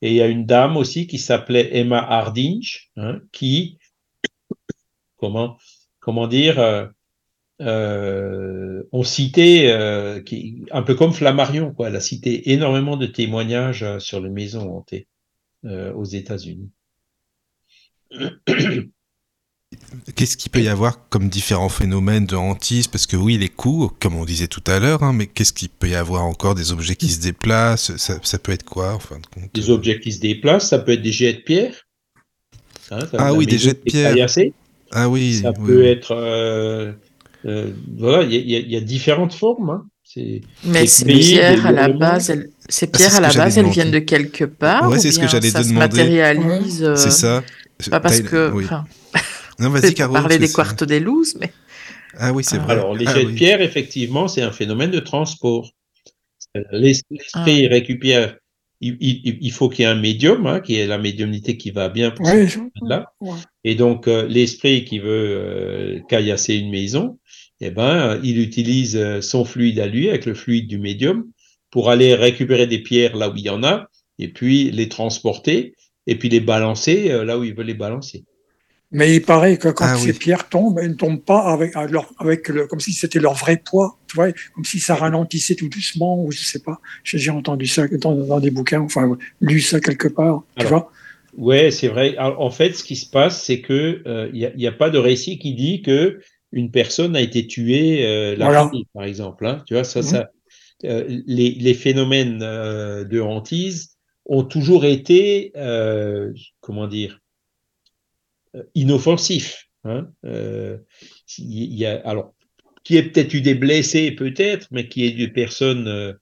Et 0.00 0.10
il 0.10 0.16
y 0.16 0.22
a 0.22 0.26
une 0.26 0.44
dame 0.44 0.76
aussi 0.76 1.06
qui 1.06 1.18
s'appelait 1.18 1.76
Emma 1.76 1.98
Hardinge, 2.00 2.90
hein, 2.96 3.20
qui, 3.30 3.78
comment, 5.16 5.58
comment 6.00 6.26
dire, 6.26 6.90
euh, 7.62 8.62
euh, 8.82 8.88
on 8.92 9.02
citait, 9.02 9.70
euh, 9.70 10.20
qui, 10.20 10.64
un 10.72 10.82
peu 10.82 10.94
comme 10.94 11.12
Flammarion, 11.12 11.72
quoi. 11.72 11.88
Elle 11.88 11.96
a 11.96 12.00
cité 12.00 12.52
énormément 12.52 12.96
de 12.96 13.06
témoignages 13.06 13.82
euh, 13.82 13.98
sur 13.98 14.20
les 14.20 14.30
maisons 14.30 14.76
hantées 14.76 15.06
aux 15.64 16.04
États-Unis. 16.04 16.70
Qu'est-ce 20.16 20.36
qu'il 20.36 20.50
peut 20.50 20.60
y 20.60 20.66
avoir 20.68 21.08
comme 21.08 21.28
différents 21.28 21.68
phénomènes 21.68 22.26
de 22.26 22.34
hantise? 22.34 22.88
Parce 22.88 23.06
que 23.06 23.16
oui, 23.16 23.38
les 23.38 23.48
coups, 23.48 23.94
comme 24.00 24.16
on 24.16 24.24
disait 24.24 24.48
tout 24.48 24.64
à 24.66 24.80
l'heure, 24.80 25.04
hein, 25.04 25.12
mais 25.12 25.28
qu'est-ce 25.28 25.52
qu'il 25.52 25.68
peut 25.68 25.88
y 25.88 25.94
avoir 25.94 26.24
encore? 26.24 26.56
Des 26.56 26.72
objets 26.72 26.96
qui 26.96 27.08
se 27.08 27.20
déplacent 27.20 27.96
ça, 27.96 28.18
ça, 28.22 28.38
peut 28.40 28.50
être 28.50 28.64
quoi 28.64 28.94
en 28.94 28.98
fin 28.98 29.18
de 29.20 29.26
compte? 29.26 29.54
Des 29.54 29.70
objets 29.70 30.00
qui 30.00 30.10
se 30.10 30.20
déplacent, 30.20 30.68
ça 30.68 30.80
peut 30.80 30.92
être 30.92 31.02
des 31.02 31.12
jets 31.12 31.34
de 31.34 31.38
pierre. 31.38 31.86
Hein, 32.90 33.06
ah 33.16 33.32
oui, 33.32 33.46
des 33.46 33.56
jets 33.56 33.74
de 33.74 33.78
pierre. 33.78 34.26
Ah 34.90 35.08
oui. 35.08 35.38
Ça 35.42 35.52
peut 35.52 35.84
être. 35.84 36.12
Euh, 37.44 37.66
euh, 37.66 37.70
voilà, 37.98 38.24
il 38.24 38.32
y, 38.32 38.72
y, 38.72 38.76
a 38.76 38.80
différentes 38.80 39.34
formes. 39.34 39.70
Hein. 39.70 39.86
Mais 40.64 40.86
ces 40.86 41.04
pierres 41.04 41.66
à 41.66 41.72
la 41.72 41.88
base, 41.88 42.30
elles, 42.30 42.50
ces 42.68 42.86
ah, 42.92 42.96
pierres 42.96 43.16
à 43.16 43.20
la 43.20 43.32
base, 43.32 43.58
elles 43.58 43.68
viennent 43.68 43.90
de 43.90 43.98
quelque 43.98 44.44
part. 44.44 44.88
Ouais, 44.88 44.98
c'est 44.98 45.12
ce 45.12 45.18
que 45.18 45.28
j'allais 45.28 45.50
te 45.50 45.58
demander. 45.58 45.78
matérialise. 45.78 46.94
C'est 46.96 47.10
ça. 47.10 47.42
Pas 47.90 48.00
parce 48.00 48.20
que. 48.20 48.52
Non, 49.58 49.68
vas-y, 49.70 49.94
Caro. 49.94 50.12
parler 50.12 50.38
des 50.38 50.50
quartos 50.50 50.86
des 50.86 51.00
looses, 51.00 51.36
mais. 51.38 51.52
Ah 52.18 52.32
oui, 52.32 52.44
c'est 52.44 52.58
vrai. 52.58 52.72
Alors, 52.72 52.94
les 52.94 53.06
ah 53.06 53.14
jets 53.14 53.24
de 53.24 53.30
pierre, 53.30 53.60
effectivement, 53.60 54.28
c'est 54.28 54.42
un 54.42 54.52
phénomène 54.52 54.90
de 54.90 54.98
transport. 54.98 55.70
L'esprit 56.70 57.18
ah. 57.34 57.44
récupère. 57.44 58.36
Il, 58.84 58.96
il, 59.00 59.38
il 59.40 59.52
faut 59.52 59.68
qu'il 59.68 59.84
y 59.84 59.88
ait 59.88 59.90
un 59.90 59.94
médium, 59.94 60.44
hein, 60.46 60.58
qui 60.58 60.74
est 60.74 60.88
la 60.88 60.98
médiumnité 60.98 61.56
qui 61.56 61.70
va 61.70 61.88
bien 61.88 62.10
pour 62.10 62.26
oui, 62.26 62.48
là. 62.82 63.12
Et 63.62 63.76
donc, 63.76 64.08
euh, 64.08 64.26
l'esprit 64.26 64.84
qui 64.84 64.98
veut 64.98 65.08
euh, 65.08 66.00
caillasser 66.08 66.56
une 66.56 66.70
maison, 66.70 67.16
eh 67.66 67.70
ben, 67.70 68.20
il 68.22 68.38
utilise 68.40 68.96
euh, 68.96 69.20
son 69.20 69.44
fluide 69.44 69.80
à 69.80 69.86
lui, 69.86 70.08
avec 70.08 70.26
le 70.26 70.34
fluide 70.34 70.68
du 70.68 70.78
médium, 70.78 71.26
pour 71.70 71.90
aller 71.90 72.14
récupérer 72.14 72.66
des 72.66 72.80
pierres 72.80 73.16
là 73.16 73.30
où 73.30 73.36
il 73.36 73.42
y 73.42 73.50
en 73.50 73.62
a, 73.62 73.88
et 74.18 74.28
puis 74.28 74.70
les 74.70 74.88
transporter, 74.88 75.74
et 76.06 76.16
puis 76.16 76.28
les 76.28 76.40
balancer 76.40 77.08
là 77.24 77.38
où 77.38 77.44
il 77.44 77.54
veut 77.54 77.62
les 77.62 77.74
balancer. 77.74 78.24
Mais 78.94 79.16
il 79.16 79.22
paraît 79.22 79.56
que 79.56 79.68
quand 79.68 79.86
ah 79.88 79.96
ces 79.96 80.12
pierres 80.12 80.50
tombent, 80.50 80.78
elles 80.78 80.90
ne 80.90 80.94
tombent 80.94 81.22
pas 81.22 81.50
avec, 81.50 81.72
avec 82.18 82.48
le, 82.48 82.66
comme 82.66 82.78
si 82.78 82.92
c'était 82.92 83.20
leur 83.20 83.32
vrai 83.32 83.56
poids, 83.56 83.98
tu 84.06 84.16
vois, 84.16 84.30
comme 84.54 84.66
si 84.66 84.80
ça 84.80 84.94
ralentissait 84.94 85.54
tout 85.54 85.70
doucement, 85.70 86.22
ou 86.22 86.30
je 86.30 86.40
sais 86.40 86.58
pas. 86.58 86.78
J'ai 87.02 87.30
entendu 87.30 87.66
ça 87.66 87.88
dans, 87.88 88.38
des 88.38 88.50
bouquins, 88.50 88.82
enfin, 88.82 89.16
lu 89.40 89.62
ça 89.62 89.80
quelque 89.80 90.08
part, 90.08 90.42
tu 90.58 90.66
vois. 90.66 90.92
Ouais, 91.38 91.70
c'est 91.70 91.88
vrai. 91.88 92.16
en 92.18 92.50
fait, 92.50 92.74
ce 92.74 92.84
qui 92.84 92.96
se 92.96 93.08
passe, 93.08 93.42
c'est 93.42 93.62
que 93.62 94.02
il 94.34 94.44
euh, 94.44 94.50
n'y 94.54 94.66
a, 94.66 94.72
pas 94.72 94.90
de 94.90 94.98
récit 94.98 95.38
qui 95.38 95.54
dit 95.54 95.80
que 95.80 96.20
une 96.52 96.70
personne 96.70 97.16
a 97.16 97.20
été 97.20 97.46
tuée 97.46 98.06
euh, 98.06 98.36
la 98.36 98.46
voilà. 98.46 98.70
par 98.94 99.04
exemple. 99.04 99.46
Hein, 99.46 99.62
tu 99.66 99.74
vois, 99.74 99.84
ça, 99.84 100.00
mmh. 100.00 100.02
ça, 100.04 100.30
euh, 100.84 101.04
les, 101.26 101.50
les, 101.50 101.74
phénomènes 101.74 102.38
de 102.38 103.20
hantise 103.20 103.96
ont 104.26 104.44
toujours 104.44 104.84
été, 104.84 105.52
comment 106.60 106.86
dire, 106.86 107.22
euh, 108.54 108.64
inoffensif. 108.74 109.68
Hein 109.84 110.08
euh, 110.24 110.76
il 111.38 111.74
y 111.74 111.86
a, 111.86 112.00
alors, 112.06 112.34
qui 112.84 112.96
ait 112.96 113.02
peut-être 113.02 113.32
eu 113.32 113.40
des 113.40 113.54
blessés, 113.54 114.10
peut-être, 114.12 114.68
mais 114.70 114.88
qui 114.88 115.06
ait 115.06 115.12
des 115.12 115.28
personnes 115.28 115.88
euh, 115.88 116.12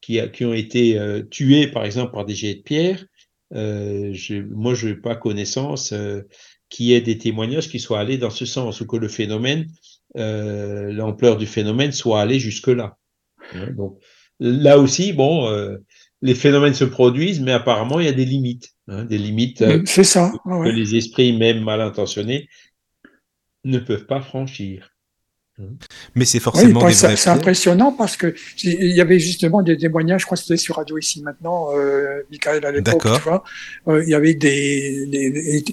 qui, 0.00 0.20
a, 0.20 0.28
qui, 0.28 0.44
ont 0.44 0.54
été 0.54 0.98
euh, 0.98 1.22
tuées, 1.22 1.66
par 1.66 1.84
exemple, 1.84 2.12
par 2.12 2.24
des 2.24 2.34
jets 2.34 2.54
de 2.54 2.62
pierre. 2.62 3.04
Euh, 3.54 4.10
je, 4.12 4.36
moi, 4.36 4.74
je 4.74 4.88
n'ai 4.88 4.94
pas 4.94 5.16
connaissance 5.16 5.92
qui 6.70 6.94
ait 6.94 7.02
des 7.02 7.18
témoignages 7.18 7.68
qui 7.68 7.78
soient 7.78 8.00
allés 8.00 8.18
dans 8.18 8.30
ce 8.30 8.46
sens, 8.46 8.80
ou 8.80 8.86
que 8.86 8.96
le 8.96 9.08
phénomène, 9.08 9.66
l'ampleur 10.14 11.36
du 11.36 11.46
phénomène 11.46 11.92
soit 11.92 12.20
allée 12.20 12.40
jusque-là. 12.40 12.96
Hein 13.54 13.72
donc, 13.76 13.98
là 14.38 14.78
aussi, 14.78 15.12
bon, 15.12 15.48
les 16.22 16.34
phénomènes 16.34 16.74
se 16.74 16.84
produisent, 16.84 17.40
mais 17.40 17.52
apparemment, 17.52 18.00
il 18.00 18.06
y 18.06 18.08
a 18.08 18.12
des 18.12 18.24
limites. 18.24 18.74
Hein, 18.88 19.04
des 19.04 19.18
limites 19.18 19.62
euh, 19.62 19.84
ça. 19.84 20.32
que 20.44 20.68
les 20.68 20.96
esprits, 20.96 21.36
même 21.36 21.62
mal 21.62 21.80
intentionnés, 21.80 22.48
ne 23.64 23.78
peuvent 23.78 24.06
pas 24.06 24.20
franchir. 24.20 24.90
Mais 26.14 26.24
c'est 26.24 26.40
forcément 26.40 26.84
oui, 26.84 26.94
C'est 26.94 27.28
impressionnant 27.28 27.92
parce 27.92 28.16
que 28.16 28.34
il 28.62 28.94
y 28.94 29.00
avait 29.00 29.18
justement 29.18 29.62
des 29.62 29.76
témoignages, 29.76 30.22
je 30.22 30.26
crois 30.26 30.36
que 30.36 30.42
c'était 30.42 30.56
sur 30.56 30.76
Radio 30.76 30.98
ici 30.98 31.22
maintenant, 31.22 31.68
euh, 31.74 32.22
Michael 32.30 32.64
à 32.64 32.72
l'époque, 32.72 33.02
tu 33.02 33.22
vois. 33.22 33.44
Euh, 33.88 34.02
il 34.04 34.10
y 34.10 34.14
avait 34.14 34.34
des, 34.34 35.06
des, 35.06 35.64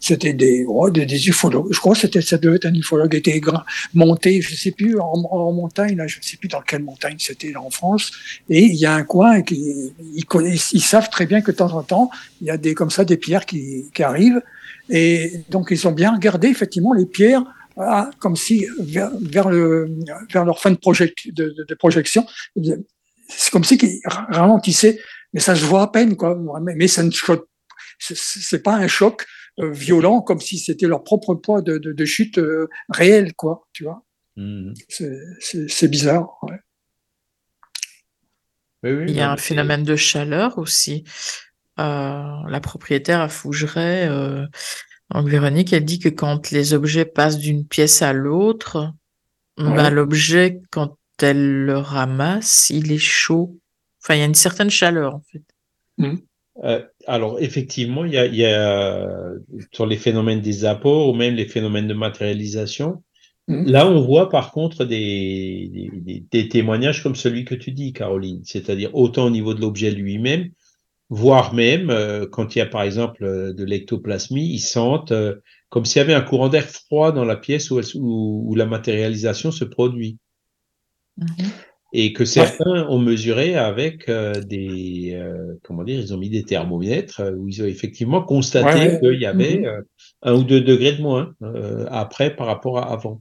c'était 0.00 0.32
des, 0.32 0.64
oh, 0.66 0.90
des, 0.90 1.06
des, 1.06 1.28
ufologues. 1.28 1.72
Je 1.72 1.78
crois 1.78 1.94
que 1.94 2.00
c'était 2.00 2.20
ça 2.20 2.38
devait 2.38 2.56
être 2.56 2.66
un 2.66 2.74
ufologue 2.74 3.10
qui 3.10 3.16
était 3.16 3.40
monté, 3.94 4.40
je 4.40 4.54
sais 4.54 4.70
plus 4.70 4.98
en, 4.98 5.12
en, 5.12 5.52
montagne, 5.52 5.96
là, 5.96 6.06
je 6.06 6.16
sais 6.20 6.36
plus 6.36 6.48
dans 6.48 6.62
quelle 6.62 6.82
montagne 6.82 7.16
c'était 7.18 7.54
en 7.56 7.70
France. 7.70 8.12
Et 8.48 8.64
il 8.64 8.76
y 8.76 8.86
a 8.86 8.94
un 8.94 9.04
coin 9.04 9.42
qui 9.42 9.92
ils, 10.14 10.24
connaissent, 10.24 10.72
ils 10.72 10.82
savent 10.82 11.10
très 11.10 11.26
bien 11.26 11.40
que 11.40 11.50
de 11.50 11.56
temps 11.56 11.72
en 11.72 11.82
temps 11.82 12.10
il 12.40 12.48
y 12.48 12.50
a 12.50 12.56
des 12.56 12.74
comme 12.74 12.90
ça 12.90 13.04
des 13.04 13.16
pierres 13.16 13.46
qui, 13.46 13.86
qui 13.94 14.02
arrivent. 14.02 14.42
Et 14.90 15.32
donc 15.50 15.68
ils 15.70 15.88
ont 15.88 15.92
bien 15.92 16.12
regardé 16.12 16.48
effectivement 16.48 16.92
les 16.92 17.06
pierres 17.06 17.44
comme 18.18 18.36
si 18.36 18.66
vers, 18.78 19.10
vers, 19.20 19.48
le, 19.48 19.88
vers 20.30 20.44
leur 20.44 20.60
fin 20.60 20.70
de, 20.70 20.78
de, 21.32 21.64
de, 21.68 21.74
projection, 21.74 22.26
c'est 23.28 23.50
comme 23.50 23.64
si 23.64 23.78
qu'ils 23.78 24.00
ralentissaient, 24.04 25.00
mais 25.32 25.40
ça 25.40 25.56
se 25.56 25.64
voit 25.64 25.82
à 25.82 25.86
peine, 25.88 26.16
quoi. 26.16 26.38
Mais, 26.60 26.88
ça 26.88 27.02
ne 27.02 27.10
c'est 27.98 28.62
pas 28.62 28.76
un 28.76 28.86
choc 28.86 29.26
euh, 29.60 29.70
violent 29.70 30.20
comme 30.20 30.40
si 30.40 30.58
c'était 30.58 30.86
leur 30.86 31.04
propre 31.04 31.34
poids 31.34 31.62
de, 31.62 31.78
de, 31.78 31.92
de 31.92 32.04
chute 32.04 32.38
euh, 32.38 32.68
réel, 32.88 33.34
quoi. 33.34 33.66
Tu 33.72 33.84
vois. 33.84 34.04
Mmh. 34.36 34.72
C'est 34.88 35.88
bizarre. 35.88 36.38
Ouais. 36.42 36.58
Oui, 38.84 38.92
oui, 38.92 39.04
Il 39.08 39.16
y 39.16 39.20
a 39.20 39.30
un 39.30 39.36
phénomène 39.36 39.82
de 39.82 39.96
chaleur 39.96 40.58
aussi. 40.58 41.04
Euh, 41.80 42.36
la 42.48 42.60
propriétaire 42.60 43.20
à 43.20 43.28
Fougeray, 43.28 44.06
euh, 44.08 44.46
donc 45.14 45.28
Véronique, 45.28 45.72
elle 45.72 45.84
dit 45.84 46.00
que 46.00 46.08
quand 46.08 46.50
les 46.50 46.74
objets 46.74 47.04
passent 47.04 47.38
d'une 47.38 47.64
pièce 47.64 48.02
à 48.02 48.12
l'autre, 48.12 48.92
bah, 49.56 49.88
l'objet, 49.88 50.60
quand 50.70 50.96
elle 51.22 51.64
le 51.64 51.78
ramasse, 51.78 52.70
il 52.70 52.90
est 52.90 52.98
chaud. 52.98 53.56
Enfin, 54.02 54.16
il 54.16 54.18
y 54.18 54.22
a 54.22 54.26
une 54.26 54.34
certaine 54.34 54.70
chaleur, 54.70 55.14
en 55.14 55.22
fait. 55.30 55.42
Mmh. 55.98 56.16
Euh, 56.64 56.82
alors, 57.06 57.40
effectivement, 57.40 58.04
il 58.04 58.12
y, 58.12 58.18
a, 58.18 58.26
il 58.26 58.34
y 58.34 58.44
a, 58.44 59.08
sur 59.72 59.86
les 59.86 59.96
phénomènes 59.96 60.40
des 60.40 60.64
apports 60.64 61.08
ou 61.08 61.14
même 61.14 61.34
les 61.34 61.46
phénomènes 61.46 61.86
de 61.86 61.94
matérialisation, 61.94 63.04
mmh. 63.46 63.66
là, 63.66 63.86
on 63.88 64.00
voit 64.00 64.28
par 64.28 64.50
contre 64.50 64.84
des, 64.84 65.90
des, 65.94 66.24
des, 66.28 66.48
témoignages 66.48 67.04
comme 67.04 67.14
celui 67.14 67.44
que 67.44 67.54
tu 67.54 67.70
dis, 67.70 67.92
Caroline, 67.92 68.42
c'est-à-dire 68.44 68.90
autant 68.94 69.26
au 69.26 69.30
niveau 69.30 69.54
de 69.54 69.60
l'objet 69.60 69.92
lui-même 69.92 70.50
voire 71.10 71.54
même 71.54 71.90
euh, 71.90 72.26
quand 72.26 72.54
il 72.54 72.58
y 72.58 72.62
a 72.62 72.66
par 72.66 72.82
exemple 72.82 73.24
euh, 73.24 73.52
de 73.52 73.64
l'ectoplasmie, 73.64 74.46
ils 74.48 74.60
sentent 74.60 75.12
euh, 75.12 75.36
comme 75.68 75.84
s'il 75.84 76.00
y 76.00 76.02
avait 76.02 76.14
un 76.14 76.20
courant 76.22 76.48
d'air 76.48 76.64
froid 76.68 77.12
dans 77.12 77.24
la 77.24 77.36
pièce 77.36 77.70
où, 77.70 77.78
elle- 77.78 77.96
où- 77.96 78.44
où 78.48 78.54
la 78.54 78.66
matérialisation 78.66 79.50
se 79.50 79.64
produit. 79.64 80.18
Mhm. 81.16 81.26
Et 81.96 82.12
que 82.12 82.24
certains 82.24 82.88
ont 82.88 82.98
mesuré 82.98 83.54
avec 83.54 84.08
euh, 84.08 84.32
des, 84.42 85.16
comment 85.62 85.84
dire, 85.84 86.00
ils 86.00 86.12
ont 86.12 86.18
mis 86.18 86.28
des 86.30 86.42
thermomètres 86.42 87.22
où 87.36 87.46
ils 87.48 87.62
ont 87.62 87.66
effectivement 87.66 88.20
constaté 88.22 88.66
Ouais, 88.80 88.92
ouais. 88.94 88.98
qu'il 89.12 89.20
y 89.20 89.26
avait 89.26 89.58
Mhm. 89.58 89.82
un 90.22 90.34
ou 90.34 90.42
deux 90.42 90.60
degrés 90.60 90.92
de 90.96 91.02
moins 91.02 91.34
après 91.88 92.34
par 92.34 92.48
rapport 92.48 92.78
à 92.78 92.92
avant. 92.92 93.20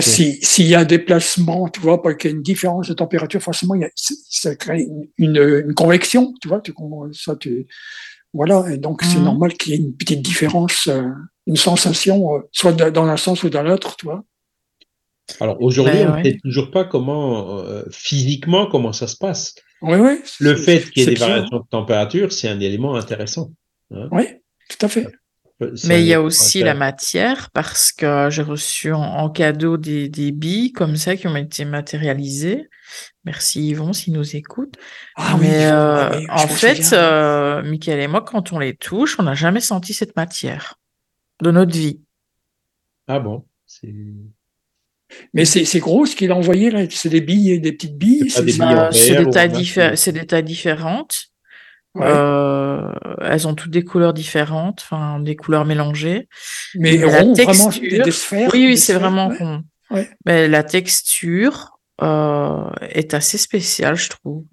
Si- 0.00 0.38
S'il 0.42 0.66
y 0.66 0.74
a 0.74 0.80
un 0.80 0.84
déplacement, 0.84 1.68
tu 1.68 1.80
vois, 1.80 2.00
qu'il 2.16 2.30
y 2.30 2.34
a 2.34 2.36
une 2.36 2.42
différence 2.42 2.88
de 2.88 2.94
température, 2.94 3.42
forcément, 3.42 3.74
il 3.74 3.82
y 3.82 3.84
a, 3.84 3.90
ça- 3.94 4.56
crée 4.56 4.82
une, 4.82 5.08
une, 5.18 5.62
une 5.66 5.74
convection, 5.74 6.32
tu 6.40 6.48
vois, 6.48 6.60
tu 6.60 6.72
ça, 7.12 7.36
tu, 7.36 7.66
voilà, 8.32 8.64
et 8.72 8.78
donc 8.78 9.02
c'est 9.02 9.18
Mhm. 9.18 9.24
normal 9.24 9.52
qu'il 9.54 9.72
y 9.72 9.76
ait 9.76 9.78
une 9.78 9.94
petite 9.94 10.22
différence, 10.22 10.86
euh, 10.88 11.08
une 11.46 11.56
sensation, 11.56 12.34
euh, 12.34 12.40
soit 12.50 12.72
dans 12.72 13.04
un 13.06 13.16
sens 13.18 13.42
ou 13.42 13.50
dans 13.50 13.62
l'autre, 13.62 13.96
tu 13.96 14.06
vois. 14.06 14.24
Alors 15.40 15.60
aujourd'hui, 15.62 15.94
Ben 16.00 16.08
on 16.08 16.10
ne 16.12 16.16
ouais. 16.16 16.22
sait 16.32 16.38
toujours 16.42 16.70
pas 16.70 16.84
comment 16.84 17.58
euh, 17.60 17.82
physiquement 17.90 18.66
comment 18.66 18.92
ça 18.92 19.06
se 19.06 19.16
passe. 19.16 19.54
Oui, 19.82 19.98
oui. 19.98 20.20
Le 20.40 20.56
fait 20.56 20.80
qu'il 20.90 21.02
y 21.02 21.06
ait 21.06 21.08
des 21.10 21.14
variations 21.14 21.58
de 21.58 21.68
température, 21.70 22.32
c'est 22.32 22.48
un 22.48 22.60
élément 22.60 22.94
intéressant. 22.94 23.50
Oui, 23.90 24.24
tout 24.68 24.84
à 24.86 24.88
fait. 24.88 25.06
C'est 25.60 25.86
Mais 25.86 26.02
il 26.02 26.06
y 26.06 26.14
a 26.14 26.20
aussi 26.20 26.62
la 26.62 26.74
matière 26.74 27.50
parce 27.52 27.92
que 27.92 28.28
j'ai 28.30 28.42
reçu 28.42 28.92
en, 28.92 29.00
en 29.00 29.30
cadeau 29.30 29.76
des, 29.76 30.08
des 30.08 30.32
billes 30.32 30.72
comme 30.72 30.96
ça 30.96 31.16
qui 31.16 31.28
ont 31.28 31.36
été 31.36 31.64
matérialisées. 31.64 32.68
Merci 33.24 33.68
Yvon 33.68 33.92
s'il 33.92 34.14
nous 34.14 34.36
écoute. 34.36 34.74
Ah 35.16 35.36
Mais 35.40 35.66
euh, 35.66 36.10
ah 36.28 36.36
je 36.38 36.44
en 36.44 36.48
fait, 36.48 36.92
euh, 36.92 37.62
Michael 37.62 38.00
et 38.00 38.08
moi, 38.08 38.22
quand 38.22 38.52
on 38.52 38.58
les 38.58 38.74
touche, 38.76 39.18
on 39.18 39.22
n'a 39.22 39.34
jamais 39.34 39.60
senti 39.60 39.94
cette 39.94 40.16
matière 40.16 40.74
de 41.40 41.50
notre 41.50 41.72
vie. 41.72 42.00
Ah 43.06 43.20
bon, 43.20 43.44
c'est 43.64 43.94
Mais 45.32 45.44
c'est 45.44 45.64
c'est 45.64 45.80
gros 45.80 46.04
ce 46.04 46.16
qu'il 46.16 46.32
a 46.32 46.36
envoyé 46.36 46.70
là, 46.70 46.84
c'est 46.90 47.08
des 47.08 47.20
billes, 47.20 47.60
des 47.60 47.72
petites 47.72 47.96
billes. 47.96 48.28
C'est 48.28 48.44
des 48.44 48.58
Bah, 48.58 48.90
des 50.12 50.26
tailles 50.26 50.44
différentes. 50.44 51.33
Ouais. 51.94 52.06
Euh, 52.06 52.90
elles 53.20 53.46
ont 53.46 53.54
toutes 53.54 53.70
des 53.70 53.84
couleurs 53.84 54.12
différentes, 54.14 54.80
enfin 54.82 55.20
des 55.20 55.36
couleurs 55.36 55.64
mélangées. 55.64 56.28
mais 56.74 56.96
la 56.96 57.06
rond, 57.20 57.32
vraiment 57.34 57.68
des, 57.68 57.80
texture- 57.80 58.04
des 58.04 58.10
sphères. 58.10 58.50
Oui, 58.52 58.66
oui, 58.66 58.76
c'est 58.76 58.94
vraiment 58.94 59.28
ouais. 59.28 59.36
rond. 59.38 59.62
Ouais. 59.90 60.10
Mais 60.26 60.48
la 60.48 60.64
texture 60.64 61.78
euh, 62.02 62.68
est 62.80 63.14
assez 63.14 63.38
spéciale, 63.38 63.94
je 63.94 64.10
trouve. 64.10 64.44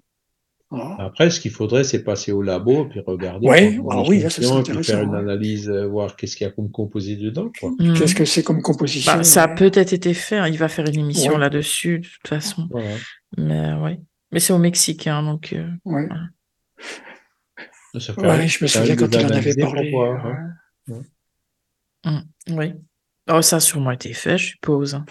Ah. 0.74 0.96
Après, 1.00 1.28
ce 1.30 1.38
qu'il 1.40 1.50
faudrait, 1.50 1.84
c'est 1.84 2.02
passer 2.02 2.32
au 2.32 2.40
labo 2.40 2.86
puis 2.86 3.00
regarder. 3.06 3.46
Ouais, 3.46 3.78
ah 3.90 4.02
oui, 4.06 4.20
là, 4.20 4.30
ça 4.30 4.40
puis 4.40 4.50
intéressant, 4.50 4.92
faire 4.94 5.02
une 5.02 5.14
analyse, 5.14 5.68
euh, 5.68 5.86
voir 5.86 6.16
qu'est-ce 6.16 6.34
qu'il 6.36 6.46
y 6.46 6.48
a 6.48 6.52
comme 6.52 6.70
composé 6.70 7.16
dedans. 7.16 7.50
Mm. 7.78 7.92
Qu'est-ce 7.94 8.14
que 8.14 8.24
c'est 8.24 8.42
comme 8.42 8.62
composition 8.62 9.12
Bah, 9.12 9.22
ça 9.24 9.42
a 9.42 9.48
peut-être 9.48 9.92
été 9.92 10.14
fait. 10.14 10.38
hein. 10.38 10.46
Il 10.48 10.56
va 10.58 10.68
faire 10.68 10.86
une 10.88 10.98
émission 11.00 11.32
Ouais. 11.32 11.38
là-dessus, 11.40 11.98
de 11.98 12.06
toute 12.06 12.28
façon. 12.28 12.68
Mais 13.36 13.74
ouais. 13.74 14.00
Mais 14.30 14.40
c'est 14.40 14.52
au 14.54 14.58
Mexique, 14.58 15.06
hein, 15.08 15.22
donc. 15.24 15.52
euh, 15.52 15.68
Rien. 18.16 18.46
je 18.46 18.64
me 18.64 18.68
souviens 18.68 18.96
quand 18.96 19.06
il 19.20 19.26
en 19.26 19.28
avait 19.38 19.54
parlé. 19.60 19.90
hein. 22.04 22.22
Oui. 22.50 22.72
Oh, 23.30 23.42
ça 23.42 23.56
a 23.56 23.60
sûrement 23.60 23.92
été 23.92 24.12
fait, 24.12 24.36
je 24.38 24.46
suppose. 24.50 24.94
hein. 24.94 25.04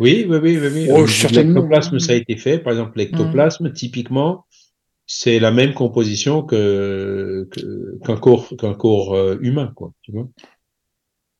Oui, 0.00 0.26
oui, 0.28 0.38
oui, 0.42 0.58
oui. 0.58 0.68
oui. 0.72 0.88
Oh. 0.90 1.06
L'ectoplasme, 1.44 1.98
ça 2.00 2.12
a 2.12 2.16
été 2.16 2.36
fait. 2.36 2.58
Par 2.58 2.72
exemple, 2.72 2.98
l'ectoplasme, 2.98 3.72
typiquement, 3.72 4.44
c'est 5.06 5.38
la 5.38 5.52
même 5.52 5.72
composition 5.74 6.42
que 6.42 7.46
que- 7.52 7.98
qu'un 8.04 8.16
corps 8.16 8.48
qu'un 8.58 8.74
corps 8.74 9.14
euh, 9.14 9.38
humain, 9.40 9.72
quoi. 9.76 9.92
Tu 10.02 10.10
vois. 10.12 10.28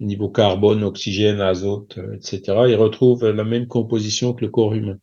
Au 0.00 0.04
niveau 0.04 0.28
carbone, 0.28 0.84
oxygène, 0.84 1.40
azote, 1.40 1.98
euh, 1.98 2.14
etc. 2.14 2.40
Il 2.68 2.76
retrouve 2.76 3.26
la 3.28 3.44
même 3.44 3.66
composition 3.66 4.34
que 4.34 4.44
le 4.44 4.50
corps 4.50 4.74
humain. 4.74 4.98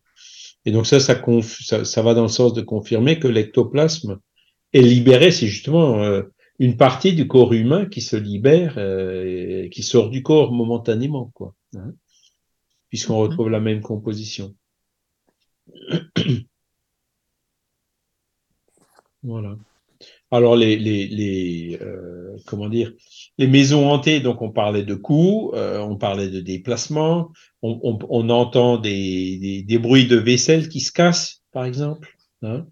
Et 0.66 0.72
donc 0.72 0.86
ça, 0.86 1.00
ça, 1.00 1.16
conf- 1.16 1.62
ça, 1.66 1.84
ça 1.84 2.02
va 2.04 2.14
dans 2.14 2.22
le 2.24 2.28
sens 2.30 2.54
de 2.54 2.62
confirmer 2.62 3.20
que 3.20 3.28
l'ectoplasme 3.28 4.20
est 4.74 4.82
libéré. 4.82 5.32
C'est 5.32 5.48
justement 5.48 6.02
euh, 6.04 6.24
une 6.60 6.78
partie 6.78 7.14
du 7.14 7.28
corps 7.28 7.54
humain 7.54 7.86
qui 7.88 8.02
se 8.02 8.16
libère, 8.16 8.76
euh, 8.78 9.64
et 9.66 9.70
qui 9.70 9.84
sort 9.84 10.10
du 10.10 10.24
corps 10.24 10.52
momentanément, 10.52 11.32
quoi. 11.34 11.56
hein, 11.76 11.94
Puisqu'on 12.90 13.16
Mhm. 13.16 13.22
retrouve 13.22 13.50
la 13.50 13.60
même 13.60 13.82
composition. 13.82 14.56
Voilà. 19.24 19.56
Alors 20.32 20.56
les 20.56 20.78
les 20.78 21.08
les 21.08 21.78
euh, 21.82 22.36
comment 22.48 22.70
dire 22.70 22.92
les 23.38 23.48
maisons 23.48 23.90
hantées 23.92 24.20
donc 24.20 24.42
on 24.42 24.52
parlait 24.52 24.84
de 24.84 24.96
coups 24.96 25.54
euh, 25.56 25.80
on 25.80 25.98
parlait 25.98 26.30
de 26.30 26.40
déplacements 26.40 27.32
on, 27.62 27.80
on, 27.84 28.00
on 28.10 28.30
entend 28.30 28.78
des, 28.78 29.38
des 29.40 29.62
des 29.64 29.78
bruits 29.80 30.08
de 30.08 30.18
vaisselle 30.18 30.70
qui 30.70 30.80
se 30.80 30.92
cassent 30.92 31.44
par 31.52 31.66
exemple 31.66 32.18
hein 32.42 32.66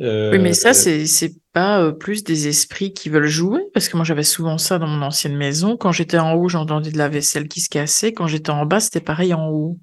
Euh, 0.00 0.30
Oui, 0.30 0.38
mais 0.38 0.52
ça, 0.52 0.74
c'est 0.74 1.06
c'est 1.06 1.34
pas 1.52 1.80
euh, 1.82 1.92
plus 1.92 2.22
des 2.24 2.48
esprits 2.48 2.92
qui 2.92 3.08
veulent 3.08 3.26
jouer, 3.26 3.60
parce 3.72 3.88
que 3.88 3.96
moi 3.96 4.04
j'avais 4.04 4.22
souvent 4.22 4.58
ça 4.58 4.78
dans 4.78 4.86
mon 4.86 5.02
ancienne 5.02 5.36
maison. 5.36 5.76
Quand 5.76 5.92
j'étais 5.92 6.18
en 6.18 6.34
haut, 6.34 6.48
j'entendais 6.48 6.90
de 6.90 6.98
la 6.98 7.08
vaisselle 7.08 7.48
qui 7.48 7.60
se 7.60 7.68
cassait. 7.70 8.12
Quand 8.12 8.26
j'étais 8.26 8.50
en 8.50 8.66
bas, 8.66 8.80
c'était 8.80 9.00
pareil 9.00 9.32
en 9.34 9.48
haut. 9.48 9.78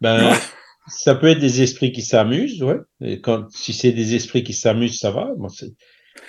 ben 0.00 0.32
ça 0.86 1.14
peut 1.14 1.28
être 1.28 1.40
des 1.40 1.62
esprits 1.62 1.92
qui 1.92 2.02
s'amusent 2.02 2.62
ouais 2.62 2.78
et 3.02 3.20
quand 3.20 3.50
si 3.50 3.72
c'est 3.72 3.92
des 3.92 4.14
esprits 4.14 4.42
qui 4.42 4.54
s'amusent 4.54 4.98
ça 4.98 5.10
va 5.10 5.28
bon, 5.36 5.48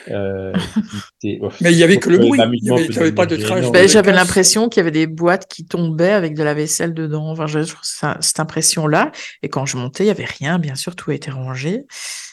euh, 0.09 0.53
Mais 1.23 1.71
il 1.71 1.77
y 1.77 1.83
avait 1.83 1.97
que 1.97 2.09
le 2.09 2.15
euh, 2.17 2.19
bruit, 2.19 2.37
l'amusement 2.39 2.77
il 2.77 2.97
avait- 2.97 3.11
pas 3.11 3.25
de 3.25 3.35
Ouais, 3.71 3.87
j'avais 3.87 4.11
l'impression 4.11 4.69
qu'il 4.69 4.79
y 4.79 4.81
avait 4.81 4.91
des 4.91 5.07
boîtes 5.07 5.47
qui 5.47 5.65
tombaient 5.65 6.11
avec 6.11 6.35
de 6.35 6.43
la 6.43 6.53
vaisselle 6.53 6.93
dedans. 6.93 7.29
Enfin, 7.31 7.47
j'avais 7.47 7.65
toujours 7.65 7.83
ça- 7.85 8.17
cette 8.21 8.39
impression-là. 8.39 9.11
Et 9.43 9.49
quand 9.49 9.65
je 9.65 9.77
montais, 9.77 10.03
il 10.05 10.07
y 10.07 10.11
avait 10.11 10.25
rien. 10.25 10.59
Bien 10.59 10.75
sûr, 10.75 10.95
tout 10.95 11.11
était 11.11 11.31
rangé. 11.31 11.83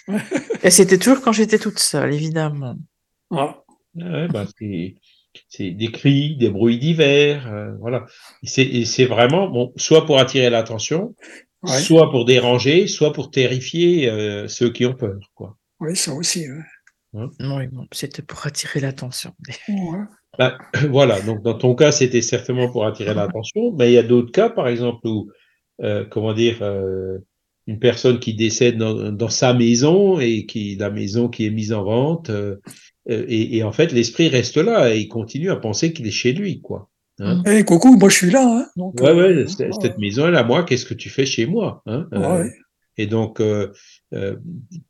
Et 0.62 0.70
c'était 0.70 0.98
toujours 0.98 1.20
quand 1.20 1.32
j'étais 1.32 1.58
toute 1.58 1.78
seule, 1.78 2.12
évidemment. 2.14 2.76
Ah. 3.30 3.62
Ouais, 3.94 4.28
bah, 4.28 4.44
c'est, 5.48 5.70
des 5.70 5.90
cris, 5.90 6.36
des 6.36 6.50
bruits 6.50 6.78
divers, 6.78 7.46
euh, 7.52 7.72
voilà. 7.80 8.04
C'est, 8.42 8.62
et 8.62 8.84
c'est 8.84 9.06
vraiment, 9.06 9.48
bon, 9.48 9.72
soit 9.76 10.04
pour 10.06 10.18
attirer 10.18 10.50
l'attention, 10.50 11.14
Ouais. 11.62 11.78
soit 11.80 12.10
pour 12.10 12.26
déranger, 12.26 12.86
soit 12.86 13.12
pour 13.14 13.30
terrifier 13.30 14.08
euh, 14.10 14.46
ceux 14.48 14.70
qui 14.70 14.84
ont 14.86 14.92
peur, 14.94 15.16
quoi. 15.34 15.56
Oui, 15.80 15.96
ça 15.96 16.12
aussi. 16.12 16.40
ouais. 16.48 16.62
Oui, 17.40 17.66
bon, 17.72 17.86
c'était 17.92 18.22
pour 18.22 18.46
attirer 18.46 18.80
l'attention. 18.80 19.32
Ouais. 19.68 19.98
Bah, 20.38 20.58
voilà, 20.90 21.20
donc 21.20 21.42
dans 21.42 21.54
ton 21.54 21.74
cas, 21.74 21.92
c'était 21.92 22.22
certainement 22.22 22.70
pour 22.70 22.86
attirer 22.86 23.14
l'attention, 23.14 23.72
mais 23.78 23.90
il 23.90 23.94
y 23.94 23.98
a 23.98 24.02
d'autres 24.02 24.32
cas, 24.32 24.50
par 24.50 24.68
exemple, 24.68 25.06
où, 25.06 25.30
euh, 25.82 26.04
comment 26.10 26.34
dire, 26.34 26.58
euh, 26.62 27.18
une 27.66 27.78
personne 27.78 28.20
qui 28.20 28.34
décède 28.34 28.76
dans, 28.78 29.10
dans 29.12 29.28
sa 29.28 29.52
maison 29.52 30.20
et 30.20 30.46
qui 30.46 30.76
la 30.76 30.90
maison 30.90 31.28
qui 31.28 31.46
est 31.46 31.50
mise 31.50 31.72
en 31.72 31.84
vente, 31.84 32.30
euh, 32.30 32.56
et, 33.06 33.56
et 33.56 33.62
en 33.62 33.72
fait, 33.72 33.92
l'esprit 33.92 34.28
reste 34.28 34.56
là 34.56 34.94
et 34.94 34.98
il 34.98 35.08
continue 35.08 35.50
à 35.50 35.56
penser 35.56 35.92
qu'il 35.92 36.06
est 36.06 36.10
chez 36.12 36.32
lui, 36.32 36.60
quoi. 36.60 36.90
Hein. 37.18 37.42
Eh, 37.46 37.64
coucou, 37.64 37.96
moi 37.96 38.10
je 38.10 38.16
suis 38.16 38.30
là. 38.30 38.44
Hein, 38.46 38.66
donc, 38.76 39.00
Ouais, 39.00 39.08
euh, 39.08 39.44
ouais, 39.46 39.72
cette 39.80 39.98
maison 39.98 40.28
elle 40.28 40.34
est 40.34 40.38
à 40.38 40.44
moi, 40.44 40.64
qu'est-ce 40.64 40.84
que 40.84 40.94
tu 40.94 41.08
fais 41.08 41.24
chez 41.24 41.46
moi 41.46 41.82
hein 41.86 42.06
Euh, 42.12 42.42
Ouais. 42.42 42.50
Et 42.98 43.06
donc, 43.06 43.40
euh, 43.40 43.72
euh, 44.14 44.36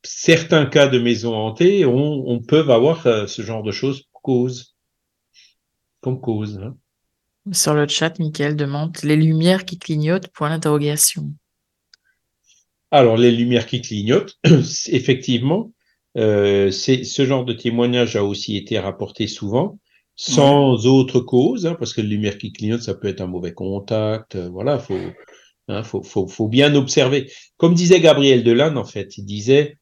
certains 0.03 0.67
cas 0.67 0.87
de 0.89 0.99
maisons 0.99 1.35
hantées, 1.35 1.85
on, 1.85 2.29
on 2.29 2.41
peut 2.41 2.61
avoir 2.71 3.07
euh, 3.07 3.27
ce 3.27 3.43
genre 3.43 3.63
de 3.63 3.73
choses 3.73 4.03
pour 4.13 4.23
cause, 4.23 4.77
comme 6.01 6.21
cause. 6.21 6.61
Hein. 6.63 6.77
Sur 7.53 7.75
le 7.75 7.87
chat, 7.89 8.19
Michael 8.19 8.57
demande 8.57 8.97
les 9.03 9.17
lumières 9.17 9.65
qui 9.65 9.79
clignotent, 9.79 10.29
point 10.29 10.51
d'interrogation. 10.51 11.33
Alors, 12.93 13.17
les 13.17 13.33
lumières 13.33 13.67
qui 13.67 13.81
clignotent, 13.81 14.39
effectivement, 14.87 15.73
ce 16.15 17.25
genre 17.27 17.45
de 17.45 17.53
témoignage 17.53 18.17
a 18.17 18.25
aussi 18.25 18.57
été 18.57 18.79
rapporté 18.79 19.27
souvent, 19.27 19.79
sans 20.15 20.87
autre 20.87 21.21
cause, 21.21 21.67
hein, 21.67 21.77
parce 21.79 21.93
que 21.93 22.01
les 22.01 22.09
lumières 22.09 22.39
qui 22.39 22.53
clignotent, 22.53 22.83
ça 22.83 22.95
peut 22.95 23.09
être 23.09 23.21
un 23.21 23.27
mauvais 23.27 23.53
contact, 23.53 24.37
voilà, 24.37 24.79
faut, 24.79 24.99
hein, 25.69 25.83
faut, 25.83 26.49
bien 26.49 26.75
observer. 26.75 27.31
Comme 27.57 27.75
disait 27.75 28.01
Gabriel 28.01 28.45
Delanne, 28.45 28.79
en 28.79 28.85
fait, 28.85 29.19
il 29.19 29.25
disait, 29.25 29.79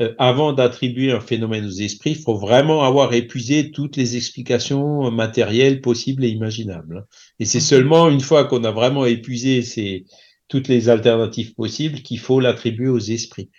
euh, 0.00 0.14
avant 0.18 0.52
d'attribuer 0.52 1.12
un 1.12 1.20
phénomène 1.20 1.66
aux 1.66 1.70
esprits, 1.70 2.12
il 2.12 2.22
faut 2.22 2.36
vraiment 2.36 2.82
avoir 2.82 3.14
épuisé 3.14 3.70
toutes 3.70 3.96
les 3.96 4.16
explications 4.16 5.10
matérielles 5.10 5.80
possibles 5.80 6.24
et 6.24 6.28
imaginables. 6.28 6.98
hein. 6.98 7.06
Et 7.38 7.44
c'est 7.44 7.60
seulement 7.60 8.08
une 8.08 8.20
fois 8.20 8.44
qu'on 8.44 8.64
a 8.64 8.70
vraiment 8.70 9.06
épuisé 9.06 9.62
toutes 10.48 10.68
les 10.68 10.88
alternatives 10.88 11.54
possibles 11.54 12.00
qu'il 12.02 12.18
faut 12.18 12.40
l'attribuer 12.40 12.88
aux 12.88 12.98
esprits. 12.98 13.50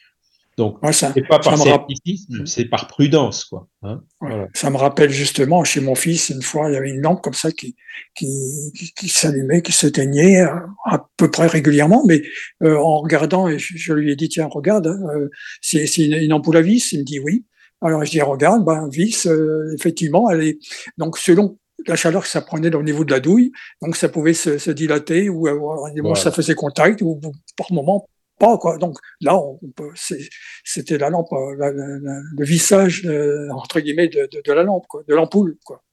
Donc, 0.58 0.82
Ouais, 0.82 0.94
c'est 0.94 1.28
pas 1.28 1.40
par 1.40 1.58
scepticisme, 1.58 2.46
c'est 2.46 2.66
par 2.66 2.88
prudence, 2.88 3.44
quoi. 3.44 3.68
hein. 3.84 4.02
Ouais. 4.22 4.30
Voilà. 4.30 4.48
Ça 4.54 4.70
me 4.70 4.78
rappelle 4.78 5.10
justement 5.10 5.64
chez 5.66 5.82
mon 5.82 5.96
fils, 5.96 6.30
une 6.30 6.42
fois, 6.42 6.70
il 6.70 6.74
y 6.74 6.78
avait 6.78 6.90
une 6.92 7.02
lampe 7.02 7.22
comme 7.22 7.34
ça 7.34 7.52
qui, 7.52 7.76
qui, 8.16 8.72
qui, 8.74 8.94
qui 8.94 9.10
s'allumait, 9.10 9.62
qui 9.62 9.74
s'éteignait 9.74 10.42
euh, 10.42 10.56
à 10.86 11.06
peu 11.18 11.30
près 11.30 11.48
régulièrement, 11.48 12.04
mais 12.08 12.22
euh, 12.64 12.78
en 12.78 13.00
regardant, 13.02 13.50
et 13.50 13.60
je, 13.60 13.74
je 13.76 13.94
lui 13.94 14.12
ai 14.12 14.16
dit, 14.16 14.30
tiens, 14.30 14.48
regarde, 14.50 14.88
hein, 14.88 15.00
euh, 15.16 15.30
c'est 15.62 15.86
une, 15.98 16.14
une 16.14 16.32
ampoule 16.34 16.56
à 16.58 16.62
vis. 16.62 16.92
Il 16.94 17.00
me 17.00 17.04
dit 17.04 17.20
oui. 17.20 17.46
Alors 17.82 18.04
je 18.06 18.12
dis, 18.12 18.22
regarde, 18.22 18.64
ben, 18.64 18.88
vis, 18.90 19.28
euh, 19.28 19.74
effectivement, 19.78 20.30
elle 20.30 20.42
est. 20.42 20.60
Donc 20.98 21.18
selon 21.18 21.58
la 21.88 21.98
chaleur 21.98 22.24
que 22.24 22.30
ça 22.30 22.42
prenait 22.42 22.74
au 22.74 22.82
niveau 22.82 23.04
de 23.04 23.12
la 23.12 23.20
douille, 23.20 23.52
donc 23.82 23.98
ça 23.98 24.08
pouvait 24.08 24.34
se, 24.34 24.58
se 24.58 24.72
dilater 24.72 25.30
ou 25.30 25.48
moment 25.48 25.92
Voilà. 26.02 26.16
ça 26.16 26.32
faisait 26.32 26.56
contact 26.56 27.02
ou 27.02 27.20
par 27.58 27.72
moment 27.74 28.08
pas 28.40 28.58
quoi. 28.58 28.78
Donc 28.78 28.98
là, 29.22 29.38
on 29.38 29.60
peut, 29.76 29.90
c'est- 29.96 30.30
c'était 30.64 30.98
la 30.98 31.10
lampe, 31.10 31.32
euh, 31.32 31.56
la- 31.58 31.72
la- 31.72 32.00
la- 32.00 32.22
le 32.38 32.46
vissage 32.46 33.04
de- 33.04 33.48
entre 33.52 33.80
guillemets 33.80 34.08
de, 34.08 34.28
de, 34.32 34.42
de 34.46 34.52
la 34.54 34.64
lampe, 34.64 34.86
quoi, 34.88 35.04
de 35.08 35.14
l'ampoule, 35.16 35.58
quoi. 35.66 35.84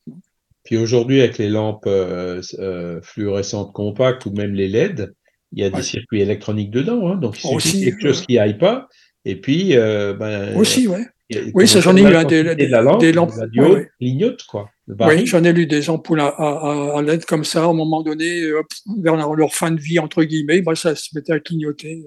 Puis 0.64 0.76
aujourd'hui, 0.76 1.20
avec 1.20 1.38
les 1.38 1.48
lampes 1.48 1.86
euh, 1.86 2.40
euh, 2.58 3.00
fluorescentes 3.02 3.72
compactes 3.72 4.26
ou 4.26 4.30
même 4.32 4.54
les 4.54 4.68
LED, 4.68 5.12
il 5.52 5.62
y 5.62 5.64
a 5.64 5.70
des 5.70 5.82
circuits 5.82 6.20
électroniques 6.20 6.70
dedans. 6.70 7.08
Hein, 7.08 7.16
donc, 7.16 7.36
il 7.38 7.40
suffit 7.42 7.56
Aussi, 7.56 7.84
quelque 7.84 8.00
chose 8.00 8.24
qui 8.26 8.38
aille 8.38 8.58
pas. 8.58 8.88
Et 9.24 9.36
puis, 9.36 9.76
euh, 9.76 10.14
ben, 10.14 10.56
Aussi, 10.56 10.86
ouais. 10.88 11.04
Oui, 11.54 11.66
ça, 11.66 11.80
j'en 11.80 11.96
ai 11.96 12.02
eu, 12.02 12.06
hein, 12.14 12.24
des- 12.24 12.42
des- 12.54 12.66
de 12.66 12.70
la 12.70 12.82
lampe, 12.82 13.00
des 13.00 13.12
lampes, 13.12 13.32
la 13.38 13.46
diode 13.46 13.70
ouais, 13.70 13.88
ouais. 14.00 14.36
quoi. 14.48 14.70
Oui, 15.08 15.26
j'en 15.26 15.42
ai 15.44 15.52
lu 15.52 15.66
des 15.66 15.88
ampoules 15.88 16.20
à, 16.20 16.26
à, 16.28 17.02
LED 17.02 17.24
comme 17.24 17.44
ça, 17.44 17.62
à 17.64 17.66
un 17.68 17.72
moment 17.72 18.02
donné, 18.02 18.42
euh, 18.42 18.62
vers 19.02 19.16
leur, 19.16 19.54
fin 19.54 19.70
de 19.70 19.80
vie, 19.80 19.98
entre 19.98 20.22
guillemets, 20.24 20.60
ben, 20.60 20.74
ça 20.74 20.94
se 20.94 21.08
mettait 21.14 21.32
à 21.32 21.40
clignoter. 21.40 22.04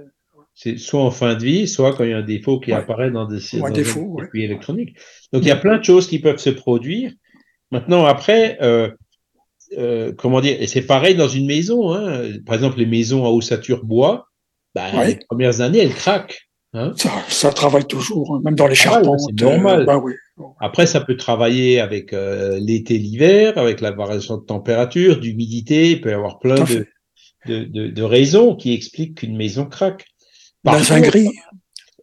C'est 0.57 0.77
soit 0.77 1.01
en 1.03 1.11
fin 1.11 1.35
de 1.35 1.43
vie, 1.43 1.67
soit 1.67 1.93
quand 1.93 2.05
il 2.05 2.11
y 2.11 2.13
a 2.13 2.17
un 2.17 2.21
défaut 2.21 2.59
qui 2.61 2.71
Ouais. 2.71 2.77
apparaît 2.77 3.11
dans 3.11 3.25
des 3.25 3.37
Ou 3.55 3.65
un 3.65 3.69
dans 3.69 3.75
défaut, 3.75 3.99
un 3.99 4.03
ouais. 4.13 4.21
circuit 4.23 4.43
électronique. 4.45 4.95
Donc 5.33 5.43
il 5.43 5.49
y 5.49 5.51
a 5.51 5.57
plein 5.57 5.77
de 5.77 5.83
choses 5.83 6.07
qui 6.07 6.19
peuvent 6.19 6.37
se 6.37 6.49
produire. 6.49 7.11
Maintenant, 7.71 8.05
après, 8.05 8.57
euh, 8.61 8.89
euh, 9.77 10.13
comment 10.17 10.39
dire, 10.39 10.55
et 10.61 10.67
c'est 10.67 10.83
pareil 10.85 11.15
dans 11.15 11.27
une 11.27 11.45
maison. 11.45 11.93
Hein. 11.93 12.23
Par 12.45 12.55
exemple, 12.55 12.77
les 12.79 12.85
maisons 12.85 13.25
à 13.25 13.29
ossature 13.29 13.83
bois, 13.83 14.27
bah, 14.73 15.05
les 15.05 15.19
premières 15.29 15.59
années, 15.61 15.79
elles 15.79 15.93
craquent. 15.93 16.41
Hein. 16.73 16.93
Ça, 16.95 17.09
ça 17.27 17.51
travaille 17.51 17.85
toujours, 17.85 18.35
hein, 18.35 18.41
même 18.43 18.55
dans 18.55 18.67
les 18.67 18.73
Ah 18.79 18.83
charpentes. 18.83 19.19
c'est 19.27 19.41
normal. 19.43 19.85
euh, 19.89 19.99
oui. 20.01 20.13
Après, 20.61 20.85
ça 20.85 21.01
peut 21.01 21.17
travailler 21.17 21.79
avec 21.81 22.13
l'été, 22.59 22.97
l'hiver, 22.97 23.57
avec 23.57 23.81
la 23.81 23.91
variation 23.91 24.37
de 24.37 24.45
température, 24.45 25.19
d'humidité. 25.19 25.91
Il 25.91 26.01
peut 26.01 26.09
y 26.11 26.13
avoir 26.13 26.39
plein 26.39 26.63
de, 26.65 26.85
de, 27.63 27.87
de 27.87 28.03
raisons 28.03 28.55
qui 28.55 28.73
expliquent 28.73 29.15
qu'une 29.19 29.35
maison 29.37 29.65
craque. 29.65 30.05
Par 30.65 30.75
un 30.75 30.83
contre, 30.83 31.01
gris. 31.09 31.29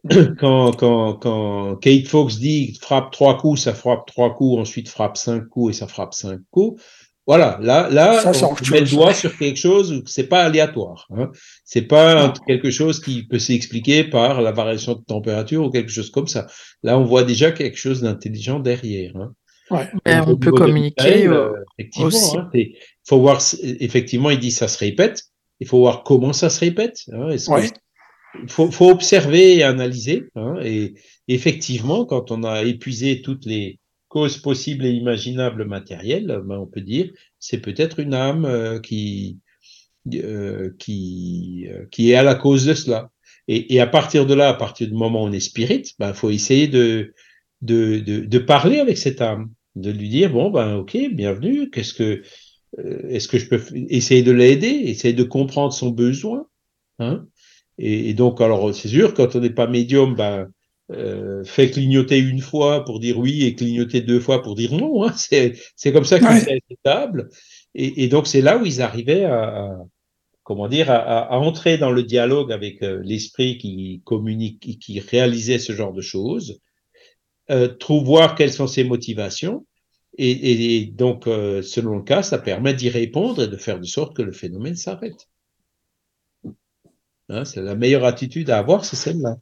quand, 0.39 0.71
quand, 0.73 1.13
quand 1.13 1.75
Kate 1.77 2.07
Fox 2.07 2.37
dit 2.37 2.77
frappe 2.81 3.11
trois 3.11 3.37
coups, 3.37 3.61
ça 3.61 3.73
frappe 3.73 4.05
trois 4.07 4.33
coups, 4.35 4.59
ensuite 4.59 4.89
frappe 4.89 5.17
cinq 5.17 5.47
coups 5.49 5.75
et 5.75 5.79
ça 5.79 5.87
frappe 5.87 6.13
cinq 6.13 6.39
coups. 6.51 6.81
Voilà, 7.25 7.57
là, 7.61 7.89
là, 7.89 8.33
Ça, 8.33 8.47
on 8.49 8.53
met 8.71 8.81
le 8.81 8.89
doigt 8.89 9.13
sur 9.13 9.37
quelque 9.37 9.55
chose 9.55 9.93
où 9.93 10.01
c'est 10.05 10.27
pas 10.27 10.43
aléatoire. 10.43 11.07
Hein. 11.15 11.29
C'est 11.63 11.83
pas 11.83 12.27
Non. 12.27 12.33
quelque 12.45 12.69
chose 12.69 12.99
qui 12.99 13.23
peut 13.25 13.39
s'expliquer 13.39 14.03
par 14.03 14.41
la 14.41 14.51
variation 14.51 14.95
de 14.95 15.03
température 15.05 15.63
ou 15.63 15.69
quelque 15.69 15.89
chose 15.89 16.09
comme 16.11 16.27
ça. 16.27 16.47
Là, 16.83 16.99
on 16.99 17.05
voit 17.05 17.23
déjà 17.23 17.53
quelque 17.53 17.77
chose 17.77 18.01
d'intelligent 18.01 18.59
derrière. 18.59 19.15
Hein. 19.15 19.31
Ouais. 19.71 19.89
Ben, 20.03 20.25
on 20.27 20.35
peut 20.35 20.51
communiquer 20.51 21.25
euh, 21.27 21.53
euh, 21.53 21.63
effectivement, 21.79 22.07
aussi. 22.07 22.37
hein, 22.37 22.49
faut 23.07 23.19
voir. 23.21 23.41
Effectivement, 23.79 24.29
il 24.29 24.39
dit 24.39 24.51
ça 24.51 24.67
se 24.67 24.77
répète. 24.77 25.21
Il 25.61 25.67
faut 25.67 25.77
voir 25.79 26.03
comment 26.03 26.33
ça 26.33 26.49
se 26.49 26.59
répète. 26.59 26.97
Hein, 27.13 27.29
est-ce 27.29 27.47
que 27.47 27.53
Ouais. 27.53 27.67
il 27.67 27.71
faut, 28.47 28.71
faut 28.71 28.89
observer 28.89 29.57
et 29.57 29.63
analyser. 29.63 30.25
Hein, 30.35 30.55
et 30.63 30.95
effectivement, 31.27 32.05
quand 32.05 32.31
on 32.31 32.43
a 32.43 32.63
épuisé 32.63 33.21
toutes 33.21 33.45
les 33.45 33.79
causes 34.07 34.37
possibles 34.37 34.85
et 34.85 34.91
imaginables 34.91 35.65
matérielles, 35.65 36.41
ben, 36.45 36.57
on 36.57 36.67
peut 36.67 36.81
dire 36.81 37.11
c'est 37.39 37.59
peut-être 37.59 37.99
une 37.99 38.13
âme 38.13 38.45
euh, 38.45 38.79
qui 38.79 39.39
euh, 40.13 40.69
qui 40.79 41.67
euh, 41.69 41.85
qui 41.91 42.11
est 42.11 42.15
à 42.15 42.23
la 42.23 42.35
cause 42.35 42.65
de 42.65 42.73
cela. 42.73 43.09
Et, 43.47 43.73
et 43.75 43.79
à 43.81 43.87
partir 43.87 44.25
de 44.25 44.33
là, 44.33 44.49
à 44.49 44.53
partir 44.53 44.87
du 44.87 44.93
moment 44.93 45.23
où 45.23 45.27
on 45.27 45.31
est 45.31 45.39
spirit, 45.39 45.93
ben 45.99 46.13
faut 46.13 46.29
essayer 46.29 46.67
de 46.67 47.13
de, 47.61 47.99
de 47.99 48.19
de 48.25 48.39
parler 48.39 48.79
avec 48.79 48.97
cette 48.97 49.21
âme, 49.21 49.51
de 49.75 49.91
lui 49.91 50.09
dire 50.09 50.31
bon 50.31 50.51
ben 50.51 50.75
ok 50.75 50.97
bienvenue, 51.13 51.69
qu'est-ce 51.69 51.93
que 51.93 52.21
euh, 52.79 53.09
est-ce 53.09 53.27
que 53.27 53.37
je 53.39 53.47
peux 53.47 53.61
essayer 53.89 54.23
de 54.23 54.31
l'aider, 54.31 54.67
essayer 54.67 55.13
de 55.13 55.23
comprendre 55.23 55.73
son 55.73 55.89
besoin, 55.89 56.47
hein 56.99 57.25
et, 57.77 58.09
et 58.09 58.13
donc, 58.13 58.41
alors, 58.41 58.73
c'est 58.73 58.87
sûr, 58.87 59.13
quand 59.13 59.35
on 59.35 59.39
n'est 59.39 59.49
pas 59.49 59.67
médium, 59.67 60.15
ben, 60.15 60.47
euh, 60.91 61.43
fait 61.45 61.71
clignoter 61.71 62.19
une 62.19 62.41
fois 62.41 62.83
pour 62.85 62.99
dire 62.99 63.17
oui 63.17 63.43
et 63.45 63.55
clignoter 63.55 64.01
deux 64.01 64.19
fois 64.19 64.41
pour 64.41 64.55
dire 64.55 64.73
non. 64.73 65.03
Hein, 65.05 65.13
c'est, 65.17 65.53
c'est 65.75 65.91
comme 65.93 66.05
ça 66.05 66.19
qu'ils 66.19 66.27
Ouais. 66.27 66.59
étables. 66.69 67.29
Et, 67.75 68.03
et 68.03 68.07
donc, 68.07 68.27
c'est 68.27 68.41
là 68.41 68.57
où 68.57 68.65
ils 68.65 68.81
arrivaient 68.81 69.25
à, 69.25 69.43
à- 69.65 69.77
comment 70.43 70.67
dire, 70.69 70.91
à, 70.91 70.97
à- 70.97 71.33
à 71.35 71.37
entrer 71.37 71.77
dans 71.77 71.91
le 71.91 72.03
dialogue 72.03 72.51
avec 72.51 72.83
euh, 72.83 73.01
l'esprit 73.03 73.57
qui 73.57 74.01
communique, 74.05 74.59
qui, 74.61 74.79
qui 74.79 74.99
réalisait 74.99 75.59
ce 75.59 75.73
genre 75.73 75.93
de 75.93 76.01
choses, 76.01 76.59
euh, 77.51 77.67
trouver 77.69 78.05
voir 78.05 78.35
quelles 78.35 78.51
sont 78.53 78.67
ses 78.67 78.83
motivations. 78.83 79.65
Et, 80.17 80.31
et- 80.31 80.77
et 80.77 80.85
donc, 80.87 81.27
euh, 81.27 81.61
selon 81.61 81.97
le 81.97 82.03
cas, 82.03 82.23
ça 82.23 82.37
permet 82.39 82.73
d'y 82.73 82.89
répondre 82.89 83.43
et 83.43 83.47
de 83.47 83.57
faire 83.57 83.79
de 83.79 83.85
sorte 83.85 84.15
que 84.15 84.21
le 84.21 84.31
phénomène 84.31 84.75
s'arrête. 84.75 85.27
Hein, 87.33 87.45
c'est 87.45 87.61
la 87.61 87.75
meilleure 87.75 88.05
attitude 88.05 88.49
à 88.49 88.59
avoir, 88.59 88.85
c'est 88.85 88.95
celle-là. 88.95 89.37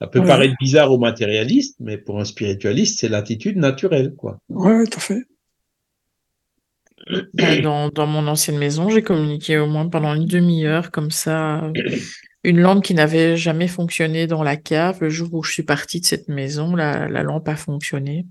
Ça 0.00 0.06
peut 0.06 0.20
Ouais. 0.20 0.26
paraître 0.26 0.54
bizarre 0.60 0.92
aux 0.92 0.98
matérialistes, 0.98 1.76
mais 1.80 1.98
pour 1.98 2.20
un 2.20 2.24
spiritualiste, 2.24 3.00
c'est 3.00 3.08
l'attitude 3.08 3.56
naturelle, 3.56 4.14
quoi. 4.16 4.38
Ouais, 4.48 4.84
tout 4.86 4.98
à 4.98 5.00
fait. 5.00 5.22
Dans, 7.62 7.88
dans 7.88 8.06
mon 8.06 8.26
ancienne 8.26 8.58
maison, 8.58 8.90
j'ai 8.90 9.02
communiqué 9.02 9.58
au 9.58 9.66
moins 9.66 9.88
pendant 9.88 10.14
une 10.14 10.26
demi-heure, 10.26 10.90
comme 10.90 11.10
ça, 11.10 11.64
euh, 11.64 11.72
une 12.44 12.60
lampe 12.60 12.84
qui 12.84 12.92
n'avait 12.92 13.36
jamais 13.36 13.68
fonctionné 13.68 14.26
dans 14.26 14.42
la 14.42 14.56
cave. 14.56 14.98
Le 15.00 15.08
jour 15.08 15.32
où 15.32 15.42
je 15.42 15.52
suis 15.52 15.62
partie 15.62 16.00
de 16.00 16.06
cette 16.06 16.28
maison, 16.28 16.76
la, 16.76 17.08
la 17.08 17.22
lampe 17.22 17.48
a 17.48 17.56
fonctionné. 17.56 18.26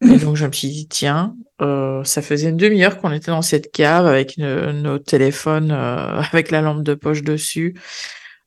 Et 0.00 0.16
donc, 0.16 0.36
je 0.36 0.46
me 0.46 0.52
suis 0.52 0.68
dit, 0.68 0.88
tiens, 0.88 1.36
euh, 1.62 2.04
ça 2.04 2.22
faisait 2.22 2.48
une 2.50 2.56
demi-heure 2.56 2.98
qu'on 2.98 3.12
était 3.12 3.30
dans 3.30 3.42
cette 3.42 3.70
cave 3.72 4.06
avec 4.06 4.36
ne- 4.38 4.72
nos 4.72 4.98
téléphones, 4.98 5.70
euh, 5.70 6.20
avec 6.32 6.50
la 6.50 6.60
lampe 6.60 6.82
de 6.82 6.94
poche 6.94 7.22
dessus. 7.22 7.74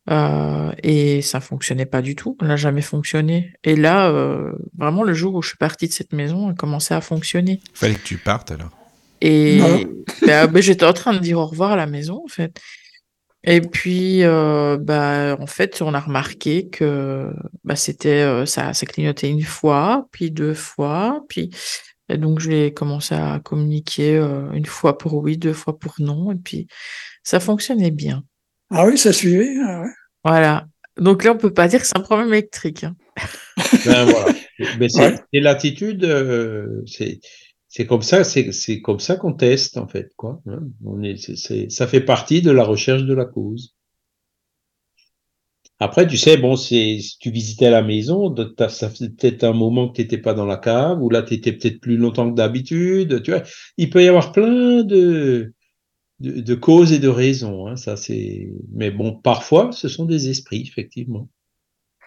Euh, 0.08 0.72
et 0.84 1.24
ça 1.24 1.40
fonctionnait 1.40 1.88
pas 1.88 2.02
du 2.02 2.16
tout. 2.16 2.38
Elle 2.42 2.48
n'a 2.48 2.56
jamais 2.58 2.82
fonctionné. 2.82 3.54
Et 3.64 3.76
là, 3.76 4.10
euh, 4.10 4.52
vraiment, 4.78 5.04
le 5.04 5.14
jour 5.14 5.34
où 5.34 5.42
je 5.42 5.50
suis 5.50 5.58
partie 5.58 5.88
de 5.88 5.94
cette 5.94 6.14
maison, 6.14 6.46
elle 6.46 6.52
a 6.52 6.56
commencé 6.56 6.94
à 6.94 7.02
fonctionner. 7.02 7.60
Fallait 7.74 7.96
que 7.96 8.04
tu 8.04 8.18
partes 8.18 8.52
alors. 8.52 8.70
Et 9.22 9.58
Non. 9.58 9.82
bah, 10.28 10.48
bah, 10.48 10.62
j'étais 10.62 10.86
en 10.86 10.94
train 10.94 11.14
de 11.14 11.20
dire 11.20 11.40
au 11.40 11.46
revoir 11.46 11.72
à 11.72 11.76
la 11.76 11.88
maison, 11.88 12.22
en 12.24 12.28
fait. 12.28 12.60
Et 13.48 13.62
puis, 13.62 14.24
euh, 14.24 14.78
bah, 14.80 15.38
en 15.40 15.46
fait, 15.46 15.82
on 15.82 15.94
a 15.94 16.00
remarqué 16.00 16.68
que 16.68 17.32
bah, 17.64 17.76
c'était 17.76 18.24
euh, 18.24 18.46
ça, 18.46 18.74
ça 18.74 18.86
clignotait 18.88 19.30
une 19.30 19.44
fois, 19.44 20.08
puis 20.12 20.32
deux 20.32 20.56
fois, 20.56 21.22
puis 21.30 21.52
et 22.10 22.18
donc 22.18 22.40
je 22.40 22.50
l'ai 22.50 22.74
commencé 22.74 23.16
à 23.16 23.40
communiquer 23.44 24.16
euh, 24.18 24.52
une 24.54 24.66
fois 24.66 24.98
pour 24.98 25.16
oui, 25.16 25.38
deux 25.38 25.54
fois 25.54 25.78
pour 25.80 25.96
non, 26.00 26.32
et 26.32 26.36
puis 26.36 26.68
ça 27.24 27.40
fonctionnait 27.40 27.92
bien. 27.92 28.24
Ah 28.70 28.86
oui, 28.88 28.98
ça 28.98 29.14
suivait. 29.14 29.56
ah 29.66 29.82
ouais. 29.82 29.90
Voilà. 30.24 30.68
Donc 30.98 31.24
là, 31.24 31.34
on 31.34 31.38
peut 31.38 31.54
pas 31.54 31.68
dire 31.68 31.82
que 31.82 31.88
c'est 31.88 31.98
un 31.98 32.02
problème 32.02 32.30
électrique. 32.30 32.84
hein. 32.86 32.96
Ben 33.86 34.06
voilà. 34.06 34.34
Mais 34.80 34.90
c'est 34.90 35.02
Ouais. 35.02 35.16
l'attitude, 35.34 36.04
euh, 36.06 36.82
c'est 36.86 37.20
c'est 37.68 37.86
comme 37.86 38.02
ça, 38.02 38.24
c'est 38.24 38.52
c'est 38.54 38.82
comme 38.82 39.00
ça 39.00 39.18
qu'on 39.18 39.34
teste 39.34 39.78
en 39.78 39.88
fait, 39.88 40.10
quoi. 40.16 40.42
hein. 40.48 40.60
On 40.86 41.04
est, 41.04 41.18
ça 41.70 41.88
fait 41.88 42.02
partie 42.02 42.42
de 42.42 42.52
la 42.52 42.64
recherche 42.64 43.04
de 43.04 43.14
la 43.14 43.26
cause. 43.26 43.76
Après, 45.80 46.08
tu 46.08 46.18
sais, 46.18 46.38
bon, 46.38 46.56
c'est 46.56 47.00
si 47.00 47.18
tu 47.20 47.32
visitais 47.32 47.70
la 47.70 47.82
maison, 47.82 48.34
ça 48.70 48.90
faisait 48.90 49.10
peut-être 49.10 49.44
un 49.44 49.52
moment 49.54 49.90
que 49.90 49.96
tu 49.98 50.02
n'étais 50.02 50.18
pas 50.18 50.34
dans 50.34 50.46
la 50.46 50.58
cave, 50.58 51.02
ou 51.02 51.10
là 51.10 51.22
tu 51.22 51.34
étais 51.34 51.52
peut-être 51.52 51.82
plus 51.82 51.98
longtemps 51.98 52.30
que 52.32 52.36
d'habitude. 52.36 53.22
Tu 53.24 53.32
vois, 53.32 53.44
il 53.78 53.90
peut 53.90 54.04
y 54.04 54.08
avoir 54.08 54.32
plein 54.32 54.84
de 54.84 55.54
de, 56.22 56.42
de 56.42 56.56
causes 56.56 56.94
et 56.94 57.00
de 57.00 57.10
raisons. 57.10 57.68
Hein, 57.68 57.76
ça 57.78 57.98
c'est. 57.98 58.50
Mais 58.74 58.92
bon, 58.92 59.14
parfois, 59.16 59.72
ce 59.74 59.90
sont 59.90 60.06
des 60.06 60.30
esprits, 60.30 60.64
effectivement. 60.68 61.30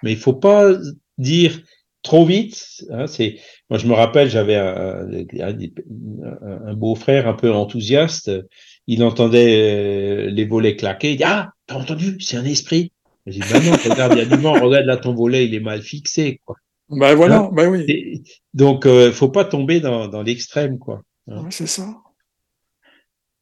Mais 0.02 0.12
il 0.12 0.18
faut 0.18 0.34
pas 0.34 0.74
dire 1.18 1.60
trop 2.02 2.26
vite. 2.26 2.84
Hein, 2.90 3.06
c'est. 3.08 3.36
Moi, 3.70 3.78
je 3.78 3.86
me 3.88 3.94
rappelle, 3.94 4.30
j'avais 4.30 4.56
un, 4.56 5.06
un, 5.06 5.08
un- 5.42 6.66
un 6.68 6.74
beau-frère 6.74 7.28
un 7.28 7.34
peu 7.34 7.52
enthousiaste. 7.52 8.30
Il 8.86 9.02
entendait 9.04 10.26
euh, 10.28 10.30
les 10.30 10.44
volets 10.44 10.76
claquer. 10.76 11.12
Il 11.12 11.16
dit 11.18 11.24
Ah, 11.24 11.52
t'as 11.66 11.76
entendu? 11.76 12.16
C'est 12.20 12.36
un 12.36 12.44
esprit. 12.44 12.92
J'ai 13.30 13.40
dit 13.40 13.48
Bah 13.52 13.60
non, 13.60 13.72
regarde, 13.72 14.12
il 14.14 14.18
y 14.18 14.22
a 14.22 14.36
du 14.36 14.42
vent. 14.42 14.54
Regarde 14.54 14.86
là, 14.86 14.96
ton 14.96 15.14
volet, 15.14 15.46
il 15.46 15.54
est 15.54 15.60
mal 15.60 15.82
fixé. 15.82 16.40
Quoi. 16.44 16.56
Ben 16.90 17.14
voilà, 17.14 17.50
ben 17.52 17.68
oui, 17.68 17.84
Et- 17.88 18.22
donc, 18.54 18.86
euh, 18.86 19.12
faut 19.12 19.28
pas 19.28 19.44
tomber 19.44 19.80
dans, 19.80 20.08
dans 20.08 20.22
l'extrême, 20.22 20.78
quoi. 20.78 21.02
Ouais, 21.26 21.50
c'est 21.50 21.66
ça. 21.66 21.86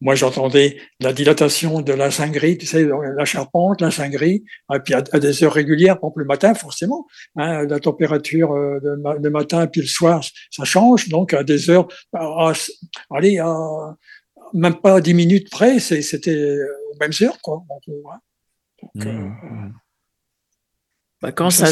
moi, 0.01 0.17
j'entendais 0.17 0.77
la 0.99 1.13
dilatation 1.13 1.81
de 1.81 1.93
la 1.93 2.11
cingerie, 2.11 2.59
tu 2.59 2.67
sais, 2.67 2.85
la 3.17 3.25
charpente, 3.25 3.81
la 3.81 3.93
cingerie, 3.93 4.43
et 4.75 4.81
puis 4.81 4.95
à, 4.95 5.03
des 5.03 5.45
heures 5.45 5.53
régulières, 5.53 6.01
par 6.01 6.09
exemple 6.09 6.21
le 6.21 6.25
matin, 6.27 6.55
forcément, 6.55 7.07
hein, 7.37 7.65
la 7.67 7.79
température 7.79 8.53
euh, 8.53 8.81
de, 8.81 9.23
le 9.23 9.31
matin 9.31 9.69
puis 9.69 9.83
le 9.83 9.87
soir, 9.87 10.25
ça 10.51 10.65
change, 10.65 11.09
donc 11.09 11.33
à 11.33 11.45
des 11.45 11.71
heures, 11.71 11.87
allez, 13.11 13.41
même 14.53 14.81
pas 14.81 15.01
dix 15.01 15.15
minutes 15.15 15.51
près, 15.51 15.79
c'était 15.79 16.57
aux 16.93 16.97
mêmes 16.99 17.13
heures, 17.23 17.39
quoi. 17.41 17.63
Hein. 17.71 18.19
Donc, 18.97 19.06
mmh, 19.06 19.18
euh, 19.18 19.51
mmh. 19.51 19.74
Bah, 21.23 21.32
quand, 21.32 21.51
ça, 21.51 21.68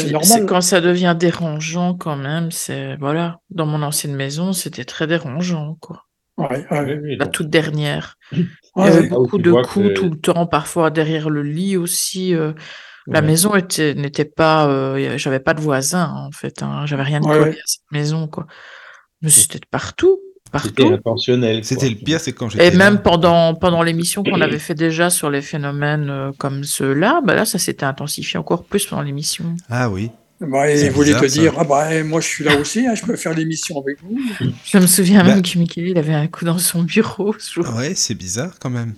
quand 0.47 0.61
ça 0.61 0.81
devient 0.81 1.15
dérangeant, 1.17 1.93
quand 1.93 2.15
même, 2.15 2.51
c'est 2.51 2.95
voilà. 2.97 3.39
Dans 3.49 3.65
mon 3.65 3.83
ancienne 3.83 4.15
maison, 4.15 4.53
c'était 4.53 4.85
très 4.85 5.07
dérangeant, 5.07 5.77
quoi. 5.79 6.03
La 6.37 7.27
toute 7.27 7.49
dernière. 7.49 8.17
Il 8.31 8.47
y 8.77 8.81
avait 8.81 9.07
beaucoup 9.07 9.37
de 9.37 9.51
coups 9.51 9.93
tout 9.93 10.09
le 10.09 10.19
temps, 10.19 10.47
parfois 10.47 10.89
derrière 10.91 11.29
le 11.29 11.43
lit 11.43 11.77
aussi. 11.77 12.35
Euh, 12.35 12.51
la 13.07 13.21
maison 13.21 13.55
était 13.55 13.93
n'était 13.93 14.25
pas, 14.25 14.67
euh, 14.67 15.17
j'avais 15.17 15.39
pas 15.39 15.53
de 15.53 15.61
voisins 15.61 16.11
en 16.13 16.31
fait. 16.31 16.61
Hein. 16.61 16.85
J'avais 16.85 17.03
rien 17.03 17.21
de 17.21 17.25
collé 17.25 17.51
à 17.51 17.65
cette 17.65 17.91
maison 17.91 18.27
quoi. 18.27 18.47
Mais 19.21 19.29
c'était 19.29 19.61
partout, 19.71 20.19
C'était 20.59 20.85
intentionnel. 20.91 21.63
C'était 21.63 21.89
le 21.89 21.95
pire, 21.95 22.19
c'est 22.19 22.33
quand 22.33 22.49
j'étais. 22.49 22.67
Et 22.67 22.71
même 22.71 23.01
pendant 23.01 23.55
pendant 23.55 23.83
l'émission 23.83 24.23
qu'on 24.23 24.41
avait 24.41 24.59
fait 24.59 24.75
déjà 24.75 25.09
sur 25.09 25.29
les 25.29 25.41
phénomènes 25.41 26.09
euh, 26.09 26.31
comme 26.37 26.63
ceux-là, 26.63 27.21
bah 27.23 27.35
là 27.35 27.45
ça 27.45 27.59
s'était 27.59 27.85
intensifié 27.85 28.39
encore 28.39 28.63
plus 28.63 28.85
pendant 28.85 29.01
l'émission. 29.01 29.45
Ah 29.69 29.89
oui. 29.89 30.11
Bah, 30.41 30.69
il 30.69 30.91
voulait 30.91 31.13
te 31.13 31.25
dire, 31.27 31.53
ah 31.57 31.63
bah, 31.63 32.03
moi 32.03 32.19
je 32.19 32.27
suis 32.27 32.43
là 32.43 32.57
aussi, 32.59 32.85
hein, 32.85 32.93
je 32.93 33.03
peux 33.03 33.15
faire 33.15 33.33
l'émission 33.33 33.79
avec 33.79 33.99
vous. 34.03 34.19
Je 34.65 34.77
me 34.77 34.85
souviens 34.85 35.23
même 35.23 35.41
bah 35.41 35.49
que 35.49 35.57
Mickey, 35.57 35.81
il 35.81 35.97
avait 35.97 36.13
un 36.13 36.27
coup 36.27 36.43
dans 36.43 36.57
son 36.57 36.83
bureau. 36.83 37.33
Ouais, 37.77 37.95
c'est 37.95 38.15
bizarre 38.15 38.55
quand 38.59 38.69
même. 38.69 38.95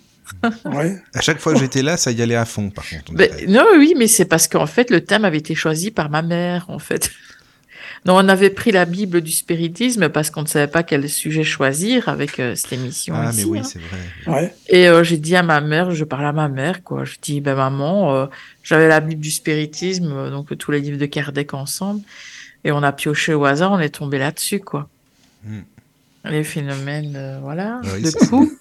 ouais. 0.66 0.98
À 1.14 1.22
chaque 1.22 1.40
fois 1.40 1.54
que 1.54 1.60
j'étais 1.60 1.84
là, 1.84 1.96
ça 1.96 2.12
y 2.12 2.22
allait 2.22 2.36
à 2.36 2.46
fond, 2.46 2.70
par 2.70 2.86
contre. 2.90 3.14
non, 3.48 3.66
oui, 3.78 3.94
mais 3.96 4.08
c'est 4.08 4.26
parce 4.26 4.48
qu'en 4.48 4.66
fait, 4.66 4.90
le 4.90 5.02
thème 5.02 5.26
avait 5.26 5.38
été 5.38 5.56
choisi 5.56 5.92
par 5.92 6.10
ma 6.10 6.22
mère, 6.22 6.66
en 6.70 6.80
fait. 6.80 7.12
Non, 8.08 8.16
on 8.16 8.30
avait 8.30 8.50
pris 8.50 8.72
la 8.72 8.86
Bible 8.86 9.20
du 9.20 9.34
spiritisme 9.34 10.08
parce 10.08 10.30
qu'on 10.30 10.44
ne 10.44 10.48
savait 10.48 10.72
pas 10.72 10.82
quel 10.82 11.10
sujet 11.10 11.44
choisir 11.44 12.08
avec 12.08 12.40
euh, 12.40 12.56
cette 12.56 12.72
émission. 12.72 13.14
Ah, 13.14 13.32
mais 13.36 13.44
oui, 13.44 13.60
hein. 13.60 13.64
c'est 13.64 13.80
vrai. 14.26 14.56
Et 14.70 14.88
euh, 14.88 15.04
j'ai 15.04 15.18
dit 15.18 15.36
à 15.36 15.44
ma 15.44 15.60
mère, 15.60 15.92
je 15.92 16.06
parle 16.06 16.26
à 16.26 16.32
ma 16.32 16.48
mère, 16.48 16.84
quoi. 16.84 17.04
Je 17.04 17.18
dis, 17.22 17.42
ben 17.42 17.56
maman, 17.56 18.16
euh, 18.16 18.28
j'avais 18.64 18.88
la 18.88 19.02
Bible 19.02 19.20
du 19.20 19.30
spiritisme, 19.30 20.30
donc 20.30 20.58
tous 20.58 20.72
les 20.72 20.80
livres 20.80 20.98
de 20.98 21.06
Kardec 21.06 21.54
ensemble, 21.54 22.02
et 22.64 22.72
on 22.72 22.82
a 22.82 22.94
pioché 22.94 23.34
au 23.34 23.44
hasard, 23.44 23.74
on 23.74 23.80
est 23.80 23.90
tombé 23.90 24.20
là-dessus, 24.20 24.62
quoi. 24.62 24.88
Hmm. 25.44 25.64
Les 26.24 26.46
phénomènes, 26.46 27.40
voilà, 27.42 27.82
de 27.84 28.28
coups. 28.28 28.54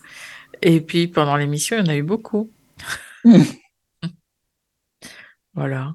Et 0.63 0.81
puis 0.81 1.07
pendant 1.07 1.37
l'émission, 1.37 1.77
il 1.77 1.87
y 1.87 1.89
en 1.89 1.93
a 1.93 1.97
eu 1.97 2.03
beaucoup. 2.03 2.51
voilà. 5.55 5.95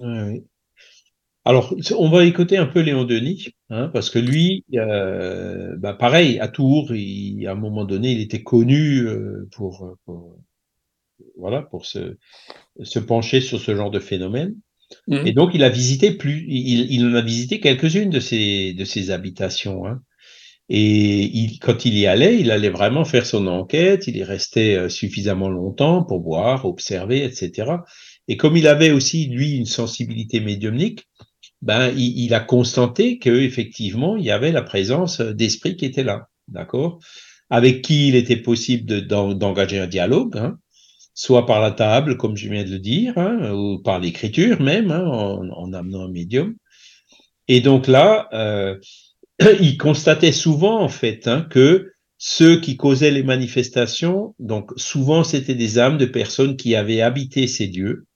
oui. 0.00 0.42
Alors, 1.46 1.72
on 1.96 2.08
va 2.08 2.24
écouter 2.24 2.56
un 2.56 2.66
peu 2.66 2.80
Léon 2.80 3.04
Denis, 3.04 3.50
hein, 3.70 3.88
parce 3.92 4.10
que 4.10 4.18
lui, 4.18 4.64
euh, 4.74 5.76
bah 5.76 5.94
pareil, 5.94 6.40
à 6.40 6.48
Tours, 6.48 6.92
il, 6.92 7.46
à 7.46 7.52
un 7.52 7.54
moment 7.54 7.84
donné, 7.84 8.10
il 8.10 8.20
était 8.20 8.42
connu 8.42 9.06
euh, 9.06 9.48
pour, 9.52 9.96
voilà, 11.38 11.62
pour 11.62 11.86
se, 11.86 12.16
se, 12.82 12.98
pencher 12.98 13.40
sur 13.40 13.60
ce 13.60 13.76
genre 13.76 13.92
de 13.92 14.00
phénomène. 14.00 14.56
Mmh. 15.06 15.24
Et 15.24 15.32
donc, 15.32 15.50
il 15.54 15.62
a 15.62 15.68
visité 15.68 16.10
plus, 16.10 16.44
il, 16.48 16.92
il 16.92 17.06
en 17.06 17.14
a 17.14 17.22
visité 17.22 17.60
quelques-unes 17.60 18.10
de 18.10 18.20
ces, 18.20 18.72
de 18.72 18.84
ces 18.84 19.12
habitations. 19.12 19.86
Hein. 19.86 20.02
Et 20.68 21.22
il, 21.22 21.60
quand 21.60 21.84
il 21.84 21.96
y 21.96 22.08
allait, 22.08 22.40
il 22.40 22.50
allait 22.50 22.70
vraiment 22.70 23.04
faire 23.04 23.24
son 23.24 23.46
enquête, 23.46 24.08
il 24.08 24.16
y 24.16 24.24
restait 24.24 24.74
euh, 24.74 24.88
suffisamment 24.88 25.48
longtemps 25.48 26.02
pour 26.02 26.20
voir, 26.22 26.64
observer, 26.64 27.22
etc. 27.22 27.70
Et 28.26 28.36
comme 28.36 28.56
il 28.56 28.66
avait 28.66 28.90
aussi, 28.90 29.28
lui, 29.28 29.52
une 29.56 29.66
sensibilité 29.66 30.40
médiumnique, 30.40 31.06
ben, 31.62 31.92
il, 31.96 32.32
a 32.34 32.40
constaté 32.40 33.18
que 33.18 33.30
effectivement 33.30 34.16
il 34.16 34.24
y 34.24 34.30
avait 34.30 34.52
la 34.52 34.62
présence 34.62 35.20
d'esprit 35.20 35.76
qui 35.76 35.86
était 35.86 36.04
là, 36.04 36.28
d'accord, 36.48 37.00
avec 37.50 37.82
qui 37.82 38.08
il 38.08 38.14
était 38.14 38.36
possible 38.36 39.06
d'engager 39.06 39.78
un 39.78 39.86
dialogue, 39.86 40.36
hein, 40.36 40.58
soit 41.14 41.46
par 41.46 41.60
la 41.60 41.70
table, 41.70 42.16
comme 42.16 42.36
je 42.36 42.48
viens 42.48 42.64
de 42.64 42.70
le 42.70 42.78
dire, 42.78 43.16
hein, 43.16 43.52
ou 43.52 43.78
par 43.78 43.98
l'écriture 43.98 44.60
même, 44.60 44.90
hein, 44.90 45.04
en, 45.04 45.72
amenant 45.72 46.04
un 46.04 46.10
médium. 46.10 46.54
Et 47.48 47.60
donc 47.60 47.86
là, 47.86 48.28
euh, 48.32 48.76
il 49.60 49.78
constatait 49.78 50.32
souvent 50.32 50.80
en 50.80 50.88
fait 50.88 51.26
hein, 51.26 51.46
que 51.50 51.90
ceux 52.18 52.60
qui 52.60 52.76
causaient 52.76 53.10
les 53.10 53.22
manifestations, 53.22 54.34
donc 54.38 54.72
souvent 54.76 55.24
c'était 55.24 55.54
des 55.54 55.78
âmes 55.78 55.98
de 55.98 56.06
personnes 56.06 56.56
qui 56.56 56.74
avaient 56.74 57.02
habité 57.02 57.46
ces 57.46 57.66
lieux, 57.66 58.06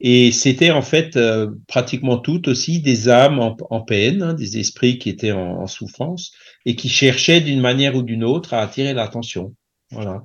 et 0.00 0.32
c'était 0.32 0.70
en 0.70 0.80
fait 0.80 1.16
euh, 1.16 1.50
pratiquement 1.68 2.18
toutes 2.18 2.48
aussi 2.48 2.80
des 2.80 3.08
âmes 3.10 3.38
en, 3.38 3.80
peine, 3.82 4.22
hein, 4.22 4.34
des 4.34 4.58
esprits 4.58 4.98
qui 4.98 5.10
étaient 5.10 5.32
en, 5.32 5.66
souffrance 5.66 6.32
et 6.64 6.74
qui 6.74 6.88
cherchaient 6.88 7.42
d'une 7.42 7.60
manière 7.60 7.94
ou 7.94 8.02
d'une 8.02 8.24
autre 8.24 8.54
à 8.54 8.62
attirer 8.62 8.94
l'attention. 8.94 9.54
Voilà. 9.90 10.24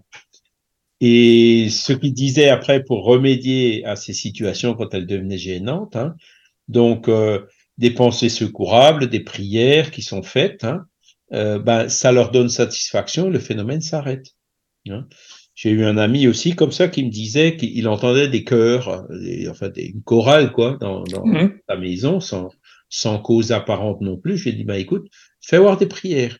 Et 1.01 1.67
ce 1.69 1.91
qu'il 1.91 2.13
disait 2.13 2.47
après 2.47 2.83
pour 2.83 3.03
remédier 3.03 3.83
à 3.85 3.97
ces 3.97 4.13
situations 4.13 4.75
quand 4.75 4.93
elles 4.93 5.07
devenaient 5.07 5.37
gênantes, 5.37 5.97
hein, 5.97 6.15
donc 6.69 7.09
euh, 7.09 7.45
des 7.77 7.91
pensées 7.91 8.29
secourables, 8.29 9.09
des 9.09 9.19
prières 9.19 9.91
qui 9.91 10.01
sont 10.01 10.23
faites, 10.23 10.63
hein, 10.63 10.85
euh, 11.33 11.59
ben, 11.59 11.89
ça 11.89 12.13
leur 12.13 12.31
donne 12.31 12.47
satisfaction, 12.47 13.29
le 13.29 13.39
phénomène 13.39 13.81
s'arrête. 13.81 14.27
J'ai 15.55 15.71
eu 15.71 15.85
un 15.85 15.97
ami 15.97 16.27
aussi 16.27 16.53
comme 16.53 16.73
ça 16.73 16.89
qui 16.89 17.03
me 17.03 17.09
disait 17.09 17.55
qu'il 17.55 17.87
entendait 17.87 18.27
des 18.27 18.43
chœurs, 18.43 19.07
des, 19.09 19.47
enfin 19.47 19.69
des, 19.69 19.85
une 19.85 20.03
chorale 20.03 20.51
quoi, 20.51 20.77
dans, 20.81 21.03
dans 21.05 21.25
mmh. 21.25 21.59
la 21.69 21.77
maison, 21.77 22.19
sans, 22.19 22.49
sans 22.89 23.19
cause 23.19 23.53
apparente 23.53 24.01
non 24.01 24.17
plus. 24.17 24.37
Je 24.37 24.43
lui 24.43 24.49
ai 24.51 24.53
dit, 24.53 24.65
bah 24.65 24.77
écoute, 24.77 25.07
fais 25.41 25.57
voir 25.57 25.77
des 25.77 25.87
prières. 25.87 26.37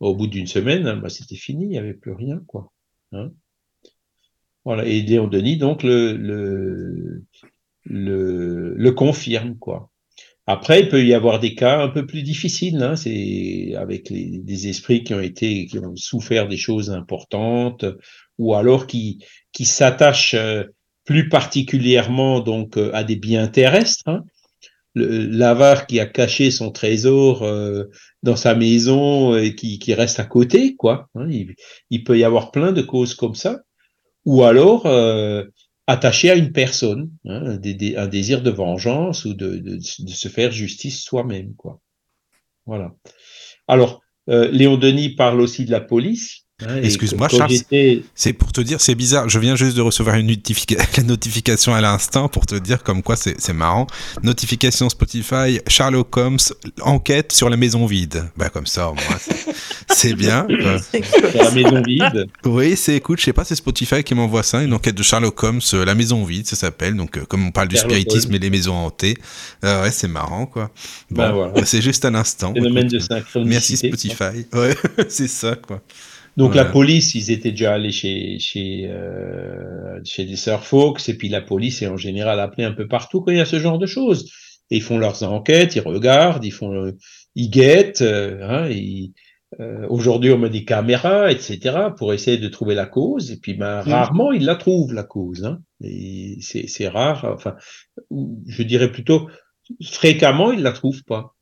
Au 0.00 0.14
bout 0.14 0.26
d'une 0.26 0.46
semaine, 0.46 1.00
bah, 1.00 1.08
c'était 1.08 1.34
fini, 1.34 1.64
il 1.64 1.70
n'y 1.70 1.78
avait 1.78 1.94
plus 1.94 2.12
rien 2.12 2.40
quoi. 2.46 2.70
Hein 3.12 3.32
voilà. 4.64 4.84
Et 4.84 5.00
Léon 5.02 5.28
Denis 5.28 5.56
donc 5.56 5.82
le, 5.82 6.12
le, 6.12 7.24
le, 7.84 8.74
le 8.74 8.92
confirme 8.92 9.56
quoi. 9.56 9.90
Après, 10.50 10.80
il 10.80 10.88
peut 10.88 11.04
y 11.04 11.12
avoir 11.12 11.40
des 11.40 11.54
cas 11.54 11.82
un 11.82 11.88
peu 11.88 12.06
plus 12.06 12.22
difficiles, 12.22 12.82
hein, 12.82 12.96
c'est 12.96 13.74
avec 13.74 14.08
les, 14.08 14.38
des 14.38 14.68
esprits 14.68 15.04
qui 15.04 15.12
ont 15.12 15.20
été, 15.20 15.66
qui 15.66 15.78
ont 15.78 15.94
souffert 15.94 16.48
des 16.48 16.56
choses 16.56 16.90
importantes, 16.90 17.84
ou 18.38 18.54
alors 18.54 18.86
qui, 18.86 19.24
qui 19.52 19.68
euh, 20.34 20.64
plus 21.04 21.28
particulièrement 21.28 22.40
donc 22.40 22.76
euh, 22.76 22.90
à 22.94 23.04
des 23.04 23.16
biens 23.16 23.48
terrestres. 23.48 24.02
Hein. 24.06 24.24
L'avare 24.94 25.86
qui 25.86 26.00
a 26.00 26.06
caché 26.06 26.50
son 26.50 26.72
trésor 26.72 27.42
euh, 27.42 27.84
dans 28.22 28.36
sa 28.36 28.54
maison 28.54 29.36
et 29.36 29.54
qui, 29.54 29.78
qui 29.78 29.94
reste 29.94 30.18
à 30.18 30.24
côté, 30.24 30.74
quoi. 30.74 31.08
Hein. 31.14 31.28
il, 31.90 32.04
peut 32.04 32.18
y 32.18 32.24
avoir 32.24 32.50
plein 32.50 32.72
de 32.72 32.82
causes 32.82 33.14
comme 33.14 33.34
ça. 33.34 33.60
Ou 34.24 34.42
alors 34.42 34.86
attaché 35.86 36.30
à 36.30 36.34
une 36.34 36.52
personne, 36.52 37.10
hein, 37.24 37.58
un, 37.96 38.06
désir 38.06 38.42
de 38.42 38.50
vengeance 38.50 39.24
ou 39.24 39.34
de, 39.34 39.56
de, 39.56 39.76
de 39.76 40.10
se 40.10 40.28
faire 40.28 40.50
justice 40.50 41.00
soi-même, 41.02 41.54
quoi. 41.54 41.80
Voilà. 42.66 42.92
Alors, 43.66 44.02
euh, 44.28 44.50
Léon 44.50 44.76
Denis 44.76 45.10
parle 45.10 45.40
aussi 45.40 45.64
de 45.64 45.70
la 45.70 45.80
police. 45.80 46.46
Excuse-moi, 46.82 47.28
Charles. 47.28 47.52
C'est 48.14 48.32
pour 48.32 48.52
te 48.52 48.60
dire, 48.60 48.80
c'est 48.80 48.96
bizarre. 48.96 49.28
Je 49.28 49.38
viens 49.38 49.54
juste 49.54 49.76
de 49.76 49.80
recevoir 49.80 50.16
une 50.16 50.28
la 50.96 51.02
notification 51.04 51.72
à 51.72 51.80
l'instant 51.80 52.28
pour 52.28 52.46
te 52.46 52.56
dire 52.56 52.82
comme 52.82 53.02
quoi 53.02 53.16
c'est 53.16 53.52
marrant. 53.52 53.86
Notification 54.22 54.88
Spotify, 54.88 55.60
Sherlock 55.68 56.16
Holmes, 56.16 56.38
enquête 56.80 57.32
sur 57.32 57.48
la 57.48 57.56
maison 57.56 57.86
vide. 57.86 58.24
Bah, 58.36 58.48
comme 58.48 58.66
ça, 58.66 58.90
au 58.90 58.94
moins, 58.94 59.18
c'est 59.88 60.14
bien. 60.14 60.46
la 61.34 61.50
maison 61.52 61.82
vide. 61.82 62.26
Oui, 62.44 62.76
c'est, 62.76 62.96
écoute, 62.96 63.20
je 63.20 63.26
sais 63.26 63.32
pas, 63.32 63.44
c'est 63.44 63.54
Spotify 63.54 64.02
qui 64.02 64.14
m'envoie 64.14 64.42
ça, 64.42 64.62
une 64.62 64.72
enquête 64.72 64.96
de 64.96 65.02
Sherlock 65.02 65.40
Holmes, 65.42 65.60
euh, 65.74 65.84
la 65.84 65.94
maison 65.94 66.24
vide, 66.24 66.46
ça 66.46 66.56
s'appelle. 66.56 66.96
Donc, 66.96 67.18
euh, 67.18 67.24
comme 67.24 67.46
on 67.46 67.50
parle 67.52 67.68
du 67.68 67.76
spiritisme 67.76 68.34
et 68.34 68.38
les 68.38 68.50
maisons 68.50 68.74
hantées, 68.74 69.16
euh, 69.64 69.82
ouais, 69.82 69.92
c'est 69.92 70.08
marrant, 70.08 70.46
quoi. 70.46 70.70
Bon, 71.10 71.22
bah, 71.22 71.32
voilà. 71.32 71.64
c'est 71.64 71.82
juste 71.82 72.04
un 72.04 72.14
instant. 72.14 72.52
Phénomène 72.52 72.88
de 72.88 72.98
synchronicité. 72.98 73.48
Merci 73.48 73.76
Spotify. 73.76 74.46
Ouais, 74.58 74.74
c'est 75.08 75.28
ça, 75.28 75.54
quoi. 75.54 75.80
Donc 76.38 76.54
la 76.54 76.64
police, 76.64 77.16
ils 77.16 77.32
étaient 77.32 77.50
déjà 77.50 77.74
allés 77.74 77.90
chez 77.90 78.38
chez 78.38 78.86
euh, 78.88 79.98
chez 80.04 80.24
des 80.24 80.36
Fox 80.36 81.08
et 81.08 81.18
puis 81.18 81.28
la 81.28 81.40
police 81.40 81.82
est 81.82 81.88
en 81.88 81.96
général 81.96 82.38
appelée 82.38 82.62
un 82.62 82.72
peu 82.72 82.86
partout 82.86 83.20
quand 83.20 83.32
il 83.32 83.38
y 83.38 83.40
a 83.40 83.44
ce 83.44 83.58
genre 83.58 83.78
de 83.78 83.86
choses. 83.86 84.30
Et 84.70 84.76
ils 84.76 84.82
font 84.82 84.98
leurs 84.98 85.24
enquêtes, 85.24 85.74
ils 85.74 85.80
regardent, 85.80 86.44
ils 86.44 86.52
font, 86.52 86.92
ils 87.34 87.50
guettent. 87.50 88.02
Euh, 88.02 88.38
hein, 88.42 88.70
euh, 89.58 89.84
Aujourd'hui, 89.88 90.30
on 90.30 90.38
met 90.38 90.50
des 90.50 90.64
caméras, 90.64 91.32
etc., 91.32 91.58
pour 91.96 92.12
essayer 92.12 92.38
de 92.38 92.48
trouver 92.48 92.76
la 92.76 92.86
cause. 92.86 93.32
Et 93.32 93.38
puis, 93.38 93.54
ben, 93.54 93.82
mmh. 93.82 93.88
rarement, 93.88 94.30
ils 94.30 94.44
la 94.44 94.54
trouvent 94.54 94.92
la 94.92 95.04
cause. 95.04 95.44
Hein. 95.44 95.58
C'est 96.40 96.88
rare. 96.88 97.24
Enfin, 97.34 97.56
je 98.46 98.62
dirais 98.62 98.92
plutôt 98.92 99.28
fréquemment, 99.82 100.52
ils 100.52 100.62
la 100.62 100.72
trouvent 100.72 101.02
pas. 101.04 101.34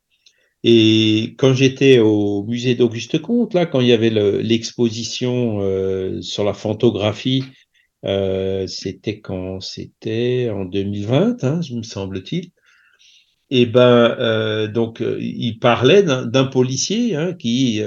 Et 0.69 1.35
quand 1.37 1.53
j'étais 1.53 1.99
au 1.99 2.43
musée 2.43 2.75
d'Auguste 2.75 3.21
Comte, 3.21 3.53
là, 3.53 3.65
quand 3.65 3.79
il 3.79 3.87
y 3.87 3.93
avait 3.93 4.09
l'exposition 4.09 5.61
sur 6.21 6.43
la 6.43 6.53
photographie, 6.53 7.45
c'était 8.03 9.21
quand 9.21 9.61
c'était? 9.61 10.49
En 10.49 10.65
2020, 10.65 11.43
hein, 11.45 11.61
me 11.73 11.83
semble-t-il. 11.83 12.51
Et 13.49 13.65
ben, 13.65 14.67
donc, 14.67 15.01
il 15.01 15.57
parlait 15.59 16.03
d'un 16.03 16.45
policier 16.45 17.15
hein, 17.15 17.33
qui 17.33 17.81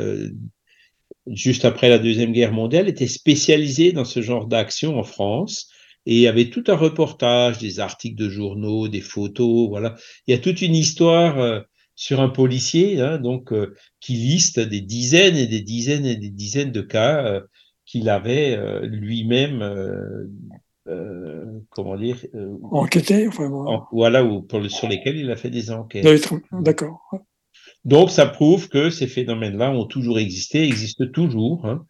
juste 1.27 1.67
après 1.67 1.91
la 1.91 1.99
Deuxième 1.99 2.33
Guerre 2.33 2.53
mondiale, 2.53 2.89
était 2.89 3.07
spécialisé 3.07 3.93
dans 3.93 4.07
ce 4.07 4.23
genre 4.23 4.47
d'action 4.47 4.99
en 4.99 5.05
France 5.05 5.69
et 6.07 6.15
il 6.15 6.21
y 6.21 6.29
avait 6.29 6.49
tout 6.49 6.65
un 6.69 6.77
reportage, 6.77 7.59
des 7.59 7.79
articles 7.79 8.17
de 8.17 8.29
journaux, 8.29 8.89
des 8.89 9.03
photos, 9.03 9.69
voilà. 9.69 9.97
Il 10.27 10.35
y 10.35 10.35
a 10.35 10.41
toute 10.41 10.63
une 10.63 10.75
histoire 10.75 11.39
euh, 11.39 11.61
sur 12.01 12.23
un 12.23 12.31
policier, 12.31 12.99
hein, 13.03 13.19
donc 13.19 13.53
euh, 13.53 13.75
qui 14.01 14.15
liste 14.15 14.59
des 14.59 14.81
dizaines 14.81 15.37
et 15.37 15.47
des 15.47 15.61
dizaines 15.61 16.07
et 16.07 16.17
des 16.17 16.31
dizaines 16.31 16.73
de 16.73 16.81
cas 16.81 17.23
euh, 17.27 17.41
qu'il 17.85 18.09
avait 18.09 18.57
lui-même, 18.87 19.59
comment 21.71 21.97
dire, 21.97 22.17
enquêté, 22.71 23.27
enfin, 23.29 23.51
voilà, 23.93 24.25
ou 24.25 24.43
pour 24.43 24.65
sur 24.71 24.89
lesquels 24.89 25.17
il 25.17 25.31
a 25.31 25.37
fait 25.37 25.51
des 25.51 25.73
enquêtes. 25.73 26.05
D'accord. 26.53 27.01
Donc, 27.85 28.11
ça 28.11 28.27
prouve 28.27 28.69
que 28.69 28.91
ces 28.91 29.09
phénomènes-là 29.09 29.73
ont 29.73 29.87
toujours 29.87 30.21
existé, 30.21 30.63
existent 30.63 31.07
toujours. 31.13 31.67
Hein. 31.67 31.85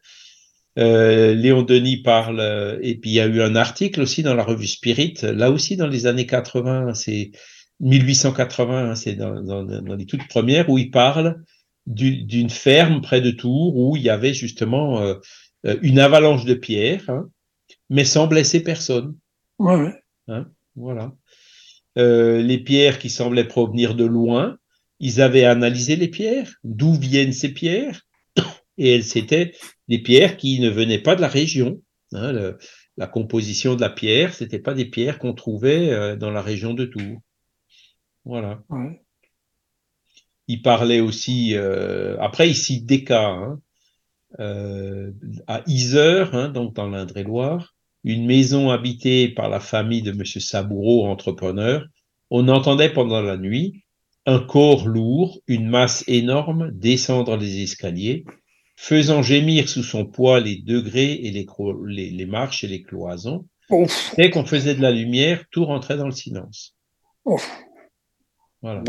Euh, 0.78 1.34
Léon 1.34 1.62
Denis 1.62 1.98
parle, 1.98 2.40
euh, 2.40 2.78
et 2.80 2.94
puis 2.96 3.10
il 3.10 3.14
y 3.14 3.20
a 3.20 3.26
eu 3.26 3.42
un 3.42 3.56
article 3.56 4.00
aussi 4.00 4.22
dans 4.22 4.34
la 4.34 4.44
revue 4.44 4.68
Spirit, 4.68 5.14
là 5.22 5.50
aussi 5.50 5.76
dans 5.76 5.88
les 5.88 6.06
années 6.06 6.26
80, 6.26 6.94
c'est 6.94 7.32
1880, 7.80 8.90
hein, 8.90 8.94
c'est 8.94 9.14
dans, 9.14 9.42
dans, 9.42 9.64
dans, 9.64 9.96
les 9.96 10.06
toutes 10.06 10.28
premières, 10.28 10.68
où 10.70 10.78
il 10.78 10.90
parle 10.90 11.42
d'une 11.86 12.50
ferme 12.50 13.00
près 13.00 13.20
de 13.20 13.30
Tours 13.30 13.76
où 13.76 13.96
il 13.96 14.02
y 14.02 14.10
avait 14.10 14.34
justement 14.34 15.00
euh, 15.00 15.14
une 15.82 15.98
avalanche 15.98 16.44
de 16.44 16.54
pierres, 16.54 17.08
hein, 17.08 17.28
mais 17.88 18.04
sans 18.04 18.26
blesser 18.26 18.62
personne. 18.62 19.16
Ouais. 19.58 19.94
Hein, 20.28 20.46
voilà. 20.76 21.12
les 21.96 22.58
pierres 22.58 22.98
qui 22.98 23.10
semblaient 23.10 23.48
provenir 23.48 23.94
de 23.94 24.04
loin, 24.04 24.58
ils 25.00 25.20
avaient 25.20 25.44
analysé 25.44 25.96
les 25.96 26.08
pierres, 26.08 26.52
d'où 26.62 26.94
viennent 26.94 27.32
ces 27.32 27.52
pierres, 27.52 28.02
et 28.78 28.94
elles 28.94 29.04
c'était 29.04 29.52
des 29.88 29.98
pierres 29.98 30.36
qui 30.36 30.60
ne 30.60 30.70
venaient 30.70 31.02
pas 31.02 31.16
de 31.16 31.20
la 31.20 31.28
région. 31.28 31.80
La 32.12 33.06
composition 33.06 33.76
de 33.76 33.80
la 33.80 33.88
pierre, 33.88 34.34
c'était 34.34 34.58
pas 34.58 34.74
des 34.74 34.84
pierres 34.84 35.18
qu'on 35.18 35.32
trouvait 35.32 35.90
euh, 35.90 36.16
dans 36.16 36.30
la 36.30 36.42
région 36.42 36.74
de 36.74 36.84
Tours. 36.84 37.22
Voilà. 38.24 38.62
Il 40.48 40.62
parlait 40.62 41.00
aussi, 41.00 41.54
euh, 41.54 42.16
après 42.20 42.48
il 42.48 42.56
cite 42.56 42.86
des 42.86 43.04
cas, 43.04 43.30
hein, 43.30 43.60
euh, 44.38 45.12
à 45.46 45.62
Iseur, 45.66 46.34
hein, 46.34 46.48
donc 46.48 46.74
dans 46.74 46.88
l'Indre-et-Loire, 46.88 47.74
une 48.04 48.26
maison 48.26 48.70
habitée 48.70 49.28
par 49.28 49.48
la 49.48 49.60
famille 49.60 50.02
de 50.02 50.10
M. 50.10 50.24
Saboureau, 50.24 51.06
entrepreneur, 51.06 51.86
on 52.30 52.48
entendait 52.48 52.92
pendant 52.92 53.20
la 53.20 53.36
nuit 53.36 53.84
un 54.26 54.38
corps 54.38 54.86
lourd, 54.86 55.40
une 55.46 55.68
masse 55.68 56.04
énorme, 56.06 56.70
descendre 56.72 57.36
les 57.36 57.62
escaliers, 57.62 58.24
faisant 58.76 59.22
gémir 59.22 59.68
sous 59.68 59.82
son 59.82 60.04
poids 60.04 60.40
les 60.40 60.56
degrés 60.56 61.12
et 61.12 61.30
les, 61.30 62.10
les, 62.10 62.26
marches 62.26 62.64
et 62.64 62.68
les 62.68 62.82
cloisons. 62.82 63.46
Dès 64.16 64.30
qu'on 64.30 64.44
faisait 64.44 64.74
de 64.74 64.82
la 64.82 64.90
lumière, 64.90 65.44
tout 65.50 65.64
rentrait 65.64 65.96
dans 65.96 66.06
le 66.06 66.12
silence. 66.12 66.76
Voilà. 68.62 68.82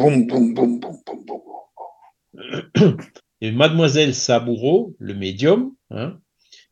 et 3.42 3.52
mademoiselle 3.52 4.14
Saboureau, 4.14 4.96
le 5.00 5.14
médium, 5.14 5.74
hein, 5.90 6.20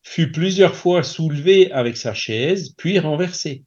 fut 0.04 0.32
plusieurs 0.32 0.76
fois 0.76 1.04
soulevée 1.04 1.72
avec 1.72 1.98
sa 1.98 2.14
chaise, 2.14 2.74
puis 2.78 3.00
renversée. 3.00 3.64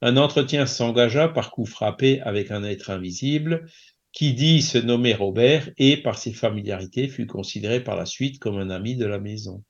Un 0.00 0.16
entretien 0.16 0.66
s'engagea 0.66 1.28
par 1.28 1.50
coup 1.50 1.66
frappé 1.66 2.20
avec 2.22 2.50
un 2.50 2.64
être 2.64 2.90
invisible, 2.90 3.66
qui 4.12 4.34
dit 4.34 4.60
se 4.60 4.78
nommer 4.78 5.14
Robert 5.14 5.70
et 5.78 5.96
par 5.96 6.18
ses 6.18 6.32
familiarités 6.32 7.08
fut 7.08 7.26
considéré 7.26 7.82
par 7.82 7.96
la 7.96 8.04
suite 8.04 8.38
comme 8.38 8.58
un 8.58 8.70
ami 8.70 8.94
de 8.96 9.06
la 9.06 9.18
maison. 9.18 9.62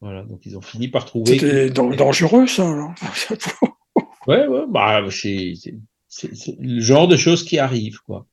Voilà, 0.00 0.22
donc 0.22 0.46
ils 0.46 0.56
ont 0.56 0.62
fini 0.62 0.88
par 0.88 1.06
trouver. 1.06 1.38
C'était 1.38 1.70
dangereux 1.70 2.46
ça. 2.46 2.70
Alors. 2.70 2.94
ouais, 4.28 4.46
ouais, 4.46 4.64
bah 4.68 5.02
c'est 5.10 5.54
le 6.58 6.80
genre 6.80 7.08
de 7.08 7.16
choses 7.16 7.44
qui 7.44 7.58
arrivent 7.58 8.00
quoi. 8.06 8.26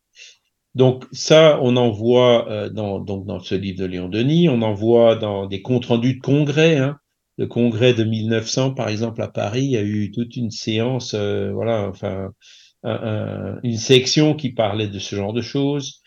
Donc 0.76 1.06
ça, 1.12 1.60
on 1.62 1.78
en 1.78 1.92
voit 1.92 2.50
euh, 2.50 2.70
dans, 2.70 3.00
donc 3.00 3.26
dans 3.28 3.40
ce 3.40 3.54
livre 3.54 3.80
de 3.80 3.86
Léon 3.86 4.10
Denis, 4.10 4.50
on 4.50 4.62
en 4.64 4.74
voit 4.74 5.16
dans 5.16 5.46
des 5.46 5.62
comptes 5.62 5.86
rendus 5.86 6.16
de 6.16 6.22
congrès. 6.22 6.78
Hein. 6.78 6.98
Le 7.38 7.46
congrès 7.48 7.94
de 7.94 8.04
1900, 8.04 8.74
par 8.74 8.90
exemple, 8.90 9.22
à 9.22 9.28
Paris, 9.28 9.64
il 9.66 9.72
y 9.72 9.78
a 9.78 9.84
eu 9.84 10.12
toute 10.12 10.36
une 10.36 10.52
séance, 10.52 11.14
euh, 11.14 11.52
voilà, 11.52 11.88
enfin, 11.90 12.32
une 13.64 13.78
section 13.78 14.36
qui 14.36 14.52
parlait 14.52 14.88
de 14.88 15.00
ce 15.00 15.16
genre 15.16 15.34
de 15.34 15.42
choses. 15.42 16.02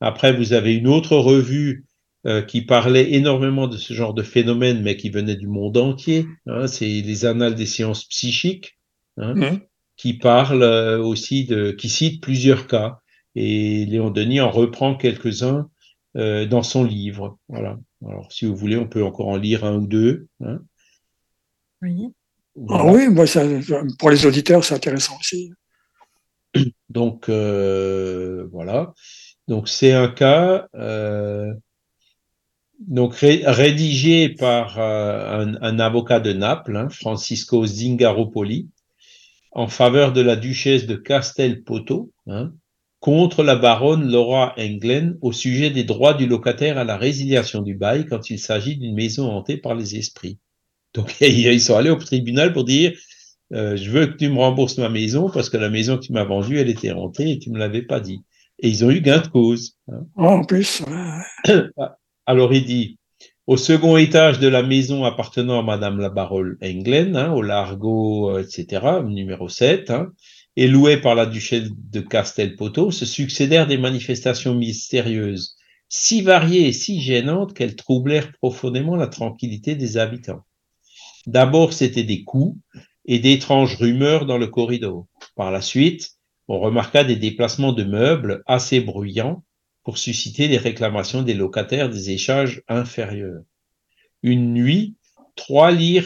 Après, 0.00 0.32
vous 0.32 0.52
avez 0.52 0.74
une 0.74 0.88
autre 0.88 1.16
revue 1.16 1.86
euh, 2.26 2.40
qui 2.40 2.62
parlait 2.62 3.12
énormément 3.12 3.68
de 3.68 3.76
ce 3.76 3.92
genre 3.92 4.14
de 4.14 4.22
phénomène, 4.22 4.82
mais 4.82 4.96
qui 4.96 5.10
venait 5.10 5.36
du 5.36 5.46
monde 5.46 5.76
entier. 5.76 6.26
Hein, 6.46 6.66
c'est 6.66 6.86
les 6.86 7.26
Annales 7.26 7.54
des 7.54 7.66
sciences 7.66 8.06
psychiques, 8.06 8.78
hein, 9.18 9.34
mmh. 9.34 9.60
Qui 9.96 10.14
parlent 10.14 10.62
euh, 10.62 10.98
aussi 11.02 11.44
de, 11.44 11.70
qui 11.72 11.88
cite 11.88 12.22
plusieurs 12.22 12.66
cas. 12.66 13.00
Et 13.34 13.84
Léon 13.86 14.10
Denis 14.10 14.40
en 14.40 14.50
reprend 14.50 14.94
quelques-uns 14.94 15.68
euh, 16.16 16.46
dans 16.46 16.62
son 16.62 16.84
livre. 16.84 17.38
Voilà. 17.48 17.78
Alors, 18.06 18.30
si 18.32 18.44
vous 18.44 18.54
voulez, 18.54 18.76
on 18.76 18.86
peut 18.86 19.04
encore 19.04 19.28
en 19.28 19.36
lire 19.36 19.64
un 19.64 19.76
ou 19.76 19.86
deux. 19.86 20.28
Hein. 20.44 20.60
Oui. 21.82 22.12
Ah 22.68 22.86
oui, 22.86 23.08
moi, 23.08 23.26
ça, 23.26 23.42
pour 23.98 24.10
les 24.10 24.26
auditeurs, 24.26 24.62
c'est 24.62 24.74
intéressant 24.74 25.16
aussi. 25.18 25.52
Donc 26.88 27.28
euh, 27.28 28.46
voilà. 28.52 28.94
Donc 29.48 29.68
c'est 29.68 29.92
un 29.92 30.08
cas 30.08 30.68
euh, 30.74 31.52
donc 32.78 33.14
rédigé 33.16 34.28
par 34.30 34.78
euh, 34.78 35.52
un, 35.60 35.78
avocat 35.78 36.20
de 36.20 36.32
Naples, 36.32 36.76
hein, 36.76 36.88
Francisco 36.88 37.66
Zingaropoli, 37.66 38.68
en 39.54 39.68
faveur 39.68 40.12
de 40.12 40.20
la 40.20 40.36
duchesse 40.36 40.86
de 40.86 40.96
Castelpoto, 40.96 42.12
hein, 42.26 42.52
contre 43.00 43.42
la 43.42 43.56
baronne 43.56 44.10
Laura 44.10 44.54
Englen 44.58 45.16
au 45.20 45.32
sujet 45.32 45.70
des 45.70 45.84
droits 45.84 46.14
du 46.14 46.26
locataire 46.26 46.78
à 46.78 46.84
la 46.84 46.96
résiliation 46.96 47.62
du 47.62 47.74
bail 47.74 48.06
quand 48.06 48.30
il 48.30 48.38
s'agit 48.38 48.76
d'une 48.76 48.94
maison 48.94 49.30
hantée 49.30 49.56
par 49.56 49.74
les 49.74 49.96
esprits. 49.96 50.38
Donc 50.94 51.14
ils 51.20 51.60
sont 51.60 51.76
allés 51.76 51.90
au 51.90 51.96
tribunal 51.96 52.52
pour 52.52 52.64
dire 52.64 52.92
euh, 53.52 53.76
je 53.76 53.90
veux 53.90 54.06
que 54.06 54.16
tu 54.16 54.28
me 54.28 54.38
rembourses 54.38 54.78
ma 54.78 54.88
maison 54.88 55.30
parce 55.30 55.50
que 55.50 55.56
la 55.56 55.68
maison 55.68 55.98
que 55.98 56.06
tu 56.06 56.12
m'as 56.12 56.24
vendue, 56.24 56.58
elle 56.58 56.70
était 56.70 56.92
hantée 56.92 57.30
et 57.32 57.38
tu 57.38 57.50
me 57.50 57.58
l'avais 57.58 57.82
pas 57.82 58.00
dit. 58.00 58.24
Et 58.58 58.68
ils 58.68 58.84
ont 58.84 58.90
eu 58.90 59.00
gain 59.00 59.20
de 59.20 59.28
cause. 59.28 59.76
Hein. 59.88 60.06
Oh, 60.16 60.24
en 60.24 60.44
plus. 60.44 60.82
Alors 62.26 62.54
il 62.54 62.64
dit, 62.64 62.98
au 63.46 63.56
second 63.56 63.96
étage 63.96 64.38
de 64.38 64.48
la 64.48 64.62
maison 64.62 65.04
appartenant 65.04 65.58
à 65.58 65.62
Madame 65.62 65.98
la 65.98 66.08
baronne 66.08 66.56
Englen, 66.62 67.16
hein, 67.16 67.32
au 67.32 67.42
Largo, 67.42 68.30
euh, 68.30 68.42
etc., 68.42 69.02
numéro 69.04 69.48
7, 69.48 69.90
hein, 69.90 70.12
et 70.56 70.66
loué 70.66 70.96
par 70.96 71.14
la 71.14 71.26
duchesse 71.26 71.68
de 71.90 72.00
Castelpoto, 72.00 72.90
se 72.90 73.04
succédèrent 73.04 73.66
des 73.66 73.78
manifestations 73.78 74.54
mystérieuses, 74.54 75.56
si 75.88 76.22
variées 76.22 76.68
et 76.68 76.72
si 76.72 77.00
gênantes 77.00 77.54
qu'elles 77.54 77.76
troublèrent 77.76 78.32
profondément 78.32 78.96
la 78.96 79.08
tranquillité 79.08 79.74
des 79.74 79.98
habitants. 79.98 80.44
D'abord, 81.26 81.72
c'était 81.72 82.02
des 82.02 82.24
coups, 82.24 82.58
et 83.06 83.18
d'étranges 83.18 83.76
rumeurs 83.76 84.26
dans 84.26 84.38
le 84.38 84.46
corridor. 84.46 85.06
Par 85.36 85.50
la 85.50 85.60
suite, 85.60 86.12
on 86.48 86.58
remarqua 86.58 87.04
des 87.04 87.16
déplacements 87.16 87.72
de 87.72 87.84
meubles 87.84 88.42
assez 88.46 88.80
bruyants 88.80 89.44
pour 89.84 89.98
susciter 89.98 90.48
les 90.48 90.56
réclamations 90.56 91.22
des 91.22 91.34
locataires 91.34 91.90
des 91.90 92.10
échanges 92.10 92.62
inférieurs. 92.68 93.42
Une 94.22 94.54
nuit, 94.54 94.96
trois 95.36 95.70
lits, 95.70 96.00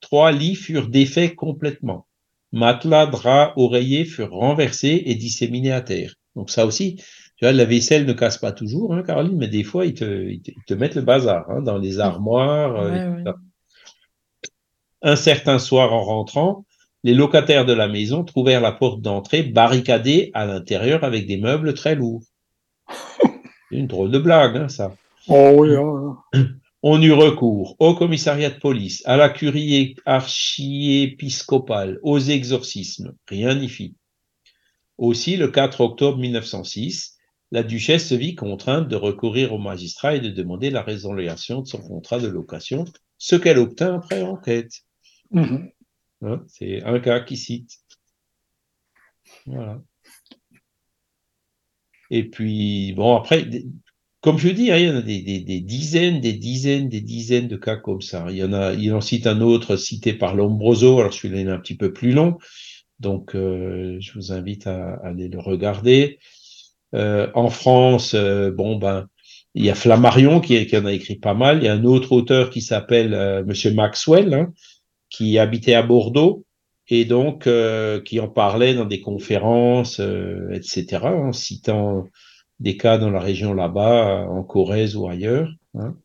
trois 0.00 0.30
lits 0.30 0.54
furent 0.54 0.88
défaits 0.88 1.34
complètement. 1.34 2.06
Matelas, 2.52 3.06
draps, 3.06 3.54
oreillers 3.56 4.04
furent 4.04 4.30
renversés 4.30 5.02
et 5.06 5.14
disséminés 5.14 5.72
à 5.72 5.80
terre. 5.80 6.14
Donc 6.36 6.50
ça 6.50 6.66
aussi, 6.66 6.96
tu 7.36 7.44
vois, 7.44 7.52
la 7.52 7.64
vaisselle 7.64 8.06
ne 8.06 8.12
casse 8.12 8.38
pas 8.38 8.52
toujours, 8.52 8.94
hein, 8.94 9.02
Caroline, 9.02 9.38
mais 9.38 9.48
des 9.48 9.64
fois, 9.64 9.86
ils 9.86 9.94
te, 9.94 10.30
te, 10.66 10.74
mettent 10.74 10.94
le 10.94 11.02
bazar 11.02 11.50
hein, 11.50 11.62
dans 11.62 11.78
les 11.78 11.98
armoires. 11.98 12.76
Euh, 12.76 13.32
un 15.02 15.16
certain 15.16 15.58
soir 15.58 15.92
en 15.92 16.04
rentrant, 16.04 16.64
les 17.02 17.14
locataires 17.14 17.66
de 17.66 17.72
la 17.72 17.88
maison 17.88 18.24
trouvèrent 18.24 18.60
la 18.60 18.72
porte 18.72 19.00
d'entrée 19.00 19.42
barricadée 19.42 20.30
à 20.34 20.46
l'intérieur 20.46 21.04
avec 21.04 21.26
des 21.26 21.36
meubles 21.36 21.74
très 21.74 21.94
lourds. 21.94 22.22
Une 23.70 23.86
drôle 23.86 24.10
de 24.10 24.18
blague, 24.18 24.56
hein, 24.56 24.68
ça. 24.68 24.94
Oh 25.28 25.54
oui. 25.56 25.74
Oh, 25.76 26.16
oh. 26.34 26.38
On 26.86 27.00
eut 27.00 27.12
recours 27.12 27.76
au 27.78 27.94
commissariat 27.94 28.50
de 28.50 28.58
police, 28.58 29.02
à 29.06 29.16
la 29.16 29.30
curie 29.30 29.96
archiépiscopale, 30.04 31.98
aux 32.02 32.18
exorcismes. 32.18 33.14
Rien 33.26 33.54
n'y 33.54 33.70
fit. 33.70 33.96
Aussi, 34.98 35.38
le 35.38 35.48
4 35.48 35.80
octobre 35.80 36.18
1906, 36.18 37.16
la 37.52 37.62
duchesse 37.62 38.08
se 38.08 38.14
vit 38.14 38.34
contrainte 38.34 38.88
de 38.88 38.96
recourir 38.96 39.52
au 39.54 39.58
magistrat 39.58 40.16
et 40.16 40.20
de 40.20 40.28
demander 40.28 40.70
la 40.70 40.82
résolution 40.82 41.62
de 41.62 41.66
son 41.66 41.78
contrat 41.78 42.18
de 42.18 42.28
location, 42.28 42.84
ce 43.16 43.36
qu'elle 43.36 43.58
obtint 43.58 43.94
après 43.96 44.22
enquête. 44.22 44.82
Mhm. 45.30 45.70
Hein, 46.22 46.44
C'est 46.48 46.82
un 46.82 47.00
cas 47.00 47.20
qui 47.20 47.36
cite. 47.36 47.78
Voilà. 49.46 49.80
Et 52.14 52.22
puis, 52.22 52.92
bon, 52.92 53.16
après, 53.16 53.44
comme 54.20 54.38
je 54.38 54.48
dis, 54.48 54.70
hein, 54.70 54.76
il 54.76 54.86
y 54.86 54.88
en 54.88 54.94
a 54.98 55.02
des, 55.02 55.60
dizaines, 55.60 56.20
des 56.20 56.32
dizaines, 56.32 56.88
des 56.88 57.00
dizaines 57.00 57.48
de 57.48 57.56
cas 57.56 57.74
comme 57.74 58.02
ça. 58.02 58.26
Il 58.30 58.36
y 58.36 58.44
en 58.44 58.52
a, 58.52 58.72
il 58.72 58.92
en 58.94 59.00
cite 59.00 59.26
un 59.26 59.40
autre 59.40 59.74
cité 59.74 60.12
par 60.12 60.36
Lombroso, 60.36 61.00
alors 61.00 61.12
celui-là 61.12 61.40
il 61.40 61.48
est 61.48 61.50
un 61.50 61.58
petit 61.58 61.76
peu 61.76 61.92
plus 61.92 62.12
long, 62.12 62.38
donc 63.00 63.34
euh, 63.34 63.96
je 63.98 64.12
vous 64.12 64.30
invite 64.30 64.68
à, 64.68 64.94
aller 65.02 65.26
le 65.26 65.40
regarder. 65.40 66.20
Euh, 66.94 67.28
en 67.34 67.50
France, 67.50 68.14
euh, 68.14 68.52
bon 68.52 68.76
ben, 68.76 69.08
il 69.56 69.64
y 69.64 69.70
a 69.70 69.74
Flammarion 69.74 70.40
qui, 70.40 70.56
en 70.76 70.84
a 70.84 70.92
écrit 70.92 71.16
pas 71.16 71.34
mal. 71.34 71.58
Il 71.58 71.64
y 71.64 71.68
a 71.68 71.72
un 71.72 71.84
autre 71.84 72.12
auteur 72.12 72.50
qui 72.50 72.60
s'appelle 72.60 73.44
Monsieur 73.44 73.74
Maxwell, 73.74 74.34
hein, 74.34 74.52
qui 75.10 75.36
habitait 75.36 75.74
à 75.74 75.82
Bordeaux 75.82 76.43
et 76.88 77.04
donc 77.04 77.46
euh, 77.46 78.00
qui 78.00 78.20
en 78.20 78.28
parlait 78.28 78.74
dans 78.74 78.84
des 78.84 79.00
conférences, 79.00 80.00
euh, 80.00 80.50
etc., 80.52 81.04
en 81.06 81.32
citant 81.32 82.06
des 82.60 82.76
cas 82.76 82.98
dans 82.98 83.10
la 83.10 83.20
région 83.20 83.54
là-bas, 83.54 84.26
en 84.28 84.42
Corrèze 84.44 84.96
ou 84.96 85.08
ailleurs. 85.08 85.48
hein. 85.74 85.96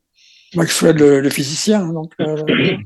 Maxwell, 0.56 0.96
le, 0.96 1.20
le 1.20 1.30
physicien, 1.30 1.92
donc. 1.92 2.12
euh, 2.20 2.36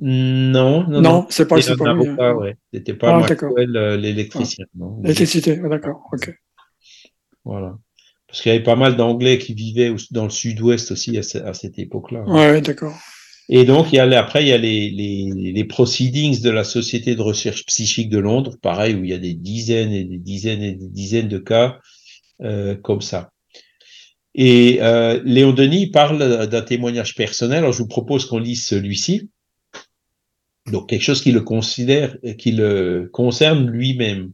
Non, 0.00 0.84
non, 0.84 0.88
non, 0.88 1.00
non. 1.00 1.26
c'est 1.28 1.48
pas, 1.48 1.60
C'était 1.60 1.76
pas 1.76 1.90
avocat, 1.90 2.30
hein. 2.30 2.34
ouais. 2.34 2.56
C'était 2.72 2.94
pas 2.94 3.16
Ah. 3.16 3.18
Maxwell, 3.18 3.72
l'électricien. 4.00 4.64
non. 4.76 5.00
L'électricité, 5.02 5.60
ah, 5.64 5.68
d'accord, 5.68 6.08
ok. 6.12 6.32
Voilà. 7.44 7.76
Parce 8.28 8.42
qu'il 8.42 8.52
y 8.52 8.54
avait 8.54 8.62
pas 8.62 8.76
mal 8.76 8.94
d'Anglais 8.96 9.38
qui 9.38 9.54
vivaient 9.54 9.92
dans 10.12 10.24
le 10.24 10.30
sud-ouest 10.30 10.92
aussi 10.92 11.18
à, 11.18 11.22
ce- 11.24 11.38
à 11.38 11.52
cette 11.54 11.78
époque-là. 11.80 12.22
Ouais, 12.28 12.50
ouais, 12.52 12.60
d'accord. 12.60 12.94
Et 13.50 13.64
donc, 13.64 13.92
il 13.92 13.96
y 13.96 13.98
a, 13.98 14.06
les- 14.06 14.16
après, 14.16 14.42
il 14.44 14.48
y 14.48 14.52
a 14.52 14.58
les, 14.58 14.90
les, 14.90 15.52
les 15.52 15.64
proceedings 15.64 16.40
de 16.42 16.50
la 16.50 16.64
Société 16.64 17.14
de 17.14 17.22
recherche 17.22 17.64
psychique 17.64 18.10
de 18.10 18.18
Londres, 18.18 18.56
pareil, 18.60 18.94
où 18.94 19.04
il 19.04 19.10
y 19.10 19.14
a 19.14 19.18
des 19.18 19.34
dizaines 19.34 19.92
et 19.92 20.04
des 20.04 20.18
dizaines 20.18 20.62
et 20.62 20.72
des 20.74 20.88
dizaines 20.88 21.28
de 21.28 21.38
cas 21.38 21.78
euh, 22.42 22.76
comme 22.76 23.00
ça. 23.00 23.30
Et 24.34 24.78
euh, 24.82 25.20
Léon 25.24 25.52
Denis 25.52 25.86
parle 25.88 26.46
d'un 26.48 26.62
témoignage 26.62 27.14
personnel. 27.14 27.58
Alors, 27.58 27.72
je 27.72 27.78
vous 27.78 27.88
propose 27.88 28.26
qu'on 28.26 28.38
lise 28.38 28.66
celui-ci. 28.66 29.30
Donc, 30.70 30.90
quelque 30.90 31.02
chose 31.02 31.22
qui 31.22 31.32
le 31.32 31.40
considère, 31.40 32.16
qui 32.38 32.52
le 32.52 33.08
concerne 33.12 33.68
lui-même. 33.70 34.32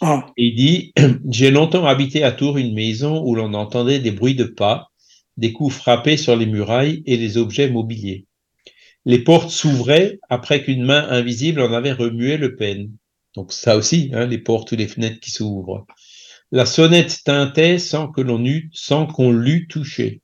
Ah, 0.00 0.26
il 0.38 0.54
dit 0.54 0.92
J'ai 1.30 1.50
longtemps 1.50 1.86
habité 1.86 2.22
à 2.22 2.32
Tours 2.32 2.56
une 2.56 2.74
maison 2.74 3.22
où 3.22 3.34
l'on 3.34 3.52
entendait 3.52 3.98
des 4.00 4.10
bruits 4.10 4.34
de 4.34 4.44
pas, 4.44 4.88
des 5.36 5.52
coups 5.52 5.74
frappés 5.74 6.16
sur 6.16 6.34
les 6.36 6.46
murailles 6.46 7.02
et 7.04 7.18
les 7.18 7.36
objets 7.36 7.68
mobiliers. 7.70 8.24
Les 9.06 9.20
portes 9.20 9.50
s'ouvraient 9.50 10.18
après 10.28 10.64
qu'une 10.64 10.82
main 10.82 11.08
invisible 11.08 11.60
en 11.60 11.72
avait 11.72 11.92
remué 11.92 12.36
le 12.36 12.56
pêne. 12.56 12.90
Donc 13.36 13.52
ça 13.52 13.76
aussi, 13.76 14.10
hein, 14.12 14.26
les 14.26 14.38
portes 14.38 14.72
ou 14.72 14.76
les 14.76 14.88
fenêtres 14.88 15.20
qui 15.20 15.30
s'ouvrent. 15.30 15.86
La 16.50 16.66
sonnette 16.66 17.22
tintait 17.24 17.78
sans 17.78 18.08
que 18.08 18.20
l'on 18.20 18.44
eût, 18.44 18.68
sans 18.72 19.06
qu'on 19.06 19.30
l'eût 19.30 19.68
touché. 19.68 20.22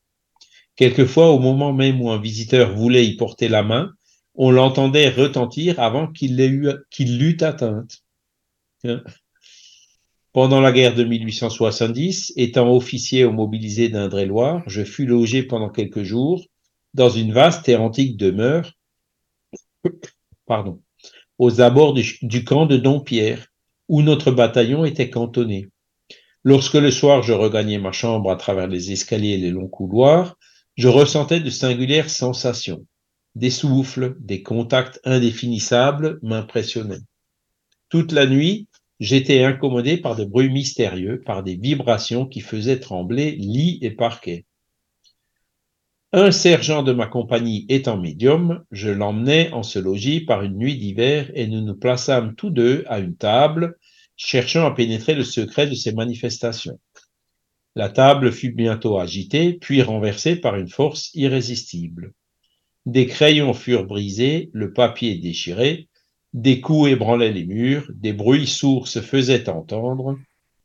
Quelquefois, 0.75 1.31
au 1.31 1.39
moment 1.39 1.73
même 1.73 2.01
où 2.01 2.11
un 2.11 2.21
visiteur 2.21 2.75
voulait 2.75 3.07
y 3.07 3.17
porter 3.17 3.49
la 3.49 3.63
main, 3.63 3.93
on 4.35 4.51
l'entendait 4.51 5.11
retentir 5.11 5.79
avant 5.79 6.09
qu'il 6.09 6.37
l'eût 6.37 7.37
atteinte. 7.41 8.03
Hein. 8.83 9.05
Pendant 10.33 10.61
la 10.61 10.73
guerre 10.73 10.97
de 10.97 11.05
1870, 11.05 12.33
étant 12.37 12.75
officier 12.75 13.25
au 13.25 13.33
mobilisé 13.33 13.91
d'Indre-et-Loire, 13.91 14.65
je 14.67 14.83
fus 14.83 15.07
logé 15.07 15.45
pendant 15.45 15.69
quelques 15.69 16.03
jours 16.03 16.45
dans 16.95 17.09
une 17.09 17.33
vaste 17.33 17.69
et 17.69 17.77
antique 17.77 18.17
demeure, 18.17 18.73
pardon, 20.47 20.83
aux 21.39 21.61
abords 21.61 21.95
du, 21.95 22.45
camp 22.45 22.67
de 22.67 22.77
Dompierre, 22.77 23.47
où 23.89 24.03
notre 24.03 24.31
bataillon 24.31 24.85
était 24.85 25.11
cantonné. 25.11 25.69
Lorsque 26.45 26.75
le 26.75 26.91
soir 26.91 27.23
je 27.23 27.33
regagnais 27.33 27.79
ma 27.79 27.93
chambre 27.93 28.31
à 28.31 28.37
travers 28.37 28.67
les 28.67 28.93
escaliers 28.93 29.35
et 29.35 29.39
les 29.39 29.51
longs 29.51 29.69
couloirs, 29.69 30.37
je 30.77 30.89
ressentais 30.89 31.41
de 31.41 31.51
singulières 31.51 32.11
sensations. 32.11 32.87
Des 33.35 33.51
souffles, 33.51 34.17
des 34.21 34.43
contacts 34.43 35.01
indéfinissables 35.05 36.19
m'impressionnaient. 36.23 37.01
Toute 37.89 38.13
la 38.13 38.27
nuit, 38.27 38.69
j'étais 39.01 39.43
incommodé 39.45 39.97
par 39.97 40.17
des 40.17 40.27
bruits 40.27 40.51
mystérieux, 40.51 41.23
par 41.25 41.43
des 41.43 41.57
vibrations 41.57 42.27
qui 42.27 42.41
faisaient 42.41 42.81
trembler 42.81 43.33
lit 43.33 43.79
et 43.83 43.91
parquet. 43.91 44.45
Un 46.15 46.31
sergent 46.31 46.83
de 46.83 46.93
ma 46.93 47.07
compagnie 47.07 47.65
étant 47.71 47.97
médium, 47.97 48.63
je 48.71 48.91
l'emmenai 48.91 49.51
en 49.55 49.63
ce 49.63 49.79
logis 49.79 50.21
par 50.21 50.43
une 50.43 50.59
nuit 50.59 50.77
d'hiver 50.77 51.31
et 51.35 51.47
nous 51.47 51.63
nous 51.63 51.75
plaçâmes 51.75 52.35
tous 52.35 52.51
deux 52.51 52.85
à 52.87 52.99
une 52.99 53.17
table, 53.17 53.79
cherchant 54.15 54.67
à 54.67 54.75
pénétrer 54.75 55.15
le 55.15 55.25
secret 55.25 55.67
de 55.67 55.75
ces 55.75 55.93
manifestations. 55.93 56.79
La 57.77 57.89
table 57.89 58.31
fut 58.31 58.53
bientôt 58.53 58.99
agitée, 58.99 59.55
puis 59.55 59.81
renversée 59.81 60.37
par 60.37 60.57
une 60.57 60.69
force 60.69 61.11
irrésistible. 61.15 62.13
Des 62.85 63.07
crayons 63.07 63.55
furent 63.55 63.87
brisés, 63.87 64.51
le 64.53 64.75
papier 64.75 65.17
déchiré, 65.17 65.89
des 66.35 66.61
coups 66.61 66.91
ébranlaient 66.91 67.33
les 67.33 67.47
murs, 67.47 67.91
des 67.95 68.13
bruits 68.13 68.47
sourds 68.47 68.87
se 68.87 69.01
faisaient 69.01 69.49
entendre. 69.49 70.19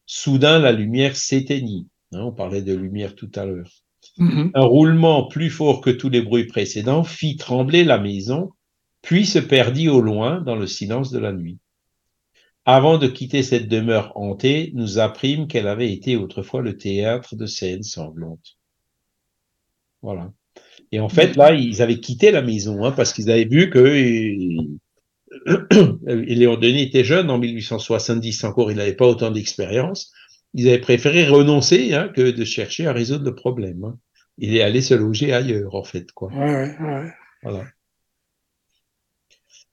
Soudain, 0.05 0.59
la 0.59 0.73
lumière 0.73 1.15
s'éteignit. 1.15 1.87
Hein, 2.11 2.23
on 2.23 2.33
parlait 2.33 2.63
de 2.63 2.75
lumière 2.75 3.15
tout 3.15 3.31
à 3.35 3.45
l'heure. 3.45 3.86
Mhm. 4.17 4.51
Un 4.53 4.63
roulement 4.63 5.27
plus 5.27 5.49
fort 5.49 5.81
que 5.81 5.89
tous 5.89 6.09
les 6.09 6.21
bruits 6.21 6.47
précédents 6.47 7.03
fit 7.03 7.37
trembler 7.37 7.83
la 7.83 7.99
maison, 7.99 8.51
puis 9.01 9.25
se 9.25 9.39
perdit 9.39 9.89
au 9.89 10.01
loin 10.01 10.41
dans 10.41 10.55
le 10.55 10.67
silence 10.67 11.11
de 11.11 11.19
la 11.19 11.33
nuit. 11.33 11.59
Avant 12.65 12.97
de 12.97 13.07
quitter 13.07 13.43
cette 13.43 13.69
demeure 13.69 14.11
hantée, 14.15 14.71
nous 14.75 14.99
apprîmes 14.99 15.47
qu'elle 15.47 15.67
avait 15.67 15.93
été 15.93 16.17
autrefois 16.17 16.61
le 16.61 16.77
théâtre 16.77 17.35
de 17.35 17.45
scènes 17.45 17.83
sanglantes. 17.83 18.57
Voilà. 20.01 20.31
Et 20.91 20.99
en 20.99 21.09
fait, 21.09 21.35
là, 21.35 21.53
ils 21.53 21.81
avaient 21.81 21.99
quitté 21.99 22.31
la 22.31 22.41
maison 22.41 22.83
hein, 22.83 22.91
parce 22.91 23.13
qu'ils 23.13 23.31
avaient 23.31 23.45
vu 23.45 23.69
que 23.69 23.79
Léon 26.05 26.57
Denis 26.57 26.83
était 26.83 27.03
jeune 27.03 27.29
en 27.29 27.37
1870 27.37 28.43
encore, 28.43 28.71
il 28.71 28.77
n'avait 28.77 28.95
pas 28.95 29.07
autant 29.07 29.31
d'expérience. 29.31 30.11
Ils 30.53 30.67
avaient 30.67 30.79
préféré 30.79 31.27
renoncer 31.27 31.93
hein, 31.93 32.09
que 32.13 32.31
de 32.31 32.45
chercher 32.45 32.87
à 32.87 32.93
résoudre 32.93 33.25
le 33.25 33.35
problème. 33.35 33.83
hein. 33.85 33.97
Il 34.37 34.55
est 34.55 34.61
allé 34.61 34.81
se 34.81 34.93
loger 34.93 35.33
ailleurs, 35.33 35.75
en 35.75 35.83
fait, 35.83 36.11
quoi. 36.11 36.31
Ouais, 36.31 36.75
ouais. 36.79 37.11
Voilà. 37.43 37.65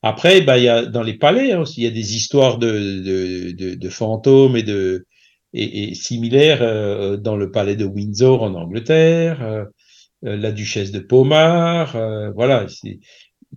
Après, 0.02 0.42
bah, 0.42 0.58
il 0.58 0.64
y 0.64 0.68
a, 0.68 0.84
dans 0.84 1.02
les 1.02 1.16
palais 1.18 1.52
hein, 1.52 1.60
aussi, 1.60 1.80
il 1.80 1.84
y 1.84 1.86
a 1.86 1.90
des 1.90 2.14
histoires 2.16 2.58
de, 2.58 2.68
de, 3.02 3.52
de, 3.52 3.74
de 3.74 3.88
fantômes 3.88 4.56
et, 4.56 4.62
de, 4.62 5.06
et, 5.54 5.90
et 5.90 5.94
similaires 5.94 6.58
euh, 6.62 7.16
dans 7.16 7.36
le 7.36 7.50
palais 7.50 7.76
de 7.76 7.84
Windsor 7.86 8.42
en 8.42 8.54
Angleterre, 8.54 9.42
euh, 9.42 9.64
euh, 10.26 10.36
la 10.36 10.52
duchesse 10.52 10.92
de 10.92 11.00
Pomard, 11.00 11.96
euh, 11.96 12.30
voilà. 12.32 12.66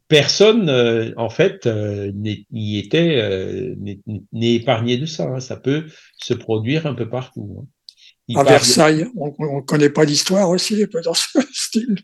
Personne, 0.08 0.70
en 1.18 1.30
fait, 1.30 1.66
n'y 1.66 2.78
était, 2.78 3.76
n'est 3.78 4.00
n'est 4.32 4.54
épargné 4.54 4.98
de 4.98 5.06
ça. 5.06 5.26
hein. 5.26 5.40
Ça 5.40 5.58
peut 5.58 5.88
se 6.18 6.34
produire 6.34 6.86
un 6.86 6.94
peu 6.94 7.10
partout. 7.10 7.58
hein. 7.62 7.68
Il 8.28 8.38
À 8.38 8.44
parle- 8.44 8.56
Versailles, 8.56 9.08
on 9.16 9.28
ne 9.58 9.62
connaît 9.62 9.90
pas 9.90 10.04
l'histoire 10.04 10.49
aussi, 10.49 10.82
un 10.84 10.88
peu 10.91 11.02
dans 11.02 11.14
ce 11.14 11.40
style. 11.54 11.98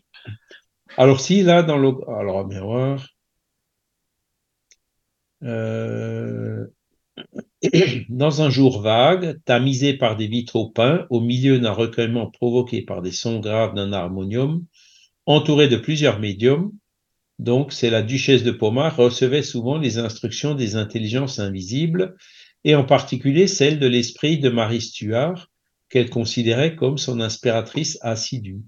Alors 0.96 1.20
si 1.20 1.42
là 1.42 1.62
dans 1.62 1.76
le 1.78 1.88
alors 2.08 2.48
voir 2.48 3.06
Euh, 5.42 6.66
dans 8.08 8.42
un 8.42 8.50
jour 8.50 8.80
vague, 8.80 9.38
tamisé 9.44 9.94
par 9.94 10.16
des 10.16 10.26
vitraux 10.26 10.70
peints, 10.70 11.06
au 11.10 11.20
milieu 11.20 11.58
d'un 11.58 11.72
recueillement 11.72 12.30
provoqué 12.30 12.82
par 12.82 13.02
des 13.02 13.12
sons 13.12 13.40
graves 13.40 13.74
d'un 13.74 13.92
harmonium, 13.92 14.64
entouré 15.26 15.68
de 15.68 15.76
plusieurs 15.76 16.18
médiums, 16.18 16.72
donc 17.38 17.72
c'est 17.72 17.90
la 17.90 18.02
duchesse 18.02 18.42
de 18.42 18.52
Pomard 18.52 18.96
recevait 18.96 19.42
souvent 19.42 19.76
les 19.78 19.98
instructions 19.98 20.54
des 20.54 20.76
intelligences 20.76 21.38
invisibles, 21.38 22.16
et 22.64 22.74
en 22.74 22.84
particulier 22.84 23.46
celle 23.46 23.78
de 23.78 23.86
l'esprit 23.86 24.38
de 24.38 24.48
Marie 24.48 24.80
Stuart, 24.80 25.50
qu'elle 25.94 26.10
considérait 26.10 26.74
comme 26.74 26.98
son 26.98 27.20
inspiratrice 27.20 28.00
assidue. 28.02 28.64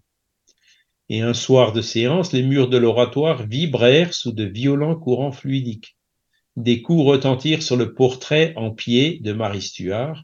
Et 1.09 1.23
un 1.23 1.35
soir 1.35 1.73
de 1.73 1.83
séance, 1.83 2.33
les 2.33 2.45
murs 2.45 2.69
de 2.69 2.77
l'oratoire 2.77 3.45
vibrèrent 3.49 4.15
sous 4.15 4.31
de 4.31 4.45
violents 4.45 4.95
courants 4.95 5.33
fluidiques. 5.33 5.97
Des 6.55 6.83
coups 6.83 7.03
retentirent 7.03 7.65
sur 7.65 7.77
le 7.77 7.95
portrait 7.95 8.53
en 8.55 8.71
pied 8.71 9.19
de 9.25 9.33
Marie 9.33 9.61
Stuart, 9.61 10.23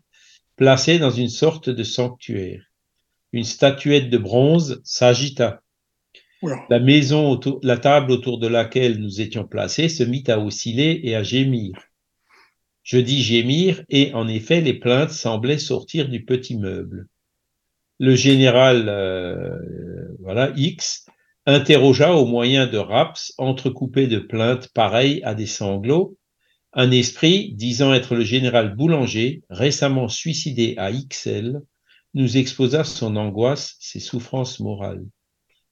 placé 0.55 1.01
dans 1.01 1.11
une 1.11 1.29
sorte 1.29 1.69
de 1.69 1.83
sanctuaire. 1.83 2.71
Une 3.33 3.43
statuette 3.43 4.09
de 4.09 4.19
bronze 4.19 4.81
s'agita. 4.85 5.61
La 6.71 6.79
maison, 6.79 7.31
autour, 7.31 7.59
la 7.65 7.79
table 7.79 8.13
autour 8.13 8.39
de 8.39 8.47
laquelle 8.47 9.01
nous 9.01 9.21
étions 9.21 9.45
placés 9.45 9.89
se 9.89 10.05
mit 10.05 10.23
à 10.29 10.39
osciller 10.39 11.09
et 11.09 11.17
à 11.17 11.25
gémir. 11.25 11.73
Je 12.83 12.99
dis 12.99 13.23
gémir, 13.23 13.85
et 13.89 14.13
en 14.15 14.29
effet, 14.29 14.61
les 14.61 14.75
plaintes 14.75 15.11
semblaient 15.11 15.59
sortir 15.59 16.09
du 16.09 16.25
petit 16.25 16.57
meuble. 16.57 17.07
le 17.99 18.17
général 18.17 18.85
voilà 20.21 20.53
X 20.57 21.07
interrogea 21.47 22.15
au 22.15 22.27
moyen 22.27 22.67
de 22.67 22.79
raps 22.79 23.35
entrecoupés 23.39 24.07
de 24.07 24.19
plaintes 24.19 24.69
pareilles 24.75 25.23
à 25.25 25.35
des 25.35 25.47
sanglots 25.47 26.17
un 26.73 26.91
esprit 26.91 27.53
disant 27.53 27.93
être 27.93 28.15
le 28.15 28.25
général 28.25 28.75
Boulanger, 28.75 29.43
récemment 29.51 30.09
suicidé 30.09 30.75
à 30.79 30.91
XL, 30.91 31.61
nous 32.15 32.37
exposa 32.37 32.85
son 32.85 33.17
angoisse, 33.17 33.77
ses 33.79 34.01
souffrances 34.01 34.59
morales. 34.61 35.05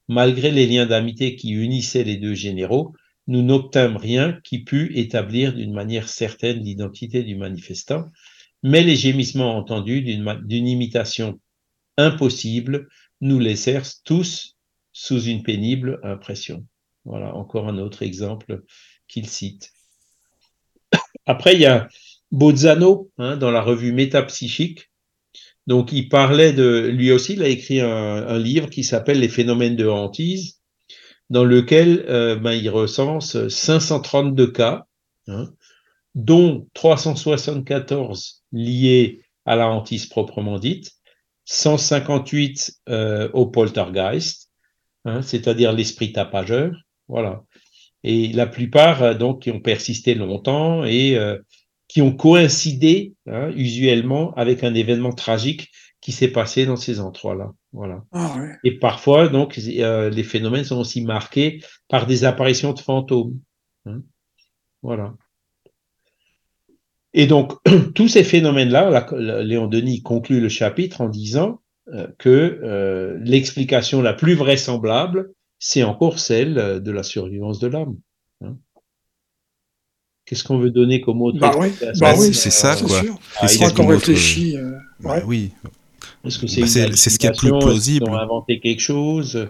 Malgré 0.09 0.51
les 0.51 0.66
liens 0.66 0.87
d'amitié 0.87 1.37
qui 1.37 1.53
unissaient 1.53 2.05
les 2.05 2.16
deux 2.16 2.35
généraux, 2.35 2.93
nous 3.31 3.43
n'obtîmes 3.43 3.97
rien 3.97 4.40
qui 4.43 4.59
pût 4.59 4.90
établir 4.98 5.55
d'une 5.55 5.73
manière 5.73 6.09
certaine 6.09 6.65
l'identité 6.65 7.23
du 7.23 7.36
manifestant, 7.36 8.07
mais 8.65 8.82
les 8.82 8.97
gémissements 8.97 9.57
entendus 9.57 10.02
d'une 10.02 10.66
imitation 10.66 11.40
impossible 11.97 12.89
nous 13.20 13.39
laissèrent 13.39 13.86
tous 14.05 14.57
sous 14.93 15.23
une 15.23 15.44
pénible 15.44 16.01
impression. 16.02 16.66
Voilà 17.05 17.32
encore 17.36 17.69
un 17.69 17.78
autre 17.78 18.02
exemple 18.02 18.65
qu'il 19.07 19.28
cite. 19.28 19.70
Après, 21.24 21.55
il 21.55 21.61
y 21.61 21.66
a 21.66 21.89
Bozzano 22.32 23.12
hein, 23.19 23.36
dans 23.36 23.52
la 23.52 23.62
revue 23.62 23.93
Métapsychique. 23.93 24.90
Donc, 25.69 25.93
il 25.93 26.09
parlait 26.09 26.52
de. 26.52 26.89
Lui 26.93 27.12
aussi, 27.12 27.35
il 27.35 27.43
a 27.44 27.48
écrit 27.48 27.81
un, 27.81 28.39
livre 28.39 28.69
qui 28.69 28.82
s'appelle 28.82 29.20
Les 29.20 29.28
phénomènes 29.28 29.77
de 29.77 29.86
hantise, 29.86 30.60
dans 31.31 31.44
lequel 31.44 32.05
euh, 32.09 32.36
ben, 32.36 32.52
il 32.52 32.69
recense 32.69 33.48
532 33.48 34.52
cas, 34.52 34.86
hein, 35.28 35.51
dont 36.15 36.69
374 36.74 38.44
liés 38.52 39.23
à 39.47 39.57
la 39.57 39.69
hantise 39.69 40.07
proprement 40.07 40.59
dite, 40.59 40.93
158 41.47 42.81
euh, 42.89 43.31
au 43.32 43.47
poltergeist, 43.47 44.51
hein, 45.05 45.23
c'est-à-dire 45.23 45.73
l'esprit 45.73 46.12
tapageur. 46.12 46.73
Voilà 47.09 47.43
et 48.02 48.28
la 48.28 48.47
plupart 48.47 49.02
euh, 49.02 49.15
donc 49.15 49.43
qui 49.43 49.51
ont 49.51 49.61
persisté 49.61 50.15
longtemps 50.15 50.85
et 50.85 51.16
euh, 51.16 51.39
qui 51.89 52.02
ont 52.02 52.12
coïncidé 52.12 53.15
hein, 53.27 53.51
usuellement 53.57 54.32
avec 54.35 54.65
un 54.65 54.74
événement 54.74 55.12
tragique 55.12 55.70
qui 56.01 56.12
s'est 56.12 56.28
passé 56.28 56.66
dans 56.66 56.77
ces 56.77 57.01
endroits-là. 57.01 57.52
Voilà. 57.72 58.05
Ah, 58.12 58.34
ouais. 58.38 58.51
Et 58.64 58.78
parfois, 58.78 59.28
donc, 59.28 59.59
euh, 59.59 60.10
les 60.10 60.24
phénomènes 60.24 60.64
sont 60.64 60.78
aussi 60.78 61.05
marqués 61.05 61.62
par 61.88 62.06
des 62.06 62.24
apparitions 62.24 62.72
de 62.72 62.80
fantômes. 62.80 63.38
Hein. 63.86 64.02
Voilà. 64.82 65.14
Et 67.12 67.26
donc, 67.26 67.52
tous 67.94 68.09
ces 68.09 68.24
phénomènes-là, 68.24 69.06
Léon 69.42 69.66
Denis 69.66 70.02
conclut 70.02 70.40
le 70.40 70.48
chapitre 70.48 71.01
en 71.01 71.09
disant 71.09 71.60
que 72.18 73.18
l'explication 73.24 74.01
la 74.01 74.12
plus 74.12 74.34
vraisemblable, 74.34 75.32
c'est 75.60 75.82
encore 75.84 76.18
celle 76.18 76.59
euh, 76.59 76.80
de 76.80 76.90
la 76.90 77.05
survivance 77.05 77.60
de 77.60 77.68
l'âme. 77.68 77.97
Hein. 78.42 78.56
Qu'est-ce 80.24 80.42
qu'on 80.42 80.59
veut 80.59 80.70
donner 80.70 81.01
comme 81.01 81.22
autre 81.22 81.38
bah 81.38 81.55
oui, 81.59 81.72
bah 82.01 82.14
oui 82.16 82.32
c'est 82.34 82.51
ça, 82.51 82.76
quoi. 82.76 83.02
Est-ce 83.42 83.74
qu'on 83.74 83.86
réfléchit 83.86 84.56
euh, 84.56 84.78
bah 85.01 85.20
oui. 85.26 85.52
Est-ce 86.24 86.38
que 86.38 86.47
c'est 86.47 86.60
bah, 86.62 86.97
ce 86.97 87.18
qui 87.18 87.26
est 87.26 87.36
plus 87.36 87.51
plausible 87.51 88.06
Ils 88.09 88.10
ont 88.10 88.16
inventé 88.16 88.60
quelque 88.60 88.80
chose? 88.80 89.48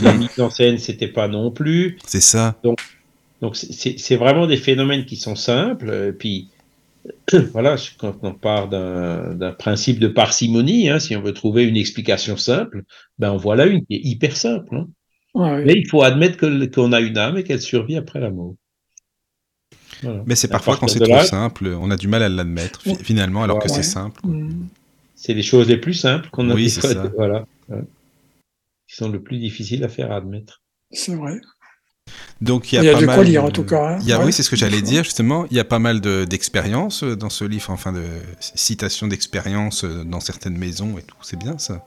Les 0.00 0.12
mises 0.14 0.38
en 0.38 0.50
scène, 0.50 0.78
c'était 0.78 1.08
pas 1.08 1.28
non 1.28 1.50
plus. 1.50 1.98
C'est 2.06 2.20
ça. 2.20 2.58
Donc, 2.62 2.78
donc 3.40 3.56
c'est 3.56 4.16
vraiment 4.16 4.46
des 4.46 4.56
phénomènes 4.56 5.04
qui 5.04 5.16
sont 5.16 5.34
simples. 5.34 6.08
Et 6.10 6.12
puis, 6.12 6.48
voilà, 7.52 7.76
quand 7.98 8.16
on 8.22 8.34
part 8.34 8.68
d'un 8.68 9.52
principe 9.58 9.98
de 9.98 10.08
parcimonie, 10.08 10.88
hein, 10.88 11.00
si 11.00 11.16
on 11.16 11.22
veut 11.22 11.32
trouver 11.32 11.64
une 11.64 11.76
explication 11.76 12.36
simple, 12.36 12.84
ben 13.18 13.36
voilà 13.36 13.66
une 13.66 13.84
qui 13.84 13.94
est 13.94 14.00
hyper 14.04 14.36
simple. 14.36 14.74
Hein. 14.76 14.86
Mais 15.64 15.74
il 15.74 15.88
faut 15.88 16.02
admettre 16.02 16.38
qu'on 16.70 16.92
a 16.92 17.00
une 17.00 17.16
âme 17.16 17.38
et 17.38 17.44
qu'elle 17.44 17.60
survit 17.60 17.96
après 17.96 18.20
la 18.20 18.30
mort. 18.30 18.54
Mais 20.26 20.34
c'est 20.34 20.48
parfois 20.48 20.76
quand 20.76 20.88
c'est 20.88 21.00
trop 21.00 21.22
simple, 21.22 21.76
on 21.80 21.90
a 21.90 21.96
du 21.96 22.08
mal 22.08 22.22
à 22.22 22.28
l'admettre 22.28 22.80
finalement, 23.02 23.42
alors 23.42 23.58
que 23.58 23.68
c'est 23.68 23.82
simple. 23.82 24.20
C'est 25.22 25.34
les 25.34 25.42
choses 25.42 25.68
les 25.68 25.76
plus 25.76 25.92
simples 25.92 26.30
qu'on 26.30 26.48
a 26.48 26.54
oui, 26.54 26.70
ça. 26.70 26.88
voilà, 27.14 27.44
qui 27.68 28.96
sont 28.96 29.10
le 29.10 29.22
plus 29.22 29.36
difficiles 29.36 29.84
à 29.84 29.88
faire 29.88 30.12
admettre. 30.12 30.62
C'est 30.92 31.14
vrai. 31.14 31.38
Donc 32.40 32.72
il 32.72 32.76
y 32.76 32.78
a, 32.78 32.82
il 32.82 32.86
y 32.86 32.88
a 32.88 32.94
pas 32.94 33.00
de 33.02 33.06
mal 33.06 33.16
quoi 33.16 33.24
lire 33.24 33.44
en 33.44 33.50
tout 33.50 33.64
cas. 33.64 33.96
Hein. 33.96 33.98
Il 34.00 34.08
y 34.08 34.14
a, 34.14 34.24
Oui, 34.24 34.32
c'est 34.32 34.42
ce 34.42 34.48
que 34.48 34.56
j'allais 34.56 34.80
dire 34.80 35.04
justement. 35.04 35.44
Il 35.50 35.58
y 35.58 35.60
a 35.60 35.64
pas 35.64 35.78
mal 35.78 36.00
d'expériences 36.00 37.04
dans 37.04 37.28
ce 37.28 37.44
livre, 37.44 37.70
enfin 37.70 37.92
de 37.92 38.02
citations 38.40 39.08
d'expériences 39.08 39.84
dans 39.84 40.20
certaines 40.20 40.56
maisons 40.56 40.96
et 40.96 41.02
tout. 41.02 41.16
C'est 41.20 41.38
bien 41.38 41.58
ça. 41.58 41.84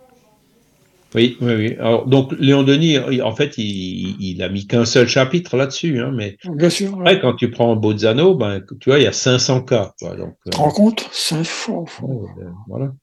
Oui, 1.15 1.37
oui, 1.41 1.53
oui. 1.55 1.75
Alors, 1.79 2.07
donc, 2.07 2.33
Léon 2.39 2.63
Denis, 2.63 2.97
en 3.21 3.35
fait, 3.35 3.57
il, 3.59 4.15
il 4.19 4.41
a 4.41 4.49
mis 4.49 4.65
qu'un 4.65 4.85
seul 4.85 5.07
chapitre 5.07 5.57
là-dessus. 5.57 5.99
Hein, 5.99 6.11
mais 6.11 6.37
Bien 6.43 6.71
sûr. 6.71 6.99
Après, 6.99 7.19
quand 7.19 7.35
tu 7.35 7.51
prends 7.51 7.75
Bozzano, 7.75 8.33
ben, 8.33 8.63
tu 8.79 8.89
vois, 8.89 8.97
il 8.97 9.03
y 9.03 9.07
a 9.07 9.13
500 9.13 9.61
cas. 9.61 9.93
Quoi, 9.99 10.15
donc, 10.15 10.35
tu 10.43 10.49
te 10.49 10.57
rends 10.57 10.71
compte? 10.71 11.07
C'est 11.11 11.43
fou. 11.43 11.85
ben, 12.01 12.55
voilà. 12.67 12.93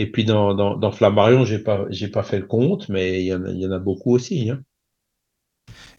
Et 0.00 0.10
puis, 0.10 0.24
dans, 0.24 0.54
dans, 0.54 0.76
dans 0.76 0.92
Flammarion, 0.92 1.44
j'ai 1.44 1.58
pas, 1.58 1.86
j'ai 1.90 2.08
pas 2.08 2.22
fait 2.22 2.38
le 2.38 2.46
compte, 2.46 2.88
mais 2.88 3.20
il 3.22 3.26
y 3.26 3.34
en 3.34 3.44
a, 3.44 3.50
il 3.50 3.60
y 3.60 3.66
en 3.66 3.72
a 3.72 3.78
beaucoup 3.78 4.12
aussi. 4.14 4.50
Hein. 4.50 4.60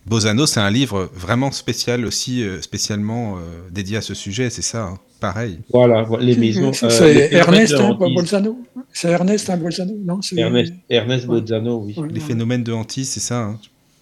Bozzano, 0.07 0.47
c'est 0.47 0.59
un 0.59 0.71
livre 0.71 1.09
vraiment 1.13 1.51
spécial 1.51 2.05
aussi, 2.05 2.43
euh, 2.43 2.61
spécialement 2.61 3.37
euh, 3.37 3.41
dédié 3.69 3.97
à 3.97 4.01
ce 4.01 4.15
sujet, 4.15 4.49
c'est 4.49 4.63
ça, 4.63 4.85
hein 4.85 4.99
pareil. 5.19 5.59
Voilà, 5.71 6.07
les 6.19 6.35
maisons. 6.35 6.73
C'est 6.73 6.85
euh, 6.85 7.37
Ernest 7.37 7.75
hein, 7.75 7.93
Bolzano? 7.93 8.57
C'est 8.91 9.11
Ernest 9.11 9.49
hein, 9.49 9.57
Bolzano? 9.57 9.93
Non, 10.03 10.19
Ernest, 10.35 10.73
Ernest 10.89 11.27
Bolzano, 11.27 11.83
oui. 11.85 11.95
les 12.09 12.19
phénomènes 12.19 12.63
de 12.63 12.73
hantise, 12.73 13.09
c'est 13.09 13.19
ça. 13.19 13.43
Hein. 13.43 13.59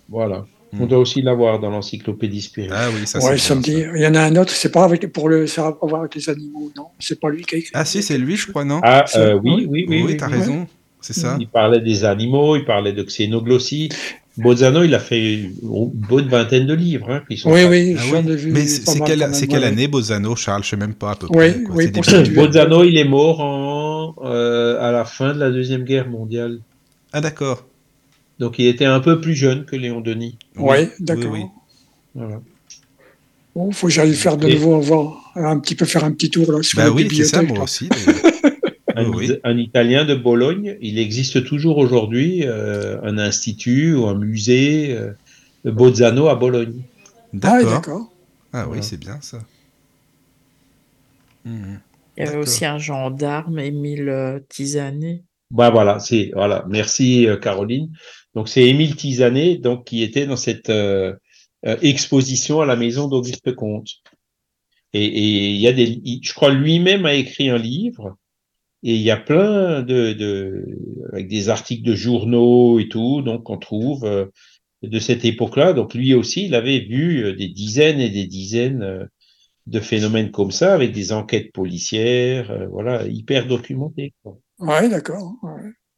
Voilà. 0.08 0.46
On 0.78 0.86
doit 0.86 1.00
aussi 1.00 1.22
l'avoir 1.22 1.60
dans 1.60 1.70
l'encyclopédie 1.70 2.42
spirituelle. 2.42 2.78
Ah 2.80 2.90
oui, 2.94 3.08
ça, 3.08 3.20
ouais, 3.20 3.38
ça 3.38 3.56
me 3.56 3.62
dit. 3.62 3.84
Il 3.96 4.02
y 4.02 4.08
en 4.08 4.16
a 4.16 4.22
un 4.22 4.36
autre, 4.36 4.52
c'est 4.52 4.72
pas 4.72 4.84
avec, 4.84 5.12
pour 5.12 5.30
le, 5.30 5.48
ça 5.48 5.66
a 5.66 5.68
à 5.70 5.88
voir 5.88 6.02
avec 6.02 6.16
les 6.16 6.30
animaux, 6.30 6.72
non? 6.76 6.88
C'est 7.00 7.20
pas 7.20 7.30
lui 7.30 7.44
qui 7.44 7.56
a 7.56 7.58
écrit. 7.58 7.72
Ah 7.74 7.86
si, 7.86 8.04
c'est 8.04 8.18
lui, 8.18 8.36
je 8.36 8.48
crois, 8.48 8.66
non? 8.66 8.80
Ah 8.84 9.06
euh, 9.16 9.40
oui, 9.44 9.52
oui, 9.56 9.68
oui. 9.68 9.86
Oui, 9.88 10.04
oui, 10.06 10.18
t'as 10.18 10.28
raison. 10.28 10.68
C'est 11.02 11.14
ça. 11.14 11.38
Il 11.40 11.48
parlait 11.48 11.80
des 11.80 12.04
animaux, 12.04 12.56
il 12.56 12.66
parlait 12.66 12.94
de 12.94 13.04
xénoglossie. 13.04 13.90
Bozzano, 14.38 14.84
il 14.84 14.94
a 14.96 15.00
fait 15.00 15.34
une 15.34 15.54
bonne 15.62 16.28
vingtaine 16.28 16.66
de 16.66 16.74
livres. 16.74 17.10
Hein, 17.10 17.24
qui 17.28 17.38
sont 17.38 17.52
oui, 17.52 17.66
oui, 17.66 17.96
ah, 17.98 18.04
oui. 18.14 18.36
Vu 18.36 18.52
Mais 18.52 18.68
c'est 18.68 19.00
quelle, 19.02 19.26
quelle 19.50 19.64
année, 19.64 19.88
Bozzano, 19.88 20.36
Charles? 20.36 20.64
Je 20.64 20.76
ne 20.76 20.80
sais 20.80 20.88
même 20.88 20.96
pas 20.96 21.12
à 21.12 21.16
peu 21.16 21.28
oui, 21.30 21.52
près. 21.66 21.74
Oui, 21.74 21.88
pour 21.92 22.04
Bozzano, 22.36 22.84
il 22.84 22.98
est 22.98 23.06
mort 23.06 23.42
en, 23.42 24.16
euh, 24.24 24.80
à 24.80 24.92
la 24.92 25.04
fin 25.04 25.34
de 25.34 25.40
la 25.40 25.52
Deuxième 25.52 25.84
Guerre 25.84 26.08
mondiale. 26.08 26.60
Ah, 27.12 27.22
d'accord. 27.22 27.66
Donc, 28.40 28.58
il 28.60 28.68
était 28.68 28.86
un 28.86 29.00
peu 29.00 29.20
plus 29.20 29.36
jeune 29.36 29.66
que 29.66 29.76
Léon 29.76 30.02
Denis. 30.02 30.38
Oui, 30.58 30.88
d'accord. 31.00 31.32
Oui, 31.32 31.44
voilà. 32.16 32.42
Bon, 33.56 33.72
faut 33.72 33.88
que 33.88 33.94
j'aille 33.94 34.14
faire 34.14 34.38
de 34.38 34.48
nouveau 34.48 34.80
voir, 34.80 35.32
un 35.36 35.60
petit 35.60 35.76
peu 35.76 35.86
faire 35.86 36.04
un 36.04 36.12
petit 36.12 36.30
tour 36.30 36.52
là 36.52 36.64
sur 36.64 36.78
bah 36.78 36.86
la 36.86 36.92
oui, 36.92 37.04
bibliothèque. 37.04 37.30
Ça, 37.30 37.42
moi 37.42 37.64
aussi. 37.64 37.90
un, 39.44 39.58
Italien 39.58 40.06
de 40.06 40.16
Bologne. 40.16 40.78
Il 40.82 41.00
existe 41.00 41.44
toujours 41.44 41.78
aujourd'hui 41.78 42.46
euh, 42.46 43.02
un 43.04 43.18
institut 43.18 43.94
ou 43.94 44.08
un 44.08 44.16
musée 44.16 44.96
euh, 44.96 45.12
de 45.66 45.72
Bozzano 45.72 46.28
à 46.28 46.36
Bologne. 46.36 46.82
Ah, 47.44 47.64
d'accord. 47.64 48.12
Ah 48.54 48.68
oui, 48.68 48.80
c'est 48.82 49.00
bien 49.00 49.20
ça. 49.22 49.40
Mmh. 51.46 51.76
Il 52.18 52.26
y 52.26 52.28
avait 52.28 52.38
aussi 52.38 52.66
un 52.66 52.78
gendarme, 52.78 53.60
Émile 53.60 54.10
euh, 54.10 54.40
Tisanet. 54.50 55.24
Bah 55.52 55.70
voilà, 55.70 56.00
c'est 56.00 56.32
voilà. 56.36 56.66
Merci 56.68 57.28
Caroline. 57.42 57.90
Donc 58.36 58.50
c'est 58.50 58.68
Émile 58.68 58.96
Tisanet, 58.96 59.58
donc 59.58 59.86
qui 59.86 60.04
était 60.04 60.26
dans 60.26 60.38
cette 60.38 60.72
exposition 61.64 62.62
à 62.62 62.66
la 62.66 62.76
maison 62.76 63.08
d'Auguste 63.08 63.54
Comte. 63.56 63.90
Et, 64.94 65.52
il 65.52 65.58
y 65.58 65.68
a 65.68 65.74
des, 65.74 66.02
je 66.22 66.34
crois 66.34 66.52
lui-même 66.52 67.06
a 67.06 67.14
écrit 67.14 67.50
un 67.50 67.58
livre 67.58 68.18
et 68.82 68.96
il 68.96 69.02
y 69.02 69.12
a 69.12 69.18
plein 69.18 69.82
de, 69.82 70.14
de, 70.14 70.66
avec 71.12 71.28
des 71.28 71.50
articles 71.50 71.84
de 71.84 71.96
journaux 71.96 72.80
et 72.80 72.88
tout, 72.88 73.22
donc 73.22 73.50
on 73.50 73.58
trouve 73.58 74.06
euh, 74.06 74.26
de 74.84 75.00
cette 75.00 75.26
époque-là. 75.26 75.74
Donc 75.74 75.94
lui 75.94 76.14
aussi, 76.14 76.46
il 76.46 76.56
avait 76.56 76.80
vu 76.80 77.26
euh, 77.26 77.36
des 77.36 77.50
dizaines 77.50 78.00
et 78.00 78.10
des 78.10 78.26
dizaines 78.26 78.84
euh, 78.84 79.06
de 79.68 79.80
phénomènes 79.82 80.32
comme 80.32 80.52
ça, 80.52 80.74
avec 80.74 80.94
des 80.94 81.12
enquêtes 81.12 81.52
policières, 81.52 82.68
voilà, 82.72 83.06
hyper 83.06 83.46
documentées. 83.46 84.14
Ouais, 84.58 84.90
d'accord. 84.90 85.34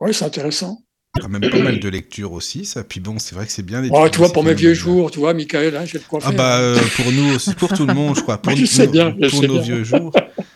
Ouais, 0.02 0.12
c'est 0.12 0.26
intéressant. 0.26 0.82
Il 1.18 1.24
y 1.24 1.26
a 1.26 1.28
même 1.28 1.50
pas 1.50 1.60
mal 1.60 1.80
de 1.80 1.90
lectures 1.90 2.32
aussi, 2.32 2.64
ça. 2.64 2.84
Puis 2.84 3.00
bon, 3.00 3.20
c'est 3.20 3.36
vrai 3.36 3.46
que 3.46 3.52
c'est 3.52 3.66
bien. 3.66 3.84
Oh, 3.92 4.08
tu 4.10 4.20
vois, 4.20 4.30
pour 4.30 4.44
mes 4.44 4.54
vieux 4.54 4.74
jours, 4.74 5.12
tu 5.12 5.20
vois, 5.20 5.34
Michael, 5.34 5.76
hein, 5.76 5.84
j'ai 5.86 5.98
le 5.98 6.04
quoi 6.08 6.20
Ah 6.24 6.32
bah, 6.32 6.60
euh, 6.60 6.78
pour 6.96 7.12
nous 7.12 7.36
aussi, 7.36 7.54
pour 7.54 7.74
tout 7.74 7.86
le 7.86 7.94
monde, 7.94 8.16
je 8.16 8.22
crois. 8.22 8.38
Pour, 8.42 8.56
je 8.56 8.66
sais 8.66 8.88
bien, 8.88 9.16
je 9.20 9.30
pour 9.30 9.40
sais 9.42 9.48
nos 9.48 9.56
bien. 9.56 9.62
vieux 9.62 9.84
jours, 9.84 10.14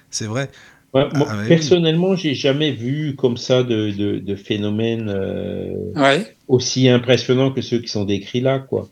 c'est 0.10 0.28
vrai. 0.28 0.50
Ouais, 0.94 1.10
moi, 1.14 1.28
ah, 1.30 1.44
personnellement, 1.46 2.16
j'ai 2.16 2.34
jamais 2.34 2.72
vu 2.72 3.16
comme 3.18 3.36
ça 3.36 3.64
de, 3.64 3.92
de, 3.92 4.20
de 4.20 4.36
phénomènes 4.38 5.10
euh, 5.10 5.92
ouais. 5.94 6.38
aussi 6.48 6.88
impressionnants 6.88 7.52
que 7.52 7.62
ceux 7.62 7.80
qui 7.80 7.90
sont 7.90 8.06
décrits 8.06 8.40
là, 8.40 8.60
quoi. 8.60 8.88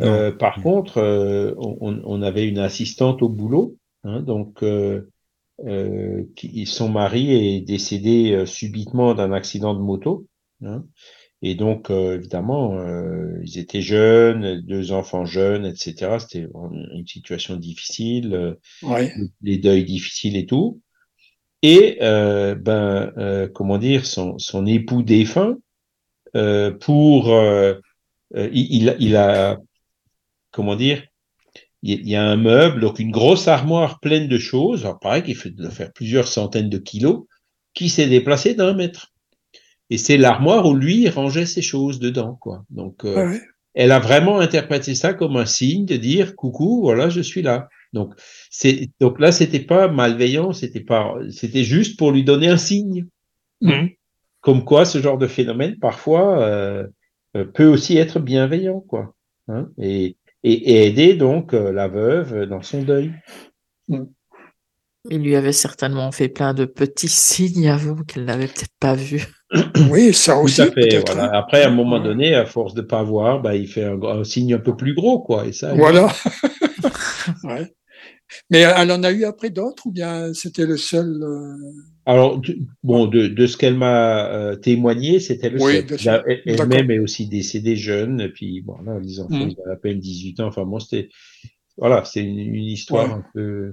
Euh, 0.00 0.30
par 0.32 0.60
contre, 0.62 0.98
euh, 0.98 1.54
on, 1.56 2.00
on, 2.04 2.22
avait 2.22 2.46
une 2.46 2.58
assistante 2.58 3.22
au 3.22 3.28
boulot, 3.28 3.76
hein, 4.04 4.20
donc 4.20 4.62
euh, 4.62 5.02
qui, 6.34 6.66
son 6.66 6.90
mari 6.90 7.32
est 7.32 7.60
décédé 7.60 8.44
subitement 8.46 9.14
d'un 9.14 9.32
accident 9.32 9.74
de 9.74 9.80
moto. 9.80 10.26
Hein. 10.64 10.84
Et 11.42 11.54
donc, 11.54 11.90
euh, 11.90 12.16
évidemment, 12.16 12.78
euh, 12.78 13.40
ils 13.44 13.58
étaient 13.58 13.82
jeunes, 13.82 14.60
deux 14.62 14.92
enfants 14.92 15.26
jeunes, 15.26 15.66
etc. 15.66 16.18
C'était 16.20 16.48
une 16.92 17.06
situation 17.06 17.56
difficile, 17.56 18.34
euh, 18.34 18.54
Ouais. 18.82 19.12
les 19.42 19.58
deuils 19.58 19.84
difficiles 19.84 20.36
et 20.36 20.46
tout. 20.46 20.80
Et, 21.62 21.98
euh, 22.02 22.54
ben, 22.54 23.48
comment 23.54 23.78
dire, 23.78 24.06
son, 24.06 24.38
son 24.38 24.66
époux 24.66 25.02
défunt, 25.02 25.56
pour, 26.80 27.30
il, 28.34 28.96
il 29.00 29.16
a- 29.16 29.58
comment 30.50 30.76
dire, 30.76 31.02
il 31.82 32.08
y 32.08 32.16
a 32.16 32.24
un 32.24 32.36
meuble, 32.36 32.80
donc 32.80 32.98
une 32.98 33.10
grosse 33.12 33.48
armoire 33.48 34.00
pleine 34.00 34.28
de 34.28 34.38
choses, 34.38 34.84
alors 34.84 35.00
pareil, 35.00 35.22
qui 35.22 35.34
fait 35.34 35.50
doit 35.50 35.70
faire 35.70 35.92
plusieurs 35.92 36.28
centaines 36.28 36.70
de 36.70 36.78
kilos, 36.78 37.26
qui 37.74 37.88
s'est 37.88 38.08
déplacée 38.08 38.54
d'un 38.54 38.74
mètre. 38.74 39.12
Et 39.90 39.98
c'est 39.98 40.16
l'armoire 40.16 40.66
où 40.66 40.74
lui 40.74 41.02
il 41.02 41.08
rangeait 41.10 41.46
ses 41.46 41.62
choses 41.62 41.98
dedans, 41.98 42.36
quoi. 42.40 42.64
Donc, 42.70 43.04
euh, 43.04 43.30
ouais. 43.30 43.40
elle 43.74 43.92
a 43.92 43.98
vraiment 43.98 44.40
interprété 44.40 44.94
ça 44.94 45.14
comme 45.14 45.36
un 45.36 45.46
signe 45.46 45.86
de 45.86 45.96
dire 45.96 46.34
coucou, 46.34 46.80
voilà, 46.82 47.08
je 47.08 47.20
suis 47.20 47.42
là. 47.42 47.68
Donc, 47.92 48.14
c'est 48.50 48.90
donc 49.00 49.20
là, 49.20 49.32
c'était 49.32 49.60
pas 49.60 49.88
malveillant, 49.88 50.52
c'était 50.52 50.80
pas, 50.80 51.14
c'était 51.30 51.64
juste 51.64 51.98
pour 51.98 52.12
lui 52.12 52.24
donner 52.24 52.48
un 52.48 52.56
signe. 52.56 53.06
Mhm. 53.62 53.90
Comme 54.40 54.64
quoi, 54.64 54.84
ce 54.84 55.00
genre 55.00 55.18
de 55.18 55.26
phénomène 55.26 55.76
parfois 55.78 56.42
euh, 56.42 56.86
euh, 57.36 57.44
peut 57.44 57.66
aussi 57.66 57.96
être 57.96 58.20
bienveillant, 58.20 58.80
quoi. 58.80 59.14
Hein, 59.48 59.68
et, 59.78 60.16
et, 60.42 60.52
et 60.52 60.86
aider 60.86 61.14
donc 61.14 61.54
euh, 61.54 61.72
la 61.72 61.88
veuve 61.88 62.46
dans 62.46 62.62
son 62.62 62.82
deuil. 62.82 63.12
Il 63.88 65.22
lui 65.22 65.36
avait 65.36 65.52
certainement 65.52 66.10
fait 66.12 66.28
plein 66.28 66.52
de 66.52 66.64
petits 66.64 67.08
signes 67.08 67.68
avant 67.68 68.02
qu'elle 68.02 68.24
n'avait 68.24 68.46
peut-être 68.46 68.74
pas 68.80 68.94
vu. 68.94 69.24
Oui, 69.90 70.12
ça 70.12 70.34
Tout 70.34 70.40
aussi, 70.40 70.60
à 70.62 70.66
fait. 70.66 70.72
peut-être. 70.72 71.12
Voilà. 71.14 71.28
hein. 71.28 71.38
Après, 71.38 71.62
à 71.62 71.68
un 71.68 71.70
moment 71.74 72.00
donné, 72.00 72.34
à 72.34 72.46
force 72.46 72.74
de 72.74 72.82
pas 72.82 73.02
voir, 73.02 73.40
bah, 73.40 73.54
il 73.54 73.68
fait 73.68 73.84
un, 73.84 74.00
un 74.02 74.24
signe 74.24 74.54
un 74.54 74.58
peu 74.58 74.76
plus 74.76 74.94
gros, 74.94 75.20
quoi. 75.20 75.46
Et 75.46 75.52
ça, 75.52 75.72
Voilà. 75.74 76.08
Ouais. 77.44 77.72
Mais 78.50 78.60
elle 78.60 78.90
en 78.90 79.02
a 79.04 79.12
eu 79.12 79.24
après 79.24 79.50
d'autres 79.50 79.86
ou 79.86 79.92
bien 79.92 80.34
c'était 80.34 80.66
le 80.66 80.76
seul 80.76 81.22
euh, 81.22 81.54
Alors, 82.06 82.40
tu- 82.40 82.58
bon, 82.82 83.06
de, 83.06 83.28
de 83.28 83.46
ce 83.46 83.56
qu'elle 83.56 83.76
m'a 83.76 84.26
euh, 84.26 84.56
témoigné, 84.56 85.20
c'était 85.20 85.48
le 85.48 85.62
Oui, 85.62 85.84
seul. 85.96 86.22
elle-. 86.26 86.42
Elle-même 86.44 86.90
est 86.90 86.98
aussi 86.98 87.28
décédée 87.28 87.76
jeune, 87.76 88.20
et 88.20 88.28
puis 88.28 88.62
bon, 88.62 88.78
là, 88.84 88.98
les 89.00 89.20
enfants, 89.20 89.46
Mm. 89.46 89.50
ils 89.50 89.72
à 89.72 89.76
peine 89.76 90.00
18 90.00 90.40
ans. 90.40 90.48
Enfin, 90.48 90.64
bon, 90.64 90.80
c'était, 90.80 91.08
voilà, 91.76 92.04
c'est 92.04 92.20
une, 92.24 92.38
une 92.38 92.64
histoire 92.64 93.06
Ouais. 93.08 93.14
un 93.14 93.24
peu. 93.32 93.70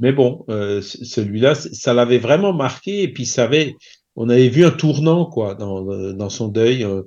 Mais 0.00 0.12
bon, 0.12 0.46
euh, 0.48 0.80
celui-là, 0.80 1.54
ça 1.54 1.92
l'avait 1.92 2.18
vraiment 2.18 2.54
marqué, 2.54 3.02
et 3.02 3.12
puis 3.12 3.26
ça 3.26 3.44
avait, 3.44 3.74
on 4.20 4.28
avait 4.28 4.48
vu 4.48 4.64
un 4.64 4.70
tournant, 4.70 5.24
quoi, 5.26 5.54
dans, 5.54 5.88
euh, 5.90 6.12
dans 6.12 6.28
son 6.30 6.48
deuil. 6.48 6.84
euh, 6.84 7.02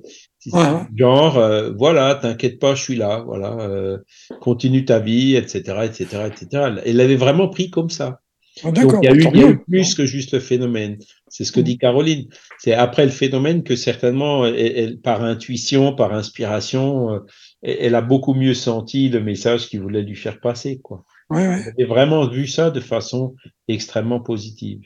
Ouais. 0.54 0.62
Genre, 0.98 1.38
euh, 1.38 1.72
voilà, 1.78 2.16
t'inquiète 2.16 2.58
pas, 2.58 2.74
je 2.74 2.82
suis 2.82 2.96
là, 2.96 3.22
voilà, 3.28 3.52
euh, 3.60 4.00
continue 4.40 4.86
ta 4.86 4.98
vie, 5.00 5.36
etc., 5.36 5.86
etc., 5.86 6.24
etc. 6.26 6.48
Elle 6.84 6.96
l'avait 6.98 7.16
vraiment 7.16 7.48
pris 7.48 7.70
comme 7.70 7.92
ça. 7.92 8.22
Ah, 8.64 8.72
Donc, 8.72 8.94
il 9.04 9.06
y 9.06 9.08
a 9.08 9.14
eu, 9.14 9.22
y 9.24 9.28
a 9.28 9.32
mieux. 9.32 9.50
eu 9.52 9.64
plus 9.70 9.94
que 9.94 10.06
juste 10.06 10.34
le 10.34 10.40
phénomène. 10.40 10.98
C'est 11.30 11.44
ce 11.44 11.52
que 11.52 11.60
Mm. 11.62 11.64
dit 11.64 11.78
Caroline. 11.78 12.26
C'est 12.58 12.74
après 12.74 13.06
le 13.06 13.12
phénomène 13.12 13.62
que 13.64 13.76
certainement, 13.76 14.44
elle, 14.46 14.56
elle- 14.60 15.00
par 15.00 15.24
intuition, 15.24 15.94
par 15.96 16.12
inspiration, 16.14 17.14
euh, 17.14 17.20
elle, 17.62 17.78
elle 17.80 17.96
a 17.96 18.02
beaucoup 18.02 18.34
mieux 18.34 18.56
senti 18.56 19.10
le 19.10 19.22
message 19.22 19.68
qu'il 19.70 19.82
voulait 19.82 20.02
lui 20.02 20.16
faire 20.16 20.40
passer. 20.40 20.80
Quoi. 20.82 21.04
Ouais, 21.30 21.48
ouais. 21.48 21.62
Elle 21.66 21.74
avait 21.74 21.86
vraiment 21.86 22.28
vu 22.28 22.48
ça 22.48 22.72
de 22.72 22.80
façon 22.80 23.36
extrêmement 23.68 24.20
positive. 24.20 24.82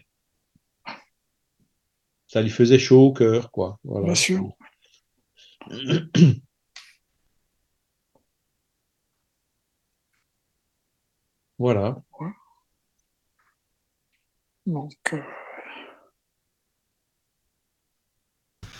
Ça 2.35 2.41
lui 2.41 2.49
faisait 2.49 2.79
chaud 2.79 2.99
au 2.99 3.13
cœur, 3.13 3.49
quoi. 3.49 3.79
Voilà. 3.85 4.07
Bien 4.07 4.15
sûr. 4.15 4.49
Voilà. 11.57 11.95
Donc, 14.65 14.91
euh, 15.13 15.17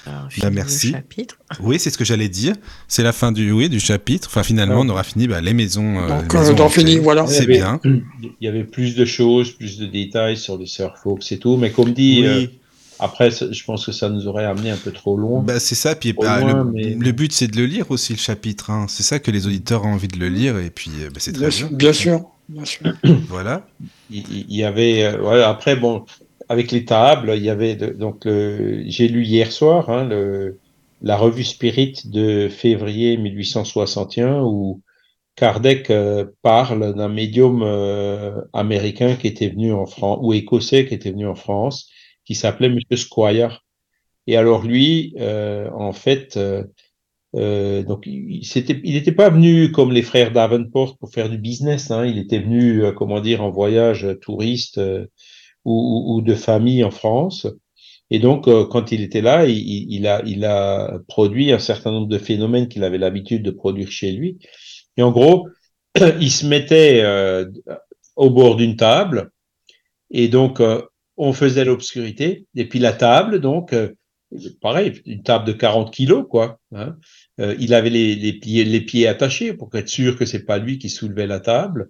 Alors, 0.07 0.23
Bah, 0.23 0.29
fini 0.29 0.51
merci. 0.55 0.91
chapitre. 0.91 1.37
Oui, 1.61 1.79
c'est 1.79 1.89
ce 1.89 1.97
que 1.97 2.03
j'allais 2.03 2.27
dire. 2.27 2.55
C'est 2.87 3.03
la 3.03 3.13
fin 3.13 3.31
du, 3.31 3.51
oui, 3.51 3.69
du 3.69 3.79
chapitre. 3.79 4.27
Enfin, 4.27 4.43
finalement, 4.43 4.81
on 4.81 4.89
aura 4.89 5.03
fini 5.03 5.27
bah, 5.27 5.39
les 5.41 5.53
maisons. 5.53 5.97
euh, 5.99 6.07
donc 6.09 6.33
les 6.33 6.39
euh, 6.39 6.51
maisons 6.51 6.69
finir, 6.69 7.01
voilà. 7.01 7.25
C'est 7.27 7.43
Il 7.45 7.51
y 7.51 7.57
bien. 7.57 7.79
avait- 7.83 8.03
Il 8.41 8.45
y 8.45 8.47
avait 8.47 8.63
plus 8.65 8.95
de 8.95 9.05
choses, 9.05 9.51
plus 9.55 9.77
de 9.79 9.85
détails 9.85 10.35
sur 10.37 10.57
le 10.57 10.65
surf 10.65 10.99
Fox 11.01 11.31
et 11.31 11.39
tout, 11.39 11.55
mais 11.57 11.71
comme 11.71 11.93
dit, 11.93 12.19
Oui. 12.21 12.27
euh, 12.27 12.47
après, 12.99 13.29
je 13.31 13.63
pense 13.65 13.85
que 13.85 13.91
ça 13.91 14.09
nous 14.09 14.27
aurait 14.27 14.45
amené 14.45 14.69
un 14.71 14.77
peu 14.77 14.91
trop 14.91 15.17
loin. 15.17 15.43
Bah, 15.43 15.59
c'est 15.59 15.75
ça. 15.75 15.95
Puis 15.95 16.13
bah, 16.13 16.39
loin, 16.39 16.63
le, 16.63 16.71
mais- 16.71 16.95
le 16.95 17.11
but, 17.11 17.31
c'est 17.33 17.47
de 17.47 17.57
le 17.57 17.65
lire 17.65 17.91
aussi, 17.91 18.13
le 18.13 18.17
chapitre. 18.19 18.69
hein. 18.69 18.87
C'est 18.89 19.03
ça 19.03 19.19
que 19.19 19.31
les 19.31 19.47
auditeurs 19.47 19.83
ont 19.85 19.93
envie 19.93 20.07
de 20.07 20.17
le 20.17 20.29
lire. 20.29 20.57
Et 20.59 20.69
puis, 20.69 20.91
euh, 21.03 21.09
bah, 21.09 21.19
c'est 21.19 21.33
très 21.33 21.47
Bien 21.47 21.49
bien. 21.49 21.67
sûr, 21.67 21.69
bien 21.71 21.93
sûr, 21.93 22.31
bien 22.47 22.65
sûr. 22.65 22.85
Voilà. 23.27 23.65
il, 24.09 24.53
y 24.53 24.63
avait 24.63 25.03
euh, 25.03 25.21
ouais, 25.21 25.41
après 25.43 25.75
bon 25.75 26.05
avec 26.49 26.71
les 26.71 26.85
tables 26.85 27.33
il 27.35 27.43
y 27.43 27.49
avait 27.49 27.75
de- 27.75 27.87
donc 27.91 28.25
le- 28.25 28.83
j'ai 28.87 29.07
lu 29.07 29.23
hier 29.25 29.51
soir 29.51 29.89
hein, 29.89 30.05
le, 30.07 30.59
la 31.01 31.17
revue 31.17 31.43
Spirit 31.43 31.93
de 32.05 32.49
février 32.49 33.17
1861 33.17 34.41
où 34.43 34.81
Kardec 35.35 35.89
euh, 35.91 36.25
parle 36.43 36.95
d'un 36.95 37.09
médium 37.09 37.61
euh, 37.63 38.41
américain 38.53 39.15
qui 39.15 39.27
était 39.27 39.49
venu 39.49 39.73
en 39.73 39.85
France 39.85 40.19
ou 40.21 40.33
écossais 40.33 40.87
qui 40.87 40.93
était 40.95 41.11
venu 41.11 41.27
en 41.27 41.35
France 41.35 41.89
qui 42.25 42.35
s'appelait 42.35 42.69
Monsieur 42.69 42.97
Squire. 42.97 43.63
Et 44.27 44.37
alors 44.37 44.63
lui 44.63 45.13
euh, 45.19 45.69
en 45.71 45.93
fait 45.93 46.37
euh, 46.37 46.63
euh, 47.35 47.83
donc 47.83 48.05
il 48.05 48.47
n'était 48.53 49.11
pas 49.11 49.29
venu 49.29 49.71
comme 49.71 49.91
les 49.91 50.03
frères 50.03 50.31
Davenport 50.31 50.97
pour 50.97 51.11
faire 51.11 51.29
du 51.29 51.37
business 51.37 51.91
hein, 51.91 52.05
il 52.05 52.17
était 52.17 52.39
venu 52.39 52.85
euh, 52.85 52.93
comment 52.93 53.19
dire 53.19 53.43
en 53.43 53.49
voyage 53.49 54.07
touriste 54.21 54.77
euh, 54.77 55.05
ou, 55.65 56.21
de 56.23 56.35
famille 56.35 56.83
en 56.83 56.91
France. 56.91 57.47
Et 58.11 58.19
donc 58.19 58.45
quand 58.45 58.91
il 58.91 59.01
était 59.01 59.21
là 59.21 59.47
il, 59.47 60.05
a 60.05 60.21
il 60.23 60.45
a 60.45 60.99
produit 61.07 61.51
un 61.51 61.59
certain 61.59 61.91
nombre 61.91 62.07
de 62.07 62.19
phénomènes 62.19 62.67
qu'il 62.67 62.83
avait 62.83 62.99
l'habitude 62.99 63.41
de 63.41 63.49
produire 63.49 63.89
chez 63.89 64.11
lui. 64.11 64.37
Et 64.95 65.01
en 65.01 65.11
gros 65.11 65.47
il 66.21 66.29
se 66.29 66.45
mettait 66.45 67.03
au 68.15 68.29
bord 68.29 68.57
d'une 68.57 68.75
table. 68.75 69.31
Et 70.11 70.27
donc 70.27 70.61
on 71.17 71.33
faisait 71.33 71.65
l'obscurité 71.65 72.45
et 72.55 72.65
puis 72.67 72.79
la 72.79 72.93
table 72.93 73.39
donc 73.39 73.73
euh, 73.73 73.93
pareil 74.61 75.01
une 75.05 75.23
table 75.23 75.45
de 75.45 75.53
40 75.53 75.93
kilos 75.93 76.25
quoi 76.29 76.59
hein, 76.73 76.97
euh, 77.39 77.55
il 77.59 77.73
avait 77.73 77.89
les, 77.89 78.15
les, 78.15 78.33
pieds, 78.33 78.63
les 78.63 78.81
pieds 78.81 79.07
attachés 79.07 79.53
pour 79.53 79.73
être 79.75 79.89
sûr 79.89 80.17
que 80.17 80.25
c'est 80.25 80.45
pas 80.45 80.57
lui 80.57 80.77
qui 80.77 80.89
soulevait 80.89 81.27
la 81.27 81.39
table. 81.39 81.89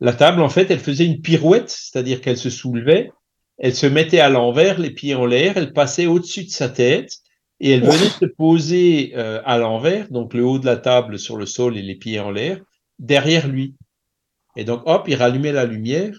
La 0.00 0.14
table, 0.14 0.40
en 0.40 0.48
fait, 0.48 0.70
elle 0.70 0.78
faisait 0.78 1.04
une 1.04 1.20
pirouette, 1.20 1.68
c'est-à-dire 1.68 2.22
qu'elle 2.22 2.38
se 2.38 2.48
soulevait, 2.48 3.12
elle 3.58 3.74
se 3.74 3.86
mettait 3.86 4.20
à 4.20 4.30
l'envers, 4.30 4.78
les 4.78 4.90
pieds 4.90 5.14
en 5.14 5.26
l'air, 5.26 5.58
elle 5.58 5.74
passait 5.74 6.06
au-dessus 6.06 6.44
de 6.44 6.50
sa 6.50 6.70
tête 6.70 7.18
et 7.60 7.72
elle 7.72 7.82
venait 7.82 8.08
se 8.08 8.24
poser 8.24 9.12
euh, 9.16 9.42
à 9.44 9.58
l'envers, 9.58 10.10
donc 10.10 10.32
le 10.32 10.42
haut 10.42 10.58
de 10.58 10.64
la 10.64 10.78
table 10.78 11.18
sur 11.18 11.36
le 11.36 11.44
sol 11.44 11.76
et 11.76 11.82
les 11.82 11.96
pieds 11.96 12.18
en 12.18 12.30
l'air, 12.30 12.58
derrière 12.98 13.46
lui. 13.46 13.74
Et 14.56 14.64
donc, 14.64 14.80
hop, 14.86 15.04
il 15.08 15.16
rallumait 15.16 15.52
la 15.52 15.66
lumière 15.66 16.14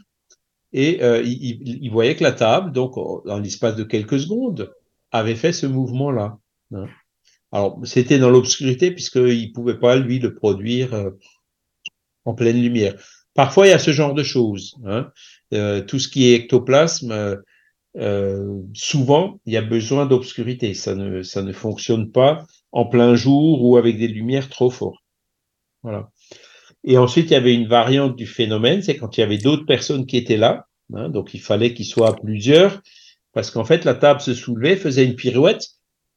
et 0.74 1.04
euh, 1.04 1.22
il, 1.24 1.90
voyait 1.90 2.16
que 2.16 2.24
la 2.24 2.32
table, 2.32 2.72
donc 2.72 2.96
dans 3.26 3.40
l'espace 3.40 3.76
de 3.76 3.84
quelques 3.84 4.20
secondes, 4.20 4.74
avait 5.12 5.36
fait 5.36 5.54
ce 5.54 5.66
mouvement-là. 5.66 6.38
hein. 6.74 6.88
Alors, 7.52 7.80
c'était 7.84 8.20
dans 8.20 8.30
l'obscurité 8.30 8.92
puisqu'il 8.92 9.50
ne 9.50 9.54
pouvait 9.54 9.78
pas, 9.78 9.98
lui, 9.98 10.20
le 10.20 10.34
produire 10.34 10.94
euh, 10.94 11.12
en 12.24 12.34
pleine 12.34 12.62
lumière. 12.62 12.96
Parfois, 13.34 13.68
il 13.68 13.72
y 13.72 13.74
a 13.74 13.80
ce 13.80 13.92
genre 13.92 14.14
de 14.14 14.24
choses. 14.24 14.78
Hein. 14.86 15.12
Euh, 15.54 15.82
tout 15.82 16.00
ce 16.00 16.08
qui 16.08 16.28
est 16.28 16.36
ectoplasme, 16.36 17.42
souvent, 18.74 19.40
il 19.46 19.54
y 19.54 19.58
a 19.58 19.62
besoin 19.62 20.06
d'obscurité. 20.06 20.74
Ça 20.74 20.96
ne, 20.96 21.24
ça 21.24 21.42
ne 21.42 21.52
fonctionne 21.52 22.12
pas 22.12 22.46
en 22.72 22.86
plein 22.86 23.16
jour 23.16 23.62
ou 23.64 23.76
avec 23.76 23.98
des 23.98 24.08
lumières 24.08 24.48
trop 24.48 24.70
fortes. 24.70 25.04
Voilà. 25.84 26.11
Et 26.84 26.98
ensuite, 26.98 27.30
il 27.30 27.34
y 27.34 27.38
avait 27.38 27.54
une 27.54 27.68
variante 27.68 28.16
du 28.16 28.26
phénomène, 28.26 28.82
c'est 28.82 28.98
quand 28.98 29.18
il 29.18 29.22
y 29.22 29.24
avait 29.24 29.38
d'autres 29.38 29.66
personnes 29.66 30.06
qui 30.06 30.18
étaient 30.18 30.38
là. 30.38 30.68
hein, 30.94 31.10
donc, 31.10 31.34
il 31.34 31.42
fallait 31.42 31.74
qu'ils 31.74 31.86
soient 31.86 32.16
plusieurs 32.16 32.82
parce 33.34 33.52
qu'en 33.52 33.64
fait, 33.64 33.86
la 33.86 33.94
table 33.94 34.22
se 34.22 34.34
soulevait, 34.34 34.76
faisait 34.76 35.06
une 35.06 35.16
pirouette 35.16 35.68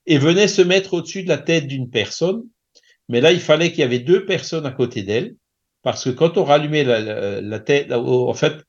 et 0.07 0.19
venait 0.19 0.49
se 0.49 0.63
mettre 0.63 0.95
au-dessus 0.95 1.23
de 1.23 1.29
la 1.29 1.39
tête 1.39 1.67
d'une 1.67 1.91
personne. 1.91 2.43
Mais 3.09 3.21
là, 3.21 3.33
il 3.33 3.41
fallait 3.41 3.71
qu'il 3.71 3.81
y 3.81 3.85
avait 3.85 4.01
deux 4.01 4.25
personnes 4.25 4.67
à 4.67 4.71
côté 4.71 5.03
d'elle, 5.03 5.37
parce 5.83 6.05
que 6.05 6.11
quand 6.11 6.39
on 6.39 6.45
rallumait 6.45 6.85
la, 6.85 7.61
tête, 7.61 7.93
en 7.93 8.35
fait, 8.35 8.65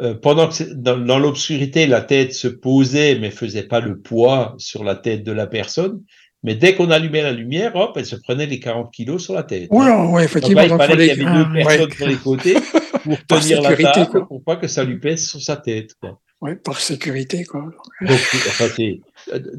euh, 0.00 0.14
pendant 0.14 0.48
que 0.48 0.62
dans, 0.74 0.98
dans 0.98 1.18
l'obscurité, 1.18 1.86
la 1.86 2.02
tête 2.02 2.34
se 2.34 2.48
posait, 2.48 3.18
mais 3.18 3.30
faisait 3.30 3.66
pas 3.66 3.80
le 3.80 4.00
poids 4.00 4.54
sur 4.58 4.84
la 4.84 4.94
tête 4.94 5.24
de 5.24 5.32
la 5.32 5.46
personne. 5.46 6.02
Mais 6.44 6.54
dès 6.56 6.74
qu'on 6.74 6.90
allumait 6.90 7.22
la 7.22 7.32
lumière, 7.32 7.76
hop, 7.76 7.92
elle 7.96 8.06
se 8.06 8.16
prenait 8.16 8.46
les 8.46 8.58
40 8.58 8.92
kilos 8.92 9.22
sur 9.24 9.34
la 9.34 9.44
tête. 9.44 9.68
Voilà, 9.70 10.04
ouais, 10.06 10.10
Donc 10.12 10.20
effectivement. 10.22 10.60
là, 10.62 10.66
il 10.66 10.76
fallait 10.76 11.08
qu'il 11.14 11.22
y 11.22 11.26
avait 11.26 11.38
deux 11.38 11.44
Ah, 11.48 11.52
ouais. 11.52 11.64
personnes 11.64 11.92
sur 11.92 12.06
les 12.08 12.16
côtés 12.16 12.54
pour 13.04 13.24
tenir 13.26 13.62
la 13.62 13.68
sécurité, 13.70 13.82
table, 13.92 14.10
quoi. 14.10 14.26
pour 14.28 14.42
pas 14.42 14.56
que 14.56 14.66
ça 14.66 14.82
lui 14.84 14.98
pèse 14.98 15.28
sur 15.28 15.40
sa 15.40 15.56
tête. 15.56 15.94
Quoi. 16.00 16.20
ouais, 16.40 16.56
par 16.56 16.78
sécurité, 16.80 17.44
quoi. 17.44 17.70
Donc, 18.00 18.10
enfin, 18.48 18.66
c'est- 18.74 19.00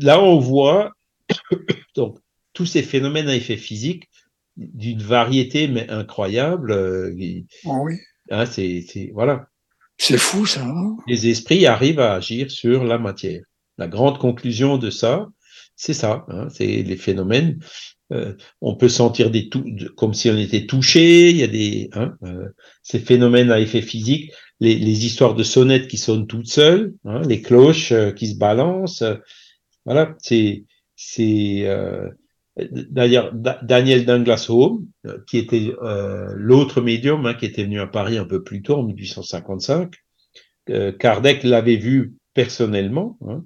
là, 0.01 0.21
on 0.21 0.39
voit 0.39 0.91
Donc, 1.95 2.17
tous 2.53 2.65
ces 2.65 2.83
phénomènes 2.83 3.29
à 3.29 3.35
effet 3.35 3.57
physique, 3.57 4.09
d'une 4.57 5.01
variété 5.01 5.67
mais 5.67 5.89
incroyable, 5.89 6.71
euh, 6.73 7.11
Oh 7.65 7.79
oui. 7.85 7.95
hein, 8.29 8.45
c'est, 8.45 8.83
c'est- 8.87 9.09
voilà. 9.13 9.47
C'est 9.97 10.17
fou, 10.17 10.45
ça. 10.45 10.63
hein 10.65 10.97
Les 11.07 11.27
esprits 11.27 11.65
arrivent 11.65 11.99
à 11.99 12.13
agir 12.15 12.51
sur 12.51 12.83
la 12.83 12.97
matière. 12.97 13.41
La 13.77 13.87
grande 13.87 14.17
conclusion 14.19 14.77
de 14.77 14.89
ça, 14.89 15.27
c'est 15.85 15.93
ça. 15.93 16.25
hein, 16.29 16.47
c'est 16.49 16.67
les 16.83 16.97
phénomènes. 16.97 17.59
euh, 18.11 18.33
on 18.61 18.75
peut 18.75 18.89
sentir 18.89 19.31
des 19.31 19.49
tou- 19.49 19.65
comme 19.97 20.13
si 20.13 20.29
on 20.29 20.37
était 20.37 20.65
touché. 20.65 21.29
Il 21.31 21.37
y 21.37 21.43
a 21.43 21.47
des 21.47 21.89
hein, 21.93 22.13
euh, 22.23 22.47
ces 22.83 22.99
phénomènes 22.99 23.51
à 23.51 23.59
effet 23.59 23.81
physique, 23.81 24.31
les, 24.59 24.75
les 24.75 25.05
histoires 25.05 25.35
de 25.35 25.43
sonnettes 25.43 25.87
qui 25.87 25.97
sonnent 25.97 26.27
toutes 26.27 26.47
seules, 26.47 26.93
hein, 27.05 27.21
les 27.27 27.41
cloches 27.41 27.91
euh, 27.91 28.11
qui 28.11 28.27
se 28.27 28.37
balancent. 28.37 29.03
voilà, 29.85 30.15
c'est 30.19 30.65
c'est 30.95 31.65
d'ailleurs 32.89 33.33
Da- 33.33 33.59
Daniel 33.63 34.05
Douglas 34.05 34.45
Home, 34.49 34.85
qui 35.27 35.37
était 35.39 35.71
l'autre 36.35 36.81
médium 36.81 37.25
hein, 37.25 37.33
qui 37.33 37.45
était 37.45 37.63
venu 37.63 37.79
à 37.79 37.87
Paris 37.87 38.17
un 38.17 38.25
peu 38.25 38.43
plus 38.43 38.61
tôt 38.61 38.75
en 38.77 38.83
1855. 38.83 39.93
Euh, 40.69 40.91
Kardec 40.93 41.43
l'avait 41.43 41.75
vu 41.75 42.13
personnellement. 42.33 43.17
hein. 43.27 43.43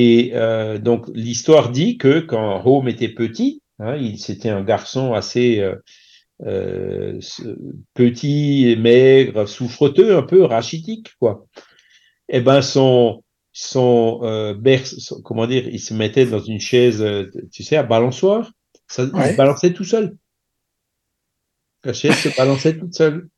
Et 0.00 0.30
euh, 0.34 0.78
donc 0.78 1.06
l'histoire 1.14 1.70
dit 1.70 1.98
que 1.98 2.20
quand 2.20 2.62
Home 2.64 2.88
était 2.88 3.08
petit, 3.08 3.62
hein, 3.80 3.96
il 3.96 4.18
c'était 4.18 4.48
un 4.50 4.62
garçon 4.62 5.12
assez 5.12 5.60
euh, 5.60 5.74
euh, 6.46 7.20
petit, 7.94 8.76
maigre, 8.78 9.46
souffreteux, 9.46 10.16
un 10.16 10.22
peu 10.22 10.44
rachitique, 10.44 11.08
quoi. 11.20 11.46
Eh 12.28 12.40
ben 12.40 12.62
son 12.62 13.24
son, 13.52 14.20
euh, 14.24 14.54
berce- 14.54 14.98
son- 15.00 15.22
comment 15.22 15.46
dire, 15.46 15.68
il 15.68 15.80
se 15.80 15.94
mettait 15.94 16.26
dans 16.26 16.40
une 16.40 16.60
chaise, 16.60 17.04
tu 17.52 17.62
sais, 17.64 17.76
à 17.76 17.84
balançoire, 17.84 18.52
ça, 18.88 19.04
il 19.16 19.26
se 19.26 19.34
balançait 19.34 19.72
tout 19.74 19.84
seul. 19.84 20.16
La 21.84 21.92
chaise 21.92 22.20
se 22.22 22.28
balançait 22.28 22.78
toute 22.78 22.94
seule. 22.94 23.28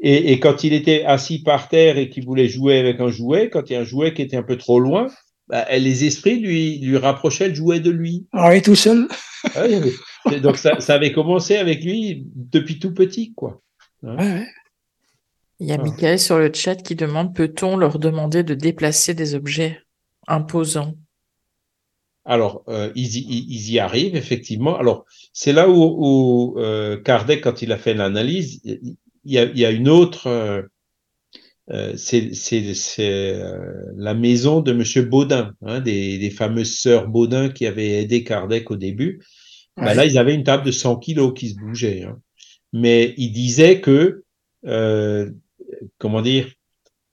Et, 0.00 0.32
et 0.32 0.40
quand 0.40 0.64
il 0.64 0.72
était 0.74 1.04
assis 1.04 1.42
par 1.42 1.68
terre 1.68 1.98
et 1.98 2.10
qu'il 2.10 2.24
voulait 2.24 2.48
jouer 2.48 2.78
avec 2.78 3.00
un 3.00 3.10
jouet, 3.10 3.50
quand 3.50 3.70
il 3.70 3.74
y 3.74 3.76
a 3.76 3.80
un 3.80 3.84
jouet 3.84 4.14
qui 4.14 4.22
était 4.22 4.36
un 4.36 4.42
peu 4.44 4.58
trop 4.58 4.80
loin, 4.80 5.08
bah, 5.48 5.66
les 5.76 6.04
esprits 6.04 6.38
lui, 6.40 6.78
lui 6.78 6.96
rapprochaient 6.96 7.48
le 7.48 7.54
jouet 7.54 7.80
de 7.80 7.90
lui. 7.90 8.26
Ah 8.32 8.50
oui, 8.50 8.62
tout 8.62 8.74
seul. 8.74 9.08
Ah, 9.54 9.66
donc 10.42 10.56
ça, 10.56 10.80
ça 10.80 10.94
avait 10.94 11.12
commencé 11.12 11.56
avec 11.56 11.84
lui 11.84 12.26
depuis 12.34 12.78
tout 12.78 12.92
petit, 12.92 13.32
quoi. 13.34 13.62
Ouais, 14.02 14.16
ouais. 14.16 14.46
Il 15.60 15.68
y 15.68 15.72
a 15.72 15.76
Ah. 15.78 15.82
Michael 15.82 16.18
sur 16.18 16.38
le 16.38 16.52
chat 16.52 16.76
qui 16.76 16.94
demande, 16.94 17.34
peut-on 17.34 17.76
leur 17.76 17.98
demander 17.98 18.42
de 18.42 18.54
déplacer 18.54 19.14
des 19.14 19.34
objets 19.34 19.80
imposants? 20.26 20.94
Alors, 22.24 22.62
euh, 22.68 22.92
ils, 22.94 23.16
y, 23.16 23.20
ils- 23.48 23.70
y 23.72 23.78
arrivent, 23.78 24.14
effectivement. 24.16 24.76
Alors, 24.78 25.06
c'est 25.32 25.52
là 25.52 25.68
où, 25.68 25.96
où 25.98 26.58
euh, 26.60 27.00
Kardec, 27.00 27.40
quand 27.42 27.62
il 27.62 27.72
a 27.72 27.78
fait 27.78 27.94
l'analyse, 27.94 28.60
il 28.64 28.96
il 29.24 29.32
y 29.34 29.38
a, 29.38 29.44
il 29.44 29.58
y 29.58 29.66
a 29.66 29.70
une 29.70 29.88
autre... 29.88 30.28
euh, 31.70 31.94
c'est 31.96 32.32
euh, 33.00 33.74
la 33.96 34.14
maison 34.14 34.60
de 34.60 34.72
Monsieur 34.72 35.02
Baudin, 35.02 35.52
hein, 35.62 35.80
des, 35.80 36.18
des 36.18 36.30
fameuses 36.30 36.76
sœurs 36.78 37.08
Baudin 37.08 37.50
qui 37.50 37.66
avaient 37.66 38.02
aidé 38.02 38.24
Kardec 38.24 38.70
au 38.70 38.76
début. 38.76 39.20
Ben 39.76 39.94
là, 39.94 40.04
ils 40.06 40.18
avaient 40.18 40.34
une 40.34 40.44
table 40.44 40.64
de 40.64 40.72
100 40.72 40.96
kilos 40.98 41.32
qui 41.36 41.50
se 41.50 41.54
bougeait. 41.56 42.02
hein. 42.04 42.18
Mais 42.72 43.14
ils 43.16 43.30
disaient 43.32 43.80
que, 43.80 44.24
euh, 44.66 45.30
comment 45.98 46.22
dire, 46.22 46.48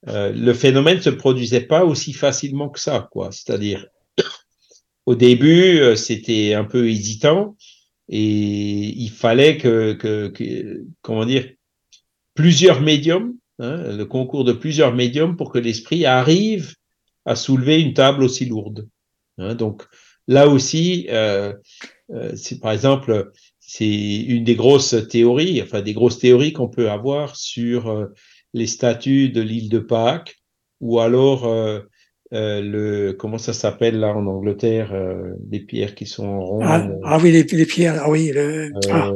euh, 0.08 0.32
le 0.32 0.52
phénomène 0.54 1.00
se 1.00 1.10
produisait 1.10 1.60
pas 1.62 1.84
aussi 1.84 2.12
facilement 2.12 2.68
que 2.68 2.80
ça, 2.80 3.08
quoi. 3.12 3.30
C'est-à-dire, 3.32 3.86
au 5.06 5.14
début, 5.14 5.78
euh, 5.78 5.96
c'était 5.96 6.54
un 6.54 6.64
peu 6.64 6.88
hésitant 6.88 7.56
et 8.08 8.88
il 8.96 9.10
fallait 9.10 9.58
que, 9.58 9.92
que, 9.94 10.28
que- 10.28 10.84
comment 11.02 11.24
dire, 11.24 11.48
plusieurs 12.34 12.80
médiums, 12.80 13.34
hein, 13.58 13.96
le 13.96 14.04
concours 14.04 14.44
de 14.44 14.52
plusieurs 14.52 14.94
médiums 14.94 15.36
pour 15.36 15.52
que 15.52 15.58
l'esprit 15.58 16.06
arrive 16.06 16.74
à 17.24 17.36
soulever 17.36 17.80
une 17.80 17.94
table 17.94 18.22
aussi 18.22 18.46
lourde. 18.46 18.88
hein. 19.38 19.54
donc 19.54 19.86
là 20.28 20.48
aussi, 20.48 21.06
euh, 21.10 21.52
euh, 22.10 22.32
c'est 22.36 22.60
par 22.60 22.72
exemple, 22.72 23.32
c'est 23.60 24.16
une 24.16 24.44
des 24.44 24.54
grosses 24.54 24.94
théories, 25.08 25.62
enfin 25.62 25.82
des 25.82 25.92
grosses 25.92 26.18
théories 26.18 26.52
qu'on 26.52 26.68
peut 26.68 26.90
avoir 26.90 27.36
sur 27.36 27.88
euh, 27.88 28.06
les 28.54 28.66
statues 28.66 29.28
de 29.28 29.40
l'île 29.40 29.68
de 29.68 29.78
Pâques, 29.78 30.36
ou 30.80 31.00
alors 31.00 31.48
le 32.32 33.12
comment 33.12 33.38
ça 33.38 33.52
s'appelle 33.52 33.98
là 33.98 34.14
en 34.14 34.26
Angleterre, 34.26 34.94
les 35.50 35.60
pierres 35.60 35.94
qui 35.94 36.06
sont 36.06 36.40
rondes. 36.40 36.62
Ah, 36.64 36.88
ah 37.04 37.18
oui, 37.22 37.32
les, 37.32 37.42
les 37.44 37.66
pierres. 37.66 38.00
Ah 38.02 38.10
oui, 38.10 38.30
le. 38.32 38.70
Ah, 38.90 39.12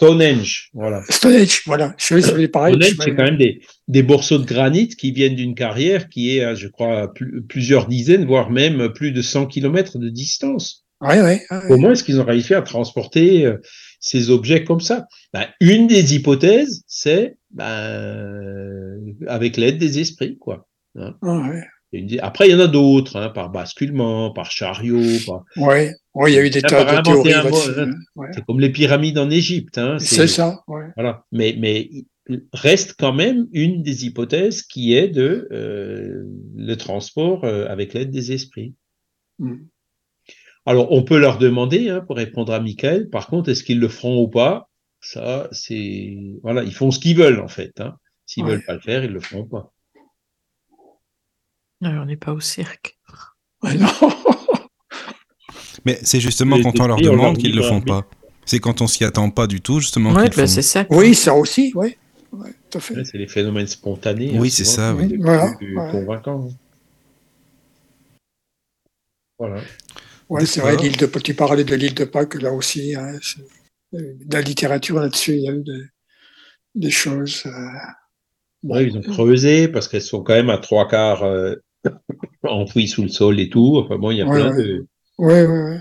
Stonehenge, 0.00 0.70
voilà. 0.72 1.02
Stonehenge, 1.10 1.62
voilà. 1.66 1.94
C'est 1.98 2.48
pareil. 2.48 2.74
C'est 2.82 3.14
quand 3.14 3.24
même 3.24 3.36
des, 3.36 3.60
des 3.88 4.02
morceaux 4.02 4.38
de 4.38 4.46
granit 4.46 4.88
qui 4.88 5.12
viennent 5.12 5.34
d'une 5.36 5.54
carrière 5.54 6.08
qui 6.08 6.36
est, 6.36 6.42
à, 6.42 6.54
je 6.54 6.68
crois, 6.68 7.12
plus- 7.12 7.42
plusieurs 7.42 7.86
dizaines, 7.86 8.24
voire 8.24 8.50
même 8.50 8.92
plus 8.94 9.12
de 9.12 9.20
100 9.20 9.46
kilomètres 9.46 9.98
de 9.98 10.08
distance. 10.08 10.86
Ouais, 11.02 11.20
ouais, 11.20 11.42
ouais. 11.50 11.58
Comment 11.68 11.92
est-ce 11.92 12.02
qu'ils 12.04 12.18
ont 12.20 12.24
réussi 12.24 12.54
à 12.54 12.62
transporter 12.62 13.44
euh, 13.46 13.58
ces 14.00 14.30
objets 14.30 14.64
comme 14.64 14.80
ça? 14.80 15.06
Ben, 15.34 15.46
Une 15.60 15.86
des 15.86 16.14
hypothèses, 16.14 16.82
c'est 16.86 17.36
ben, 17.50 19.14
avec 19.26 19.56
l'aide 19.56 19.78
des 19.78 19.98
esprits, 20.00 20.38
quoi. 20.38 20.66
Ah, 20.98 21.14
des- 21.92 22.18
Après, 22.20 22.48
il 22.48 22.52
y 22.52 22.54
en 22.54 22.60
a 22.60 22.66
d'autres, 22.68 23.16
hein, 23.16 23.30
par 23.30 23.50
basculement, 23.50 24.30
par 24.32 24.50
chariot, 24.50 25.02
par... 25.26 25.44
Ouais, 25.56 25.92
ouais, 26.14 26.32
il 26.32 26.34
y 26.34 26.38
a 26.38 26.44
eu 26.44 26.50
des 26.50 26.60
Là, 26.60 26.68
tas 26.68 26.96
de 26.96 27.02
théories 27.02 27.32
hein. 27.34 27.90
Ouais. 28.16 28.28
c'est 28.32 28.44
comme 28.44 28.60
les 28.60 28.70
pyramides 28.70 29.18
en 29.18 29.30
Égypte. 29.30 29.78
Hein, 29.78 29.98
C'est 29.98 30.26
ça, 30.26 30.62
ouais. 30.68 30.86
Voilà. 30.96 31.24
Mais, 31.32 31.56
reste 32.52 32.94
quand 32.98 33.12
même 33.12 33.48
une 33.52 33.82
des 33.82 34.06
hypothèses 34.06 34.62
qui 34.62 34.94
est 34.94 35.08
de 35.08 35.48
euh, 35.50 36.24
le 36.54 36.74
transport 36.76 37.44
euh, 37.44 37.66
avec 37.68 37.92
l'aide 37.94 38.10
des 38.10 38.32
esprits. 38.32 38.74
Mm. 39.38 39.56
Alors, 40.66 40.92
on 40.92 41.02
peut 41.02 41.18
leur 41.18 41.38
demander, 41.38 41.88
hein, 41.88 42.00
pour 42.06 42.16
répondre 42.16 42.52
à 42.52 42.60
Michael, 42.60 43.08
par 43.08 43.26
contre, 43.26 43.50
est-ce 43.50 43.64
qu'ils 43.64 43.80
le 43.80 43.88
feront 43.88 44.22
ou 44.22 44.28
pas? 44.28 44.68
Ça, 45.00 45.48
c'est... 45.50 46.16
Voilà, 46.42 46.62
ils 46.62 46.74
font 46.74 46.90
ce 46.90 47.00
qu'ils 47.00 47.16
veulent, 47.16 47.40
en 47.40 47.48
fait. 47.48 47.80
Hein. 47.80 47.96
S'ils 48.26 48.44
Ouais. 48.44 48.50
veulent 48.50 48.64
pas 48.64 48.74
le 48.74 48.80
faire, 48.80 49.02
ils 49.02 49.10
le 49.10 49.20
feront 49.20 49.46
pas. 49.46 49.72
Non, 51.80 52.02
on 52.02 52.04
n'est 52.04 52.16
pas 52.16 52.32
au 52.32 52.40
cirque. 52.40 52.98
Ouais, 53.62 53.74
non. 53.76 53.88
Mais 55.84 55.98
c'est 56.02 56.20
justement 56.20 56.60
quand 56.62 56.78
on 56.80 56.86
leur 56.86 57.00
demande 57.00 57.38
qu'ils 57.38 57.54
le 57.54 57.62
bah, 57.62 57.68
font 57.68 57.78
oui. 57.78 57.84
pas. 57.86 58.06
C'est 58.46 58.58
quand 58.58 58.80
on 58.80 58.86
s'y 58.86 59.04
attend 59.04 59.30
pas 59.30 59.46
du 59.46 59.60
tout, 59.60 59.80
justement, 59.80 60.10
Ouais, 60.12 60.28
qu'ils 60.28 60.36
bah, 60.36 60.46
font. 60.46 60.52
c'est 60.52 60.62
ça. 60.62 60.86
oui, 60.90 61.14
ça 61.14 61.34
aussi, 61.34 61.72
oui. 61.74 61.96
Ouais. 62.32 62.54
Ouais, 62.74 63.04
c'est 63.04 63.18
les 63.18 63.26
phénomènes 63.26 63.66
spontanés. 63.66 64.32
Oui, 64.38 64.48
hein, 64.48 64.50
c'est 64.52 64.64
ça, 64.64 64.94
oui. 64.94 65.16
Voilà, 65.18 65.52
plus 65.58 65.76
ouais. 65.76 65.90
convaincants. 65.90 66.48
Voilà. 69.38 69.60
Ouais, 70.28 70.46
c'est 70.46 70.60
vrai, 70.60 70.76
l'île 70.76 70.96
de, 70.96 71.06
tu 71.06 71.34
parlais 71.34 71.64
de 71.64 71.74
l'île 71.74 71.94
de 71.94 72.04
Pâques, 72.04 72.40
là 72.40 72.52
aussi. 72.52 72.94
Hein, 72.94 73.18
euh, 73.94 74.14
de 74.24 74.32
la 74.34 74.42
littérature 74.42 75.00
là-dessus, 75.00 75.34
il 75.34 75.42
y 75.42 75.48
a 75.48 75.52
eu 75.52 75.62
des, 75.64 75.82
des 76.76 76.90
choses. 76.90 77.42
euh. 77.46 77.50
Ouais, 78.62 78.84
ils 78.86 78.96
ont 78.96 79.00
creusé 79.02 79.66
parce 79.68 79.88
qu'elles 79.88 80.02
sont 80.02 80.22
quand 80.22 80.34
même 80.34 80.50
à 80.50 80.58
trois 80.58 80.86
quarts 80.86 81.24
euh, 81.24 81.56
enfouies 82.44 82.86
sous 82.88 83.02
le 83.02 83.08
sol 83.08 83.40
et 83.40 83.48
tout. 83.48 83.78
Enfin 83.78 83.96
bon, 83.96 84.10
il 84.12 84.18
y 84.18 84.22
a 84.22 84.26
Ouais, 84.26 84.36
plein 84.38 84.54
ouais. 84.54 84.62
de. 84.62 84.86
Ouais, 85.20 85.46
ouais, 85.46 85.62
ouais. 85.64 85.78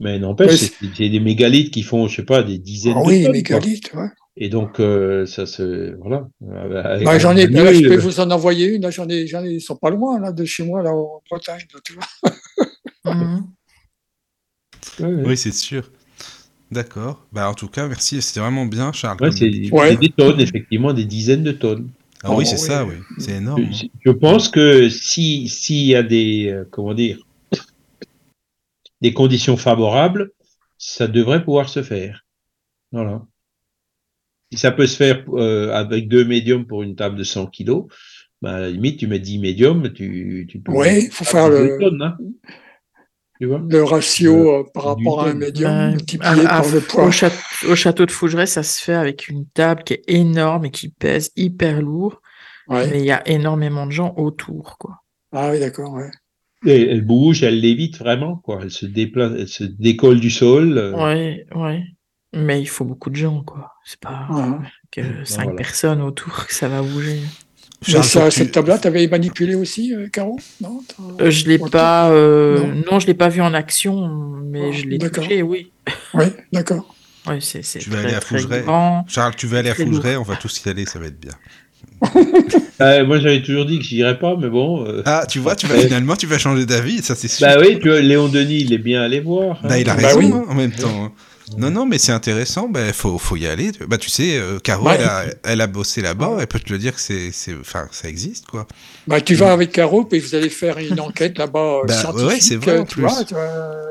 Mais 0.00 0.18
n'empêche, 0.18 0.50
Ouais, 0.50 0.56
c'est 0.56 0.94
c'est 0.96 1.08
des 1.08 1.20
mégalithes 1.20 1.72
qui 1.72 1.82
font, 1.82 2.08
je 2.08 2.16
sais 2.16 2.24
pas, 2.24 2.42
des 2.42 2.58
dizaines 2.58 2.94
Ah 2.98 3.02
de 3.02 3.06
oui, 3.06 3.22
tonnes. 3.24 3.24
quoi. 3.24 3.32
mégalithes, 3.32 3.94
ouais. 3.94 4.08
Et 4.36 4.48
donc, 4.48 4.80
euh, 4.80 5.26
ça 5.26 5.46
se. 5.46 5.94
Voilà. 6.00 6.28
Bah, 6.40 7.18
j'en 7.18 7.36
ai, 7.36 7.46
là, 7.46 7.72
je 7.72 7.80
peux 7.88 7.96
vous 7.96 8.20
en 8.20 8.30
envoyer 8.30 8.66
une, 8.74 8.82
là, 8.82 8.90
j'en 8.90 9.08
ai, 9.08 9.26
j'en 9.28 9.44
ai, 9.44 9.50
ils 9.54 9.60
sont 9.60 9.76
pas 9.76 9.90
loin, 9.90 10.18
là, 10.20 10.32
de 10.32 10.44
chez 10.44 10.64
moi, 10.64 10.82
là, 10.82 10.92
en 10.92 11.22
Bretagne, 11.30 11.62
là, 11.72 11.80
tu 11.84 11.94
vois. 11.94 12.04
Mhm. 13.04 13.54
ouais, 15.00 15.06
ouais. 15.06 15.22
Oui, 15.26 15.36
c'est 15.36 15.52
sûr. 15.52 15.90
D'accord. 16.72 17.26
Bah, 17.32 17.48
en 17.50 17.54
tout 17.54 17.68
cas, 17.68 17.88
merci. 17.88 18.22
C'était 18.22 18.40
vraiment 18.40 18.66
bien, 18.66 18.92
Charles. 18.92 19.18
Ouais, 19.20 19.30
c'est. 19.32 19.70
Ouais. 19.72 19.96
des 19.96 20.10
tonnes, 20.10 20.40
effectivement, 20.40 20.92
des 20.92 21.04
dizaines 21.04 21.44
de 21.44 21.52
tonnes. 21.52 21.90
Ah 22.24 22.30
oui, 22.34 22.44
Oh, 22.44 22.44
c'est 22.44 22.54
oui. 22.56 22.60
ça, 22.60 22.84
oui. 22.84 22.96
C'est 23.18 23.32
énorme. 23.36 23.64
Je, 23.72 23.86
je 24.04 24.10
pense 24.10 24.48
que 24.48 24.88
si 24.88 25.48
s'il 25.48 25.86
y 25.86 25.94
a 25.94 26.02
des 26.02 26.48
euh, 26.48 26.64
comment 26.70 26.94
dire 26.94 27.18
des 29.04 29.12
conditions 29.12 29.58
favorables, 29.58 30.30
ça 30.78 31.06
devrait 31.06 31.44
pouvoir 31.44 31.68
se 31.68 31.82
faire. 31.82 32.24
Voilà. 32.90 33.22
Si 34.50 34.58
ça 34.58 34.72
peut 34.72 34.86
se 34.86 34.96
faire 34.96 35.24
euh, 35.34 35.72
avec 35.72 36.08
deux 36.08 36.24
médiums 36.24 36.66
pour 36.66 36.82
une 36.82 36.96
table 36.96 37.16
de 37.16 37.24
100 37.24 37.46
kilos, 37.48 37.84
ben, 38.40 38.54
à 38.54 38.60
la 38.60 38.70
limite, 38.70 38.98
tu 38.98 39.06
mets 39.06 39.18
10 39.18 39.38
médiums, 39.38 39.92
tu, 39.92 40.46
tu 40.48 40.58
peux. 40.60 40.72
Il 40.86 41.10
faut 41.12 41.24
faire 41.24 41.48
deux 41.50 41.68
le- 41.68 41.78
tonnes, 41.78 42.02
hein. 42.02 42.16
Tu 43.40 43.46
vois? 43.46 43.60
Le 43.68 43.82
ratio 43.82 44.60
euh, 44.60 44.64
par 44.72 44.96
du 44.96 45.06
rapport 45.06 45.24
à 45.26 45.30
un 45.30 45.34
médium 45.34 45.70
Euh, 45.70 45.90
multiplié 45.90 46.46
à- 46.46 46.56
à- 46.58 46.62
par 46.62 46.70
le 46.70 46.78
au, 46.78 46.80
poids. 46.80 47.10
château, 47.10 47.36
au 47.68 47.74
château 47.74 48.06
de 48.06 48.10
Fougeray, 48.10 48.46
ça 48.46 48.62
se 48.62 48.82
fait 48.82 48.94
avec 48.94 49.28
une 49.28 49.46
table 49.48 49.82
qui 49.82 49.94
est 49.94 50.02
énorme 50.08 50.64
et 50.66 50.70
qui 50.70 50.88
pèse 50.88 51.30
hyper 51.36 51.82
lourd, 51.82 52.22
Ouais. 52.68 52.86
mais 52.88 53.00
il 53.00 53.04
y 53.06 53.10
a 53.12 53.26
énormément 53.28 53.86
de 53.86 53.90
gens 53.92 54.14
autour, 54.16 54.78
quoi. 54.78 55.02
Ah 55.32 55.50
oui, 55.50 55.58
d'accord, 55.60 55.92
ouais. 55.92 56.10
Elle 56.66 57.02
bouge, 57.02 57.42
elle 57.42 57.60
lévite 57.60 57.98
vraiment, 57.98 58.36
quoi. 58.36 58.60
Elle 58.62 58.70
se 58.70 58.86
déplace, 58.86 59.32
elle 59.38 59.48
se 59.48 59.64
décolle 59.64 60.20
du 60.20 60.30
sol. 60.30 60.78
euh, 60.78 60.92
Ouais, 60.92 61.46
ouais. 61.54 61.82
Mais 62.34 62.60
il 62.60 62.66
faut 62.66 62.84
beaucoup 62.84 63.10
de 63.10 63.16
gens, 63.16 63.42
quoi. 63.42 63.72
C'est 63.84 64.00
pas 64.00 64.26
Ouais. 64.30 64.66
que 64.90 65.24
cinq 65.24 65.44
voilà. 65.44 65.56
personnes 65.56 66.00
autour 66.02 66.46
que 66.46 66.54
ça 66.54 66.68
va 66.68 66.82
bouger. 66.82 67.20
Mais 67.86 68.02
ça, 68.02 68.30
cette 68.30 68.50
table-là, 68.52 68.78
tu 68.78 68.88
avais 68.88 69.06
manipulé 69.08 69.54
aussi, 69.54 69.94
euh, 69.94 70.08
Caro? 70.08 70.38
Non 70.62 70.80
Euh, 71.20 71.30
je 71.30 71.46
l'ai 71.46 71.58
pas, 71.58 72.10
euh, 72.10 72.58
Non. 72.66 72.82
non, 72.92 72.98
je 72.98 73.06
l'ai 73.06 73.14
pas 73.14 73.28
vu 73.28 73.42
en 73.42 73.52
action, 73.52 74.08
mais 74.42 74.68
Ah, 74.70 74.72
je 74.72 74.84
l'ai 74.86 74.98
touché, 74.98 75.42
oui. 75.42 75.70
Oui, 76.14 76.24
d'accord. 76.52 76.94
Ouais, 77.26 77.40
c'est 77.40 77.62
c'est 77.62 77.78
Tu 77.78 77.90
vas 77.90 77.96
très, 77.98 78.06
aller 78.06 78.14
à 78.14 78.20
très 78.20 78.38
Fougeray. 78.38 78.62
grand. 78.62 79.04
Charles, 79.08 79.34
tu 79.36 79.46
veux 79.46 79.58
aller 79.58 79.70
à 79.70 79.74
Très 79.74 79.84
Fougeray 79.86 80.16
On 80.16 80.22
va 80.22 80.36
tous 80.36 80.62
y 80.64 80.68
aller, 80.68 80.84
ça 80.86 80.98
va 80.98 81.06
être 81.06 81.20
bien. 81.20 81.32
Euh, 82.80 83.04
moi, 83.06 83.18
j'avais 83.18 83.42
toujours 83.42 83.64
dit 83.66 83.78
que 83.78 83.84
j'irais 83.84 84.18
pas, 84.18 84.36
mais 84.36 84.48
bon. 84.48 84.84
euh, 84.86 85.02
Ah, 85.04 85.24
tu 85.28 85.38
vois, 85.38 85.56
tu 85.56 85.66
vas 85.66 85.76
finalement, 85.78 86.16
tu 86.16 86.26
vas 86.26 86.38
changer 86.38 86.66
d'avis, 86.66 87.02
ça 87.02 87.14
c'est 87.14 87.28
sûr. 87.28 87.46
Bah 87.46 87.56
oui, 87.60 87.78
tu 87.80 87.88
vois, 87.88 88.00
Léon 88.00 88.28
Denis, 88.28 88.58
il 88.62 88.72
est 88.72 88.78
bien 88.78 89.02
allé 89.02 89.20
voir. 89.20 89.58
hein. 89.64 89.68
Bah, 89.68 89.78
il 89.78 89.88
a 89.88 89.94
Bah 89.94 90.02
raison 90.08 90.18
oui. 90.18 90.30
hein, 90.34 90.44
en 90.48 90.54
même 90.54 90.72
temps. 90.72 91.12
Non, 91.58 91.70
non, 91.70 91.86
mais 91.86 91.98
c'est 91.98 92.12
intéressant. 92.12 92.68
Bah, 92.68 92.92
faut, 92.92 93.18
faut 93.18 93.36
y 93.36 93.46
aller. 93.46 93.70
Bah, 93.88 93.98
tu 93.98 94.10
sais, 94.10 94.36
euh, 94.36 94.58
Caro, 94.58 94.88
elle, 94.90 95.02
a, 95.04 95.24
elle 95.44 95.60
a 95.60 95.66
bossé 95.66 96.02
là-bas. 96.02 96.36
Elle 96.40 96.46
peut 96.46 96.58
te 96.60 96.72
le 96.72 96.78
dire 96.78 96.94
que 96.94 97.00
c'est, 97.00 97.30
c'est, 97.32 97.54
enfin, 97.60 97.86
ça 97.92 98.08
existe, 98.08 98.46
quoi. 98.46 98.66
Bah, 99.06 99.20
tu 99.20 99.34
vas 99.34 99.52
avec 99.52 99.72
Caro, 99.72 100.04
puis 100.04 100.18
vous 100.18 100.34
allez 100.34 100.48
faire 100.48 100.78
une 100.78 100.98
enquête 101.00 101.38
là-bas 101.38 101.80
euh, 101.82 101.86
Bah, 101.86 101.94
scientifique. 101.94 102.28
ouais, 102.28 102.40
c'est 102.40 102.56
vrai, 102.56 102.78
en 102.78 102.84
plus. 102.84 103.02
vois, 103.02 103.24
tu 103.24 103.34
vois, 103.34 103.46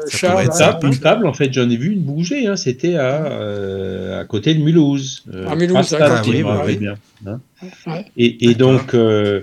Ça 0.08 0.18
Charles, 0.18 0.32
pourrait 0.34 0.46
être 0.46 0.54
ça, 0.54 0.74
Table, 0.74 0.88
une 0.88 0.98
table, 1.00 1.28
en 1.28 1.34
fait, 1.34 1.54
j'en 1.54 1.70
ai 1.70 1.78
vu 1.78 1.92
une 1.94 2.02
bouger. 2.02 2.48
Hein. 2.48 2.56
C'était 2.56 2.96
à, 2.96 3.26
euh, 3.26 4.22
à 4.22 4.26
côté 4.26 4.54
de 4.56 4.64
Mulhouse. 4.64 5.24
Euh, 5.34 5.48
À 5.48 5.56
Mulhouse, 5.56 5.90
je 5.92 5.96
Ah 6.00 6.22
oui, 6.26 6.44
me 6.44 6.66
oui, 6.66 6.78
bien, 6.78 6.96
hein. 7.28 7.40
Ouais. 7.88 8.06
Et, 8.18 8.56
donc, 8.56 8.94
euh, 8.94 9.42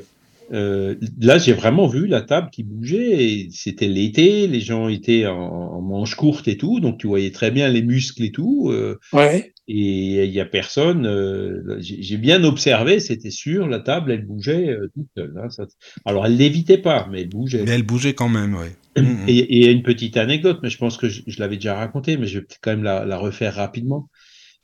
euh, 0.52 0.96
là, 1.20 1.38
j'ai 1.38 1.52
vraiment 1.52 1.86
vu 1.86 2.06
la 2.06 2.22
table 2.22 2.48
qui 2.50 2.62
bougeait. 2.64 3.24
Et 3.24 3.48
c'était 3.52 3.88
l'été, 3.88 4.46
les 4.46 4.60
gens 4.60 4.88
étaient 4.88 5.26
en, 5.26 5.36
en 5.38 5.80
manches 5.82 6.14
courtes 6.16 6.48
et 6.48 6.56
tout, 6.56 6.80
donc 6.80 6.98
tu 6.98 7.06
voyais 7.06 7.30
très 7.30 7.50
bien 7.50 7.68
les 7.68 7.82
muscles 7.82 8.22
et 8.24 8.32
tout. 8.32 8.68
euh, 8.70 8.96
Ouais. 9.12 9.52
et 9.68 10.24
il 10.24 10.32
y 10.32 10.40
a 10.40 10.44
personne. 10.46 11.06
euh, 11.06 11.76
j'ai 11.80 12.16
bien 12.16 12.42
observé, 12.44 12.98
c'était 13.00 13.30
sûr, 13.30 13.68
la 13.68 13.78
table, 13.80 14.10
elle 14.12 14.26
bougeait 14.26 14.68
euh, 14.70 14.88
toute 14.94 15.06
seule. 15.16 15.34
hein, 15.42 15.48
ça- 15.50 15.66
alors, 16.04 16.26
elle 16.26 16.36
l'évitait 16.36 16.78
pas, 16.78 17.06
mais 17.10 17.20
elle 17.22 17.28
bougeait. 17.28 17.62
Mais 17.64 17.72
elle 17.72 17.84
bougeait 17.84 18.14
quand 18.14 18.28
même, 18.28 18.54
ouais. 18.54 18.72
Mhm. 18.96 19.24
Et 19.28 19.38
et 19.38 19.56
il 19.58 19.64
y 19.64 19.68
a 19.68 19.70
une 19.70 19.82
petite 19.84 20.16
anecdote, 20.16 20.58
mais 20.64 20.70
je 20.70 20.78
pense 20.78 20.96
que 20.96 21.08
je, 21.08 21.22
je 21.26 21.38
l'avais 21.38 21.56
déjà 21.56 21.76
racontée, 21.76 22.16
mais 22.16 22.26
je 22.26 22.38
vais 22.40 22.44
peut-être 22.44 22.58
quand 22.62 22.72
même 22.72 22.82
la, 22.82 23.04
la 23.04 23.16
refaire 23.18 23.54
rapidement. 23.54 24.08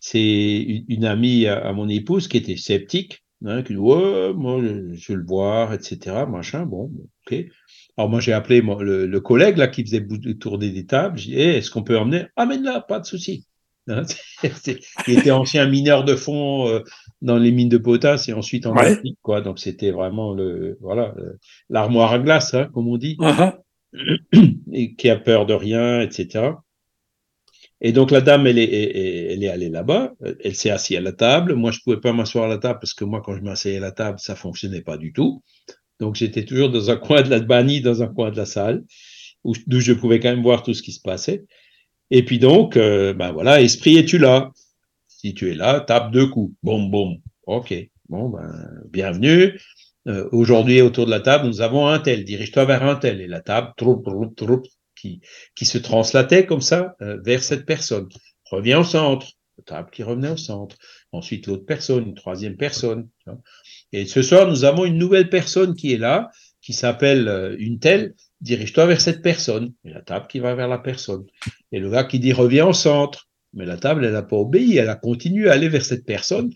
C'est 0.01 0.57
une, 0.59 0.85
une 0.89 1.05
amie 1.05 1.47
à, 1.47 1.59
à 1.59 1.73
mon 1.73 1.89
épouse 1.89 2.27
qui 2.29 2.37
était 2.37 2.57
sceptique, 2.57 3.23
hein, 3.45 3.63
qui 3.63 3.75
dit 3.75 3.79
ouais, 3.79 4.33
moi 4.35 4.61
je, 4.63 5.13
veux 5.13 5.19
le 5.19 5.27
voir, 5.27 5.73
etc. 5.73 6.25
Machin, 6.29 6.65
bon, 6.67 6.91
ok. 7.27 7.37
Alors 7.97 8.11
moi 8.11 8.21
j'ai 8.21 8.33
appelé 8.33 8.61
le, 8.61 9.07
le 9.07 9.21
collègue 9.21 9.57
là 9.57 9.69
qui 9.69 9.85
faisait 9.85 10.07
tourner 10.39 10.71
des 10.71 10.87
tables. 10.87 11.19
J'ai 11.19 11.31
dit 11.33 11.39
Eh, 11.39 11.57
est-ce 11.57 11.71
qu'on 11.71 11.83
peut 11.83 11.99
emmener? 11.99 12.27
Amène-la, 12.37 12.81
pas 12.81 13.01
de 13.01 13.07
souci. 13.07 13.47
Hein, 13.89 14.03
il 15.07 15.17
était 15.17 15.31
ancien 15.31 15.65
mineur 15.69 16.03
de 16.05 16.17
fond 16.17 16.67
euh, 16.69 16.81
dans 17.23 17.39
les 17.39 17.53
mines 17.53 17.69
de 17.69 17.79
potasse 17.79 18.29
et 18.29 18.33
ensuite 18.33 18.67
en 18.67 18.75
Ouais. 18.75 18.95
Afrique, 18.95 19.17
quoi. 19.23 19.43
Donc 19.43 19.61
c'était 19.61 19.93
vraiment 19.93 20.35
le 20.35 20.77
voilà 20.81 21.15
l'armoire 21.71 22.13
à 22.13 22.19
glace, 22.19 22.53
hein, 22.55 22.69
comme 22.75 22.89
on 22.89 22.97
dit 22.97 23.17
Uh-huh. 23.21 23.53
et 24.73 24.97
qui 24.97 25.09
a 25.09 25.15
peur 25.15 25.47
de 25.47 25.55
rien, 25.55 26.01
etc. 26.01 26.51
Et 27.81 27.93
donc 27.93 28.11
la 28.11 28.20
dame, 28.20 28.47
elle 28.47 28.59
est, 28.59 29.48
allée 29.48 29.69
là-bas, 29.69 30.15
elle 30.43 30.55
s'est 30.55 30.70
assise 30.70 30.97
à 30.97 31.01
la 31.01 31.12
table. 31.12 31.55
Moi, 31.55 31.73
je 31.73 31.81
pouvais 31.81 32.01
pas 32.01 32.12
m'asseoir 32.12 32.47
à 32.47 32.48
la 32.48 32.59
table 32.59 32.78
parce 32.81 32.94
que 32.94 33.05
moi, 33.05 33.20
quand 33.24 33.36
je 33.36 33.43
m'asseyais 33.43 33.77
à 33.77 33.81
la 33.81 33.93
table, 33.93 34.19
ça 34.19 34.35
fonctionnait 34.35 34.81
pas 34.81 34.97
du 34.97 35.12
tout. 35.12 35.43
Donc 36.01 36.15
j'étais 36.15 36.44
toujours 36.44 36.70
dans 36.70 36.90
un 36.90 36.97
coin 37.07 37.23
de 37.23 37.28
la 37.28 37.40
bannie, 37.40 37.81
dans 37.81 38.03
un 38.03 38.09
coin 38.09 38.31
de 38.31 38.36
la 38.36 38.47
salle, 38.47 38.85
où 39.44 39.55
d'où 39.66 39.81
je 39.81 39.93
pouvais 39.93 40.20
quand 40.20 40.31
même 40.31 40.43
voir 40.43 40.62
tout 40.62 40.74
ce 40.74 40.82
qui 40.82 40.93
se 40.93 41.01
passait. 41.01 41.44
Et 42.11 42.24
puis 42.24 42.39
donc, 42.39 42.77
euh, 42.77 43.12
ben 43.12 43.32
voilà, 43.32 43.61
esprit, 43.61 43.97
es-tu 43.97 44.19
là? 44.19 44.53
Si 45.09 45.35
tu 45.35 45.51
es 45.51 45.55
là, 45.55 45.81
tape 45.81 46.12
deux 46.12 46.28
coups. 46.28 46.55
Boum, 46.62 46.90
boum. 46.90 47.16
Ok. 47.47 47.74
Bon, 48.09 48.28
ben, 48.28 48.53
bienvenue. 48.90 49.59
Euh, 50.07 50.28
Aujourd'hui, 50.31 50.81
autour 50.82 51.07
de 51.07 51.11
la 51.11 51.20
table, 51.20 51.47
nous 51.47 51.61
avons 51.61 51.89
un 51.89 51.98
tel. 51.98 52.24
Dirige-toi 52.24 52.65
vers 52.65 52.85
un 52.85 52.97
tel. 52.97 53.20
Et 53.20 53.27
la 53.27 53.40
table, 53.40 53.73
troup, 53.77 54.05
troup, 54.05 54.35
troup, 54.36 54.66
qui, 55.55 55.65
se 55.65 55.78
translatait 55.78 56.47
comme 56.47 56.61
ça 56.61 56.97
euh, 57.03 57.19
vers 57.24 57.43
cette 57.43 57.66
personne. 57.66 58.09
Reviens 58.51 58.81
au 58.81 58.85
centre. 58.85 59.27
La 59.59 59.65
table 59.65 59.91
qui 59.91 60.03
revenait 60.03 60.31
au 60.31 60.37
centre. 60.37 60.77
Ensuite, 61.12 61.47
l'autre 61.47 61.65
personne, 61.65 62.09
une 62.09 62.15
troisième 62.15 62.57
personne. 62.57 63.09
Et 63.93 64.05
ce 64.05 64.23
soir, 64.23 64.49
nous 64.49 64.65
avons 64.65 64.85
une 64.85 64.99
nouvelle 64.99 65.31
personne 65.31 65.74
qui 65.74 65.93
est 65.93 65.99
là, 65.99 66.31
qui 66.61 66.73
s'appelle 66.73 67.28
euh, 67.28 67.57
une 67.59 67.78
telle. 67.78 68.15
Dirige-toi 68.41 68.87
vers 68.87 69.01
cette 69.01 69.23
personne. 69.23 69.73
Et 69.85 69.91
la 69.91 70.03
table 70.03 70.27
qui 70.28 70.41
va 70.41 70.55
vers 70.55 70.69
la 70.69 70.78
personne. 70.78 71.24
Et 71.73 71.81
le 71.81 71.91
gars 71.91 72.05
qui 72.05 72.19
dit 72.19 72.33
reviens 72.33 72.66
au 72.66 72.73
centre. 72.73 73.27
Mais 73.57 73.65
la 73.65 73.78
table, 73.78 74.05
elle 74.05 74.12
n'a 74.12 74.23
pas 74.23 74.37
obéi, 74.37 74.77
elle 74.77 74.91
a 74.91 74.97
continué 74.97 75.49
à 75.49 75.55
aller 75.55 75.70
vers 75.70 75.85
cette 75.85 76.05
personne. 76.05 76.53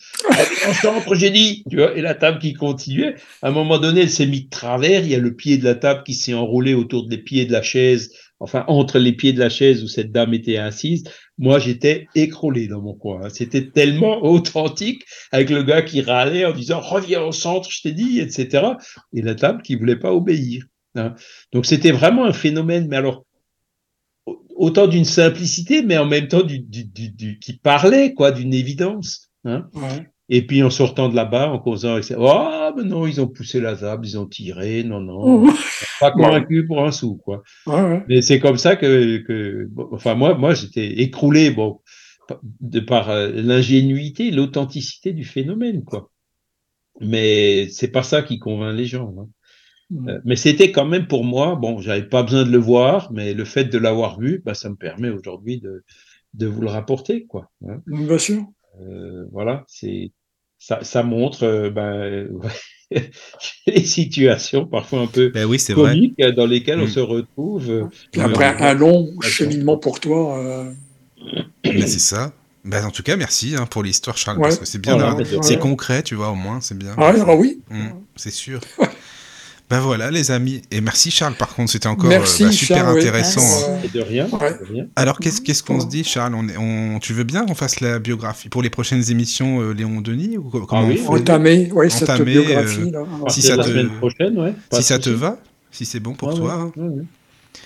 Au 0.69 0.73
centre, 0.75 1.15
j'ai 1.15 1.31
dit. 1.31 1.65
Tu 1.71 1.77
vois, 1.77 1.97
et 1.97 2.03
la 2.03 2.15
table 2.15 2.39
qui 2.39 2.53
continuait. 2.53 3.15
À 3.41 3.49
un 3.49 3.53
moment 3.53 3.79
donné, 3.79 4.03
elle 4.03 4.11
s'est 4.11 4.27
mise 4.27 4.45
de 4.45 4.51
travers. 4.51 5.03
Il 5.03 5.11
y 5.11 5.15
a 5.15 5.19
le 5.19 5.35
pied 5.35 5.57
de 5.57 5.65
la 5.65 5.75
table 5.75 6.03
qui 6.05 6.13
s'est 6.13 6.35
enroulé 6.35 6.75
autour 6.75 7.09
des 7.09 7.17
pieds 7.17 7.47
de 7.47 7.53
la 7.53 7.63
chaise, 7.63 8.13
enfin 8.41 8.65
entre 8.69 8.99
les 8.99 9.13
pieds 9.13 9.33
de 9.33 9.39
la 9.39 9.49
chaise 9.51 9.85
où 9.85 9.87
cette 9.89 10.11
dame 10.13 10.35
était 10.35 10.57
assise. 10.57 11.05
Moi, 11.39 11.59
j'étais 11.59 12.07
écroulé 12.15 12.67
dans 12.69 12.81
mon 12.83 12.95
coin. 12.95 13.21
hein. 13.25 13.29
C'était 13.33 13.71
tellement 13.71 14.23
authentique 14.25 15.05
avec 15.33 15.51
le 15.51 15.63
gars 15.63 15.83
qui 15.83 16.01
râlait 16.03 16.45
en 16.45 16.53
disant 16.53 16.81
reviens 16.81 17.23
au 17.23 17.33
centre, 17.33 17.71
je 17.71 17.83
t'ai 17.83 17.93
dit, 17.93 18.19
etc. 18.21 18.67
Et 19.13 19.23
la 19.23 19.35
table 19.35 19.63
qui 19.63 19.77
voulait 19.77 19.97
pas 19.99 20.13
obéir. 20.13 20.65
hein. 20.97 21.15
Donc 21.53 21.67
c'était 21.67 21.93
vraiment 21.93 22.25
un 22.25 22.33
phénomène. 22.33 22.89
Mais 22.89 22.97
alors 22.97 23.25
au- 24.27 24.43
autant 24.57 24.87
d'une 24.87 25.05
simplicité, 25.05 25.83
mais 25.83 25.99
en 25.99 26.07
même 26.07 26.29
temps 26.29 26.43
du, 26.43 26.59
du, 26.61 26.85
du, 26.85 27.11
du- 27.11 27.39
qui 27.39 27.55
parlait 27.55 28.15
quoi, 28.15 28.33
d'une 28.33 28.55
évidence. 28.55 29.31
Hein. 29.45 29.69
Ouais. 29.75 30.09
Et 30.33 30.47
puis 30.47 30.63
en 30.63 30.71
sortant 30.71 31.09
de 31.09 31.17
là-bas, 31.17 31.51
en 31.51 31.59
causant 31.59 31.93
avec 31.95 32.05
ça, 32.05 32.15
ah 32.21 32.73
mais 32.77 32.85
non, 32.85 33.07
ils 33.07 33.21
ont 33.21 33.27
poussé 33.27 33.61
la 33.61 33.77
table, 33.77 34.07
ils 34.07 34.17
ont 34.17 34.27
tiré, 34.27 34.85
non 34.85 35.01
non, 35.01 35.45
pas 36.01 36.13
convaincu 36.13 36.65
pour 36.67 36.85
un 36.85 36.93
sou 36.93 37.17
quoi. 37.17 37.43
Ouais, 37.67 37.83
ouais. 37.83 38.05
Mais 38.09 38.23
c'est 38.23 38.39
comme 38.39 38.57
ça 38.57 38.77
que, 38.77 39.19
que 39.19 39.67
bon, 39.71 39.89
enfin 39.93 40.15
moi, 40.15 40.35
moi 40.35 40.55
j'étais 40.55 41.01
écroulé, 41.03 41.51
bon, 41.51 41.81
de 42.61 42.79
par 42.81 43.11
euh, 43.11 43.31
l'ingénuité, 43.35 44.31
l'authenticité 44.31 45.13
du 45.13 45.25
phénomène 45.25 45.83
quoi. 45.85 46.11
Mais 47.01 47.69
c'est 47.71 47.91
pas 47.91 48.03
ça 48.05 48.23
qui 48.23 48.39
convainc 48.39 48.77
les 48.77 48.87
gens. 48.87 49.13
hein. 49.19 49.29
Euh, 50.07 50.21
mais 50.25 50.37
c'était 50.37 50.71
quand 50.71 50.87
même 50.87 51.09
pour 51.09 51.25
moi, 51.25 51.57
bon, 51.57 51.81
j'avais 51.81 52.05
pas 52.09 52.23
besoin 52.23 52.45
de 52.45 52.51
le 52.53 52.59
voir, 52.59 53.11
mais 53.13 53.35
le 53.35 53.45
fait 53.45 53.65
de 53.65 53.79
l'avoir 53.79 54.21
vu, 54.21 54.41
bah, 54.45 54.55
ça 54.55 54.71
me 54.71 54.77
permet 54.77 55.09
aujourd'hui 55.09 55.59
de, 55.61 55.83
de 56.35 56.47
vous 56.47 56.61
le 56.61 56.69
rapporter 56.69 57.27
quoi. 57.27 57.51
hein. 57.69 57.83
Bien 57.89 58.19
sûr. 58.19 58.45
Euh, 58.81 59.25
voilà, 59.33 59.65
c'est 59.67 60.13
ça, 60.61 60.85
ça 60.85 61.03
montre 61.03 61.43
euh, 61.45 61.71
ben, 61.71 62.29
ouais, 62.93 63.11
les 63.67 63.85
situations 63.85 64.67
parfois 64.67 65.01
un 65.01 65.07
peu 65.09 65.31
Ben 65.31 65.47
oui, 65.47 65.59
c'est 65.59 65.75
vrai. 65.75 65.95
comiques 65.95 66.15
euh, 66.21 66.33
dans 66.33 66.47
lesquelles 66.47 66.81
on 66.81 66.85
Mm. 66.87 66.89
se 66.89 67.01
retrouve. 67.01 67.71
euh, 67.71 67.85
Puis 68.13 68.21
euh, 68.21 68.25
après 68.27 68.47
un 68.47 68.75
long 68.75 69.09
cheminement 69.23 69.79
pour 69.79 69.99
toi. 70.01 70.39
euh, 70.39 70.71
Ben, 71.65 71.87
c'est 71.87 71.99
ça. 71.99 72.33
Ben, 72.65 72.85
en 72.85 72.91
tout 72.91 73.03
cas, 73.03 73.17
merci 73.17 73.57
hein, 73.57 73.65
pour 73.67 73.83
l'histoire, 73.83 74.19
Charles, 74.19 74.37
Ouais. 74.39 74.45
parce 74.45 74.59
que 74.59 74.67
c'est 74.67 74.79
bien. 74.81 74.97
Voilà, 74.99 75.15
de 75.15 75.43
c'est 75.43 75.59
concret, 75.59 76.03
tu 76.03 76.15
vois, 76.15 76.31
au 76.31 76.35
moins, 76.35 76.61
c'est 76.61 76.77
bien. 76.77 76.95
Ah, 76.99 77.15
ah 77.27 77.35
oui. 77.35 77.61
Mm, 77.71 77.89
c'est 78.17 78.31
sûr. 78.31 78.61
Ben 79.71 79.79
voilà, 79.79 80.11
les 80.11 80.33
amis. 80.33 80.63
Et 80.73 80.81
merci, 80.81 81.13
Charles, 81.13 81.35
par 81.37 81.55
contre, 81.55 81.71
c'était 81.71 81.87
encore 81.87 82.09
Merci, 82.11 82.43
euh, 82.43 82.47
bah, 82.47 82.53
super 82.53 82.77
Charles, 82.79 82.95
oui. 82.95 83.01
intéressant. 83.01 83.41
Merci. 83.41 83.65
hein. 83.71 83.79
et 83.85 83.89
de 83.99 84.03
rien, 84.03 84.29
Ouais. 84.33 84.59
de 84.59 84.65
rien. 84.73 84.87
Alors, 84.97 85.19
qu'est-ce 85.21 85.41
qu'est-ce 85.41 85.63
qu'on 85.63 85.81
se 85.81 85.87
dit, 85.87 86.03
Charles? 86.03 86.35
On 86.35 86.49
est, 86.49 86.57
on, 86.57 86.99
Tu 86.99 87.13
veux 87.13 87.23
bien 87.23 87.47
qu'on 87.47 87.55
fasse 87.55 87.81
la 87.81 88.01
biographie 88.01 88.49
pour 88.49 88.63
les 88.63 88.71
prochaines 88.71 89.09
émissions, 89.11 89.61
euh, 89.61 89.73
Léon 89.73 90.01
Denis 90.01 90.37
ou 90.39 90.43
comment 90.51 90.87
oui, 90.89 90.95
on 91.01 91.05
fait? 91.05 91.09
oui. 91.13 91.21
Entamer, 91.21 91.73
ouais, 91.73 91.89
cette 91.89 92.11
Entamer, 92.11 92.33
biographie. 92.33 92.91
là. 92.91 93.01
Si 93.29 93.43
ça 93.43 93.57
te- 93.57 93.87
prochaine, 93.99 94.39
ouais. 94.39 94.55
Si 94.73 94.83
ça 94.83 94.99
te 94.99 95.11
va 95.11 95.39
Si 95.71 95.85
c'est 95.87 96.01
bon 96.01 96.15
pour 96.15 96.31
Ouais, 96.31 96.35
toi. 96.35 96.73
ouais, 96.77 96.83
hein. 96.85 97.05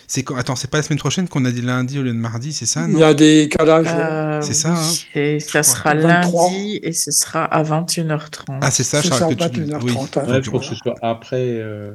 C'est 0.07 0.31
Attends, 0.33 0.57
c'est 0.57 0.71
pas 0.71 0.79
la 0.79 0.83
semaine 0.83 0.99
prochaine 0.99 1.29
qu'on 1.29 1.45
a 1.45 1.51
dit 1.51 1.63
lundi 1.63 1.99
au 1.99 2.03
lieu 2.03 2.13
de 2.13 2.17
mardi, 2.19 2.53
c'est 2.53 2.67
ça 2.67 2.87
Il 2.89 2.99
y 2.99 3.03
a 3.03 3.15
des 3.15 3.49
calages. 3.51 3.87
Euh, 3.89 4.41
C'est 4.43 4.55
ça, 4.55 4.75
hein. 4.75 4.93
oui, 5.17 5.41
ça 5.41 5.63
sera 5.63 5.95
23. 5.95 6.51
lundi 6.51 6.81
et 6.83 6.93
ce 6.93 7.11
sera 7.11 7.45
à 7.45 7.63
21h30. 7.63 8.59
Ah, 8.61 8.71
c'est 8.71 8.85
ça, 8.85 9.03
C'est 9.03 9.09
Charles, 9.09 9.35
que 9.37 9.45
tu 9.49 9.61
21h30, 9.63 9.83
oui. 9.85 9.93
hein. 9.99 10.23
Ouais, 10.29 10.39
il 10.39 10.45
faut 10.45 10.59
que 10.59 10.65
ce 10.67 10.75
soit 10.75 10.95
après 11.03 11.37
euh, 11.41 11.93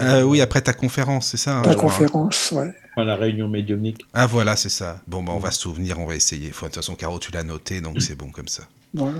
Euh, 0.00 0.22
oui, 0.22 0.40
après 0.40 0.62
ta 0.62 0.72
conférence, 0.72 1.28
c'est 1.28 1.36
ça 1.36 1.58
hein, 1.58 1.62
La 1.64 1.72
je 1.72 1.76
crois. 1.76 1.90
conférence, 1.90 2.52
ouais. 2.52 2.72
enfin, 2.96 3.04
la 3.04 3.16
réunion 3.16 3.48
médiumnique. 3.48 4.04
Ah 4.14 4.26
voilà, 4.26 4.56
c'est 4.56 4.68
ça. 4.70 5.00
Bon, 5.06 5.22
bah, 5.22 5.32
on 5.34 5.38
va 5.38 5.50
se 5.50 5.60
souvenir, 5.60 5.98
on 6.00 6.06
va 6.06 6.16
essayer. 6.16 6.50
Faut- 6.50 6.66
De 6.66 6.70
toute 6.70 6.76
façon, 6.76 6.94
Caro, 6.94 7.18
tu 7.18 7.30
l'as 7.32 7.42
noté, 7.44 7.80
donc 7.80 8.00
c'est 8.02 8.16
bon 8.16 8.30
comme 8.30 8.48
ça. 8.48 8.62
Voilà. 8.94 9.18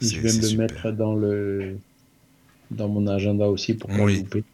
Je 0.00 0.20
vais 0.20 0.32
me 0.32 0.40
le 0.40 0.42
super. 0.46 0.58
mettre 0.58 0.90
dans 0.92 1.14
le 1.14 1.76
dans 2.70 2.88
mon 2.88 3.06
agenda 3.06 3.46
aussi 3.46 3.74
pour 3.74 3.88
pas 3.90 3.96
Oui. 4.00 4.18
louper. 4.18 4.44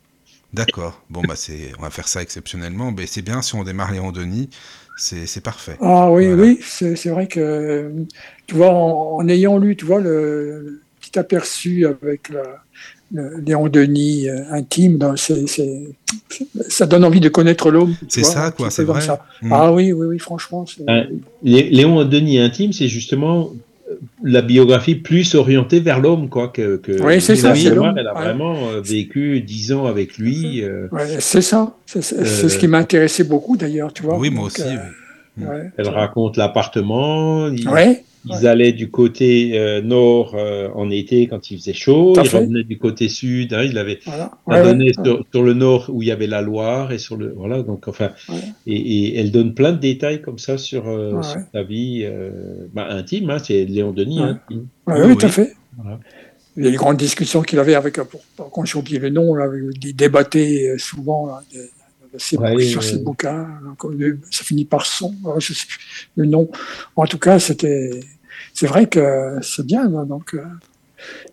D'accord. 0.52 1.00
Bon, 1.10 1.22
bah, 1.26 1.34
c'est, 1.36 1.72
on 1.78 1.82
va 1.82 1.90
faire 1.90 2.08
ça 2.08 2.22
exceptionnellement. 2.22 2.92
Mais 2.92 3.06
c'est 3.06 3.22
bien 3.22 3.42
si 3.42 3.54
on 3.54 3.64
démarre 3.64 3.92
Léon 3.92 4.12
Denis, 4.12 4.50
c'est, 4.96 5.26
c'est 5.26 5.40
parfait. 5.40 5.76
Ah 5.80 6.10
oui, 6.10 6.26
Voilà. 6.26 6.42
oui, 6.42 6.58
c'est 6.62 6.96
c'est 6.96 7.08
vrai 7.10 7.26
que, 7.26 7.90
tu 8.46 8.54
vois, 8.54 8.70
en, 8.70 9.16
en 9.16 9.28
ayant 9.28 9.58
lu, 9.58 9.76
tu 9.76 9.84
vois, 9.86 10.00
le, 10.00 10.82
petit 11.00 11.18
aperçu 11.18 11.86
avec 11.86 12.28
la, 12.28 12.42
le 13.12 13.40
Léon 13.40 13.68
Denis 13.68 14.28
euh, 14.28 14.42
intime. 14.50 14.98
dans- 14.98 15.16
c'est- 15.16 15.46
c'est- 15.46 15.88
ça 16.68 16.86
donne 16.86 17.04
envie 17.04 17.20
de 17.20 17.28
connaître 17.28 17.70
l'homme. 17.70 17.94
C'est 18.08 18.20
vois, 18.22 18.30
ça, 18.30 18.50
quoi, 18.50 18.70
c'est 18.70 18.84
vrai. 18.84 19.00
ça. 19.00 19.24
Mm. 19.42 19.52
Ah 19.52 19.72
oui, 19.72 19.92
oui, 19.92 20.06
oui, 20.06 20.18
franchement. 20.18 20.64
Léon 21.42 22.04
Denis 22.04 22.38
intime, 22.38 22.72
c'est 22.72 22.88
justement 22.88 23.52
la 24.22 24.42
biographie 24.42 24.94
plus 24.94 25.34
orientée 25.34 25.80
vers 25.80 26.00
l'homme, 26.00 26.28
quoi. 26.28 26.48
Que, 26.48 26.76
que 26.76 26.92
Oui, 27.02 27.20
c'est 27.20 27.36
ça, 27.36 27.54
c'est 27.54 27.70
l'homme, 27.74 27.94
Elle 27.96 28.06
a 28.08 28.14
ouais. 28.14 28.22
vraiment 28.24 28.68
euh, 28.68 28.80
vécu 28.80 29.40
dix 29.40 29.72
ans 29.72 29.86
avec 29.86 30.18
lui. 30.18 30.62
euh, 30.62 30.88
Ouais, 30.92 31.06
c'est 31.20 31.42
ça. 31.42 31.74
C'est 31.86 32.02
c'est- 32.02 32.24
c'est 32.24 32.48
ce 32.48 32.58
qui 32.58 32.68
m'intéressait 32.68 33.24
beaucoup 33.24 33.56
d'ailleurs, 33.56 33.92
tu 33.92 34.02
vois. 34.02 34.18
Oui, 34.18 34.30
moi 34.30 34.44
Donc, 34.44 34.58
aussi. 34.58 34.62
euh, 35.42 35.46
ouais. 35.46 35.70
elle 35.76 35.88
raconte 35.88 36.36
l'appartement. 36.36 37.46
Ouais, 37.48 38.04
ils 38.24 38.46
allaient 38.46 38.72
du 38.72 38.90
côté 38.90 39.58
euh, 39.58 39.80
nord 39.82 40.34
euh, 40.36 40.68
en 40.74 40.90
été 40.90 41.26
quand 41.26 41.50
il 41.50 41.58
faisait 41.58 41.72
chaud. 41.72 42.12
Ils 42.16 42.28
revenaient 42.28 42.62
du 42.64 42.78
côté 42.78 43.08
sud. 43.08 43.52
hein, 43.54 43.62
il 43.64 43.76
avait 43.78 43.98
voilà. 44.06 44.30
Ouais, 44.46 44.60
ouais. 44.62 44.92
sur, 45.04 45.24
sur 45.32 45.42
le 45.42 45.54
nord 45.54 45.90
où 45.92 46.02
il 46.02 46.08
y 46.08 46.12
avait 46.12 46.26
la 46.26 46.40
Loire 46.42 46.92
et 46.92 46.98
sur 46.98 47.16
le 47.16 47.32
voilà 47.36 47.62
donc 47.62 47.88
enfin 47.88 48.10
Ouais. 48.28 48.36
et, 48.66 48.76
et 48.76 49.18
elle 49.18 49.30
donne 49.32 49.54
plein 49.54 49.72
de 49.72 49.78
détails 49.78 50.22
comme 50.22 50.38
ça 50.38 50.58
sur, 50.58 50.86
euh, 50.88 51.12
Ouais. 51.14 51.22
sur 51.22 51.40
sa 51.52 51.62
vie 51.62 52.02
euh, 52.04 52.30
bah, 52.72 52.86
intime 52.90 53.30
hein, 53.30 53.38
c'est 53.38 53.64
Léon 53.64 53.92
Denis 53.92 54.20
Ouais. 54.20 54.28
intime. 54.30 54.66
Ouais, 54.86 55.04
Oui, 55.06 55.16
tout 55.16 55.26
à 55.26 55.28
fait. 55.28 55.52
Voilà. 55.76 55.98
Les 56.56 56.72
grandes 56.72 56.98
discussions 56.98 57.40
qu'il 57.42 57.58
avait 57.58 57.74
avec, 57.74 57.98
pour, 57.98 58.20
j'ai 58.66 58.78
oublié 58.78 58.98
le 58.98 59.08
nom, 59.08 59.34
là, 59.34 59.46
il 59.82 59.96
débattait 59.96 60.74
souvent 60.76 61.26
là, 61.26 61.42
de- 61.50 61.56
de 61.58 61.62
ses- 62.18 62.36
Ouais, 62.36 62.62
sur 62.62 62.82
ses 62.82 62.98
bouquins. 62.98 63.48
euh, 63.84 64.16
ça 64.30 64.44
finit 64.44 64.64
par 64.64 64.84
son, 64.86 65.14
euh, 65.26 65.38
je 65.40 65.52
sais 65.54 65.66
plus 65.66 65.78
le 66.16 66.26
nom. 66.26 66.48
En 66.96 67.06
tout 67.06 67.18
cas, 67.18 67.38
c'était, 67.38 68.00
c'est 68.54 68.66
vrai 68.66 68.86
que 68.86 69.38
c'est 69.42 69.64
bien, 69.66 69.88
là, 69.88 70.04
donc, 70.04 70.34
euh, 70.34 70.42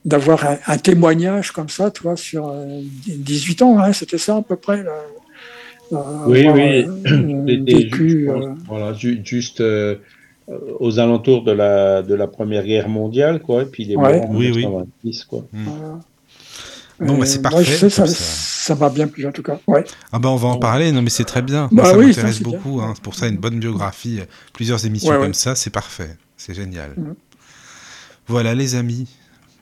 d'avoir 0.06 0.46
un, 0.46 0.58
un 0.68 0.78
témoignage 0.78 1.52
comme 1.52 1.70
ça, 1.70 1.92
tu 1.92 2.04
vois, 2.04 2.16
sur 2.16 2.48
euh, 2.50 2.82
18 3.08 3.62
ans, 3.62 3.80
hein, 3.80 3.94
c'était 3.94 4.18
ça 4.18 4.38
à 4.38 4.42
peu 4.42 4.56
près. 4.56 4.84
Là, 4.84 4.92
Euh, 5.92 5.98
Oui, 6.28 6.48
oui. 6.48 6.86
euh, 6.86 7.64
vécu, 7.66 8.10
ju- 8.10 8.26
je 8.28 8.32
pense, 8.32 8.46
euh, 8.46 8.54
voilà 8.68 8.94
ju- 8.94 9.22
juste 9.24 9.60
euh, 9.62 9.96
euh, 10.48 10.58
aux 10.80 11.00
alentours 11.00 11.44
de 11.44 11.52
la 11.52 12.04
de 12.04 12.14
la 12.14 12.28
première 12.28 12.64
guerre 12.64 12.88
mondiale 12.90 13.42
quoi 13.42 13.64
et 13.64 13.66
puis 13.66 13.84
il 13.86 13.92
est 13.94 13.96
Ouais. 13.96 14.20
mort 14.20 14.30
en 14.30 14.36
Oui, 14.36 14.52
oui. 14.52 14.66
1926 14.68 15.24
quoi. 15.26 15.48
voilà. 15.52 16.00
Bon, 17.00 17.14
bah, 17.18 17.22
Euh, 17.22 17.26
c'est 17.26 17.42
moi, 17.42 17.52
parfait 17.52 17.66
je 17.66 17.88
sais, 17.88 18.06
ça, 18.08 18.76
m'a 18.76 18.90
bien 18.90 19.08
plu 19.08 19.26
en 19.26 19.32
tout 19.32 19.42
cas. 19.44 19.60
Ouais. 19.68 19.86
Ah 20.12 20.20
bah 20.20 20.30
on 20.30 20.36
va 20.36 20.50
en 20.50 20.58
parler, 20.58 20.92
non 20.92 21.02
mais 21.02 21.10
c'est 21.10 21.24
très 21.24 21.42
bien. 21.42 21.64
Bah 21.72 21.84
Moi, 21.84 21.86
ça 21.92 21.98
oui, 21.98 22.08
m'intéresse 22.08 22.36
c'est 22.38 22.44
bien. 22.44 22.52
beaucoup. 22.52 22.82
Hein. 22.82 22.94
Pour 23.02 23.16
ça, 23.16 23.28
une 23.28 23.38
bonne 23.38 23.58
biographie, 23.60 24.20
euh, 24.20 24.26
plusieurs 24.54 24.86
émissions 24.86 25.10
Ouais, 25.12 25.16
comme 25.18 25.28
ouais. 25.28 25.34
ça, 25.34 25.56
c'est 25.56 25.70
parfait. 25.70 26.18
C'est 26.38 26.54
génial. 26.54 26.92
Mhm. 26.98 27.16
Voilà 28.28 28.54
les 28.54 28.76
amis. 28.76 29.08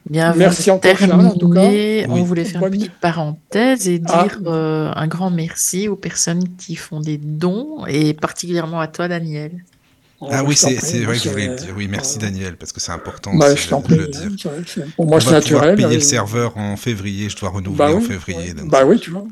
Bien, 0.08 0.34
Merci 0.34 0.70
encore, 0.70 0.96
Charles, 0.96 1.26
en 1.26 1.34
tout 1.36 1.50
cas. 1.50 1.60
on 1.60 2.14
Oui. 2.14 2.22
voulait 2.22 2.44
faire 2.44 2.64
une 2.64 2.70
petite 2.70 2.98
parenthèse 3.00 3.88
et 3.88 4.00
Ah. 4.08 4.22
dire 4.24 4.40
euh, 4.46 4.90
un 4.94 5.06
grand 5.06 5.30
merci 5.30 5.86
aux 5.88 5.96
personnes 5.96 6.44
qui 6.56 6.76
font 6.76 7.00
des 7.00 7.18
dons 7.18 7.84
et 7.86 8.14
particulièrement 8.14 8.80
à 8.80 8.88
toi, 8.88 9.06
Daniel. 9.08 9.52
Ah 10.20 10.42
oui, 10.44 10.54
je 10.56 10.62
t'en 10.62 10.68
c'est 10.80 10.98
vrai 11.04 11.16
que 11.16 11.22
je 11.24 11.28
voulais 11.28 11.46
le 11.48 11.54
dire. 11.56 11.74
Oui, 11.76 11.86
merci 11.88 12.18
euh, 12.18 12.22
Daniel, 12.22 12.56
parce 12.56 12.72
que 12.72 12.80
c'est 12.80 12.90
important 12.92 13.34
Bah, 13.36 13.54
je 13.54 13.68
de 13.68 13.94
le 13.94 14.08
dire. 14.08 14.30
Pour 14.96 15.06
moi, 15.06 15.20
c'est 15.20 15.30
naturel. 15.30 15.76
payer 15.76 15.88
euh, 15.88 15.94
le 15.94 16.00
serveur 16.00 16.56
en 16.56 16.76
février, 16.76 17.28
je 17.30 17.36
dois 17.36 17.50
renouveler 17.50 17.78
Bah 17.78 17.90
en 17.92 17.98
oui, 17.98 18.04
février. 18.04 18.52
ouais. 18.52 18.62
Bah 18.64 18.84
oui, 18.84 18.98
tu 18.98 19.10
vois. 19.10 19.24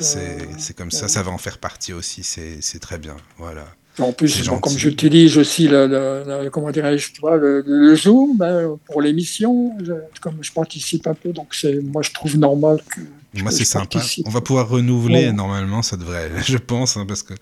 C'est 0.00 0.18
euh, 0.18 0.44
c'est 0.58 0.76
comme 0.76 0.90
ça, 0.90 1.02
ouais. 1.02 1.08
ça 1.08 1.22
va 1.22 1.30
en 1.30 1.38
faire 1.38 1.58
partie 1.58 1.92
aussi, 1.92 2.22
c'est 2.24 2.78
très 2.80 2.98
bien. 2.98 3.16
Voilà. 3.38 3.66
En 3.98 4.12
plus, 4.12 4.48
bon, 4.48 4.58
comme 4.58 4.76
j'utilise 4.76 5.36
aussi 5.36 5.68
le, 5.68 5.86
le- 5.86 6.44
le- 6.44 6.50
comment 6.50 6.70
dirais-je, 6.70 7.12
le, 7.22 7.62
le 7.66 7.94
Zoom 7.94 8.38
ben, 8.38 8.76
pour 8.86 9.02
l'émission, 9.02 9.76
comme 10.22 10.38
je 10.40 10.50
participe 10.50 11.06
un 11.06 11.14
peu, 11.14 11.32
donc 11.32 11.54
moi 11.84 12.00
je 12.02 12.10
trouve 12.10 12.36
normal 12.38 12.80
que. 12.90 13.00
Moi, 13.40 13.50
c'est 13.50 13.64
sympa. 13.64 13.98
On 14.26 14.30
va 14.30 14.40
pouvoir 14.42 14.68
renouveler 14.68 15.26
Ouais. 15.26 15.32
normalement, 15.32 15.82
ça 15.82 15.96
devrait, 15.96 16.30
je 16.44 16.58
pense, 16.58 16.96
hein, 16.96 17.04
parce 17.06 17.22
que 17.22 17.32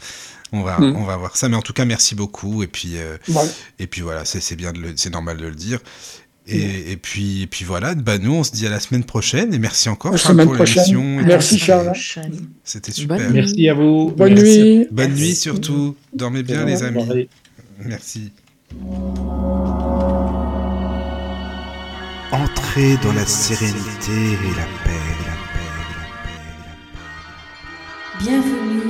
on 0.53 0.63
va, 0.63 0.79
Mm. 0.79 0.97
on 0.97 1.05
va 1.05 1.17
voir 1.17 1.37
ça. 1.37 1.49
Mais 1.49 1.57
en 1.57 1.63
tout 1.63 1.73
cas, 1.73 1.85
merci 1.85 2.15
beaucoup. 2.15 2.63
Et 2.63 2.67
puis, 2.67 2.93
euh, 2.97 3.17
Voilà. 3.29 3.51
et 3.79 3.87
puis 3.87 4.01
voilà, 4.03 4.25
c'est 4.25 4.41
c'est 4.41 4.57
bien, 4.57 4.73
c'est 4.97 5.11
normal 5.11 5.37
de 5.37 5.47
le 5.47 5.55
dire. 5.55 5.79
Et, 6.47 6.91
et 6.93 6.97
puis, 6.97 7.43
et 7.43 7.47
puis 7.47 7.65
voilà. 7.65 7.95
Bah 7.95 8.19
nous, 8.19 8.33
on 8.35 8.43
se 8.43 8.51
dit 8.51 8.67
à 8.67 8.71
la 8.71 8.81
semaine 8.81 9.05
prochaine. 9.05 9.55
Et 9.55 9.59
merci 9.61 9.89
encore 9.89 10.13
La 10.13 10.17
Charles, 10.19 10.33
semaine 10.35 10.47
pour 10.47 10.57
l'émission. 10.65 11.03
Merci, 11.25 11.57
puis, 11.57 11.65
Charles. 11.65 11.93
C'était 12.65 12.91
super. 12.93 13.19
Bonne. 13.19 13.33
Merci 13.33 13.69
à 13.69 13.75
vous. 13.75 14.13
Bonne 14.17 14.35
Merci. 14.35 14.63
nuit. 14.63 14.87
Bonne 14.91 15.15
nuit 15.15 15.35
surtout. 15.37 15.95
Dormez 16.13 16.43
bien, 16.43 16.65
les 16.65 16.83
amis. 16.83 17.29
Merci. 17.85 18.33
Entrez 22.33 22.97
dans 23.03 23.13
la 23.13 23.27
sérénité 23.27 24.13
et 24.13 24.55
la 24.57 24.67
paix, 24.85 24.91
la 25.27 25.37
paix, 25.53 25.71
la 25.77 25.87
paix, 26.25 26.41
la 26.67 26.71
paix. 28.19 28.25
Bienvenue 28.25 28.90